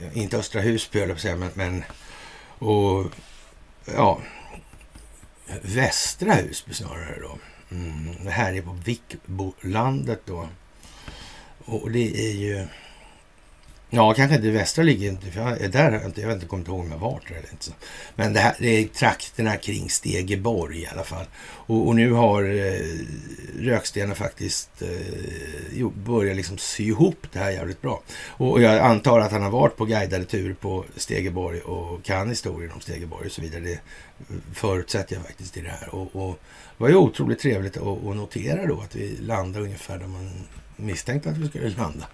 eh, 0.00 0.18
inte 0.18 0.38
Östra 0.38 0.60
Husby 0.60 1.00
höll 1.00 1.08
jag 1.08 1.20
säga, 1.20 1.36
men, 1.36 1.50
men 1.54 1.84
och 2.58 3.06
ja, 3.84 4.20
Västra 5.62 6.34
Husby 6.34 6.74
snarare 6.74 7.20
då. 7.20 7.38
Mm, 7.70 8.24
det 8.24 8.30
här 8.30 8.52
är 8.52 8.62
på 8.62 8.76
Vikbolandet 8.84 10.20
då. 10.24 10.48
Och 11.64 11.90
det 11.90 12.28
är 12.28 12.32
ju 12.32 12.66
Ja, 13.90 14.14
kanske 14.14 14.36
inte 14.36 14.50
västra 14.50 14.84
ligger 14.84 15.08
inte, 15.08 15.30
för 15.30 15.40
jag 15.40 15.60
är 15.60 15.68
där, 15.68 15.92
jag, 15.92 16.04
inte, 16.04 16.20
jag 16.20 16.28
vet 16.28 16.34
inte, 16.34 16.46
kommer 16.46 16.60
inte 16.60 16.70
ihåg 16.70 16.80
om 16.80 16.90
jag 16.90 16.98
varit 16.98 17.30
eller 17.30 17.50
inte. 17.50 17.70
Men 18.14 18.32
det, 18.32 18.40
här, 18.40 18.56
det 18.58 18.68
är 18.68 18.84
trakterna 18.84 19.56
kring 19.56 19.90
Stegeborg 19.90 20.82
i 20.82 20.86
alla 20.86 21.04
fall. 21.04 21.24
Och, 21.42 21.86
och 21.86 21.96
nu 21.96 22.12
har 22.12 22.42
eh, 22.42 22.80
Rökstena 23.58 24.14
faktiskt 24.14 24.82
eh, 24.82 25.88
börjat 25.88 26.36
liksom 26.36 26.58
sy 26.58 26.84
ihop 26.84 27.26
det 27.32 27.38
här 27.38 27.50
jävligt 27.50 27.82
bra. 27.82 28.02
Och, 28.28 28.52
och, 28.52 28.62
jag 28.62 28.78
antar 28.78 29.20
att 29.20 29.32
han 29.32 29.42
har 29.42 29.50
varit 29.50 29.76
på 29.76 29.84
guidade 29.84 30.24
turer 30.24 30.54
på 30.54 30.84
Stegeborg 30.96 31.60
och 31.60 32.04
kan 32.04 32.28
historien 32.28 32.72
om 32.72 32.80
Stegeborg 32.80 33.26
och 33.26 33.32
så 33.32 33.42
vidare. 33.42 33.60
Det 33.60 33.80
förutsätter 34.54 35.16
jag 35.16 35.24
faktiskt 35.24 35.56
i 35.56 35.60
det 35.60 35.70
här. 35.70 35.94
Och, 35.94 36.16
och 36.16 36.38
det 36.76 36.82
var 36.82 36.88
ju 36.88 36.96
otroligt 36.96 37.38
trevligt 37.38 37.76
att, 37.76 37.82
att 37.82 38.16
notera 38.16 38.66
då 38.66 38.80
att 38.80 38.96
vi 38.96 39.16
landade 39.20 39.64
ungefär 39.64 39.98
där 39.98 40.06
man 40.06 40.30
misstänkte 40.76 41.30
att 41.30 41.36
vi 41.36 41.48
skulle 41.48 41.68
landa. 41.68 42.06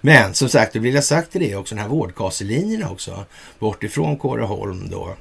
Men 0.00 0.34
som 0.34 0.48
sagt, 0.48 0.72
det 0.72 0.78
vill 0.78 0.94
jag 0.94 1.04
sagt 1.04 1.32
till 1.32 1.40
det 1.40 1.56
också, 1.56 1.74
den 1.74 1.82
här 1.82 1.88
vårdkaselinjerna 1.88 2.90
också, 2.90 3.24
bortifrån 3.58 4.16
Kåreholm 4.16 4.88
då 4.90 5.16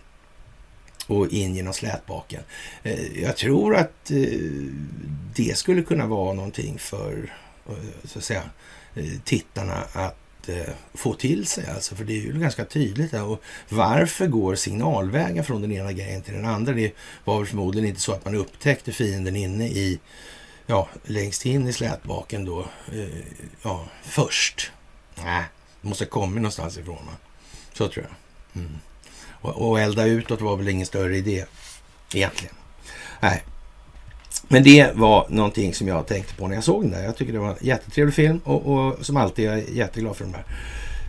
och 1.07 1.27
in 1.27 1.55
genom 1.55 1.73
Slätbaken. 1.73 2.43
Eh, 2.83 3.21
jag 3.21 3.37
tror 3.37 3.75
att 3.75 4.11
eh, 4.11 4.17
det 5.35 5.57
skulle 5.57 5.83
kunna 5.83 6.07
vara 6.07 6.33
någonting 6.33 6.79
för 6.79 7.33
eh, 7.69 7.73
så 8.03 8.19
att 8.19 8.25
säga, 8.25 8.43
tittarna 9.23 9.83
att 9.93 10.19
få 10.93 11.13
till 11.13 11.45
sig. 11.45 11.65
Alltså, 11.75 11.95
för 11.95 12.03
det 12.03 12.13
är 12.13 12.21
ju 12.21 12.39
ganska 12.39 12.65
tydligt. 12.65 13.11
Där. 13.11 13.23
Och 13.23 13.43
varför 13.69 14.27
går 14.27 14.55
signalvägen 14.55 15.43
från 15.43 15.61
den 15.61 15.71
ena 15.71 15.91
grejen 15.91 16.21
till 16.21 16.33
den 16.33 16.45
andra? 16.45 16.73
Det 16.73 16.93
var 17.25 17.45
förmodligen 17.45 17.89
inte 17.89 18.01
så 18.01 18.13
att 18.13 18.25
man 18.25 18.35
upptäckte 18.35 18.91
fienden 18.91 19.35
inne 19.35 19.67
i 19.67 19.99
ja, 20.65 20.87
längst 21.03 21.45
in 21.45 21.67
i 21.67 21.73
slätbaken 21.73 22.45
då, 22.45 22.59
eh, 22.93 23.19
ja, 23.61 23.85
först. 24.03 24.71
Nej, 25.15 25.43
det 25.81 25.87
måste 25.87 26.03
ha 26.03 26.09
kommit 26.09 26.41
någonstans 26.41 26.77
ifrån. 26.77 27.05
Va? 27.05 27.13
Så 27.73 27.87
tror 27.87 28.05
jag. 28.05 28.61
Mm. 28.61 28.79
Och, 29.41 29.69
och 29.69 29.79
elda 29.79 30.05
utåt 30.05 30.41
var 30.41 30.57
väl 30.57 30.67
ingen 30.67 30.85
större 30.85 31.17
idé 31.17 31.45
egentligen. 32.13 32.55
Nej. 33.19 33.43
Men 34.47 34.63
det 34.63 34.91
var 34.95 35.27
någonting 35.29 35.73
som 35.73 35.87
jag 35.87 36.07
tänkte 36.07 36.35
på 36.35 36.47
när 36.47 36.55
jag 36.55 36.63
såg 36.63 36.83
den 36.83 36.91
där. 36.91 37.03
Jag 37.03 37.17
tycker 37.17 37.33
det 37.33 37.39
var 37.39 37.49
en 37.49 37.57
jättetrevlig 37.61 38.15
film 38.15 38.37
och, 38.43 38.65
och 38.65 39.05
som 39.05 39.17
alltid 39.17 39.49
är 39.49 39.51
jag 39.51 39.69
jätteglad 39.69 40.15
för 40.15 40.25
de 40.25 40.33
här. 40.33 40.45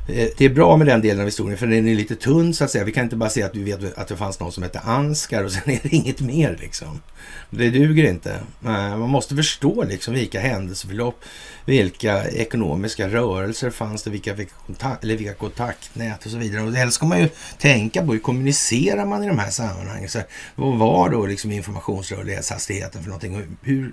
Eh, 0.08 0.28
det 0.36 0.44
är 0.44 0.48
bra 0.48 0.76
med 0.76 0.86
den 0.86 1.00
delen 1.00 1.20
av 1.20 1.26
historien 1.26 1.58
för 1.58 1.66
den 1.66 1.88
är 1.88 1.94
lite 1.94 2.16
tunn 2.16 2.54
så 2.54 2.64
att 2.64 2.70
säga. 2.70 2.84
Vi 2.84 2.92
kan 2.92 3.04
inte 3.04 3.16
bara 3.16 3.30
säga 3.30 3.46
att 3.46 3.56
vi 3.56 3.62
vet 3.62 3.98
att 3.98 4.08
det 4.08 4.16
fanns 4.16 4.40
någon 4.40 4.52
som 4.52 4.62
hette 4.62 4.78
Anskar 4.78 5.44
och 5.44 5.52
sen 5.52 5.62
är 5.66 5.80
det 5.82 5.96
inget 5.96 6.20
mer 6.20 6.58
liksom. 6.60 7.00
Det 7.50 7.70
duger 7.70 8.04
inte. 8.04 8.40
Man 8.60 9.00
måste 9.00 9.36
förstå 9.36 9.84
liksom 9.84 10.14
vilka 10.14 10.40
händelseförlopp, 10.40 11.24
vilka 11.64 12.24
ekonomiska 12.24 13.08
rörelser 13.08 13.70
fanns 13.70 14.02
det, 14.02 14.10
vilka, 14.10 14.34
vilka, 14.34 14.54
kontakt, 14.66 15.04
eller 15.04 15.16
vilka 15.16 15.34
kontaktnät 15.34 16.24
och 16.24 16.30
så 16.30 16.38
vidare. 16.38 16.62
Och 16.62 16.72
det 16.72 16.90
ska 16.90 17.06
man 17.06 17.20
ju 17.20 17.28
tänka 17.58 18.06
på. 18.06 18.12
Hur 18.12 18.18
kommunicerar 18.18 19.06
man 19.06 19.24
i 19.24 19.28
de 19.28 19.38
här 19.38 19.50
sammanhangen? 19.50 20.08
Så 20.08 20.20
vad 20.54 20.78
var 20.78 21.10
då 21.10 21.26
liksom 21.26 21.52
informationsrörlighetshastigheten 21.52 23.02
för 23.02 23.08
någonting? 23.08 23.34
Hur, 23.36 23.48
hur 23.62 23.92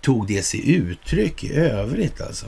tog 0.00 0.26
det 0.26 0.42
sig 0.42 0.70
uttryck 0.74 1.44
i 1.44 1.54
övrigt 1.54 2.20
alltså? 2.20 2.46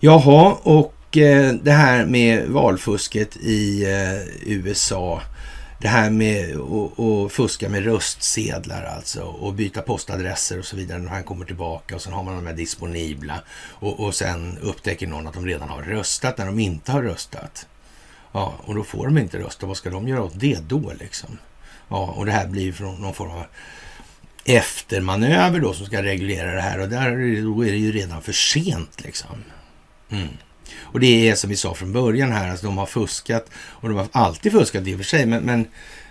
Jaha, 0.00 0.56
och 0.62 0.94
Eh, 1.16 1.52
det 1.52 1.72
här 1.72 2.06
med 2.06 2.48
valfusket 2.48 3.36
i 3.36 3.84
eh, 3.84 4.50
USA. 4.52 5.22
Det 5.80 5.88
här 5.88 6.10
med 6.10 6.56
att 6.56 7.32
fuska 7.32 7.68
med 7.68 7.84
röstsedlar 7.84 8.84
alltså 8.84 9.22
och 9.22 9.54
byta 9.54 9.82
postadresser 9.82 10.58
och 10.58 10.64
så 10.64 10.76
vidare 10.76 10.98
när 10.98 11.10
han 11.10 11.24
kommer 11.24 11.44
tillbaka 11.44 11.94
och 11.94 12.02
sen 12.02 12.12
har 12.12 12.22
man 12.22 12.36
de 12.36 12.46
här 12.46 12.54
disponibla 12.54 13.40
och, 13.56 14.00
och 14.00 14.14
sen 14.14 14.58
upptäcker 14.62 15.06
någon 15.06 15.26
att 15.26 15.34
de 15.34 15.46
redan 15.46 15.68
har 15.68 15.82
röstat 15.82 16.38
när 16.38 16.46
de 16.46 16.58
inte 16.58 16.92
har 16.92 17.02
röstat. 17.02 17.66
Ja, 18.32 18.54
och 18.58 18.74
då 18.74 18.84
får 18.84 19.06
de 19.06 19.18
inte 19.18 19.38
rösta. 19.38 19.66
Vad 19.66 19.76
ska 19.76 19.90
de 19.90 20.08
göra 20.08 20.22
åt 20.22 20.40
det 20.40 20.68
då 20.68 20.92
liksom? 21.00 21.38
Ja, 21.88 22.14
och 22.16 22.26
det 22.26 22.32
här 22.32 22.46
blir 22.46 22.72
från 22.72 22.94
någon 22.94 23.14
form 23.14 23.30
av 23.30 23.44
eftermanöver 24.44 25.60
då 25.60 25.72
som 25.72 25.86
ska 25.86 26.02
reglera 26.02 26.54
det 26.54 26.60
här 26.60 26.80
och 26.80 26.88
där 26.88 27.42
då 27.42 27.64
är 27.64 27.70
det 27.70 27.78
ju 27.78 27.92
redan 27.92 28.22
för 28.22 28.32
sent 28.32 29.04
liksom. 29.04 29.44
Mm. 30.10 30.28
Och 30.78 31.00
det 31.00 31.28
är 31.28 31.34
som 31.34 31.50
vi 31.50 31.56
sa 31.56 31.74
från 31.74 31.92
början 31.92 32.32
här, 32.32 32.50
alltså 32.50 32.66
de 32.66 32.78
har 32.78 32.86
fuskat 32.86 33.50
och 33.56 33.88
de 33.88 33.98
har 33.98 34.08
alltid 34.12 34.52
fuskat 34.52 34.86
i 34.86 34.94
och 34.94 34.98
för 34.98 35.04
sig, 35.04 35.26
men, 35.26 35.42
men 35.42 35.66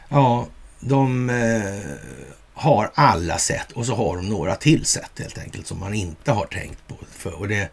ja, 0.10 0.48
de 0.80 1.30
eh, 1.30 1.80
har 2.54 2.92
alla 2.94 3.38
sätt, 3.38 3.72
och 3.72 3.86
så 3.86 3.96
har 3.96 4.16
de 4.16 4.30
några 4.30 4.56
till 4.56 4.86
sätt 4.86 5.12
helt 5.20 5.38
enkelt 5.38 5.68
som 5.68 5.80
man 5.80 5.94
inte 5.94 6.32
har 6.32 6.46
tänkt 6.46 6.88
på. 6.88 6.96
För, 7.12 7.34
och 7.34 7.48
det 7.48 7.70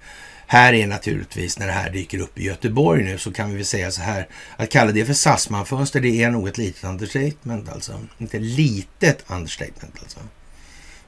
här 0.46 0.72
är 0.72 0.86
naturligtvis 0.86 1.58
när 1.58 1.66
det 1.66 1.72
här 1.72 1.90
dyker 1.90 2.18
upp 2.18 2.38
i 2.38 2.44
Göteborg 2.44 3.04
nu 3.04 3.18
så 3.18 3.32
kan 3.32 3.50
vi 3.50 3.56
väl 3.56 3.64
säga 3.64 3.90
så 3.90 4.02
här 4.02 4.28
att 4.56 4.70
kalla 4.70 4.92
det 4.92 5.06
för 5.06 5.12
Sassman-fönster 5.12 6.00
det 6.00 6.22
är 6.22 6.30
nog 6.30 6.48
ett 6.48 6.58
litet 6.58 6.84
understatement 6.84 7.68
alltså. 7.68 8.00
Inte 8.18 8.38
litet 8.38 9.24
understatement 9.26 9.94
alltså. 10.02 10.20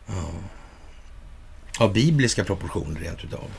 Ja. 0.06 0.24
Av 1.78 1.92
bibliska 1.92 2.44
proportioner 2.44 3.00
rent 3.00 3.24
utav. 3.24 3.50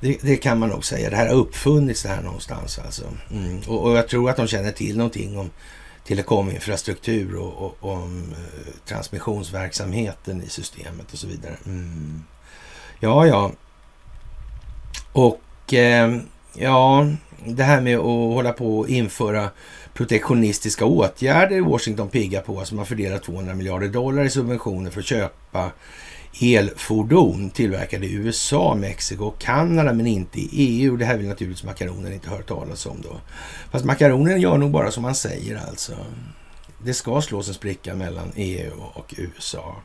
Det, 0.00 0.18
det, 0.22 0.36
kan 0.36 0.58
man 0.58 0.68
nog 0.68 0.84
säga. 0.84 1.10
Det 1.10 1.16
här 1.16 1.26
har 1.26 1.34
uppfunnits 1.34 2.02
där 2.02 2.22
någonstans 2.22 2.78
alltså. 2.78 3.04
Mm. 3.30 3.60
Och, 3.68 3.84
och, 3.84 3.96
jag 3.96 4.08
tror 4.08 4.30
att 4.30 4.36
de 4.36 4.46
känner 4.46 4.72
till 4.72 4.96
någonting 4.96 5.38
om 5.38 5.50
telekominfrastruktur 6.06 7.36
och, 7.36 7.52
och, 7.52 7.76
och 7.80 7.92
om 7.92 8.32
eh, 8.32 8.72
transmissionsverksamheten 8.88 10.42
i 10.42 10.48
systemet 10.48 11.12
och 11.12 11.18
så 11.18 11.26
vidare. 11.26 11.56
Mm. 11.66 12.22
Ja, 13.00 13.26
ja. 13.26 13.52
Och 15.12 15.74
eh, 15.74 16.16
ja, 16.54 17.06
det 17.44 17.62
här 17.62 17.80
med 17.80 17.98
att 17.98 18.04
hålla 18.04 18.52
på 18.52 18.78
och 18.78 18.88
införa 18.88 19.50
protektionistiska 19.94 20.84
åtgärder 20.84 21.56
i 21.56 21.60
Washington 21.60 22.08
pigga 22.08 22.40
på. 22.40 22.58
Alltså 22.58 22.74
man 22.74 22.86
fördelar 22.86 23.18
200 23.18 23.54
miljarder 23.54 23.88
dollar 23.88 24.24
i 24.24 24.30
subventioner 24.30 24.90
för 24.90 25.00
att 25.00 25.06
köpa 25.06 25.70
elfordon 26.40 27.50
tillverkade 27.50 28.06
i 28.06 28.12
USA, 28.12 28.74
Mexiko 28.74 29.24
och 29.24 29.40
Kanada 29.40 29.92
men 29.92 30.06
inte 30.06 30.40
i 30.40 30.48
EU. 30.52 30.96
Det 30.96 31.04
här 31.04 31.16
vill 31.16 31.28
naturligtvis 31.28 31.64
makaronen 31.64 32.12
inte 32.12 32.30
höra 32.30 32.42
talas 32.42 32.86
om 32.86 33.00
då. 33.02 33.20
Fast 33.70 33.84
makaronen 33.84 34.40
gör 34.40 34.58
nog 34.58 34.70
bara 34.70 34.90
som 34.90 35.02
man 35.02 35.14
säger 35.14 35.60
alltså. 35.68 35.92
Det 36.84 36.94
ska 36.94 37.20
slås 37.20 37.48
en 37.48 37.54
spricka 37.54 37.94
mellan 37.94 38.32
EU 38.36 38.72
och 38.94 39.14
USA. 39.16 39.76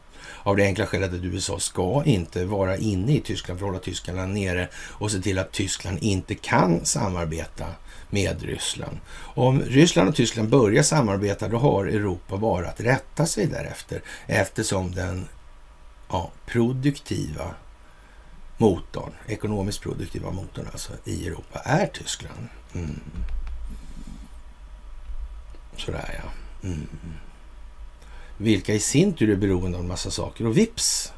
Av 0.44 0.56
det 0.57 0.64
enkla 0.64 0.86
skälet 0.86 1.14
att 1.14 1.23
USA 1.23 1.60
ska 1.60 2.03
inte 2.06 2.45
vara 2.45 2.78
inne 2.78 3.15
i 3.15 3.22
Tyskland 3.22 3.60
för 3.60 3.65
att 3.65 3.72
hålla 3.72 3.84
tyskarna 3.84 4.26
nere 4.26 4.68
och 4.76 5.11
se 5.11 5.19
till 5.19 5.40
att 5.40 5.52
Tyskland 5.52 5.98
inte 6.02 6.36
kan 6.36 6.86
samarbeta 6.86 7.65
med 8.10 8.44
Ryssland. 8.44 8.98
Om 9.18 9.61
Ryssland 9.61 10.10
och 10.10 10.15
Tyskland 10.15 10.49
börjar 10.49 10.84
samarbeta 10.84 11.48
då 11.48 11.57
har 11.57 11.86
Europa 11.86 12.38
bara 12.38 12.68
att 12.68 12.82
rätta 12.82 13.26
sig 13.26 13.48
därefter 13.48 14.02
eftersom 14.28 14.91
den 14.91 15.28
ja, 16.12 16.32
produktiva 16.46 17.56
motorn, 18.58 19.12
ekonomiskt 19.28 19.82
produktiva 19.82 20.32
motorn 20.32 20.68
alltså 20.72 20.94
i 21.06 21.28
Europa 21.28 21.60
är 21.60 21.88
Tyskland. 21.88 22.48
Mm. 22.74 23.00
Sådär 25.78 26.22
ja. 26.24 26.30
Mm. 26.68 26.88
Vilka 28.38 28.74
i 28.74 28.80
sin 28.80 29.14
tur 29.14 29.30
är 29.30 29.36
beroende 29.36 29.78
av 29.78 29.84
en 29.84 29.88
massa 29.88 30.12
saker 30.12 30.48
och 30.48 30.58
vips 30.58 31.14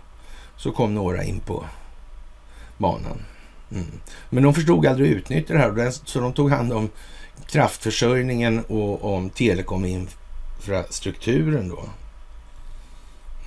så 0.57 0.71
kom 0.71 0.93
några 0.93 1.23
in 1.23 1.39
på 1.39 1.65
banan. 2.77 3.25
Mm. 3.71 3.91
Men 4.29 4.43
de 4.43 4.53
förstod 4.53 4.85
aldrig 4.85 5.11
att 5.11 5.17
utnyttja 5.17 5.53
det 5.53 5.59
här 5.59 5.91
så 6.05 6.19
de 6.19 6.33
tog 6.33 6.51
hand 6.51 6.73
om 6.73 6.89
kraftförsörjningen 7.47 8.59
och 8.59 9.15
om 9.15 9.29
telekominfrastrukturen 9.29 11.69
då. 11.69 11.89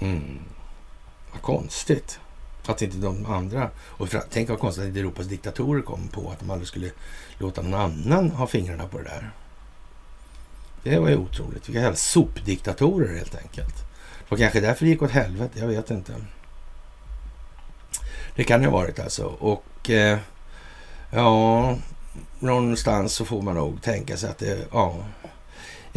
Mm. 0.00 0.38
Vad 1.36 1.42
konstigt 1.42 2.20
att 2.66 2.82
inte 2.82 2.96
de 2.96 3.26
andra... 3.26 3.70
Och 3.78 4.08
för, 4.08 4.22
tänk 4.30 4.48
vad 4.48 4.58
konstigt 4.58 4.90
att 4.90 4.96
Europas 4.96 5.26
diktatorer 5.26 5.82
kom 5.82 6.08
på 6.08 6.30
att 6.30 6.40
de 6.40 6.50
aldrig 6.50 6.68
skulle 6.68 6.90
låta 7.38 7.62
någon 7.62 7.74
annan 7.74 8.30
ha 8.30 8.46
fingrarna 8.46 8.88
på 8.88 8.98
det 8.98 9.04
där. 9.04 9.30
Det 10.82 10.98
var 10.98 11.08
ju 11.08 11.16
otroligt. 11.16 11.68
Vilka 11.68 11.80
jävla 11.80 11.96
sopdiktatorer 11.96 13.16
helt 13.16 13.34
enkelt. 13.34 13.74
Det 14.18 14.30
var 14.30 14.38
kanske 14.38 14.60
därför 14.60 14.84
det 14.84 14.90
gick 14.90 15.02
åt 15.02 15.10
helvete. 15.10 15.58
Jag 15.58 15.66
vet 15.66 15.90
inte. 15.90 16.14
Det 18.36 18.44
kan 18.44 18.60
det 18.60 18.66
ha 18.66 18.78
varit 18.78 18.98
alltså. 18.98 19.24
Och 19.26 19.90
eh, 19.90 20.18
ja, 21.10 21.76
någonstans 22.38 23.12
så 23.12 23.24
får 23.24 23.42
man 23.42 23.54
nog 23.54 23.82
tänka 23.82 24.16
sig 24.16 24.30
att 24.30 24.38
det, 24.38 24.68
ja. 24.72 25.04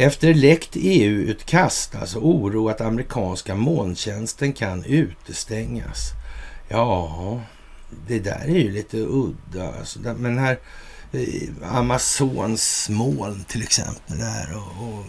Efter 0.00 0.34
läckt 0.34 0.70
EU-utkast, 0.74 1.94
alltså 1.94 2.18
oro 2.18 2.68
att 2.68 2.80
amerikanska 2.80 3.54
molntjänsten 3.54 4.52
kan 4.52 4.84
utestängas. 4.84 6.12
Ja, 6.68 7.40
det 8.06 8.18
där 8.18 8.44
är 8.44 8.58
ju 8.58 8.70
lite 8.70 8.96
udda. 8.96 9.72
Alltså, 9.78 9.98
men 9.98 10.38
här 10.38 10.58
eh, 11.12 11.76
Amazons 11.76 12.88
moln 12.90 13.44
till 13.44 13.62
exempel 13.62 14.18
där 14.18 14.56
och, 14.56 14.88
och 14.88 15.04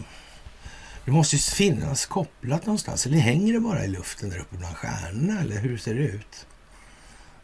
det 1.06 1.12
måste 1.12 1.36
ju 1.36 1.42
finnas 1.42 2.06
kopplat 2.06 2.66
någonstans. 2.66 3.06
Eller 3.06 3.18
hänger 3.18 3.54
det 3.54 3.60
bara 3.60 3.86
i 3.86 3.88
luften 3.88 4.30
där 4.30 4.40
uppe 4.40 4.58
bland 4.58 4.76
stjärnorna? 4.76 5.42
Eller 5.42 5.60
hur 5.60 5.78
ser 5.78 5.96
det 5.96 6.02
ut? 6.02 6.48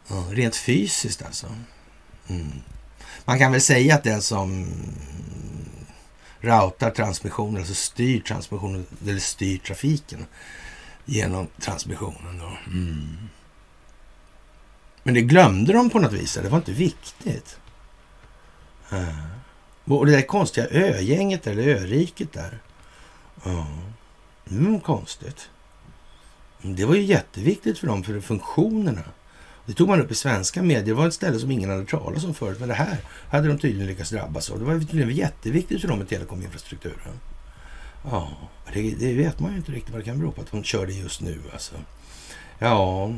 Ja, 0.08 0.24
rent 0.30 0.56
fysiskt 0.56 1.22
alltså. 1.22 1.46
Mm. 2.28 2.52
Man 3.24 3.38
kan 3.38 3.52
väl 3.52 3.60
säga 3.60 3.94
att 3.94 4.04
den 4.04 4.22
som 4.22 4.66
routar 6.40 6.90
transmissionen, 6.90 7.56
alltså 7.56 7.74
styr 7.74 8.20
transmissionen, 8.20 8.86
eller 9.02 9.18
styr 9.18 9.58
trafiken 9.58 10.26
genom 11.04 11.46
transmissionen. 11.60 12.38
Då. 12.38 12.70
Mm. 12.70 13.28
Men 15.02 15.14
det 15.14 15.20
glömde 15.20 15.72
de 15.72 15.90
på 15.90 15.98
något 15.98 16.12
vis. 16.12 16.34
Det 16.34 16.48
var 16.48 16.58
inte 16.58 16.72
viktigt. 16.72 17.58
Eh. 18.90 19.24
Och 19.84 20.06
det 20.06 20.12
där 20.12 20.22
konstiga 20.22 20.66
ögänget, 20.66 21.46
eller 21.46 21.68
öriket 21.68 22.32
där. 22.32 22.58
Ja, 23.44 23.66
mm, 24.50 24.80
konstigt. 24.80 25.48
Det 26.62 26.84
var 26.84 26.94
ju 26.94 27.02
jätteviktigt 27.02 27.78
för 27.78 27.86
dem, 27.86 28.02
för 28.02 28.20
funktionerna. 28.20 29.04
Det 29.68 29.74
tog 29.74 29.88
man 29.88 30.00
upp 30.00 30.10
i 30.10 30.14
svenska 30.14 30.62
medier. 30.62 30.84
Det 30.84 30.94
var 30.94 31.06
ett 31.06 31.14
ställe 31.14 31.38
som 31.38 31.50
ingen 31.50 31.70
hade 31.70 31.84
talat 31.84 32.24
om 32.24 32.34
förut. 32.34 32.60
Men 32.60 32.68
det 32.68 32.74
här 32.74 32.96
hade 33.30 33.48
de 33.48 33.58
tydligen 33.58 33.86
lyckats 33.86 34.10
drabbas 34.10 34.50
av. 34.50 34.58
Det 34.58 34.64
var 34.64 34.78
tydligen 34.78 35.10
jätteviktigt 35.10 35.80
för 35.80 35.88
dem 35.88 35.98
med 35.98 36.08
telekominfrastrukturen. 36.08 37.20
Ja, 38.04 38.30
det, 38.72 38.90
det, 38.90 39.12
vet 39.12 39.40
man 39.40 39.50
ju 39.50 39.56
inte 39.56 39.72
riktigt 39.72 39.90
vad 39.92 40.00
det 40.00 40.04
kan 40.04 40.18
bero 40.18 40.32
på 40.32 40.40
att 40.40 40.50
de 40.50 40.64
kör 40.64 40.86
det 40.86 40.92
just 40.92 41.20
nu. 41.20 41.40
Alltså. 41.52 41.74
Ja, 42.58 43.12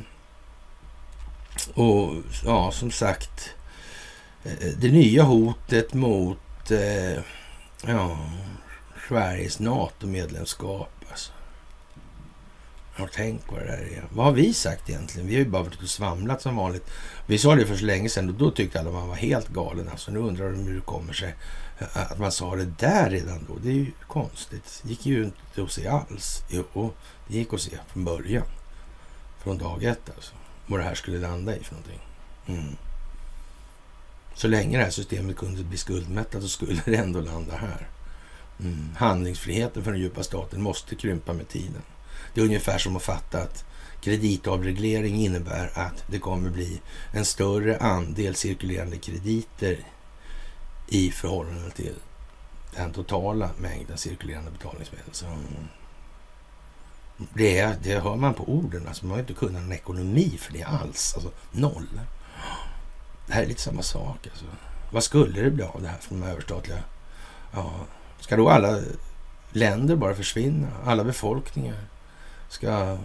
och 1.75 2.15
ja, 2.45 2.71
som 2.73 2.91
sagt. 2.91 3.51
Eh, 4.45 4.69
det 4.79 4.91
nya 4.91 5.23
hotet 5.23 5.95
mot 5.95 6.71
eh, 6.71 7.23
ja, 7.87 8.31
Sveriges 9.09 9.61
NATO-medlemskap. 9.61 11.00
Ja, 13.01 13.09
tänk 13.13 13.53
vad 13.53 13.61
det 13.61 13.67
där 13.67 13.79
är. 13.79 14.05
Vad 14.13 14.27
har 14.27 14.33
vi 14.33 14.55
sagt 14.55 14.91
egentligen? 14.91 15.29
Vi 15.29 15.35
har 15.35 15.45
ju 15.45 15.51
bara 15.51 15.63
varit 15.63 15.83
och 15.83 15.89
svamlat 15.89 16.43
som 16.43 16.57
vanligt. 16.57 16.91
Vi 17.27 17.39
sa 17.39 17.55
det 17.55 17.67
för 17.67 17.77
så 17.77 17.85
länge 17.85 18.09
sedan 18.09 18.29
och 18.29 18.35
då 18.35 18.51
tyckte 18.51 18.81
alla 18.81 18.91
man 18.91 19.09
var 19.09 19.15
helt 19.15 19.49
galen. 19.49 19.89
Alltså, 19.89 20.11
nu 20.11 20.19
undrar 20.19 20.53
de 20.53 20.59
hur 20.59 20.75
det 20.75 20.81
kommer 20.81 21.13
sig 21.13 21.35
att 21.93 22.19
man 22.19 22.33
sa 22.33 22.57
det 22.57 22.65
där 22.65 23.11
redan 23.11 23.47
då. 23.49 23.57
Det 23.63 23.69
är 23.69 23.75
ju 23.75 23.93
konstigt. 24.07 24.81
Det 24.83 24.91
gick 24.91 25.07
ju 25.07 25.25
inte 25.25 25.63
att 25.63 25.73
se 25.73 25.89
alls. 25.89 26.43
Jo, 26.49 26.93
det 27.29 27.37
gick 27.37 27.55
att 27.55 27.61
se 27.61 27.79
från 27.87 28.05
början. 28.05 28.47
Från 29.43 29.59
dag 29.59 29.85
ett 29.85 30.11
alltså. 30.17 30.35
Vad 30.67 30.81
det 30.81 30.85
här 30.85 30.95
skulle 30.95 31.19
landa 31.19 31.57
i 31.57 31.65
för 31.65 31.75
någonting. 31.75 32.01
Mm. 32.47 32.77
Så 34.35 34.49
länge 34.49 34.79
det 34.79 34.85
här 34.85 34.91
systemet 34.91 35.37
kunde 35.37 35.63
bli 35.63 35.79
skuldmättat 35.79 36.43
så 36.43 36.49
skulle 36.49 36.83
det 36.85 36.97
ändå 36.97 37.21
landa 37.21 37.57
här. 37.57 37.89
Mm. 38.61 38.89
Handlingsfriheten 38.97 39.85
för 39.85 39.93
den 39.93 40.01
djupa 40.01 40.23
staten 40.23 40.63
måste 40.63 40.95
krympa 40.95 41.33
med 41.33 41.49
tiden. 41.49 41.83
Det 42.35 42.41
är 42.41 42.45
ungefär 42.45 42.79
som 42.79 42.97
att 42.97 43.03
fatta 43.03 43.43
att 43.43 43.65
kreditavreglering 44.01 45.17
innebär 45.17 45.71
att 45.75 46.05
det 46.07 46.19
kommer 46.19 46.51
bli 46.51 46.81
en 47.13 47.25
större 47.25 47.79
andel 47.79 48.35
cirkulerande 48.35 48.97
krediter 48.97 49.79
i 50.89 51.11
förhållande 51.11 51.71
till 51.71 51.95
den 52.75 52.93
totala 52.93 53.51
mängden 53.59 53.99
cirkulerande 53.99 54.51
betalningsmedel. 54.51 55.09
Så 55.13 55.27
det, 57.35 57.77
det 57.83 58.01
hör 58.01 58.17
man 58.17 58.35
på 58.35 58.45
orden. 58.45 58.89
Alltså 58.89 59.07
man 59.07 59.13
har 59.13 59.21
inte 59.21 59.33
kunnat 59.33 59.63
en 59.63 59.73
ekonomi 59.73 60.39
för 60.39 60.53
det 60.53 60.63
alls. 60.63 61.15
Alltså 61.15 61.31
noll. 61.51 62.01
Det 63.27 63.33
här 63.33 63.43
är 63.43 63.47
lite 63.47 63.63
samma 63.63 63.83
sak. 63.83 64.27
Alltså. 64.31 64.45
Vad 64.93 65.05
skulle 65.05 65.41
det 65.41 65.51
bli 65.51 65.65
av 65.65 65.83
det 65.83 65.89
här 65.89 65.99
från 65.99 66.21
de 66.21 66.27
överstatliga? 66.27 66.79
Ja, 67.53 67.73
ska 68.21 68.37
då 68.37 68.49
alla 68.49 68.81
länder 69.53 69.97
bara 69.97 70.15
försvinna? 70.15 70.69
Alla 70.85 71.05
befolkningar? 71.05 71.85
Ska... 72.51 72.99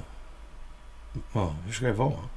Ja, 1.34 1.56
hur 1.66 1.74
ska 1.74 1.86
det 1.86 1.94
vara? 1.94 2.30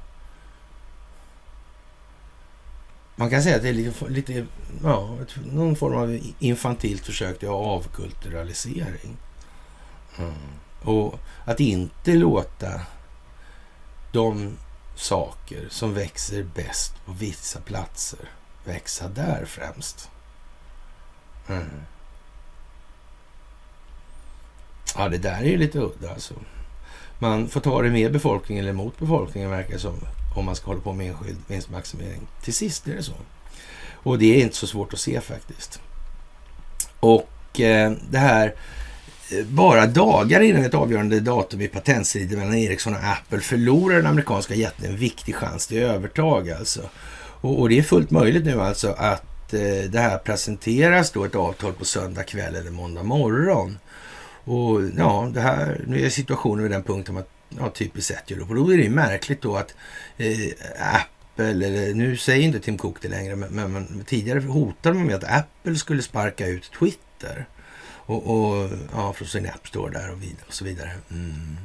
Man 3.15 3.29
kan 3.29 3.43
säga 3.43 3.55
att 3.55 3.61
det 3.61 3.69
är 3.69 3.73
lite, 3.73 4.07
lite 4.07 4.45
ja, 4.83 5.17
någon 5.45 5.75
form 5.75 5.97
av 5.97 6.19
infantilt 6.39 7.05
försök 7.05 7.39
till 7.39 7.49
avkulturalisering. 7.49 9.17
Mm. 10.17 10.33
Och 10.81 11.19
att 11.45 11.59
inte 11.59 12.13
låta 12.13 12.81
de 14.11 14.57
saker 14.95 15.67
som 15.69 15.93
växer 15.93 16.43
bäst 16.43 17.05
på 17.05 17.11
vissa 17.11 17.59
platser 17.61 18.29
växa 18.63 19.07
där 19.07 19.45
främst. 19.45 20.09
Mm. 21.47 21.81
Ja, 24.95 25.09
det 25.09 25.17
där 25.17 25.39
är 25.39 25.43
ju 25.43 25.57
lite 25.57 25.79
udda 25.79 26.13
alltså. 26.13 26.33
Man 27.19 27.47
får 27.47 27.61
ta 27.61 27.81
det 27.81 27.89
med 27.89 28.11
befolkningen 28.11 28.63
eller 28.63 28.73
mot 28.73 28.99
befolkningen 28.99 29.49
verkar 29.49 29.73
det 29.73 29.79
som. 29.79 29.95
Om 30.35 30.45
man 30.45 30.55
ska 30.55 30.67
hålla 30.67 30.81
på 30.81 30.93
med 30.93 31.07
enskild 31.07 31.37
vinstmaximering. 31.47 32.27
Till 32.43 32.53
sist 32.53 32.87
är 32.87 32.95
det 32.95 33.03
så. 33.03 33.13
Och 33.91 34.19
det 34.19 34.35
är 34.35 34.43
inte 34.43 34.55
så 34.55 34.67
svårt 34.67 34.93
att 34.93 34.99
se 34.99 35.21
faktiskt. 35.21 35.81
Och 36.99 37.59
eh, 37.59 37.91
det 38.09 38.17
här 38.17 38.53
eh, 39.31 39.45
bara 39.45 39.85
dagar 39.85 40.41
innan 40.41 40.65
ett 40.65 40.73
avgörande 40.73 41.19
datum 41.19 41.61
i 41.61 41.67
patentstriden 41.67 42.39
mellan 42.39 42.55
Ericsson 42.55 42.93
och 42.93 43.03
Apple 43.03 43.39
förlorar 43.39 43.95
den 43.95 44.07
amerikanska 44.07 44.55
jätten 44.55 44.85
en 44.85 44.97
viktig 44.97 45.35
chans 45.35 45.67
till 45.67 45.77
övertag 45.77 46.49
alltså. 46.49 46.81
Och, 47.41 47.59
och 47.59 47.69
det 47.69 47.77
är 47.77 47.83
fullt 47.83 48.11
möjligt 48.11 48.45
nu 48.45 48.61
alltså 48.61 48.91
att 48.97 49.53
eh, 49.53 49.89
det 49.89 49.99
här 49.99 50.17
presenteras 50.17 51.11
då 51.11 51.25
ett 51.25 51.35
avtal 51.35 51.73
på 51.73 51.85
söndag 51.85 52.23
kväll 52.23 52.55
eller 52.55 52.71
måndag 52.71 53.03
morgon. 53.03 53.77
Och 54.49 54.81
ja, 54.97 55.31
det 55.33 55.41
här, 55.41 55.81
nu 55.87 56.05
är 56.05 56.09
situationen 56.09 56.63
vid 56.63 56.71
den 56.71 56.83
punkten 56.83 57.17
att 57.17 57.29
ja, 57.49 57.69
typiskt 57.69 58.07
sett 58.07 58.31
gör 58.31 58.39
upp. 58.39 58.49
Och 58.49 58.55
då 58.55 58.73
är 58.73 58.77
det 58.77 58.83
ju 58.83 58.89
märkligt 58.89 59.41
då 59.41 59.55
att 59.55 59.75
eh, 60.17 60.49
Apple, 60.95 61.49
eller 61.49 61.93
nu 61.93 62.17
säger 62.17 62.43
inte 62.43 62.59
Tim 62.59 62.77
Cook 62.77 63.01
det 63.01 63.07
längre, 63.07 63.35
men, 63.35 63.49
men, 63.49 63.71
men 63.71 64.03
tidigare 64.05 64.39
hotade 64.39 64.95
man 64.95 65.05
med 65.05 65.15
att 65.15 65.31
Apple 65.39 65.75
skulle 65.75 66.01
sparka 66.01 66.47
ut 66.47 66.71
Twitter. 66.79 67.45
Och, 67.85 68.29
och 68.29 68.69
ja, 68.93 69.13
från 69.13 69.27
sin 69.27 69.45
App 69.45 69.67
Store 69.67 69.99
där 69.99 70.11
och, 70.11 70.23
vidare, 70.23 70.45
och 70.47 70.53
så 70.53 70.65
vidare. 70.65 70.91
Mm. 71.11 71.57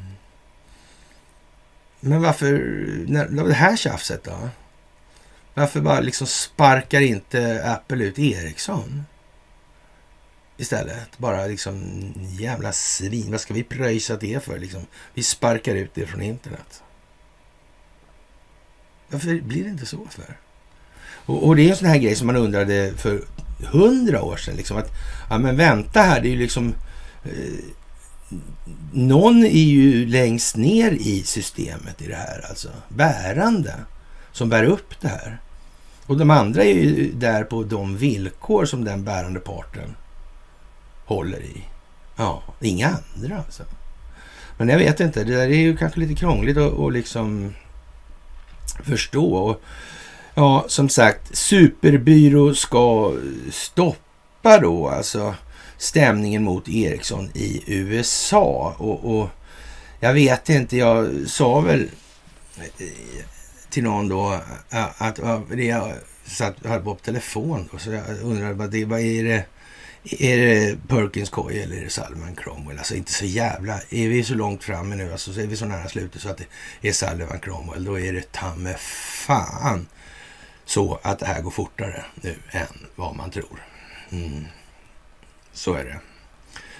Men 2.01 2.23
varför, 2.23 2.53
när, 3.07 3.45
det 3.45 3.55
här 3.55 3.77
tjafset 3.77 4.25
då? 4.25 4.49
Varför 5.55 5.81
bara 5.81 6.01
liksom 6.01 6.27
sparkar 6.27 7.01
inte 7.01 7.71
Apple 7.73 8.05
ut 8.05 8.19
Ericsson? 8.19 9.05
Istället. 10.57 11.19
Bara 11.19 11.47
liksom 11.47 11.83
jävla 12.17 12.73
svin. 12.73 13.31
Vad 13.31 13.41
ska 13.41 13.55
vi 13.55 13.63
pröjsa 13.63 14.17
det 14.17 14.45
för? 14.45 14.59
Liksom, 14.59 14.87
vi 15.15 15.23
sparkar 15.23 15.75
ut 15.75 15.91
det 15.95 16.07
från 16.07 16.23
internet. 16.23 16.83
Varför 19.09 19.41
blir 19.41 19.65
det 19.65 19.71
inte 19.71 19.87
så 19.87 20.07
för? 20.11 20.37
Och, 21.27 21.47
och 21.47 21.57
det 21.57 21.67
är 21.67 21.71
en 21.71 21.77
sån 21.77 21.89
här 21.89 21.99
grej 21.99 22.17
som 22.17 22.27
man 22.27 22.37
undrade 22.37 22.93
för 22.97 23.25
hundra 23.73 24.23
år 24.23 24.37
sedan. 24.37 24.57
Liksom, 24.57 24.77
att, 24.77 24.91
ja 25.31 25.39
men 25.39 25.57
vänta 25.57 26.03
här, 26.03 26.21
det 26.21 26.29
är 26.29 26.31
ju 26.31 26.39
liksom... 26.39 26.75
Eh, 27.25 27.65
någon 28.93 29.45
är 29.45 29.65
ju 29.65 30.07
längst 30.07 30.57
ner 30.57 30.91
i 30.91 31.23
systemet 31.23 32.03
i 32.03 32.07
det 32.07 32.15
här, 32.15 32.47
alltså 32.49 32.69
bärande, 32.89 33.75
som 34.33 34.49
bär 34.49 34.65
upp 34.65 35.01
det 35.01 35.09
här. 35.09 35.41
Och 36.07 36.17
de 36.17 36.31
andra 36.31 36.65
är 36.65 36.75
ju 36.75 37.13
där 37.13 37.45
på 37.45 37.63
de 37.63 37.97
villkor 37.97 38.65
som 38.65 38.85
den 38.85 39.05
bärande 39.05 39.41
parten 39.41 39.97
håller 41.05 41.41
i. 41.41 41.65
Ja, 42.17 42.43
inga 42.61 42.89
andra 42.89 43.39
alltså. 43.39 43.63
Men 44.57 44.69
jag 44.69 44.79
vet 44.79 45.01
inte, 45.01 45.25
det 45.25 45.37
där 45.37 45.49
är 45.49 45.57
ju 45.57 45.77
kanske 45.77 46.01
lite 46.01 46.15
krångligt 46.15 46.57
att, 46.57 46.73
och 46.73 46.93
liksom 46.93 47.55
förstå. 48.85 49.35
Och, 49.35 49.61
ja, 50.35 50.65
som 50.69 50.89
sagt, 50.89 51.37
superbyrå 51.37 52.55
ska 52.55 53.13
stoppa 53.51 54.59
då 54.59 54.89
alltså 54.89 55.35
stämningen 55.77 56.45
mot 56.45 56.69
Ericsson 56.69 57.31
i 57.35 57.63
USA. 57.67 58.75
Och, 58.79 59.21
och 59.21 59.29
jag 60.01 60.15
vet 60.15 60.49
inte, 60.49 60.77
jag 60.77 61.11
sa 61.27 61.61
väl 61.61 61.89
eh, 62.59 62.87
till 63.71 63.85
någon 63.85 64.09
då 64.09 64.41
att, 64.69 65.01
att, 65.03 65.21
att 65.21 65.59
jag 65.59 65.93
satt, 66.27 66.67
hade 66.67 66.85
på 66.85 66.95
telefon 66.95 67.69
då, 67.73 67.79
så 67.79 67.91
jag 67.91 68.05
undrade 68.23 68.55
vad, 68.55 68.71
det, 68.71 68.85
vad 68.85 69.01
är 69.01 69.25
det 69.25 69.45
är 70.05 70.39
det 70.39 70.89
Perkins 70.89 71.31
Coy 71.31 71.59
eller 71.59 71.77
är 71.77 71.85
det 71.85 71.91
Sullivan 71.91 72.35
Cromwell? 72.37 72.79
Alltså 72.79 72.95
inte 72.95 73.13
så 73.13 73.25
jävla... 73.25 73.81
Är 73.91 74.09
vi 74.09 74.25
så 74.25 74.35
långt 74.35 74.65
framme 74.65 74.97
nu, 74.97 75.13
alltså 75.13 75.33
så 75.33 75.41
är 75.41 75.47
vi 75.47 75.57
så 75.57 75.65
nära 75.65 75.89
slutet 75.89 76.23
så 76.23 76.29
att 76.29 76.41
det 76.81 76.89
är 76.89 76.93
Sullivan 76.93 77.41
Cromwell, 77.41 77.85
då 77.85 78.01
är 78.01 78.13
det 78.13 78.33
ta 78.33 78.55
fan 78.79 79.87
så 80.65 80.99
att 81.03 81.19
det 81.19 81.27
här 81.27 81.43
går 81.43 81.51
fortare 81.51 82.05
nu 82.15 82.35
än 82.51 82.87
vad 82.95 83.17
man 83.17 83.31
tror. 83.31 83.63
Mm. 84.11 84.45
Så 85.53 85.75
är 85.75 85.85
det. 85.85 86.01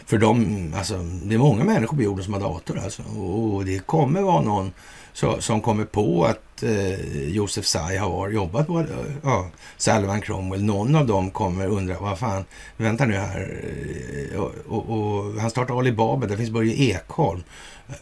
För 0.07 0.19
de, 0.19 0.75
alltså, 0.77 0.99
det 0.99 1.35
är 1.35 1.39
många 1.39 1.65
människor 1.65 1.97
på 1.97 2.03
jorden 2.03 2.25
som 2.25 2.35
har 2.35 2.41
dator 2.41 2.79
alltså. 2.79 3.03
Och 3.03 3.65
det 3.65 3.87
kommer 3.87 4.23
vara 4.23 4.43
någon 4.43 4.73
så, 5.15 5.41
som 5.41 5.61
kommer 5.61 5.85
på 5.85 6.25
att 6.25 6.63
eh, 6.63 7.29
Josef 7.29 7.65
Tsai 7.65 7.97
har 7.97 8.31
jobbat 8.31 8.67
på 8.67 8.81
eh, 8.81 8.87
ja, 9.23 9.51
Salvan 9.77 10.21
Cromwell. 10.21 10.65
Någon 10.65 10.95
av 10.95 11.07
dem 11.07 11.31
kommer 11.31 11.67
undra, 11.67 11.99
vad 12.01 12.19
fan, 12.19 12.45
vänta 12.77 13.05
nu 13.05 13.15
här. 13.15 13.65
Eh, 14.33 14.41
och, 14.41 14.53
och, 14.67 14.91
och 14.91 15.41
han 15.41 15.51
startar 15.51 15.79
Alibaba, 15.79 16.27
där 16.27 16.37
finns 16.37 16.51
Börje 16.51 16.75
Ekholm. 16.75 17.43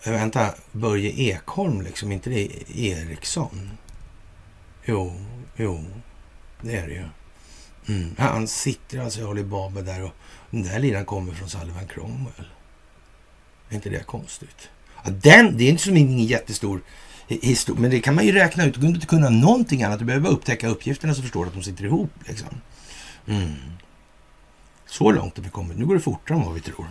Eh, 0.03 0.13
vänta, 0.13 0.55
Börje 0.73 1.11
Ekholm 1.11 1.83
liksom, 1.83 2.13
inte 2.13 2.31
det 2.31 2.49
Eriksson? 2.77 3.71
Jo, 4.85 5.13
jo, 5.57 5.85
det 6.61 6.77
är 6.77 6.87
det 6.87 6.95
ju. 6.95 7.05
Mm. 7.89 8.15
Han 8.19 8.49
sitter 8.49 9.01
alltså 9.01 9.21
i 9.21 9.25
Alibaba 9.25 9.81
där 9.81 10.05
och 10.05 10.13
den 10.51 10.63
där 10.63 10.79
liran 10.79 11.05
kommer 11.05 11.33
från 11.33 11.49
Salvan 11.49 11.87
Cromwell. 11.89 12.47
Är 13.69 13.75
inte 13.75 13.91
det 13.91 14.07
konstigt? 14.07 14.69
Den, 15.05 15.57
det 15.57 15.65
är 15.65 15.71
inte 15.71 15.83
som 15.83 15.97
ingen 15.97 16.25
jättestor 16.25 16.81
historia, 17.27 17.81
men 17.81 17.91
det 17.91 18.01
kan 18.01 18.15
man 18.15 18.27
ju 18.27 18.33
räkna 18.33 18.65
ut. 18.65 18.75
Du 18.75 18.81
behöver 18.81 18.95
inte 18.95 19.07
kunna 19.07 19.31
någonting 19.31 19.83
annat. 19.83 19.99
Du 19.99 20.05
behöver 20.05 20.25
bara 20.25 20.35
upptäcka 20.35 20.69
uppgifterna 20.69 21.15
så 21.15 21.23
förstår 21.23 21.45
du 21.45 21.49
att 21.49 21.55
de 21.55 21.63
sitter 21.63 21.85
ihop. 21.85 22.11
Liksom. 22.27 22.49
Mm. 23.27 23.53
Så 24.87 25.11
långt 25.11 25.37
har 25.37 25.45
vi 25.45 25.51
kommit. 25.51 25.79
Nu 25.79 25.87
går 25.87 25.95
det 25.95 26.01
fortare 26.01 26.39
än 26.39 26.45
vad 26.45 26.55
vi 26.55 26.61
tror. 26.61 26.87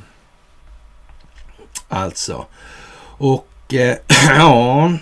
Alltså. 1.88 2.45
Och 3.17 3.73
eh, 3.73 3.97
ja, 4.27 4.93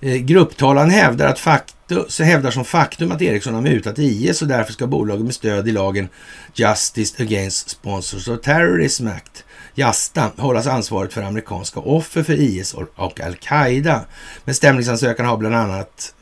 eh, 0.00 0.16
grupptalan 0.16 0.90
hävdar, 0.90 1.26
att 1.26 1.38
faktum, 1.38 2.04
så 2.08 2.22
hävdar 2.24 2.50
som 2.50 2.64
faktum 2.64 3.12
att 3.12 3.22
Ericsson 3.22 3.54
har 3.54 3.62
mutat 3.62 3.98
IS 3.98 4.42
och 4.42 4.48
därför 4.48 4.72
ska 4.72 4.86
bolaget 4.86 5.24
med 5.24 5.34
stöd 5.34 5.68
i 5.68 5.72
lagen 5.72 6.08
Justice 6.54 7.22
Against 7.22 7.70
Sponsors 7.70 8.28
of 8.28 8.40
Terrorism 8.40 9.06
Act, 9.06 9.44
JASTA, 9.78 10.30
hållas 10.36 10.66
ansvaret 10.66 11.12
för 11.12 11.22
amerikanska 11.22 11.80
offer 11.80 12.22
för 12.22 12.40
IS 12.40 12.74
och 12.74 13.20
Al-Qaida. 13.20 14.04
Men 14.44 14.54
stämningsansökan 14.54 15.26
har 15.26 15.36
bland 15.36 15.54
annat 15.54 16.14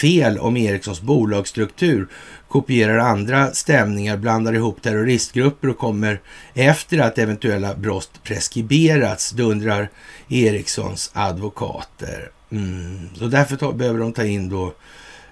fel 0.00 0.38
om 0.38 0.56
Ericssons 0.56 1.00
bolagsstruktur, 1.00 2.08
kopierar 2.48 2.98
andra 2.98 3.52
stämningar, 3.52 4.16
blandar 4.16 4.52
ihop 4.52 4.82
terroristgrupper 4.82 5.68
och 5.68 5.78
kommer 5.78 6.20
efter 6.54 6.98
att 6.98 7.18
eventuella 7.18 7.74
brott 7.74 8.20
preskriberats, 8.22 9.30
dundrar 9.30 9.90
Ericssons 10.28 11.10
advokater. 11.14 12.30
Mm. 12.52 13.08
Så 13.14 13.26
därför 13.26 13.56
ta, 13.56 13.72
behöver 13.72 13.98
de 13.98 14.12
ta 14.12 14.24
in 14.24 14.48
då 14.48 14.74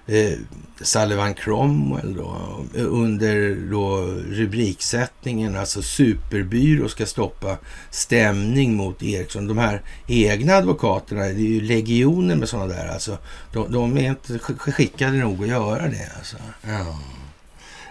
eh, 0.09 0.37
Sullivan 0.81 1.33
Cromwell 1.33 2.13
då, 2.13 2.59
under 2.73 3.55
då 3.71 3.97
rubriksättningen, 4.29 5.57
alltså 5.57 5.81
superbyrå 5.81 6.89
ska 6.89 7.05
stoppa 7.05 7.57
stämning 7.89 8.75
mot 8.75 9.03
Ericsson. 9.03 9.47
De 9.47 9.57
här 9.57 9.81
egna 10.07 10.53
advokaterna, 10.53 11.21
det 11.21 11.27
är 11.27 11.33
ju 11.33 11.61
legioner 11.61 12.35
med 12.35 12.49
sådana 12.49 12.73
där, 12.73 12.87
alltså. 12.87 13.17
De, 13.53 13.71
de 13.71 13.97
är 13.97 14.09
inte 14.09 14.39
skickade 14.39 15.17
nog 15.17 15.43
att 15.43 15.49
göra 15.49 15.87
det 15.87 16.11
alltså. 16.17 16.37
Ja. 16.61 16.99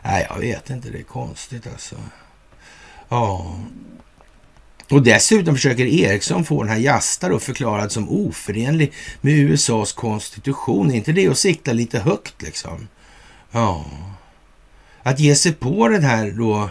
Nej, 0.04 0.26
jag 0.30 0.38
vet 0.38 0.70
inte, 0.70 0.90
det 0.90 0.98
är 0.98 1.02
konstigt 1.02 1.66
alltså. 1.66 1.96
Ja, 3.08 3.56
och 4.90 5.02
dessutom 5.02 5.54
försöker 5.54 5.86
Eriksson 5.86 6.44
få 6.44 6.62
den 6.62 6.72
här 6.72 6.78
Jasta 6.78 7.28
då 7.28 7.38
förklarad 7.38 7.92
som 7.92 8.08
oförenlig 8.08 8.92
med 9.20 9.34
USAs 9.34 9.92
konstitution. 9.92 10.90
Är 10.90 10.94
inte 10.94 11.12
det 11.12 11.28
att 11.28 11.38
sikta 11.38 11.72
lite 11.72 11.98
högt 11.98 12.42
liksom? 12.42 12.88
Ja. 13.50 13.84
Att 15.02 15.20
ge 15.20 15.34
sig 15.34 15.52
på 15.52 15.88
den 15.88 16.04
här 16.04 16.30
då 16.30 16.70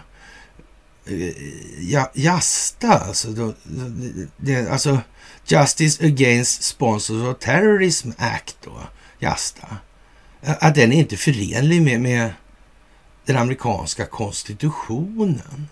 eh, 1.05 1.31
ja, 1.79 2.11
Jasta, 2.13 2.93
alltså, 2.93 3.31
då, 3.31 3.53
det, 4.37 4.71
alltså 4.71 4.99
Justice 5.45 6.05
Against 6.05 6.63
Sponsors 6.63 7.23
of 7.23 7.39
Terrorism 7.39 8.11
Act 8.17 8.57
då, 8.63 8.79
Jasta. 9.19 9.77
Att 10.41 10.75
den 10.75 10.93
är 10.93 10.97
inte 10.97 11.17
förenlig 11.17 11.81
med, 11.81 12.01
med 12.01 12.33
den 13.25 13.37
amerikanska 13.37 14.05
konstitutionen. 14.05 15.67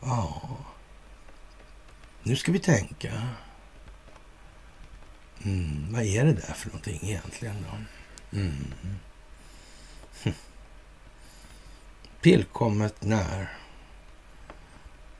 Ja, 0.00 0.42
nu 2.22 2.36
ska 2.36 2.52
vi 2.52 2.58
tänka. 2.58 3.22
Mm, 5.44 5.92
vad 5.92 6.02
är 6.02 6.24
det 6.24 6.32
där 6.32 6.52
för 6.52 6.66
någonting 6.66 7.00
egentligen 7.02 7.66
då? 7.70 7.76
Mm. 8.38 8.74
Tillkommet 12.20 13.02
när? 13.02 13.58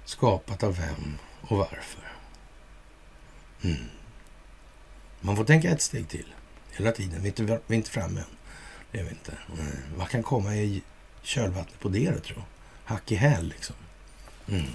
Skapat 0.04 0.62
av 0.62 0.76
vem 0.76 1.18
och 1.40 1.56
varför? 1.56 2.12
Mm. 3.62 3.84
Man 5.20 5.36
får 5.36 5.44
tänka 5.44 5.70
ett 5.70 5.82
steg 5.82 6.08
till 6.08 6.34
hela 6.70 6.92
tiden. 6.92 7.22
Vi 7.22 7.28
är 7.28 7.40
inte, 7.40 7.60
vi 7.66 7.74
är 7.74 7.78
inte 7.78 7.90
framme 7.90 8.20
än. 8.20 8.36
Det 8.90 9.00
är 9.00 9.04
vi 9.04 9.10
inte. 9.10 9.32
Mm. 9.52 9.76
Vad 9.96 10.08
kan 10.08 10.22
komma 10.22 10.56
i 10.56 10.82
kölvattnet 11.22 11.80
på 11.80 11.88
det 11.88 12.10
då, 12.10 12.18
tror 12.18 12.42
Hack 12.84 13.12
i 13.12 13.14
häl 13.14 13.48
liksom. 13.48 13.76
Mm. 14.50 14.66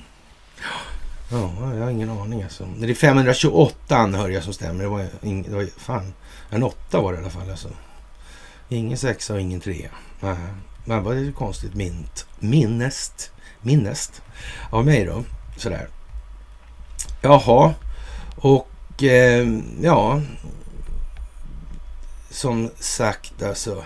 Ja, 1.31 1.75
jag 1.75 1.83
har 1.83 1.89
ingen 1.89 2.09
aning 2.09 2.43
alltså. 2.43 2.67
Det 2.77 2.89
är 2.89 2.95
528 2.95 3.97
anhöriga 3.97 4.41
som 4.41 4.53
stämmer. 4.53 4.83
Det 4.83 4.89
var, 4.89 5.07
ing, 5.21 5.43
det 5.43 5.55
var 5.55 5.67
fan, 5.77 6.13
en 6.49 6.63
åtta 6.63 7.01
var 7.01 7.13
det 7.13 7.17
i 7.17 7.21
alla 7.21 7.29
fall 7.29 7.49
alltså. 7.49 7.69
Ingen 8.69 8.97
sexa 8.97 9.33
och 9.33 9.41
ingen 9.41 9.59
trea. 9.59 9.89
Nej, 10.19 10.37
men 10.85 11.03
det 11.03 11.15
är 11.15 11.25
det 11.25 11.31
konstigt 11.31 11.73
mint. 11.73 12.25
Minnest. 12.39 13.31
Minnest. 13.61 14.21
Av 14.69 14.85
mig 14.85 15.05
då. 15.05 15.23
Sådär. 15.57 15.87
Jaha. 17.21 17.73
Och 18.35 19.03
eh, 19.03 19.47
ja. 19.81 20.21
Som 22.29 22.69
sagt 22.79 23.43
alltså. 23.43 23.83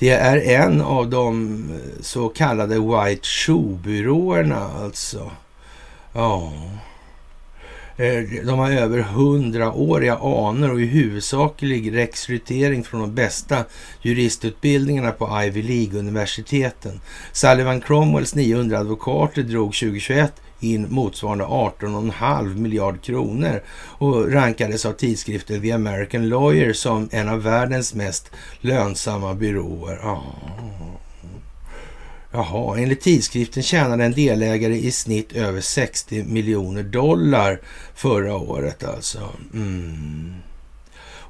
Det 0.00 0.10
är 0.10 0.62
en 0.62 0.80
av 0.80 1.10
de 1.10 1.54
eh, 1.70 2.02
så 2.02 2.28
kallade 2.28 2.74
White 2.74 3.26
Shoe-byråerna 3.26 4.70
alltså. 4.84 5.30
Ja. 6.12 6.52
Eh, 7.96 8.22
de 8.46 8.58
har 8.58 8.70
över 8.70 8.98
hundraåriga 8.98 10.14
anor 10.16 10.70
och 10.72 10.80
i 10.80 10.84
huvudsaklig 10.84 11.96
rekrytering 11.96 12.84
från 12.84 13.00
de 13.00 13.14
bästa 13.14 13.64
juristutbildningarna 14.02 15.10
på 15.10 15.42
Ivy 15.44 15.62
League-universiteten. 15.62 17.00
Sullivan 17.32 17.80
Cromwells 17.80 18.34
900 18.34 18.78
advokater 18.78 19.42
drog 19.42 19.74
2021 19.74 20.32
in 20.60 20.86
motsvarande 20.90 21.44
18,5 21.44 22.56
miljard 22.56 23.02
kronor 23.02 23.62
och 23.98 24.32
rankades 24.32 24.86
av 24.86 24.92
tidskriften 24.92 25.62
The 25.62 25.72
American 25.72 26.28
Lawyer 26.28 26.72
som 26.72 27.08
en 27.12 27.28
av 27.28 27.42
världens 27.42 27.94
mest 27.94 28.30
lönsamma 28.60 29.34
byråer. 29.34 29.96
Oh. 29.96 30.20
Jaha, 32.32 32.78
enligt 32.78 33.00
tidskriften 33.00 33.62
tjänade 33.62 34.04
en 34.04 34.12
delägare 34.12 34.76
i 34.76 34.90
snitt 34.90 35.32
över 35.32 35.60
60 35.60 36.24
miljoner 36.24 36.82
dollar 36.82 37.60
förra 37.94 38.36
året 38.36 38.84
alltså. 38.84 39.28
Mm. 39.54 40.34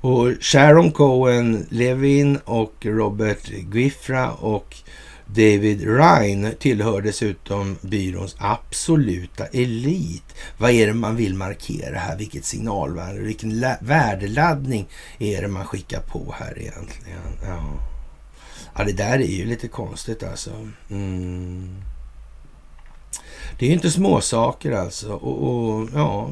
Och 0.02 0.28
Sharon 0.40 0.92
Cohen 0.92 1.66
Levin 1.70 2.38
och 2.44 2.74
Robert 2.80 3.50
Giffra 3.74 4.30
och 4.30 4.76
David 5.34 5.80
Ryan 5.80 6.52
tillhör 6.58 7.02
dessutom 7.02 7.76
byråns 7.80 8.36
absoluta 8.38 9.46
elit. 9.46 10.34
Vad 10.58 10.70
är 10.70 10.86
det 10.86 10.94
man 10.94 11.16
vill 11.16 11.34
markera 11.34 11.98
här? 11.98 12.16
Vilket 12.16 12.44
signalvärde, 12.44 13.20
vilken 13.20 13.64
värdeladdning 13.80 14.88
är 15.18 15.42
det 15.42 15.48
man 15.48 15.66
skickar 15.66 16.00
på 16.00 16.34
här 16.38 16.58
egentligen? 16.58 17.18
Ja. 17.42 17.62
Ja, 18.76 18.84
det 18.84 18.92
där 18.92 19.18
är 19.18 19.36
ju 19.36 19.44
lite 19.44 19.68
konstigt 19.68 20.22
alltså. 20.22 20.50
Mm. 20.90 21.82
Det 23.58 23.64
är 23.64 23.68
ju 23.68 23.74
inte 23.74 23.90
småsaker 23.90 24.72
alltså. 24.72 25.12
Och, 25.12 25.48
och, 25.48 25.88
ja, 25.94 26.30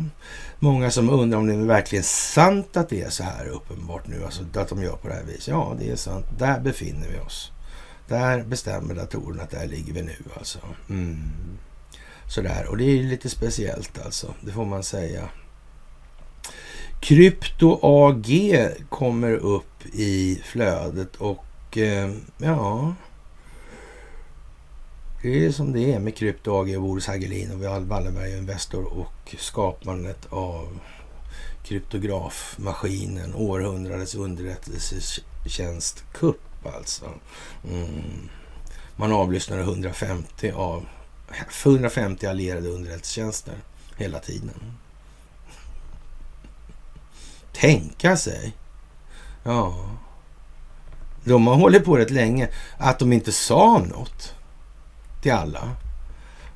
många 0.59 0.91
som 0.91 1.11
undrar 1.11 1.39
om 1.39 1.47
det 1.47 1.55
är 1.55 1.57
verkligen 1.57 2.05
sant 2.05 2.77
att 2.77 2.89
det 2.89 3.03
är 3.03 3.11
så 3.11 3.23
här 3.23 3.49
uppenbart 3.49 4.07
nu. 4.07 4.25
Alltså 4.25 4.43
att 4.55 4.69
de 4.69 4.83
gör 4.83 4.97
på 4.97 5.09
det 5.09 5.15
här 5.15 5.25
viset. 5.25 5.49
Ja, 5.49 5.77
det 5.79 5.91
är 5.91 5.97
sant. 5.97 6.27
Där 6.39 6.61
befinner 6.61 7.09
vi 7.09 7.19
oss. 7.19 7.53
Där 8.09 8.45
bestämmer 8.45 8.95
datorerna 8.95 9.43
att 9.43 9.51
där 9.51 9.67
ligger 9.67 9.93
vi 9.93 10.03
nu 10.03 10.17
alltså. 10.39 10.59
Mm. 10.89 11.17
Sådär, 12.29 12.67
och 12.67 12.77
det 12.77 12.85
är 12.85 13.03
lite 13.03 13.29
speciellt 13.29 13.99
alltså. 14.05 14.35
Det 14.41 14.53
får 14.53 14.65
man 14.65 14.83
säga. 14.83 15.29
Krypto 17.01 17.79
AG 17.83 18.27
kommer 18.89 19.33
upp 19.33 19.87
i 19.93 20.43
flödet 20.45 21.17
och 21.17 21.79
eh, 21.79 22.11
ja, 22.39 22.95
det 25.23 25.47
är 25.47 25.53
som 25.53 25.73
det 25.73 25.93
är 25.93 25.99
med 25.99 26.17
Krypto 26.17 26.53
AG 26.53 26.77
och 26.77 26.83
Boris 26.83 27.07
Hagelin 27.07 27.53
och 27.53 27.61
Wallenberg 27.61 28.39
Investor 28.39 28.99
och 28.99 29.35
skapandet 29.39 30.27
av 30.31 30.79
kryptografmaskinen, 31.65 33.35
århundradets 33.35 34.15
underrättelsetjänst 34.15 36.05
kupp 36.13 36.48
alltså. 36.65 37.05
Mm. 37.71 38.29
Man 38.97 39.13
avlyssnade 39.13 39.63
150 39.63 40.51
av 40.51 40.87
150 41.65 42.27
allierade 42.27 42.69
underrättelsetjänster 42.69 43.55
hela 43.97 44.19
tiden. 44.19 44.77
Tänka 47.53 48.17
sig. 48.17 48.53
Ja. 49.43 49.91
De 51.25 51.47
har 51.47 51.55
hållit 51.55 51.85
på 51.85 51.97
rätt 51.97 52.11
länge. 52.11 52.49
Att 52.79 52.99
de 52.99 53.13
inte 53.13 53.33
sa 53.33 53.79
något 53.79 54.35
till 55.23 55.33
alla. 55.33 55.77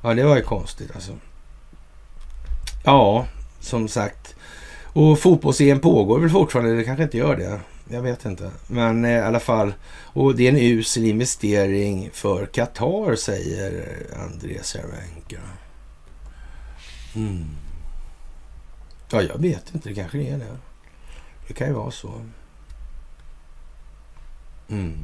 Ja, 0.01 0.13
det 0.13 0.23
var 0.23 0.35
ju 0.35 0.43
konstigt 0.43 0.95
alltså. 0.95 1.11
Ja, 2.83 3.25
som 3.59 3.87
sagt. 3.87 4.35
Och 4.83 5.19
fotbolls-EM 5.19 5.79
pågår 5.79 6.19
väl 6.19 6.29
fortfarande? 6.29 6.75
Det 6.75 6.83
kanske 6.83 7.03
inte 7.03 7.17
gör 7.17 7.35
det. 7.35 7.59
Jag 7.89 8.01
vet 8.01 8.25
inte. 8.25 8.51
Men 8.67 9.05
eh, 9.05 9.11
i 9.11 9.19
alla 9.19 9.39
fall. 9.39 9.73
Och 10.03 10.35
det 10.35 10.47
är 10.47 10.49
en 10.49 10.57
usel 10.57 11.05
investering 11.05 12.09
för 12.13 12.45
Qatar, 12.45 13.15
säger 13.15 13.97
André 14.23 14.63
Cervenka. 14.63 15.39
Mm. 17.15 17.45
Ja, 19.11 19.21
jag 19.21 19.37
vet 19.37 19.75
inte. 19.75 19.89
Det 19.89 19.95
kanske 19.95 20.17
är 20.17 20.37
det. 20.37 20.57
Det 21.47 21.53
kan 21.53 21.67
ju 21.67 21.73
vara 21.73 21.91
så. 21.91 22.13
Mm. 24.69 24.97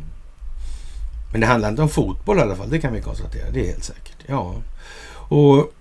Men 1.31 1.41
det 1.41 1.47
handlar 1.47 1.69
inte 1.69 1.81
om 1.81 1.89
fotboll 1.89 2.37
i 2.37 2.41
alla 2.41 2.55
fall, 2.55 2.69
det 2.69 2.79
kan 2.79 2.93
vi 2.93 3.01
konstatera. 3.01 3.51
Det 3.51 3.59
är 3.59 3.67
helt 3.67 3.83
säkert. 3.83 4.17
Ja. 4.27 4.55
Och 5.11 5.73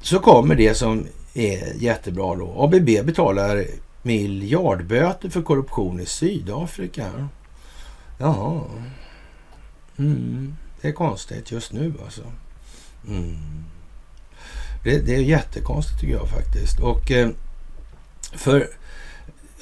så 0.00 0.18
kommer 0.18 0.54
det 0.54 0.74
som 0.74 1.06
är 1.34 1.82
jättebra 1.82 2.34
då. 2.34 2.62
ABB 2.62 3.06
betalar 3.06 3.64
miljardböter 4.02 5.30
för 5.30 5.42
korruption 5.42 6.00
i 6.00 6.06
Sydafrika. 6.06 7.28
Jaha. 8.18 8.62
Mm. 9.98 10.56
Det 10.80 10.88
är 10.88 10.92
konstigt 10.92 11.50
just 11.50 11.72
nu 11.72 11.94
alltså. 12.04 12.22
Mm. 13.08 13.36
Det, 14.84 14.98
det, 14.98 15.14
är 15.14 15.20
jättekonstigt 15.20 16.00
tycker 16.00 16.14
jag 16.14 16.28
faktiskt. 16.28 16.80
Och 16.80 17.10
eh, 17.10 17.30
för 18.32 18.68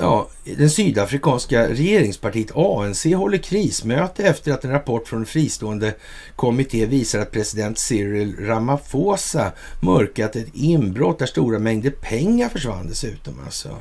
Ja, 0.02 0.28
den 0.44 0.70
sydafrikanska 0.70 1.68
regeringspartiet 1.68 2.56
ANC 2.56 3.04
håller 3.04 3.38
krismöte 3.38 4.24
efter 4.24 4.52
att 4.52 4.64
en 4.64 4.70
rapport 4.70 5.08
från 5.08 5.20
en 5.20 5.26
fristående 5.26 5.94
kommitté 6.36 6.86
visar 6.86 7.18
att 7.18 7.30
president 7.30 7.78
Cyril 7.78 8.36
Ramaphosa 8.38 9.52
mörkat 9.80 10.36
ett 10.36 10.48
inbrott 10.54 11.18
där 11.18 11.26
stora 11.26 11.58
mängder 11.58 11.90
pengar 11.90 12.48
försvann 12.48 12.88
dessutom. 12.88 13.34
Alltså. 13.44 13.76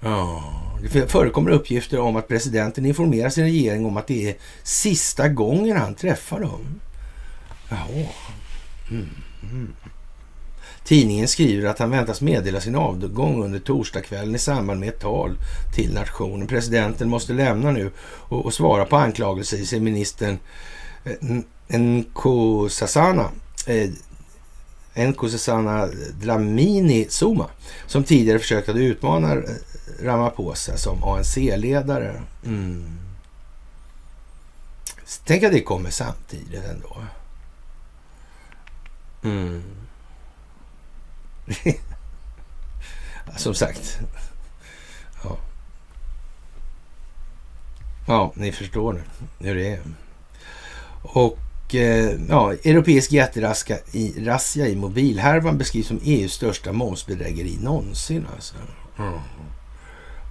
Ja, 0.00 0.42
det 0.82 1.10
förekommer 1.10 1.50
uppgifter 1.50 2.00
om 2.00 2.16
att 2.16 2.28
presidenten 2.28 2.86
informerar 2.86 3.28
sin 3.28 3.44
regering 3.44 3.86
om 3.86 3.96
att 3.96 4.06
det 4.06 4.30
är 4.30 4.36
sista 4.62 5.28
gången 5.28 5.76
han 5.76 5.94
träffar 5.94 6.40
dem. 6.40 6.80
Jaha. 7.68 8.06
Mm, 8.90 9.08
mm. 9.42 9.74
Tidningen 10.84 11.28
skriver 11.28 11.68
att 11.68 11.78
han 11.78 11.90
väntas 11.90 12.20
meddela 12.20 12.60
sin 12.60 12.74
avgång 12.74 13.44
under 13.44 13.58
torsdagskvällen 13.58 14.34
i 14.34 14.38
samband 14.38 14.80
med 14.80 14.88
ett 14.88 15.00
tal 15.00 15.36
till 15.74 15.94
nationen. 15.94 16.46
Presidenten 16.46 17.08
måste 17.08 17.32
lämna 17.32 17.70
nu 17.70 17.90
och, 18.00 18.44
och 18.44 18.54
svara 18.54 18.84
på 18.84 18.96
anklagelser, 18.96 19.64
säger 19.64 19.82
ministern 19.82 20.38
Nkosasana. 21.68 23.30
Eh, 23.66 23.90
Nkosasana 25.08 25.82
eh, 25.82 25.88
Dlamini 26.20 27.06
Zuma, 27.10 27.46
som 27.86 28.04
tidigare 28.04 28.38
försökt 28.38 28.68
att 28.68 28.76
utmana 28.76 29.32
eh, 29.32 29.40
Ramaphosa 30.02 30.76
som 30.76 31.04
ANC-ledare. 31.04 32.22
Mm. 32.44 32.98
Tänk 35.24 35.42
att 35.42 35.52
det 35.52 35.60
kommer 35.60 35.90
samtidigt 35.90 36.64
ändå. 36.64 36.96
Mm. 39.22 39.62
Som 43.36 43.54
sagt. 43.54 43.98
Ja. 45.24 45.38
ja, 48.06 48.32
ni 48.34 48.52
förstår 48.52 48.92
nu 48.92 49.02
hur 49.38 49.54
det 49.54 49.68
är. 49.68 49.80
Och 51.02 51.74
eh, 51.74 52.20
ja, 52.28 52.52
europeisk 52.52 53.12
jätterazzia 53.12 53.78
i, 53.92 54.24
razzia 54.24 54.68
i 54.68 54.76
mobilhärvan 54.76 55.58
beskrivs 55.58 55.86
som 55.86 56.00
EUs 56.04 56.32
största 56.32 56.72
momsbedrägeri 56.72 57.58
någonsin. 57.60 58.26
Alltså. 58.34 58.54
Mm. 58.98 59.18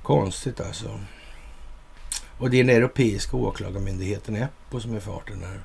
Konstigt 0.10 0.60
alltså. 0.60 1.00
Och 2.38 2.50
det 2.50 2.60
är 2.60 2.64
den 2.64 2.76
europeiska 2.76 3.38
åklagarmyndigheten 3.38 4.36
EPPO 4.36 4.80
som 4.80 4.96
är 4.96 5.00
farten 5.00 5.40
där. 5.40 5.62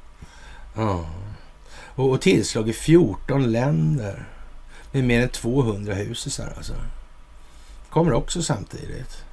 Ja. 0.75 1.11
Och, 1.71 2.11
och 2.11 2.21
tillslag 2.21 2.69
i 2.69 2.73
14 2.73 3.53
länder 3.53 4.29
med 4.93 5.05
mer 5.05 5.23
än 5.23 5.29
200 5.29 5.95
husisar 5.95 6.53
alltså. 6.57 6.75
Kommer 7.91 8.13
också 8.13 8.43
samtidigt. 8.43 9.25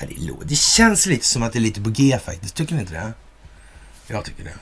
Ja, 0.00 0.06
det, 0.06 0.44
det 0.44 0.56
känns 0.56 1.06
lite 1.06 1.24
som 1.24 1.42
att 1.42 1.52
det 1.52 1.58
är 1.58 1.60
lite 1.60 1.80
på 1.80 1.90
G 1.90 2.18
faktiskt. 2.24 2.54
Tycker 2.54 2.74
ni 2.74 2.80
inte 2.80 2.92
det? 2.92 3.12
Jag 4.06 4.24
tycker 4.24 4.44
det. 4.44 4.56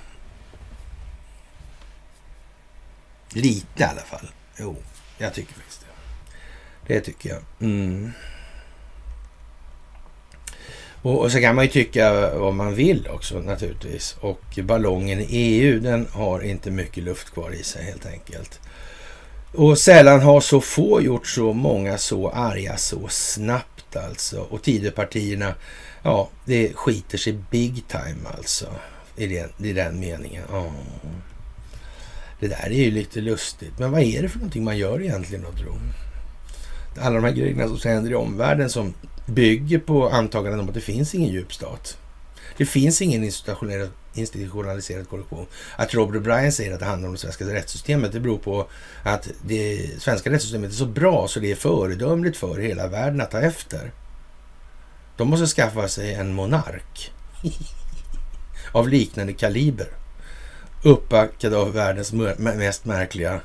Lite 3.41 3.83
i 3.83 3.85
alla 3.85 4.03
fall. 4.03 4.31
Jo, 4.59 4.77
jag 5.19 5.35
tycker 5.35 5.55
faktiskt 5.55 5.81
det. 5.81 6.95
Det 6.95 7.01
tycker 7.01 7.29
jag. 7.29 7.43
Mm. 7.61 8.13
Och, 11.07 11.21
och, 11.21 11.33
så 11.33 11.41
kan 11.41 11.55
man 11.55 11.65
ju 11.65 11.71
tycka 11.71 12.31
vad 12.39 12.55
man 12.55 12.75
vill 12.75 13.09
också 13.09 13.41
naturligtvis. 13.41 14.17
Och 14.21 14.59
ballongen 14.63 15.21
i 15.21 15.27
EU, 15.31 15.81
den 15.81 16.07
har 16.13 16.41
inte 16.41 16.71
mycket 16.71 17.05
luft 17.05 17.31
kvar 17.31 17.51
i 17.51 17.63
sig 17.63 17.85
helt 17.85 18.07
enkelt. 18.07 18.61
Och 19.53 19.79
sällan 19.79 20.21
har 20.21 20.41
så 20.41 20.61
få 20.61 21.03
gjort 21.03 21.27
så 21.27 21.53
många 21.53 21.99
så 21.99 22.31
arga 22.31 22.77
så 22.77 23.09
snabbt 23.09 23.97
alltså. 23.97 24.41
Och 24.41 24.63
Tidöpartierna, 24.63 25.55
ja, 26.03 26.29
det 26.45 26.73
skiter 26.75 27.19
sig 27.19 27.39
big 27.51 27.85
time 27.89 28.29
alltså. 28.37 28.67
I 29.17 29.27
den, 29.27 29.67
i 29.67 29.73
den 29.73 30.01
meningen. 30.01 30.45
Oh. 30.45 30.73
Det 32.41 32.49
där 32.49 32.67
är 32.67 32.85
ju 32.85 32.91
lite 32.91 33.21
lustigt. 33.21 33.79
Men 33.79 33.91
vad 33.91 34.03
är 34.03 34.23
det 34.23 34.29
för 34.29 34.39
någonting 34.39 34.65
man 34.65 34.79
gör 34.79 35.03
egentligen 35.03 35.45
då, 35.45 35.63
tro? 35.63 35.73
Alla 37.01 37.15
de 37.15 37.25
här 37.25 37.33
grejerna 37.33 37.77
som 37.77 37.91
händer 37.91 38.11
i 38.11 38.15
omvärlden 38.15 38.71
som 38.71 38.95
bygger 39.27 39.79
på 39.79 40.09
antaganden 40.09 40.61
om 40.61 40.69
att 40.69 40.75
det 40.75 40.81
finns 40.81 41.15
ingen 41.15 41.33
djup 41.33 41.55
stat. 41.55 41.99
Det 42.57 42.67
finns 42.67 43.03
ingen 43.03 43.25
institutionaliserad, 43.25 43.91
institutionaliserad 44.15 45.09
korruption. 45.09 45.47
Att 45.77 45.95
Robert 45.95 46.23
O'Brien 46.23 46.51
säger 46.51 46.73
att 46.73 46.81
det 46.81 46.87
handlar 46.87 47.09
om 47.09 47.15
det 47.15 47.21
svenska 47.21 47.45
rättssystemet, 47.45 48.13
det 48.13 48.21
beror 48.21 48.39
på 48.39 48.69
att 49.03 49.29
det 49.43 49.91
svenska 50.03 50.31
rättssystemet 50.31 50.71
är 50.71 50.75
så 50.75 50.87
bra 50.87 51.29
så 51.29 51.41
det 51.41 51.51
är 51.51 51.57
föredömligt 51.57 52.37
för 52.37 52.59
hela 52.59 52.89
världen 52.89 53.21
att 53.21 53.31
ta 53.31 53.41
efter. 53.41 53.93
De 55.17 55.29
måste 55.29 55.47
skaffa 55.47 55.89
sig 55.89 56.15
en 56.15 56.35
monark 56.35 57.13
av 58.73 58.89
liknande 58.89 59.33
kaliber. 59.33 59.89
Uppbackad 60.85 61.55
av 61.55 61.73
världens 61.73 62.13
mest 62.39 62.85
märkliga 62.85 63.41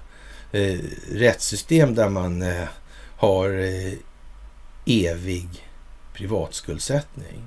eh, 0.52 0.80
rättssystem 1.12 1.96
där 1.96 2.10
man 2.10 2.42
eh, 2.42 2.68
har 3.22 3.50
eh, 3.50 3.94
evig 4.86 5.48
privatskuldsättning. 6.14 7.42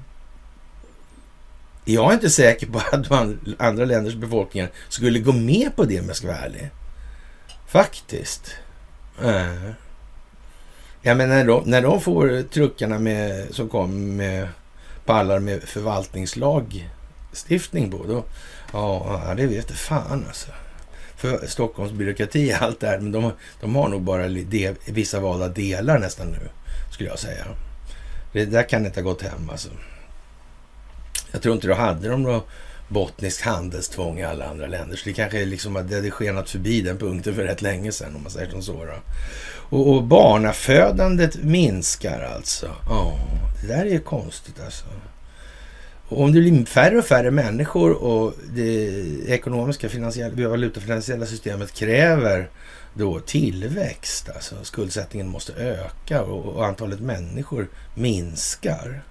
Jag 1.84 2.10
är 2.10 2.14
inte 2.14 2.30
säker 2.30 2.66
på 2.66 2.78
att 2.78 3.10
andra 3.58 3.84
länders 3.84 4.14
befolkningar 4.14 4.70
skulle 4.88 5.18
gå 5.18 5.32
med 5.32 5.76
på 5.76 5.84
det 5.84 6.00
om 6.00 6.06
jag 6.06 6.16
ska 6.16 6.26
vara 6.26 6.38
ärlig. 6.38 6.70
Faktiskt. 7.66 8.54
Eh. 9.22 9.66
Äh. 9.66 9.70
Ja, 11.02 11.14
men 11.14 11.28
när 11.28 11.44
de, 11.44 11.62
när 11.66 11.82
de 11.82 12.00
får 12.00 12.42
truckarna 12.42 12.98
med, 12.98 13.54
som 13.54 13.68
kommer 13.68 13.96
med 13.96 14.48
pallar 15.04 15.38
med 15.38 15.62
förvaltningslagstiftning 15.62 17.90
på, 17.90 18.04
då, 18.06 18.24
ja, 18.72 19.34
det 19.36 19.46
vet 19.46 19.70
fan 19.70 20.24
alltså. 20.28 20.50
För 21.16 21.46
Stockholms 21.46 21.92
byråkrati 21.92 22.50
är 22.50 22.58
allt 22.58 22.80
det 22.80 22.86
här, 22.86 22.98
men 22.98 23.12
de, 23.12 23.32
de 23.60 23.76
har 23.76 23.88
nog 23.88 24.02
bara 24.02 24.28
de, 24.28 24.74
vissa 24.84 25.20
valda 25.20 25.48
delar 25.48 25.98
nästan 25.98 26.26
nu, 26.26 26.48
skulle 26.92 27.08
jag 27.08 27.18
säga. 27.18 27.44
Det 28.32 28.44
där 28.44 28.68
kan 28.68 28.86
inte 28.86 29.00
ha 29.00 29.10
gått 29.10 29.22
hem 29.22 29.50
alltså. 29.50 29.68
Jag 31.32 31.42
tror 31.42 31.54
inte 31.54 31.66
då 31.66 31.74
hade 31.74 32.08
de 32.08 32.22
något 32.22 32.46
bottniskt 32.88 33.42
handelstvång 33.42 34.18
i 34.18 34.24
alla 34.24 34.44
andra 34.44 34.66
länder. 34.66 34.96
Så 34.96 35.04
det 35.04 35.12
kanske 35.12 35.42
är 35.42 35.46
liksom 35.46 35.76
att 35.76 35.88
det 35.88 35.94
hade 35.94 36.10
skenat 36.10 36.50
förbi 36.50 36.80
den 36.80 36.98
punkten 36.98 37.34
för 37.34 37.42
rätt 37.42 37.62
länge 37.62 37.92
sedan 37.92 38.16
om 38.16 38.22
man 38.22 38.32
säger 38.32 38.50
som 38.50 38.62
så. 38.62 38.84
Då. 38.84 38.94
Och, 39.76 39.94
och 39.94 40.02
barnafödandet 40.02 41.36
minskar 41.36 42.20
alltså. 42.20 42.70
Ja, 42.88 43.18
det 43.60 43.66
där 43.66 43.86
är 43.86 43.90
ju 43.90 44.00
konstigt 44.00 44.60
alltså. 44.64 44.84
Och 46.08 46.20
om 46.20 46.32
det 46.32 46.40
blir 46.40 46.64
färre 46.64 46.98
och 46.98 47.04
färre 47.04 47.30
människor 47.30 47.92
och 47.92 48.34
det 48.54 48.90
ekonomiska 49.26 49.88
finansiella, 49.88 50.48
valutafinansiella 50.48 51.26
systemet 51.26 51.72
kräver 51.72 52.48
då 52.94 53.20
tillväxt, 53.20 54.28
alltså 54.34 54.54
skuldsättningen 54.62 55.28
måste 55.28 55.52
öka 55.52 56.22
och, 56.22 56.56
och 56.56 56.66
antalet 56.66 57.00
människor 57.00 57.68
minskar 57.94 59.02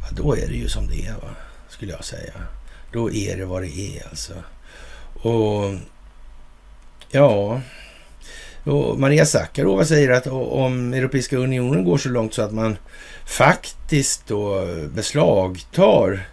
Ja, 0.00 0.22
då 0.22 0.36
är 0.36 0.46
det 0.46 0.54
ju 0.54 0.68
som 0.68 0.86
det 0.86 1.06
är, 1.06 1.12
va? 1.12 1.34
skulle 1.68 1.92
jag 1.92 2.04
säga. 2.04 2.32
Då 2.92 3.10
är 3.10 3.36
det 3.36 3.44
vad 3.44 3.62
det 3.62 3.98
är 3.98 4.08
alltså. 4.08 4.32
Och 5.22 5.74
ja, 7.10 7.60
och 8.64 9.00
Maria 9.00 9.26
Sakarova 9.26 9.84
säger 9.84 10.10
att 10.10 10.26
om 10.26 10.94
Europeiska 10.94 11.36
unionen 11.36 11.84
går 11.84 11.98
så 11.98 12.08
långt 12.08 12.34
så 12.34 12.42
att 12.42 12.52
man 12.52 12.76
faktiskt 13.30 14.26
då 14.26 14.66
beslagtar 14.94 16.26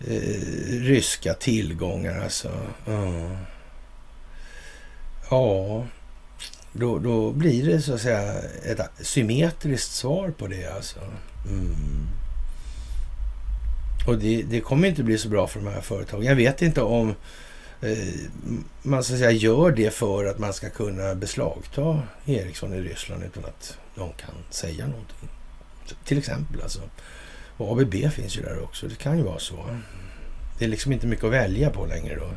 eh, 0.00 0.40
ryska 0.68 1.34
tillgångar 1.34 2.20
alltså. 2.20 2.50
Ja, 2.86 3.36
ja 5.30 5.86
då, 6.72 6.98
då 6.98 7.32
blir 7.32 7.66
det 7.66 7.82
så 7.82 7.94
att 7.94 8.00
säga 8.00 8.34
ett 8.64 8.80
symmetriskt 9.00 9.92
svar 9.92 10.30
på 10.38 10.46
det 10.46 10.66
alltså. 10.66 10.98
Mm. 11.48 12.08
Och 14.06 14.18
det, 14.18 14.42
det, 14.42 14.60
kommer 14.60 14.88
inte 14.88 15.02
bli 15.02 15.18
så 15.18 15.28
bra 15.28 15.46
för 15.46 15.60
de 15.60 15.66
här 15.66 15.80
företagen. 15.80 16.24
Jag 16.24 16.36
vet 16.36 16.62
inte 16.62 16.82
om 16.82 17.14
eh, 17.80 17.98
man 18.82 19.04
så 19.04 19.12
att 19.12 19.18
säga 19.18 19.30
gör 19.30 19.70
det 19.70 19.94
för 19.94 20.24
att 20.24 20.38
man 20.38 20.52
ska 20.52 20.70
kunna 20.70 21.14
beslagta 21.14 22.02
Ericsson 22.24 22.74
i 22.74 22.80
Ryssland 22.80 23.24
utan 23.24 23.44
att 23.44 23.78
de 23.94 24.12
kan 24.12 24.34
säga 24.50 24.86
någonting. 24.86 25.28
Till 26.04 26.18
exempel 26.18 26.62
alltså. 26.62 26.80
Och 27.56 27.80
ABB 27.80 27.94
finns 28.12 28.36
ju 28.36 28.42
där 28.42 28.62
också. 28.62 28.88
Det 28.88 28.94
kan 28.98 29.16
ju 29.16 29.22
vara 29.22 29.38
så. 29.38 29.78
Det 30.58 30.64
är 30.64 30.68
liksom 30.68 30.92
inte 30.92 31.06
mycket 31.06 31.24
att 31.24 31.32
välja 31.32 31.70
på 31.70 31.86
längre 31.86 32.16
då. 32.16 32.30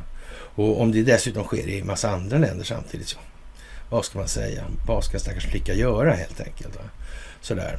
Och 0.62 0.80
om 0.80 0.92
det 0.92 1.02
dessutom 1.02 1.44
sker 1.44 1.68
i 1.68 1.82
massa 1.82 2.10
andra 2.10 2.38
länder 2.38 2.64
samtidigt, 2.64 3.08
så 3.08 3.18
vad 3.90 4.04
ska 4.04 4.18
man 4.18 4.28
säga? 4.28 4.64
Vad 4.86 5.04
ska 5.04 5.18
stackars 5.18 5.46
flicka 5.46 5.74
göra 5.74 6.14
helt 6.14 6.40
enkelt? 6.40 6.76
Va? 6.76 6.82
Sådär. 7.40 7.78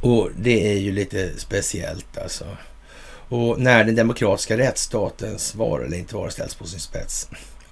Och 0.00 0.30
det 0.36 0.72
är 0.72 0.78
ju 0.78 0.92
lite 0.92 1.38
speciellt 1.38 2.18
alltså. 2.18 2.56
Och 3.28 3.60
när 3.60 3.84
den 3.84 3.94
demokratiska 3.94 4.58
rättsstatens 4.58 5.54
vara 5.54 5.84
eller 5.84 5.96
inte 5.96 6.14
vara 6.14 6.30
ställs 6.30 6.54
på 6.54 6.66
sin 6.66 6.80
spets. 6.80 7.28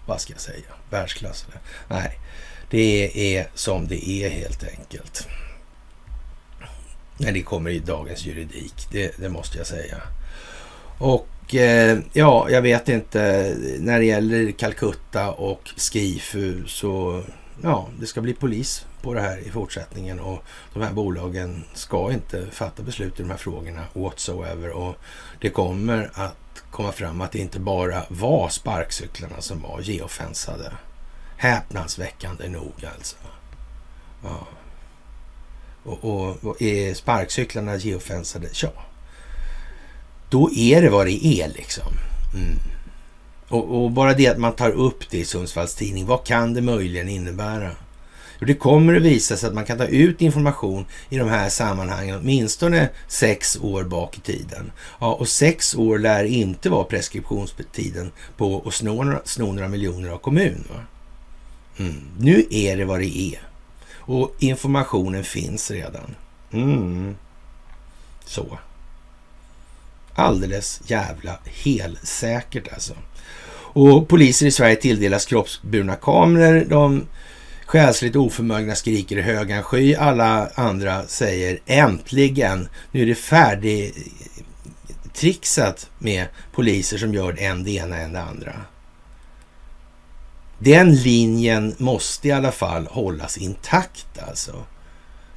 Vad 0.07 0.21
ska 0.21 0.33
jag 0.33 0.41
säga? 0.41 0.65
Världsklass? 0.91 1.47
Eller? 1.49 1.61
Nej, 2.01 2.19
det 2.71 3.37
är 3.37 3.49
som 3.55 3.89
det 3.89 4.09
är 4.09 4.31
helt 4.31 4.65
enkelt. 4.65 5.29
När 7.17 7.33
det 7.33 7.43
kommer 7.43 7.71
i 7.71 7.79
dagens 7.79 8.27
juridik, 8.27 8.89
det, 8.91 9.19
det 9.19 9.29
måste 9.29 9.59
jag 9.59 9.67
säga. 9.67 10.03
Och 10.99 11.55
eh, 11.55 11.99
ja, 12.13 12.51
jag 12.51 12.63
vet 12.63 12.89
inte. 12.89 13.55
När 13.79 13.99
det 13.99 14.05
gäller 14.05 14.53
Calcutta 14.53 15.31
och 15.31 15.71
Skifu 15.77 16.67
så 16.67 17.23
ja, 17.63 17.89
det 18.01 18.07
ska 18.07 18.21
bli 18.21 18.35
polis 18.35 18.87
på 19.03 19.15
det 19.15 19.21
här 19.21 19.39
i 19.39 19.51
fortsättningen 19.51 20.21
och 20.21 20.45
de 20.75 20.83
här 20.83 20.93
bolagen 20.93 21.65
ska 21.75 22.13
inte 22.13 22.47
fatta 22.51 22.83
beslut 22.83 23.21
i 23.21 23.23
de 23.23 23.31
här 23.31 23.37
frågorna 23.37 23.85
whatsoever 23.93 24.71
och 24.71 24.97
det 25.41 25.51
kommer 25.51 26.11
att 26.15 26.63
komma 26.71 26.93
fram 26.93 27.21
att 27.21 27.33
det 27.33 27.39
inte 27.39 27.61
bara 27.61 28.03
var 28.09 28.49
sparkcyklarna 28.49 29.41
som 29.41 29.63
var 29.63 29.81
geofensade. 29.81 30.73
Häpnadsväckande 31.37 32.49
nog 32.49 32.85
alltså. 32.95 33.17
Ja. 34.23 34.47
Och, 35.85 36.05
och, 36.05 36.45
och 36.45 36.63
är 36.63 36.95
sparkcyklarna 36.95 37.77
geofensade? 37.77 38.49
Ja. 38.63 38.73
Då 40.29 40.51
är 40.53 40.83
det 40.83 40.91
vad 40.91 41.07
det 41.07 41.27
är 41.27 41.49
liksom. 41.49 41.93
Mm. 42.35 42.59
Och, 43.49 43.85
och, 43.85 43.91
bara 43.91 44.15
det 44.15 44.27
att 44.27 44.39
man 44.39 44.53
tar 44.53 44.71
upp 44.71 45.11
det 45.11 45.19
i 45.19 45.25
Sundsvalls 45.25 45.75
tidning, 45.75 46.07
vad 46.07 46.25
kan 46.25 46.55
det 46.55 46.61
möjligen 46.61 47.09
innebära? 47.09 47.71
Och 48.41 48.47
det 48.47 48.55
kommer 48.55 48.97
att 48.97 49.03
visa 49.03 49.37
sig 49.37 49.49
att 49.49 49.55
man 49.55 49.65
kan 49.65 49.79
ta 49.79 49.85
ut 49.85 50.23
information 50.23 50.85
i 51.09 51.19
de 51.19 51.29
här 51.29 51.49
sammanhangen 51.49 52.19
åtminstone 52.19 52.89
sex 53.09 53.59
år 53.63 53.85
bak 53.85 54.19
i 54.19 54.21
tiden. 54.21 54.73
Ja, 55.01 55.15
och 55.15 55.29
sex 55.29 55.75
år 55.75 55.99
lär 55.99 56.25
inte 56.25 56.71
vara 56.71 56.85
preskriptionstiden 56.85 58.13
på 58.37 58.63
att 58.67 58.75
sno 58.75 59.03
några, 59.03 59.21
sno 59.25 59.53
några 59.53 59.69
miljoner 59.69 60.09
av 60.09 60.19
kommun. 60.19 60.65
Mm. 61.79 62.03
Nu 62.19 62.47
är 62.51 62.77
det 62.77 62.85
vad 62.85 63.01
det 63.01 63.19
är. 63.19 63.54
Och 64.07 64.35
informationen 64.39 65.25
finns 65.25 65.71
redan. 65.71 66.15
Mm. 66.53 67.17
Så. 68.25 68.59
Alldeles 70.15 70.81
jävla 70.87 71.39
helsäkert 71.45 72.73
alltså. 72.73 72.95
Och 73.57 74.09
poliser 74.09 74.47
i 74.47 74.51
Sverige 74.51 74.77
tilldelas 74.77 75.27
kroppsburna 75.27 75.97
kameror. 75.97 76.65
De 76.65 77.07
själsligt 77.67 78.17
oförmögna 78.17 78.75
skriker 78.75 79.17
i 79.17 79.23
högan 79.23 79.63
sky. 79.63 79.95
Alla 79.95 80.49
andra 80.55 81.07
säger 81.07 81.59
äntligen, 81.67 82.69
nu 82.93 83.03
är 83.03 83.07
det 83.07 83.15
färdigtrixat 83.15 85.91
med 85.99 86.27
poliser 86.53 86.99
som 86.99 87.15
gör 87.15 87.41
en 87.41 87.65
det 87.65 87.71
ena 87.71 87.97
än 87.97 88.13
det 88.13 88.23
andra. 88.23 88.53
Den 90.65 90.95
linjen 90.95 91.75
måste 91.79 92.29
i 92.29 92.33
alla 92.33 92.53
fall 92.53 92.87
hållas 92.87 93.39
intakt 93.39 94.19
alltså. 94.29 94.53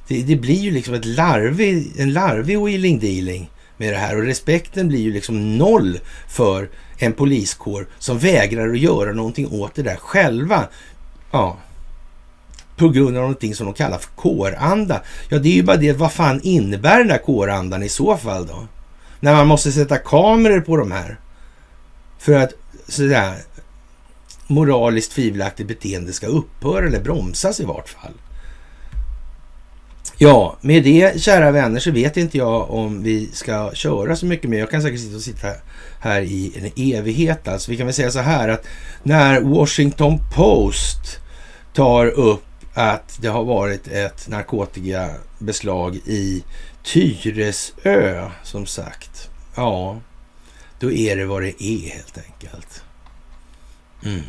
Det, 0.08 0.22
det 0.22 0.36
blir 0.36 0.60
ju 0.60 0.70
liksom 0.70 0.94
ett 0.94 1.04
larvig, 1.04 1.92
en 1.98 2.12
larvig 2.12 2.60
wheeling 2.60 2.98
dealing 2.98 3.50
med 3.76 3.92
det 3.92 3.98
här 3.98 4.16
och 4.16 4.24
respekten 4.24 4.88
blir 4.88 5.00
ju 5.00 5.12
liksom 5.12 5.58
noll 5.58 5.98
för 6.28 6.68
en 6.98 7.12
poliskår 7.12 7.86
som 7.98 8.18
vägrar 8.18 8.68
att 8.68 8.78
göra 8.78 9.12
någonting 9.12 9.48
åt 9.52 9.74
det 9.74 9.82
där 9.82 9.96
själva. 9.96 10.68
Ja, 11.30 11.56
på 12.76 12.88
grund 12.88 13.16
av 13.16 13.22
någonting 13.22 13.54
som 13.54 13.66
de 13.66 13.74
kallar 13.74 13.98
för 13.98 14.10
kåranda. 14.10 15.02
Ja, 15.28 15.38
det 15.38 15.48
är 15.48 15.54
ju 15.54 15.62
bara 15.62 15.76
det, 15.76 15.92
vad 15.92 16.12
fan 16.12 16.40
innebär 16.42 16.98
den 16.98 17.08
där 17.08 17.18
kårandan 17.18 17.82
i 17.82 17.88
så 17.88 18.16
fall 18.16 18.46
då? 18.46 18.66
När 19.20 19.34
man 19.34 19.46
måste 19.46 19.72
sätta 19.72 19.98
kameror 19.98 20.60
på 20.60 20.76
de 20.76 20.92
här 20.92 21.18
för 22.18 22.32
att 22.32 22.52
sådär 22.88 23.34
moraliskt 24.48 25.12
tvivelaktigt 25.12 25.68
beteende 25.68 26.12
ska 26.12 26.26
upphöra 26.26 26.86
eller 26.86 27.00
bromsas 27.00 27.60
i 27.60 27.64
vart 27.64 27.88
fall. 27.88 28.12
Ja, 30.20 30.56
med 30.60 30.84
det 30.84 31.20
kära 31.20 31.50
vänner 31.50 31.80
så 31.80 31.90
vet 31.90 32.16
inte 32.16 32.38
jag 32.38 32.70
om 32.70 33.02
vi 33.02 33.28
ska 33.32 33.70
köra 33.74 34.16
så 34.16 34.26
mycket 34.26 34.50
mer. 34.50 34.58
Jag 34.58 34.70
kan 34.70 34.82
säkert 34.82 35.00
sitta 35.00 35.16
och 35.16 35.22
sitta 35.22 35.48
här 36.00 36.20
i 36.20 36.52
en 36.56 36.94
evighet. 36.96 37.48
Alltså, 37.48 37.70
vi 37.70 37.76
kan 37.76 37.86
väl 37.86 37.94
säga 37.94 38.10
så 38.10 38.18
här 38.18 38.48
att 38.48 38.66
när 39.02 39.40
Washington 39.40 40.18
Post 40.34 41.18
tar 41.74 42.06
upp 42.06 42.44
att 42.74 43.18
det 43.20 43.28
har 43.28 43.44
varit 43.44 43.88
ett 43.88 44.28
narkotikabeslag 44.28 45.96
i 45.96 46.44
Tyresö 46.82 48.30
som 48.42 48.66
sagt. 48.66 49.30
Ja, 49.54 50.00
då 50.80 50.92
är 50.92 51.16
det 51.16 51.24
vad 51.24 51.42
det 51.42 51.62
är 51.62 51.88
helt 51.88 52.18
enkelt. 52.18 52.82
Mm. 54.04 54.22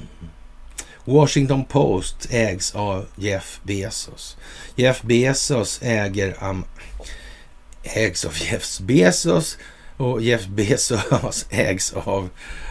Washington 1.05 1.65
Post 1.65 2.27
ägs 2.29 2.75
av 2.75 3.05
Jeff 3.15 3.59
Bezos. 3.63 4.37
Jeff 4.75 5.01
Bezos 5.01 5.79
äger 5.81 6.43
um, 6.43 6.65
ägs 7.83 8.25
av 8.25 8.33
Jeff 8.37 8.79
Bezos 8.79 9.57
och 9.97 10.21
Jeff 10.21 10.45
Bezos 10.47 11.45
ägs 11.49 11.93
av 11.93 12.29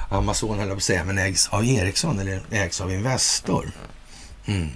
Amazon, 0.08 0.58
höll 0.58 0.68
jag 0.68 0.76
på 0.76 0.76
att 0.76 0.82
säga, 0.82 1.04
men 1.04 1.18
ägs 1.18 1.48
av 1.48 1.64
Ericsson 1.64 2.18
eller 2.18 2.40
ägs 2.50 2.80
av 2.80 2.92
Investor. 2.92 3.70
Mm. 4.46 4.68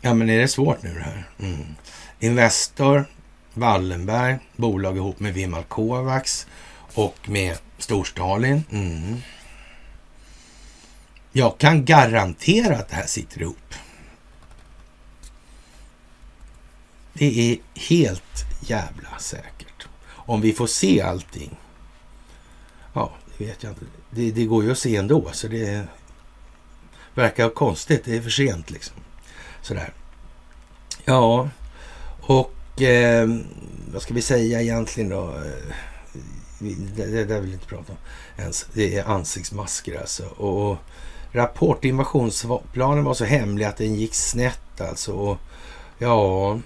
Ja, 0.00 0.14
men 0.14 0.30
är 0.30 0.38
det 0.38 0.48
svårt 0.48 0.82
nu 0.82 0.94
det 0.94 1.00
här? 1.00 1.28
Mm. 1.38 1.74
Investor, 2.20 3.04
Wallenberg, 3.54 4.38
bolag 4.56 4.96
ihop 4.96 5.20
med 5.20 5.34
Vimal 5.34 5.64
Kovacs 5.64 6.46
och 6.94 7.28
med 7.28 7.56
Storstalin. 7.78 8.64
Mm. 8.70 9.16
Jag 11.36 11.58
kan 11.58 11.84
garantera 11.84 12.76
att 12.76 12.88
det 12.88 12.94
här 12.94 13.06
sitter 13.06 13.42
ihop. 13.42 13.74
Det 17.12 17.52
är 17.52 17.58
helt 17.80 18.44
jävla 18.60 19.18
säkert. 19.18 19.86
Om 20.06 20.40
vi 20.40 20.52
får 20.52 20.66
se 20.66 21.00
allting. 21.00 21.56
Ja, 22.92 23.12
det 23.26 23.44
vet 23.44 23.62
jag 23.62 23.72
inte. 23.72 23.84
Det, 24.10 24.30
det 24.30 24.44
går 24.44 24.64
ju 24.64 24.72
att 24.72 24.78
se 24.78 24.96
ändå, 24.96 25.30
så 25.32 25.48
det 25.48 25.86
verkar 27.14 27.50
konstigt. 27.50 28.04
Det 28.04 28.16
är 28.16 28.22
för 28.22 28.30
sent 28.30 28.70
liksom. 28.70 28.96
Sådär. 29.62 29.92
Ja, 31.04 31.48
och 32.20 32.82
eh, 32.82 33.28
vad 33.92 34.02
ska 34.02 34.14
vi 34.14 34.22
säga 34.22 34.62
egentligen 34.62 35.10
då? 35.10 35.28
Eh, 35.28 35.74
det, 36.58 37.06
det 37.06 37.24
där 37.24 37.40
vill 37.40 37.48
vi 37.48 37.54
inte 37.54 37.66
prata 37.66 37.92
om 37.92 37.98
ens. 38.36 38.66
Det 38.72 38.98
är 38.98 39.04
ansiktsmasker 39.04 40.00
alltså. 40.00 40.24
Och, 40.26 40.78
rapport. 41.34 41.84
Invasionsplanen 41.84 43.04
var 43.04 43.14
så 43.14 43.24
hemlig 43.24 43.64
att 43.64 43.76
den 43.76 43.94
gick 43.94 44.14
snett 44.14 44.80
alltså. 44.80 45.12
Och, 45.12 45.38
ja, 45.98 46.58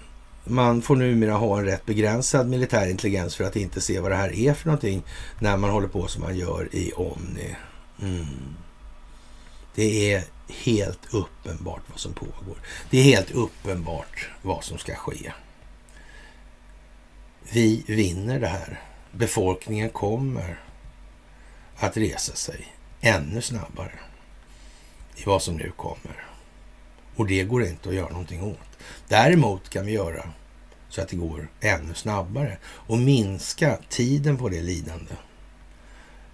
man 0.43 0.81
får 0.81 0.95
numera 0.95 1.33
ha 1.33 1.57
en 1.59 1.65
rätt 1.65 1.85
begränsad 1.85 2.49
militär 2.49 2.89
intelligens 2.89 3.35
för 3.35 3.43
att 3.43 3.55
inte 3.55 3.81
se 3.81 3.99
vad 3.99 4.11
det 4.11 4.15
här 4.15 4.33
är 4.33 4.53
för 4.53 4.65
någonting 4.65 5.03
när 5.39 5.57
man 5.57 5.69
håller 5.69 5.87
på 5.87 6.07
som 6.07 6.21
man 6.21 6.37
gör 6.37 6.75
i 6.75 6.91
Omni. 6.91 7.55
Mm. 8.01 8.55
Det 9.75 10.13
är 10.13 10.23
helt 10.47 11.13
uppenbart 11.13 11.81
vad 11.87 11.99
som 11.99 12.13
pågår. 12.13 12.57
Det 12.89 12.99
är 12.99 13.03
helt 13.03 13.31
uppenbart 13.31 14.29
vad 14.41 14.63
som 14.63 14.77
ska 14.77 14.95
ske. 14.95 15.33
Vi 17.51 17.83
vinner 17.87 18.39
det 18.39 18.47
här. 18.47 18.79
Befolkningen 19.11 19.89
kommer 19.89 20.59
att 21.77 21.97
resa 21.97 22.35
sig 22.35 22.67
ännu 23.01 23.41
snabbare 23.41 23.93
i 25.19 25.23
vad 25.25 25.41
som 25.41 25.57
nu 25.57 25.71
kommer. 25.75 26.25
Och 27.15 27.27
det 27.27 27.43
går 27.43 27.63
inte 27.63 27.89
att 27.89 27.95
göra 27.95 28.09
någonting 28.09 28.43
åt. 28.43 28.79
Däremot 29.07 29.69
kan 29.69 29.85
vi 29.85 29.91
göra 29.91 30.23
så 30.89 31.01
att 31.01 31.09
det 31.09 31.15
går 31.15 31.47
ännu 31.61 31.93
snabbare 31.93 32.57
och 32.65 32.97
minska 32.97 33.77
tiden 33.89 34.37
på 34.37 34.49
det 34.49 34.61
lidande 34.61 35.13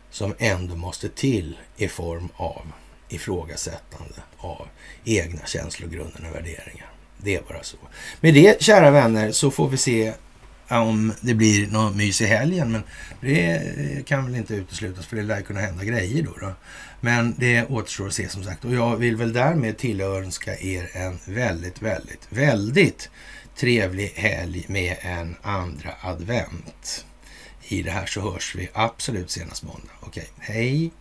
som 0.10 0.34
ändå 0.38 0.76
måste 0.76 1.10
till 1.10 1.58
i 1.78 1.88
form 1.88 2.30
av 2.36 2.72
ifrågasättande 3.10 4.16
av 4.38 4.68
egna 5.06 5.46
känslogrunder 5.46 6.30
och 6.30 6.36
värderingar. 6.36 6.92
Det 7.18 7.36
är 7.36 7.42
bara 7.42 7.64
så. 7.64 7.78
Med 8.22 8.34
det, 8.34 8.62
kära 8.62 8.92
vänner, 8.92 9.32
så 9.32 9.52
får 9.52 9.70
vi 9.70 9.78
se 9.78 10.14
om 10.70 11.14
det 11.22 11.34
blir 11.34 11.68
någon 11.68 11.98
mys 11.98 12.22
i 12.22 12.26
helgen. 12.26 12.72
Men 12.72 12.84
det 13.22 14.06
kan 14.06 14.26
väl 14.26 14.36
inte 14.36 14.56
uteslutas 14.56 15.06
för 15.06 15.16
det 15.16 15.24
lär 15.24 15.42
kunna 15.42 15.60
hända 15.60 15.84
grejer 15.84 16.24
då. 16.24 16.32
då. 16.42 16.54
Men 17.02 17.36
det 17.38 17.66
återstår 17.66 18.08
att 18.08 18.14
se 18.14 18.30
som 18.30 18.44
sagt. 18.44 18.66
Och 18.66 18.74
jag 18.74 18.98
vill 18.98 19.16
väl 19.16 19.34
därmed 19.34 19.78
tillönska 19.78 20.60
er 20.60 20.90
en 20.94 21.20
väldigt, 21.26 21.82
väldigt, 21.82 22.28
väldigt 22.30 23.10
trevlig 23.56 24.08
helg 24.16 24.66
med 24.68 24.98
en 25.02 25.36
andra 25.42 25.94
advent. 26.02 27.06
I 27.68 27.82
det 27.82 27.92
här 27.92 28.06
så 28.06 28.22
hörs 28.22 28.56
vi 28.56 28.70
absolut 28.74 29.32
senast 29.32 29.64
måndag. 29.64 29.94
Okej, 30.00 30.30
hej! 30.40 30.92